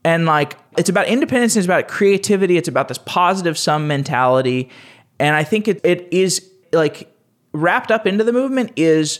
and 0.03 0.25
like 0.25 0.57
it's 0.77 0.89
about 0.89 1.07
independence. 1.07 1.55
It's 1.55 1.65
about 1.65 1.87
creativity. 1.87 2.57
It's 2.57 2.67
about 2.67 2.87
this 2.87 2.97
positive 2.99 3.57
sum 3.57 3.87
mentality, 3.87 4.69
and 5.19 5.35
I 5.35 5.43
think 5.43 5.67
it 5.67 5.81
it 5.83 6.07
is 6.11 6.49
like 6.73 7.13
wrapped 7.53 7.91
up 7.91 8.07
into 8.07 8.23
the 8.23 8.33
movement 8.33 8.71
is 8.75 9.19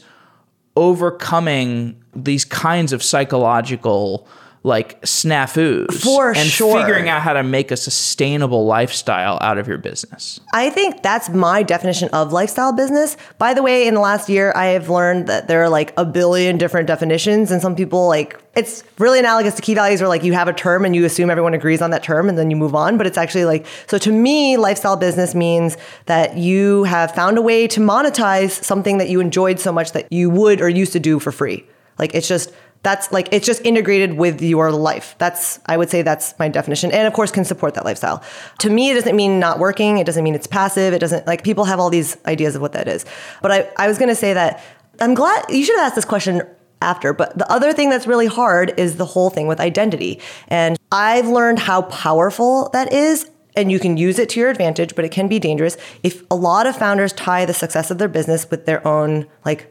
overcoming 0.76 2.02
these 2.16 2.46
kinds 2.46 2.94
of 2.94 3.04
psychological 3.04 4.28
like 4.64 5.02
snafus 5.02 6.02
For 6.04 6.30
and 6.30 6.48
sure. 6.48 6.80
figuring 6.80 7.10
out 7.10 7.24
how 7.24 7.34
to 7.34 7.42
make 7.42 7.72
a 7.72 7.78
sustainable 7.78 8.66
lifestyle 8.66 9.40
out 9.42 9.58
of 9.58 9.68
your 9.68 9.80
business. 9.80 10.40
I 10.54 10.70
think 10.70 11.02
that's 11.02 11.30
my 11.30 11.64
definition 11.64 12.10
of 12.10 12.32
lifestyle 12.32 12.72
business. 12.72 13.18
By 13.40 13.56
the 13.56 13.64
way, 13.64 13.88
in 13.88 13.96
the 13.96 14.00
last 14.00 14.30
year, 14.30 14.54
I 14.56 14.68
have 14.68 14.88
learned 14.88 15.28
that 15.28 15.48
there 15.48 15.64
are 15.64 15.70
like 15.70 15.94
a 15.98 16.06
billion 16.06 16.60
different 16.60 16.88
definitions, 16.88 17.50
and 17.50 17.60
some 17.60 17.76
people 17.76 18.08
like 18.08 18.40
it's 18.54 18.84
really 19.00 19.18
analogous 19.18 19.56
to 19.56 19.62
key 19.62 19.74
values 19.74 20.02
where 20.02 20.10
like 20.10 20.24
you 20.24 20.34
have 20.34 20.48
a 20.48 20.54
term 20.54 20.86
and 20.86 20.96
you 20.96 21.06
assume 21.06 21.30
everyone 21.30 21.54
agrees 21.54 21.82
on 21.82 21.92
that 21.92 22.04
term 22.04 22.28
and 22.28 22.38
then 22.38 22.52
you 22.52 22.58
move 22.58 22.76
on. 22.76 22.98
But 22.98 23.08
it's 23.08 23.18
actually 23.18 23.46
like, 23.46 23.66
so 23.88 23.98
to 23.98 24.12
me, 24.12 24.58
lifestyle 24.58 24.98
business 24.98 25.34
means 25.34 25.78
that 26.06 26.38
you 26.38 26.84
have 26.84 27.16
found 27.16 27.38
a 27.38 27.42
way 27.42 27.66
to 27.68 27.80
monetize 27.80 28.52
something 28.64 28.98
that 28.98 29.08
you 29.10 29.22
enjoyed 29.22 29.60
so 29.60 29.72
much 29.72 29.94
that 29.94 30.12
you 30.12 30.30
would 30.30 30.60
or 30.60 30.68
used 30.68 30.92
to 30.94 31.00
do 31.00 31.18
for 31.18 31.32
free. 31.32 31.66
Like 31.98 32.14
it's 32.14 32.28
just, 32.28 32.52
that's 32.84 33.12
like 33.12 33.30
it's 33.32 33.46
just 33.46 33.64
integrated 33.64 34.14
with 34.14 34.42
your 34.42 34.72
life. 34.72 35.16
That's 35.20 35.60
I 35.68 35.78
would 35.78 35.90
say 35.90 36.02
that's 36.02 36.38
my 36.40 36.48
definition, 36.48 36.92
and 36.92 37.08
of 37.08 37.14
course 37.14 37.32
can 37.32 37.46
support 37.46 37.76
that 37.76 37.86
lifestyle. 37.86 38.24
To 38.60 38.70
me, 38.70 38.90
it 38.92 38.96
doesn't 38.96 39.16
mean 39.16 39.40
not 39.40 39.60
working. 39.60 40.00
It 40.00 40.06
doesn't 40.06 40.24
mean 40.24 40.36
it's 40.36 40.48
passive. 40.48 40.94
It 40.94 41.00
doesn't 41.00 41.28
like 41.28 41.44
people 41.44 41.66
have 41.66 41.80
all 41.80 41.90
these 41.90 42.18
ideas 42.26 42.56
of 42.56 42.62
what 42.62 42.74
that 42.74 42.88
is. 42.88 43.06
But 43.42 43.52
I 43.52 43.70
I 43.78 43.88
was 43.88 43.98
going 43.98 44.10
to 44.10 44.16
say 44.16 44.34
that 44.34 44.64
I'm 45.00 45.14
glad 45.14 45.46
you 45.50 45.64
should 45.64 45.78
have 45.78 45.88
asked 45.88 45.96
this 45.96 46.06
question 46.06 46.42
after. 46.82 47.14
But 47.14 47.38
the 47.38 47.50
other 47.52 47.72
thing 47.72 47.90
that's 47.90 48.08
really 48.08 48.28
hard 48.28 48.74
is 48.78 48.98
the 48.98 49.06
whole 49.06 49.30
thing 49.30 49.48
with 49.48 49.60
identity, 49.60 50.20
and 50.48 50.78
I've 50.92 51.28
learned 51.28 51.60
how 51.60 51.84
powerful 51.84 52.70
that 52.74 52.92
is. 52.92 53.30
And 53.54 53.70
you 53.70 53.80
can 53.80 53.98
use 53.98 54.18
it 54.18 54.30
to 54.30 54.40
your 54.40 54.50
advantage, 54.50 54.96
but 54.96 55.04
it 55.04 55.12
can 55.12 55.28
be 55.28 55.38
dangerous 55.38 55.76
if 56.04 56.24
a 56.32 56.36
lot 56.36 56.66
of 56.68 56.78
founders 56.78 57.12
tie 57.12 57.44
the 57.44 57.54
success 57.54 57.92
of 57.92 57.98
their 57.98 58.08
business 58.08 58.50
with 58.50 58.66
their 58.66 58.88
own 58.88 59.28
like 59.44 59.71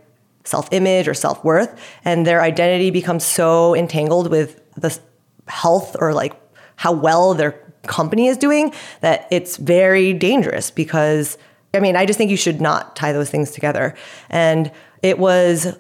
self-image 0.51 1.09
or 1.09 1.14
self-worth 1.14 1.80
and 2.05 2.26
their 2.26 2.42
identity 2.42 2.90
becomes 2.90 3.24
so 3.24 3.74
entangled 3.74 4.30
with 4.30 4.61
the 4.74 4.98
health 5.46 5.96
or 6.01 6.12
like 6.12 6.34
how 6.76 6.92
well 6.92 7.34
their 7.34 7.53
company 7.86 8.26
is 8.26 8.36
doing 8.36 8.72
that 9.01 9.26
it's 9.30 9.57
very 9.57 10.12
dangerous 10.12 10.70
because 10.70 11.38
I 11.72 11.80
mean, 11.80 11.96
I 11.96 12.07
just 12.07 12.16
think 12.16 12.30
you 12.30 12.36
should 12.36 12.61
not 12.61 12.96
tie 12.96 13.12
those 13.12 13.30
things 13.30 13.53
together. 13.53 13.94
And 14.28 14.72
it 15.03 15.18
was 15.18 15.76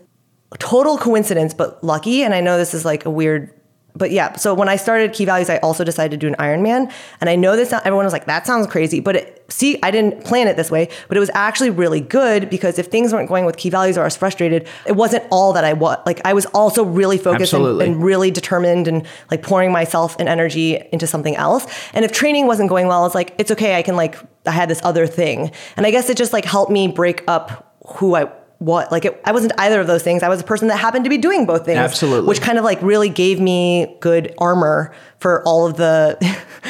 total 0.58 0.98
coincidence, 0.98 1.54
but 1.54 1.82
lucky. 1.82 2.22
And 2.22 2.34
I 2.34 2.40
know 2.40 2.58
this 2.58 2.74
is 2.74 2.84
like 2.84 3.04
a 3.04 3.10
weird 3.10 3.52
but 4.00 4.10
yeah, 4.10 4.34
so 4.36 4.54
when 4.54 4.66
I 4.66 4.76
started 4.76 5.12
Key 5.12 5.26
Values, 5.26 5.50
I 5.50 5.58
also 5.58 5.84
decided 5.84 6.12
to 6.12 6.16
do 6.16 6.26
an 6.26 6.34
Ironman. 6.38 6.90
And 7.20 7.28
I 7.28 7.36
know 7.36 7.54
this, 7.54 7.70
everyone 7.70 8.06
was 8.06 8.14
like, 8.14 8.24
that 8.24 8.46
sounds 8.46 8.66
crazy. 8.66 8.98
But 8.98 9.14
it, 9.14 9.44
see, 9.52 9.78
I 9.82 9.90
didn't 9.90 10.24
plan 10.24 10.48
it 10.48 10.56
this 10.56 10.70
way, 10.70 10.88
but 11.06 11.18
it 11.18 11.20
was 11.20 11.30
actually 11.34 11.68
really 11.68 12.00
good 12.00 12.48
because 12.48 12.78
if 12.78 12.86
things 12.86 13.12
weren't 13.12 13.28
going 13.28 13.44
with 13.44 13.58
Key 13.58 13.68
Values 13.68 13.98
or 13.98 14.00
I 14.00 14.04
was 14.04 14.16
frustrated, 14.16 14.66
it 14.86 14.96
wasn't 14.96 15.24
all 15.30 15.52
that 15.52 15.64
I 15.64 15.74
was. 15.74 15.98
Like, 16.06 16.22
I 16.24 16.32
was 16.32 16.46
also 16.46 16.82
really 16.82 17.18
focused 17.18 17.52
and, 17.52 17.82
and, 17.82 18.02
really 18.02 18.30
determined 18.30 18.88
and 18.88 19.06
like 19.30 19.42
pouring 19.42 19.70
myself 19.70 20.16
and 20.18 20.30
energy 20.30 20.82
into 20.92 21.06
something 21.06 21.36
else. 21.36 21.66
And 21.92 22.02
if 22.02 22.10
training 22.10 22.46
wasn't 22.46 22.70
going 22.70 22.86
well, 22.86 23.00
I 23.02 23.04
was 23.04 23.14
like, 23.14 23.34
it's 23.36 23.50
okay. 23.50 23.76
I 23.76 23.82
can 23.82 23.96
like, 23.96 24.16
I 24.46 24.52
had 24.52 24.70
this 24.70 24.80
other 24.82 25.06
thing. 25.06 25.50
And 25.76 25.84
I 25.84 25.90
guess 25.90 26.08
it 26.08 26.16
just 26.16 26.32
like 26.32 26.46
helped 26.46 26.72
me 26.72 26.88
break 26.88 27.22
up 27.28 27.76
who 27.96 28.14
I 28.14 28.32
what 28.60 28.92
like 28.92 29.06
it, 29.06 29.18
I 29.24 29.32
wasn't 29.32 29.54
either 29.56 29.80
of 29.80 29.86
those 29.86 30.02
things. 30.02 30.22
I 30.22 30.28
was 30.28 30.38
a 30.42 30.44
person 30.44 30.68
that 30.68 30.76
happened 30.76 31.04
to 31.04 31.10
be 31.10 31.16
doing 31.16 31.46
both 31.46 31.64
things. 31.64 31.78
Absolutely. 31.78 32.28
Which 32.28 32.42
kind 32.42 32.58
of 32.58 32.64
like 32.64 32.80
really 32.82 33.08
gave 33.08 33.40
me 33.40 33.96
good 34.00 34.34
armor 34.36 34.94
for 35.18 35.42
all 35.44 35.66
of 35.66 35.78
the 35.78 36.18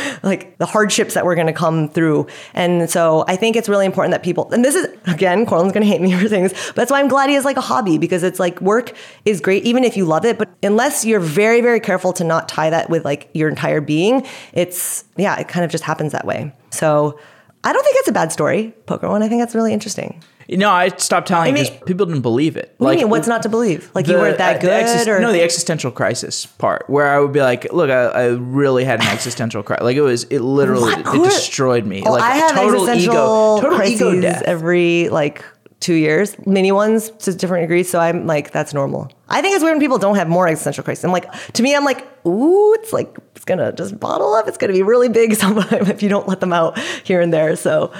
like 0.22 0.56
the 0.58 0.66
hardships 0.66 1.14
that 1.14 1.24
were 1.24 1.34
going 1.34 1.48
to 1.48 1.52
come 1.52 1.88
through. 1.88 2.28
And 2.54 2.88
so 2.88 3.24
I 3.26 3.34
think 3.34 3.56
it's 3.56 3.68
really 3.68 3.86
important 3.86 4.12
that 4.12 4.22
people 4.22 4.52
and 4.52 4.64
this 4.64 4.76
is 4.76 4.86
again, 5.08 5.44
Courtland's 5.44 5.72
going 5.72 5.82
to 5.82 5.88
hate 5.88 6.00
me 6.00 6.12
for 6.18 6.28
things, 6.28 6.52
but 6.52 6.76
that's 6.76 6.92
why 6.92 7.00
I'm 7.00 7.08
glad 7.08 7.28
he 7.28 7.34
has 7.34 7.44
like 7.44 7.56
a 7.56 7.60
hobby 7.60 7.98
because 7.98 8.22
it's 8.22 8.38
like 8.38 8.60
work 8.60 8.92
is 9.24 9.40
great 9.40 9.64
even 9.64 9.82
if 9.82 9.96
you 9.96 10.04
love 10.04 10.24
it, 10.24 10.38
but 10.38 10.48
unless 10.62 11.04
you're 11.04 11.18
very 11.18 11.60
very 11.60 11.80
careful 11.80 12.12
to 12.12 12.22
not 12.22 12.48
tie 12.48 12.70
that 12.70 12.88
with 12.88 13.04
like 13.04 13.30
your 13.34 13.48
entire 13.48 13.80
being, 13.80 14.24
it's 14.52 15.04
yeah, 15.16 15.40
it 15.40 15.48
kind 15.48 15.64
of 15.64 15.72
just 15.72 15.82
happens 15.82 16.12
that 16.12 16.24
way. 16.24 16.54
So 16.70 17.18
I 17.64 17.72
don't 17.72 17.82
think 17.82 17.96
it's 17.98 18.08
a 18.08 18.12
bad 18.12 18.30
story, 18.30 18.74
poker 18.86 19.08
one. 19.08 19.24
I 19.24 19.28
think 19.28 19.42
that's 19.42 19.56
really 19.56 19.72
interesting. 19.72 20.22
No, 20.56 20.70
I 20.70 20.88
stopped 20.88 21.28
telling 21.28 21.54
because 21.54 21.70
people 21.86 22.06
didn't 22.06 22.22
believe 22.22 22.56
it. 22.56 22.74
What 22.78 22.88
like, 22.88 22.96
do 22.96 23.00
you 23.00 23.06
mean? 23.06 23.10
What's 23.10 23.28
not 23.28 23.42
to 23.42 23.48
believe? 23.48 23.88
Like 23.94 24.06
the, 24.06 24.12
you 24.12 24.18
weren't 24.18 24.38
that 24.38 24.56
uh, 24.56 24.60
good? 24.60 24.82
Exist- 24.82 25.08
or? 25.08 25.20
No, 25.20 25.32
the 25.32 25.42
existential 25.42 25.92
crisis 25.92 26.46
part, 26.46 26.90
where 26.90 27.06
I 27.06 27.20
would 27.20 27.32
be 27.32 27.40
like, 27.40 27.72
"Look, 27.72 27.88
I, 27.88 28.06
I 28.06 28.26
really 28.28 28.84
had 28.84 29.00
an 29.00 29.06
existential 29.10 29.62
crisis. 29.62 29.84
Like 29.84 29.96
it 29.96 30.02
was, 30.02 30.24
it 30.24 30.40
literally, 30.40 30.92
it, 30.92 31.04
destroyed 31.04 31.86
me. 31.86 32.02
Oh, 32.04 32.12
like 32.12 32.22
I 32.22 32.36
have 32.36 32.50
total 32.52 32.82
existential 32.82 33.14
ego, 33.14 33.60
total 33.60 33.76
crises 33.76 34.00
ego 34.00 34.20
death. 34.20 34.42
every 34.42 35.08
like 35.08 35.44
two 35.78 35.94
years, 35.94 36.36
mini 36.46 36.72
ones 36.72 37.10
to 37.10 37.32
different 37.32 37.62
degrees. 37.62 37.88
So 37.88 38.00
I'm 38.00 38.26
like, 38.26 38.50
that's 38.50 38.74
normal. 38.74 39.10
I 39.28 39.42
think 39.42 39.54
it's 39.54 39.62
weird 39.62 39.74
when 39.74 39.80
people 39.80 39.98
don't 39.98 40.16
have 40.16 40.28
more 40.28 40.48
existential 40.48 40.82
crisis. 40.82 41.04
I'm 41.04 41.12
like, 41.12 41.32
to 41.52 41.62
me, 41.62 41.76
I'm 41.76 41.84
like, 41.84 42.06
ooh, 42.26 42.74
it's 42.74 42.92
like 42.92 43.16
it's 43.36 43.44
gonna 43.44 43.72
just 43.72 44.00
bottle 44.00 44.34
up. 44.34 44.48
It's 44.48 44.58
gonna 44.58 44.72
be 44.72 44.82
really 44.82 45.08
big 45.08 45.34
sometime 45.36 45.86
if 45.86 46.02
you 46.02 46.08
don't 46.08 46.26
let 46.26 46.40
them 46.40 46.52
out 46.52 46.76
here 47.04 47.20
and 47.20 47.32
there. 47.32 47.54
So, 47.54 47.92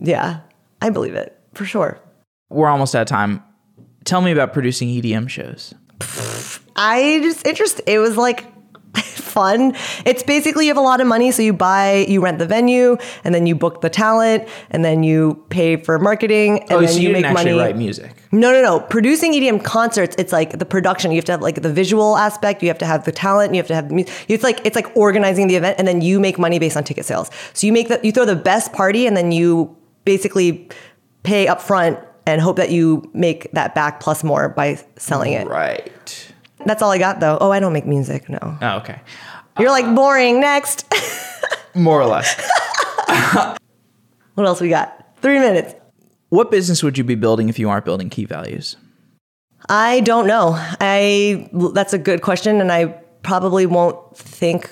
yeah, 0.00 0.40
I 0.80 0.88
believe 0.88 1.14
it 1.14 1.37
for 1.58 1.64
sure 1.64 2.00
we're 2.50 2.68
almost 2.68 2.94
out 2.94 3.02
of 3.02 3.08
time. 3.08 3.42
Tell 4.04 4.20
me 4.20 4.32
about 4.32 4.52
producing 4.52 4.88
EDM 4.88 5.28
shows. 5.28 5.74
I 6.76 7.20
just 7.22 7.46
interest. 7.46 7.80
It 7.86 7.98
was 7.98 8.16
like 8.16 8.46
fun. 8.94 9.74
It's 10.06 10.22
basically 10.22 10.66
you 10.66 10.70
have 10.70 10.78
a 10.78 10.82
lot 10.82 11.00
of 11.00 11.06
money, 11.06 11.30
so 11.30 11.42
you 11.42 11.52
buy, 11.52 12.06
you 12.08 12.22
rent 12.22 12.38
the 12.38 12.46
venue, 12.46 12.96
and 13.24 13.34
then 13.34 13.46
you 13.46 13.54
book 13.54 13.80
the 13.80 13.90
talent, 13.90 14.48
and 14.70 14.84
then 14.84 15.02
you 15.02 15.44
pay 15.50 15.76
for 15.76 15.98
marketing, 15.98 16.60
and 16.62 16.72
oh, 16.72 16.80
then 16.80 16.88
so 16.88 16.98
you, 16.98 17.08
you 17.08 17.12
make 17.12 17.24
actually 17.24 17.52
money. 17.52 17.58
write 17.58 17.76
music. 17.76 18.14
No, 18.30 18.52
no, 18.52 18.62
no. 18.62 18.80
Producing 18.80 19.32
EDM 19.32 19.62
concerts, 19.64 20.14
it's 20.18 20.32
like 20.32 20.58
the 20.58 20.66
production. 20.66 21.10
You 21.10 21.16
have 21.16 21.24
to 21.26 21.32
have 21.32 21.42
like 21.42 21.60
the 21.62 21.72
visual 21.72 22.16
aspect. 22.16 22.62
You 22.62 22.68
have 22.68 22.78
to 22.78 22.86
have 22.86 23.04
the 23.04 23.12
talent. 23.12 23.54
You 23.54 23.58
have 23.58 23.68
to 23.68 23.74
have 23.74 23.88
the 23.88 23.94
music. 23.94 24.14
It's 24.28 24.44
like 24.44 24.64
it's 24.64 24.76
like 24.76 24.96
organizing 24.96 25.48
the 25.48 25.56
event, 25.56 25.76
and 25.78 25.86
then 25.86 26.00
you 26.00 26.18
make 26.20 26.38
money 26.38 26.58
based 26.58 26.76
on 26.76 26.84
ticket 26.84 27.04
sales. 27.04 27.30
So 27.52 27.66
you 27.66 27.72
make 27.72 27.88
the 27.88 28.00
you 28.02 28.12
throw 28.12 28.24
the 28.24 28.36
best 28.36 28.72
party, 28.72 29.06
and 29.06 29.16
then 29.16 29.32
you 29.32 29.76
basically 30.04 30.66
pay 31.22 31.48
up 31.48 31.60
front 31.60 31.98
and 32.26 32.40
hope 32.40 32.56
that 32.56 32.70
you 32.70 33.08
make 33.14 33.50
that 33.52 33.74
back 33.74 34.00
plus 34.00 34.22
more 34.22 34.48
by 34.48 34.78
selling 34.96 35.32
it. 35.32 35.46
Right. 35.46 36.32
That's 36.66 36.82
all 36.82 36.90
I 36.90 36.98
got 36.98 37.20
though. 37.20 37.38
Oh, 37.40 37.50
I 37.50 37.60
don't 37.60 37.72
make 37.72 37.86
music. 37.86 38.28
No. 38.28 38.38
Oh, 38.60 38.76
okay. 38.78 39.00
You're 39.58 39.70
like 39.70 39.94
boring. 39.94 40.40
Next. 40.40 40.86
More 41.74 42.00
or 42.00 42.06
less. 42.06 42.34
what 44.34 44.46
else 44.46 44.60
we 44.60 44.68
got? 44.68 45.16
Three 45.20 45.38
minutes. 45.38 45.74
What 46.28 46.50
business 46.50 46.82
would 46.82 46.98
you 46.98 47.04
be 47.04 47.14
building 47.14 47.48
if 47.48 47.58
you 47.58 47.70
aren't 47.70 47.84
building 47.84 48.10
key 48.10 48.24
values? 48.24 48.76
I 49.68 50.00
don't 50.00 50.26
know. 50.26 50.52
I 50.80 51.48
that's 51.74 51.92
a 51.92 51.98
good 51.98 52.22
question, 52.22 52.60
and 52.60 52.70
I 52.70 52.86
probably 53.22 53.66
won't 53.66 54.16
think 54.16 54.70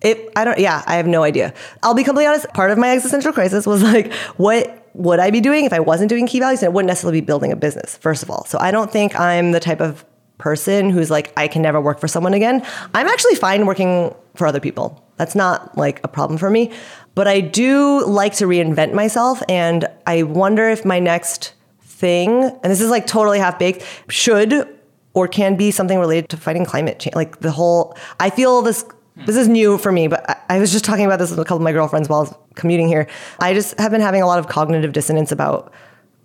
it. 0.00 0.30
I 0.36 0.44
don't. 0.44 0.58
Yeah, 0.58 0.82
I 0.86 0.96
have 0.96 1.06
no 1.06 1.22
idea. 1.22 1.54
I'll 1.82 1.94
be 1.94 2.04
completely 2.04 2.26
honest. 2.26 2.48
Part 2.48 2.70
of 2.70 2.78
my 2.78 2.90
existential 2.90 3.32
crisis 3.32 3.66
was 3.66 3.82
like, 3.82 4.12
what 4.36 4.79
would 4.94 5.20
I 5.20 5.30
be 5.30 5.40
doing 5.40 5.64
if 5.64 5.72
I 5.72 5.80
wasn't 5.80 6.08
doing 6.08 6.26
key 6.26 6.40
values? 6.40 6.62
And 6.62 6.68
it 6.68 6.72
wouldn't 6.72 6.88
necessarily 6.88 7.20
be 7.20 7.24
building 7.24 7.52
a 7.52 7.56
business, 7.56 7.96
first 7.96 8.22
of 8.22 8.30
all. 8.30 8.44
So 8.46 8.58
I 8.58 8.70
don't 8.70 8.90
think 8.90 9.18
I'm 9.18 9.52
the 9.52 9.60
type 9.60 9.80
of 9.80 10.04
person 10.38 10.90
who's 10.90 11.10
like, 11.10 11.32
I 11.36 11.48
can 11.48 11.62
never 11.62 11.80
work 11.80 12.00
for 12.00 12.08
someone 12.08 12.34
again. 12.34 12.64
I'm 12.94 13.06
actually 13.06 13.34
fine 13.34 13.66
working 13.66 14.14
for 14.34 14.46
other 14.46 14.60
people. 14.60 15.04
That's 15.16 15.34
not 15.34 15.76
like 15.76 16.00
a 16.02 16.08
problem 16.08 16.38
for 16.38 16.50
me. 16.50 16.72
But 17.14 17.28
I 17.28 17.40
do 17.40 18.04
like 18.06 18.34
to 18.36 18.46
reinvent 18.46 18.94
myself. 18.94 19.42
And 19.48 19.86
I 20.06 20.22
wonder 20.22 20.68
if 20.68 20.84
my 20.84 20.98
next 20.98 21.52
thing, 21.82 22.42
and 22.42 22.72
this 22.72 22.80
is 22.80 22.90
like 22.90 23.06
totally 23.06 23.38
half 23.38 23.58
baked, 23.58 23.84
should 24.08 24.66
or 25.12 25.28
can 25.28 25.56
be 25.56 25.70
something 25.70 25.98
related 25.98 26.30
to 26.30 26.36
fighting 26.36 26.64
climate 26.64 26.98
change. 26.98 27.14
Like 27.14 27.40
the 27.40 27.50
whole, 27.50 27.96
I 28.18 28.30
feel 28.30 28.62
this 28.62 28.84
Hmm. 29.16 29.24
this 29.24 29.36
is 29.36 29.48
new 29.48 29.78
for 29.78 29.92
me, 29.92 30.08
but 30.08 30.28
I, 30.28 30.56
I 30.56 30.58
was 30.58 30.72
just 30.72 30.84
talking 30.84 31.04
about 31.04 31.18
this 31.18 31.30
with 31.30 31.38
a 31.38 31.44
couple 31.44 31.58
of 31.58 31.62
my 31.62 31.72
girlfriends 31.72 32.08
while 32.08 32.20
I 32.20 32.22
was 32.22 32.34
commuting 32.54 32.88
here. 32.88 33.06
I 33.38 33.54
just 33.54 33.78
have 33.78 33.90
been 33.90 34.00
having 34.00 34.22
a 34.22 34.26
lot 34.26 34.38
of 34.38 34.48
cognitive 34.48 34.92
dissonance 34.92 35.32
about 35.32 35.72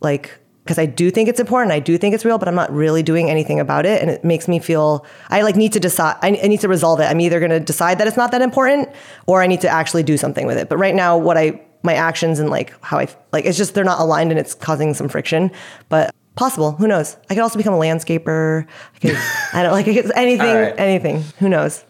like 0.01 0.39
because 0.65 0.79
I 0.79 0.87
do 0.87 1.11
think 1.11 1.29
it's 1.29 1.39
important, 1.39 1.71
I 1.73 1.79
do 1.79 1.95
think 1.95 2.15
it's 2.15 2.25
real, 2.25 2.39
but 2.39 2.47
I'm 2.47 2.55
not 2.55 2.73
really 2.73 3.03
doing 3.03 3.29
anything 3.29 3.59
about 3.59 3.85
it, 3.85 4.01
and 4.01 4.09
it 4.09 4.23
makes 4.23 4.47
me 4.47 4.57
feel 4.57 5.05
I 5.29 5.43
like 5.43 5.55
need 5.55 5.73
to 5.73 5.79
decide. 5.79 6.17
I, 6.23 6.29
I 6.29 6.47
need 6.47 6.61
to 6.61 6.67
resolve 6.67 6.99
it. 6.99 7.03
I'm 7.03 7.21
either 7.21 7.39
going 7.39 7.51
to 7.51 7.59
decide 7.59 7.99
that 7.99 8.07
it's 8.07 8.17
not 8.17 8.31
that 8.31 8.41
important, 8.41 8.89
or 9.27 9.43
I 9.43 9.47
need 9.47 9.61
to 9.61 9.69
actually 9.69 10.01
do 10.01 10.17
something 10.17 10.47
with 10.47 10.57
it. 10.57 10.67
But 10.67 10.77
right 10.77 10.95
now, 10.95 11.17
what 11.17 11.37
I 11.37 11.61
my 11.83 11.93
actions 11.93 12.39
and 12.39 12.49
like 12.49 12.73
how 12.83 12.97
I 12.97 13.07
like 13.31 13.45
it's 13.45 13.57
just 13.57 13.75
they're 13.75 13.83
not 13.83 13.99
aligned, 13.99 14.31
and 14.31 14.39
it's 14.39 14.55
causing 14.55 14.95
some 14.95 15.07
friction. 15.07 15.51
But 15.87 16.13
possible, 16.35 16.71
who 16.71 16.87
knows? 16.87 17.15
I 17.29 17.35
could 17.35 17.43
also 17.43 17.57
become 17.57 17.75
a 17.75 17.79
landscaper. 17.79 18.65
I 18.95 18.99
could 18.99 19.17
I 19.53 19.61
don't 19.61 19.71
like 19.71 19.87
it's 19.87 20.11
anything, 20.15 20.55
right. 20.55 20.73
anything. 20.79 21.23
Who 21.37 21.47
knows? 21.47 21.85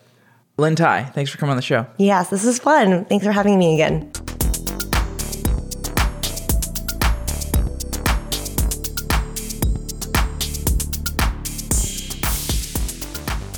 Lynne 0.57 0.75
Tye, 0.75 1.03
thanks 1.13 1.29
for 1.29 1.37
coming 1.37 1.51
on 1.51 1.57
the 1.57 1.61
show. 1.61 1.85
Yes, 1.97 2.29
this 2.29 2.45
is 2.45 2.59
fun. 2.59 3.05
Thanks 3.05 3.25
for 3.25 3.31
having 3.31 3.59
me 3.59 3.73
again. 3.73 4.09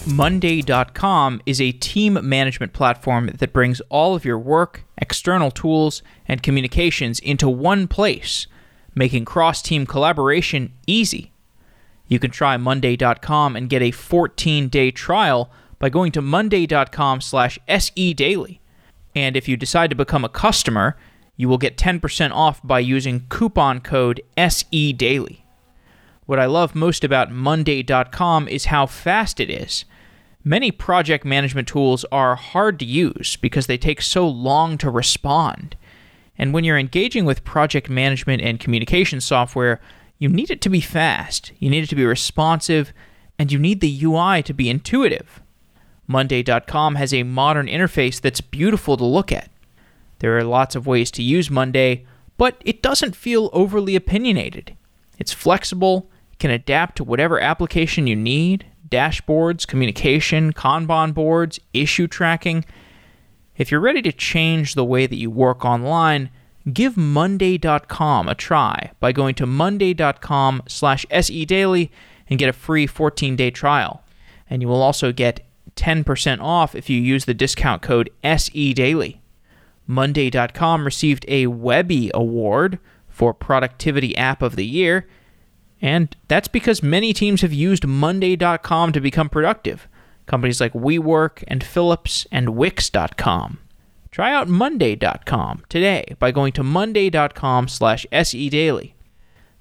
Monday.com 0.07 1.41
is 1.45 1.61
a 1.61 1.73
team 1.73 2.17
management 2.23 2.73
platform 2.73 3.27
that 3.37 3.53
brings 3.53 3.81
all 3.89 4.15
of 4.15 4.25
your 4.25 4.39
work, 4.39 4.83
external 4.97 5.51
tools, 5.51 6.01
and 6.27 6.41
communications 6.41 7.19
into 7.19 7.47
one 7.47 7.87
place, 7.87 8.47
making 8.95 9.25
cross 9.25 9.61
team 9.61 9.85
collaboration 9.85 10.73
easy. 10.87 11.33
You 12.07 12.17
can 12.17 12.31
try 12.31 12.57
Monday.com 12.57 13.55
and 13.55 13.69
get 13.69 13.81
a 13.83 13.91
14 13.91 14.69
day 14.69 14.89
trial 14.89 15.51
by 15.79 15.89
going 15.89 16.11
to 16.13 16.21
monday.com 16.21 17.21
slash 17.21 17.59
sedaily. 17.67 18.59
And 19.15 19.35
if 19.35 19.47
you 19.47 19.57
decide 19.57 19.89
to 19.89 19.95
become 19.95 20.23
a 20.23 20.29
customer, 20.29 20.97
you 21.35 21.47
will 21.47 21.57
get 21.57 21.77
10% 21.77 22.31
off 22.31 22.61
by 22.63 22.79
using 22.79 23.25
coupon 23.29 23.79
code 23.79 24.21
SEDaily. 24.37 25.41
What 26.25 26.39
I 26.39 26.45
love 26.45 26.75
most 26.75 27.03
about 27.03 27.31
monday.com 27.31 28.47
is 28.47 28.65
how 28.65 28.85
fast 28.85 29.39
it 29.39 29.49
is. 29.49 29.85
Many 30.43 30.71
project 30.71 31.25
management 31.25 31.67
tools 31.67 32.05
are 32.11 32.35
hard 32.35 32.79
to 32.79 32.85
use 32.85 33.37
because 33.37 33.67
they 33.67 33.77
take 33.77 34.01
so 34.01 34.27
long 34.27 34.77
to 34.79 34.89
respond. 34.89 35.75
And 36.37 36.53
when 36.53 36.63
you're 36.63 36.77
engaging 36.77 37.25
with 37.25 37.43
project 37.43 37.89
management 37.89 38.41
and 38.41 38.59
communication 38.59 39.21
software, 39.21 39.79
you 40.19 40.29
need 40.29 40.49
it 40.49 40.61
to 40.61 40.69
be 40.69 40.81
fast, 40.81 41.51
you 41.59 41.69
need 41.69 41.83
it 41.83 41.89
to 41.89 41.95
be 41.95 42.05
responsive, 42.05 42.93
and 43.37 43.51
you 43.51 43.59
need 43.59 43.81
the 43.81 44.03
UI 44.03 44.41
to 44.43 44.53
be 44.53 44.69
intuitive. 44.69 45.41
Monday.com 46.07 46.95
has 46.95 47.13
a 47.13 47.23
modern 47.23 47.67
interface 47.67 48.19
that's 48.19 48.41
beautiful 48.41 48.97
to 48.97 49.05
look 49.05 49.31
at. 49.31 49.49
There 50.19 50.37
are 50.37 50.43
lots 50.43 50.75
of 50.75 50.87
ways 50.87 51.11
to 51.11 51.23
use 51.23 51.51
Monday, 51.51 52.05
but 52.37 52.61
it 52.65 52.81
doesn't 52.81 53.15
feel 53.15 53.49
overly 53.53 53.95
opinionated. 53.95 54.75
It's 55.19 55.33
flexible, 55.33 56.09
can 56.39 56.49
adapt 56.51 56.95
to 56.97 57.03
whatever 57.03 57.39
application 57.39 58.07
you 58.07 58.15
need 58.15 58.65
dashboards, 58.89 59.67
communication, 59.67 60.53
Kanban 60.53 61.13
boards, 61.13 61.59
issue 61.73 62.07
tracking. 62.07 62.65
If 63.57 63.71
you're 63.71 63.81
ready 63.81 64.01
to 64.03 64.11
change 64.11 64.75
the 64.75 64.85
way 64.85 65.07
that 65.07 65.17
you 65.17 65.29
work 65.29 65.65
online, 65.65 66.29
give 66.71 66.97
monday.com 66.97 68.27
a 68.27 68.35
try 68.35 68.91
by 68.99 69.11
going 69.11 69.35
to 69.35 69.45
monday.com 69.45 70.63
slash 70.67 71.05
sedaily 71.07 71.89
and 72.29 72.39
get 72.39 72.49
a 72.49 72.53
free 72.53 72.87
14-day 72.87 73.51
trial. 73.51 74.03
And 74.49 74.61
you 74.61 74.67
will 74.67 74.81
also 74.81 75.11
get 75.11 75.45
10% 75.77 76.41
off 76.41 76.75
if 76.75 76.89
you 76.89 76.99
use 76.99 77.25
the 77.25 77.33
discount 77.33 77.81
code 77.81 78.09
SEDaily. 78.23 79.19
Monday.com 79.85 80.83
received 80.83 81.25
a 81.27 81.47
Webby 81.47 82.11
Award 82.13 82.79
for 83.07 83.33
Productivity 83.33 84.15
App 84.17 84.41
of 84.41 84.55
the 84.55 84.65
Year. 84.65 85.07
And 85.81 86.15
that's 86.27 86.47
because 86.47 86.83
many 86.83 87.13
teams 87.13 87.41
have 87.41 87.53
used 87.53 87.87
Monday.com 87.87 88.91
to 88.91 88.99
become 88.99 89.29
productive. 89.29 89.87
Companies 90.25 90.59
like 90.59 90.73
WeWork 90.73 91.43
and 91.47 91.63
Philips 91.63 92.27
and 92.31 92.49
Wix.com. 92.49 93.59
Try 94.11 94.33
out 94.33 94.47
Monday.com 94.47 95.63
today 95.69 96.15
by 96.19 96.31
going 96.31 96.51
to 96.53 96.63
Monday.com 96.63 97.67
slash 97.67 98.05
SE 98.11 98.49
Daily. 98.49 98.95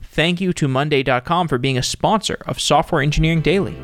Thank 0.02 0.40
you 0.40 0.52
to 0.54 0.66
Monday.com 0.66 1.48
for 1.48 1.58
being 1.58 1.78
a 1.78 1.82
sponsor 1.82 2.42
of 2.46 2.60
Software 2.60 3.02
Engineering 3.02 3.42
Daily. 3.42 3.76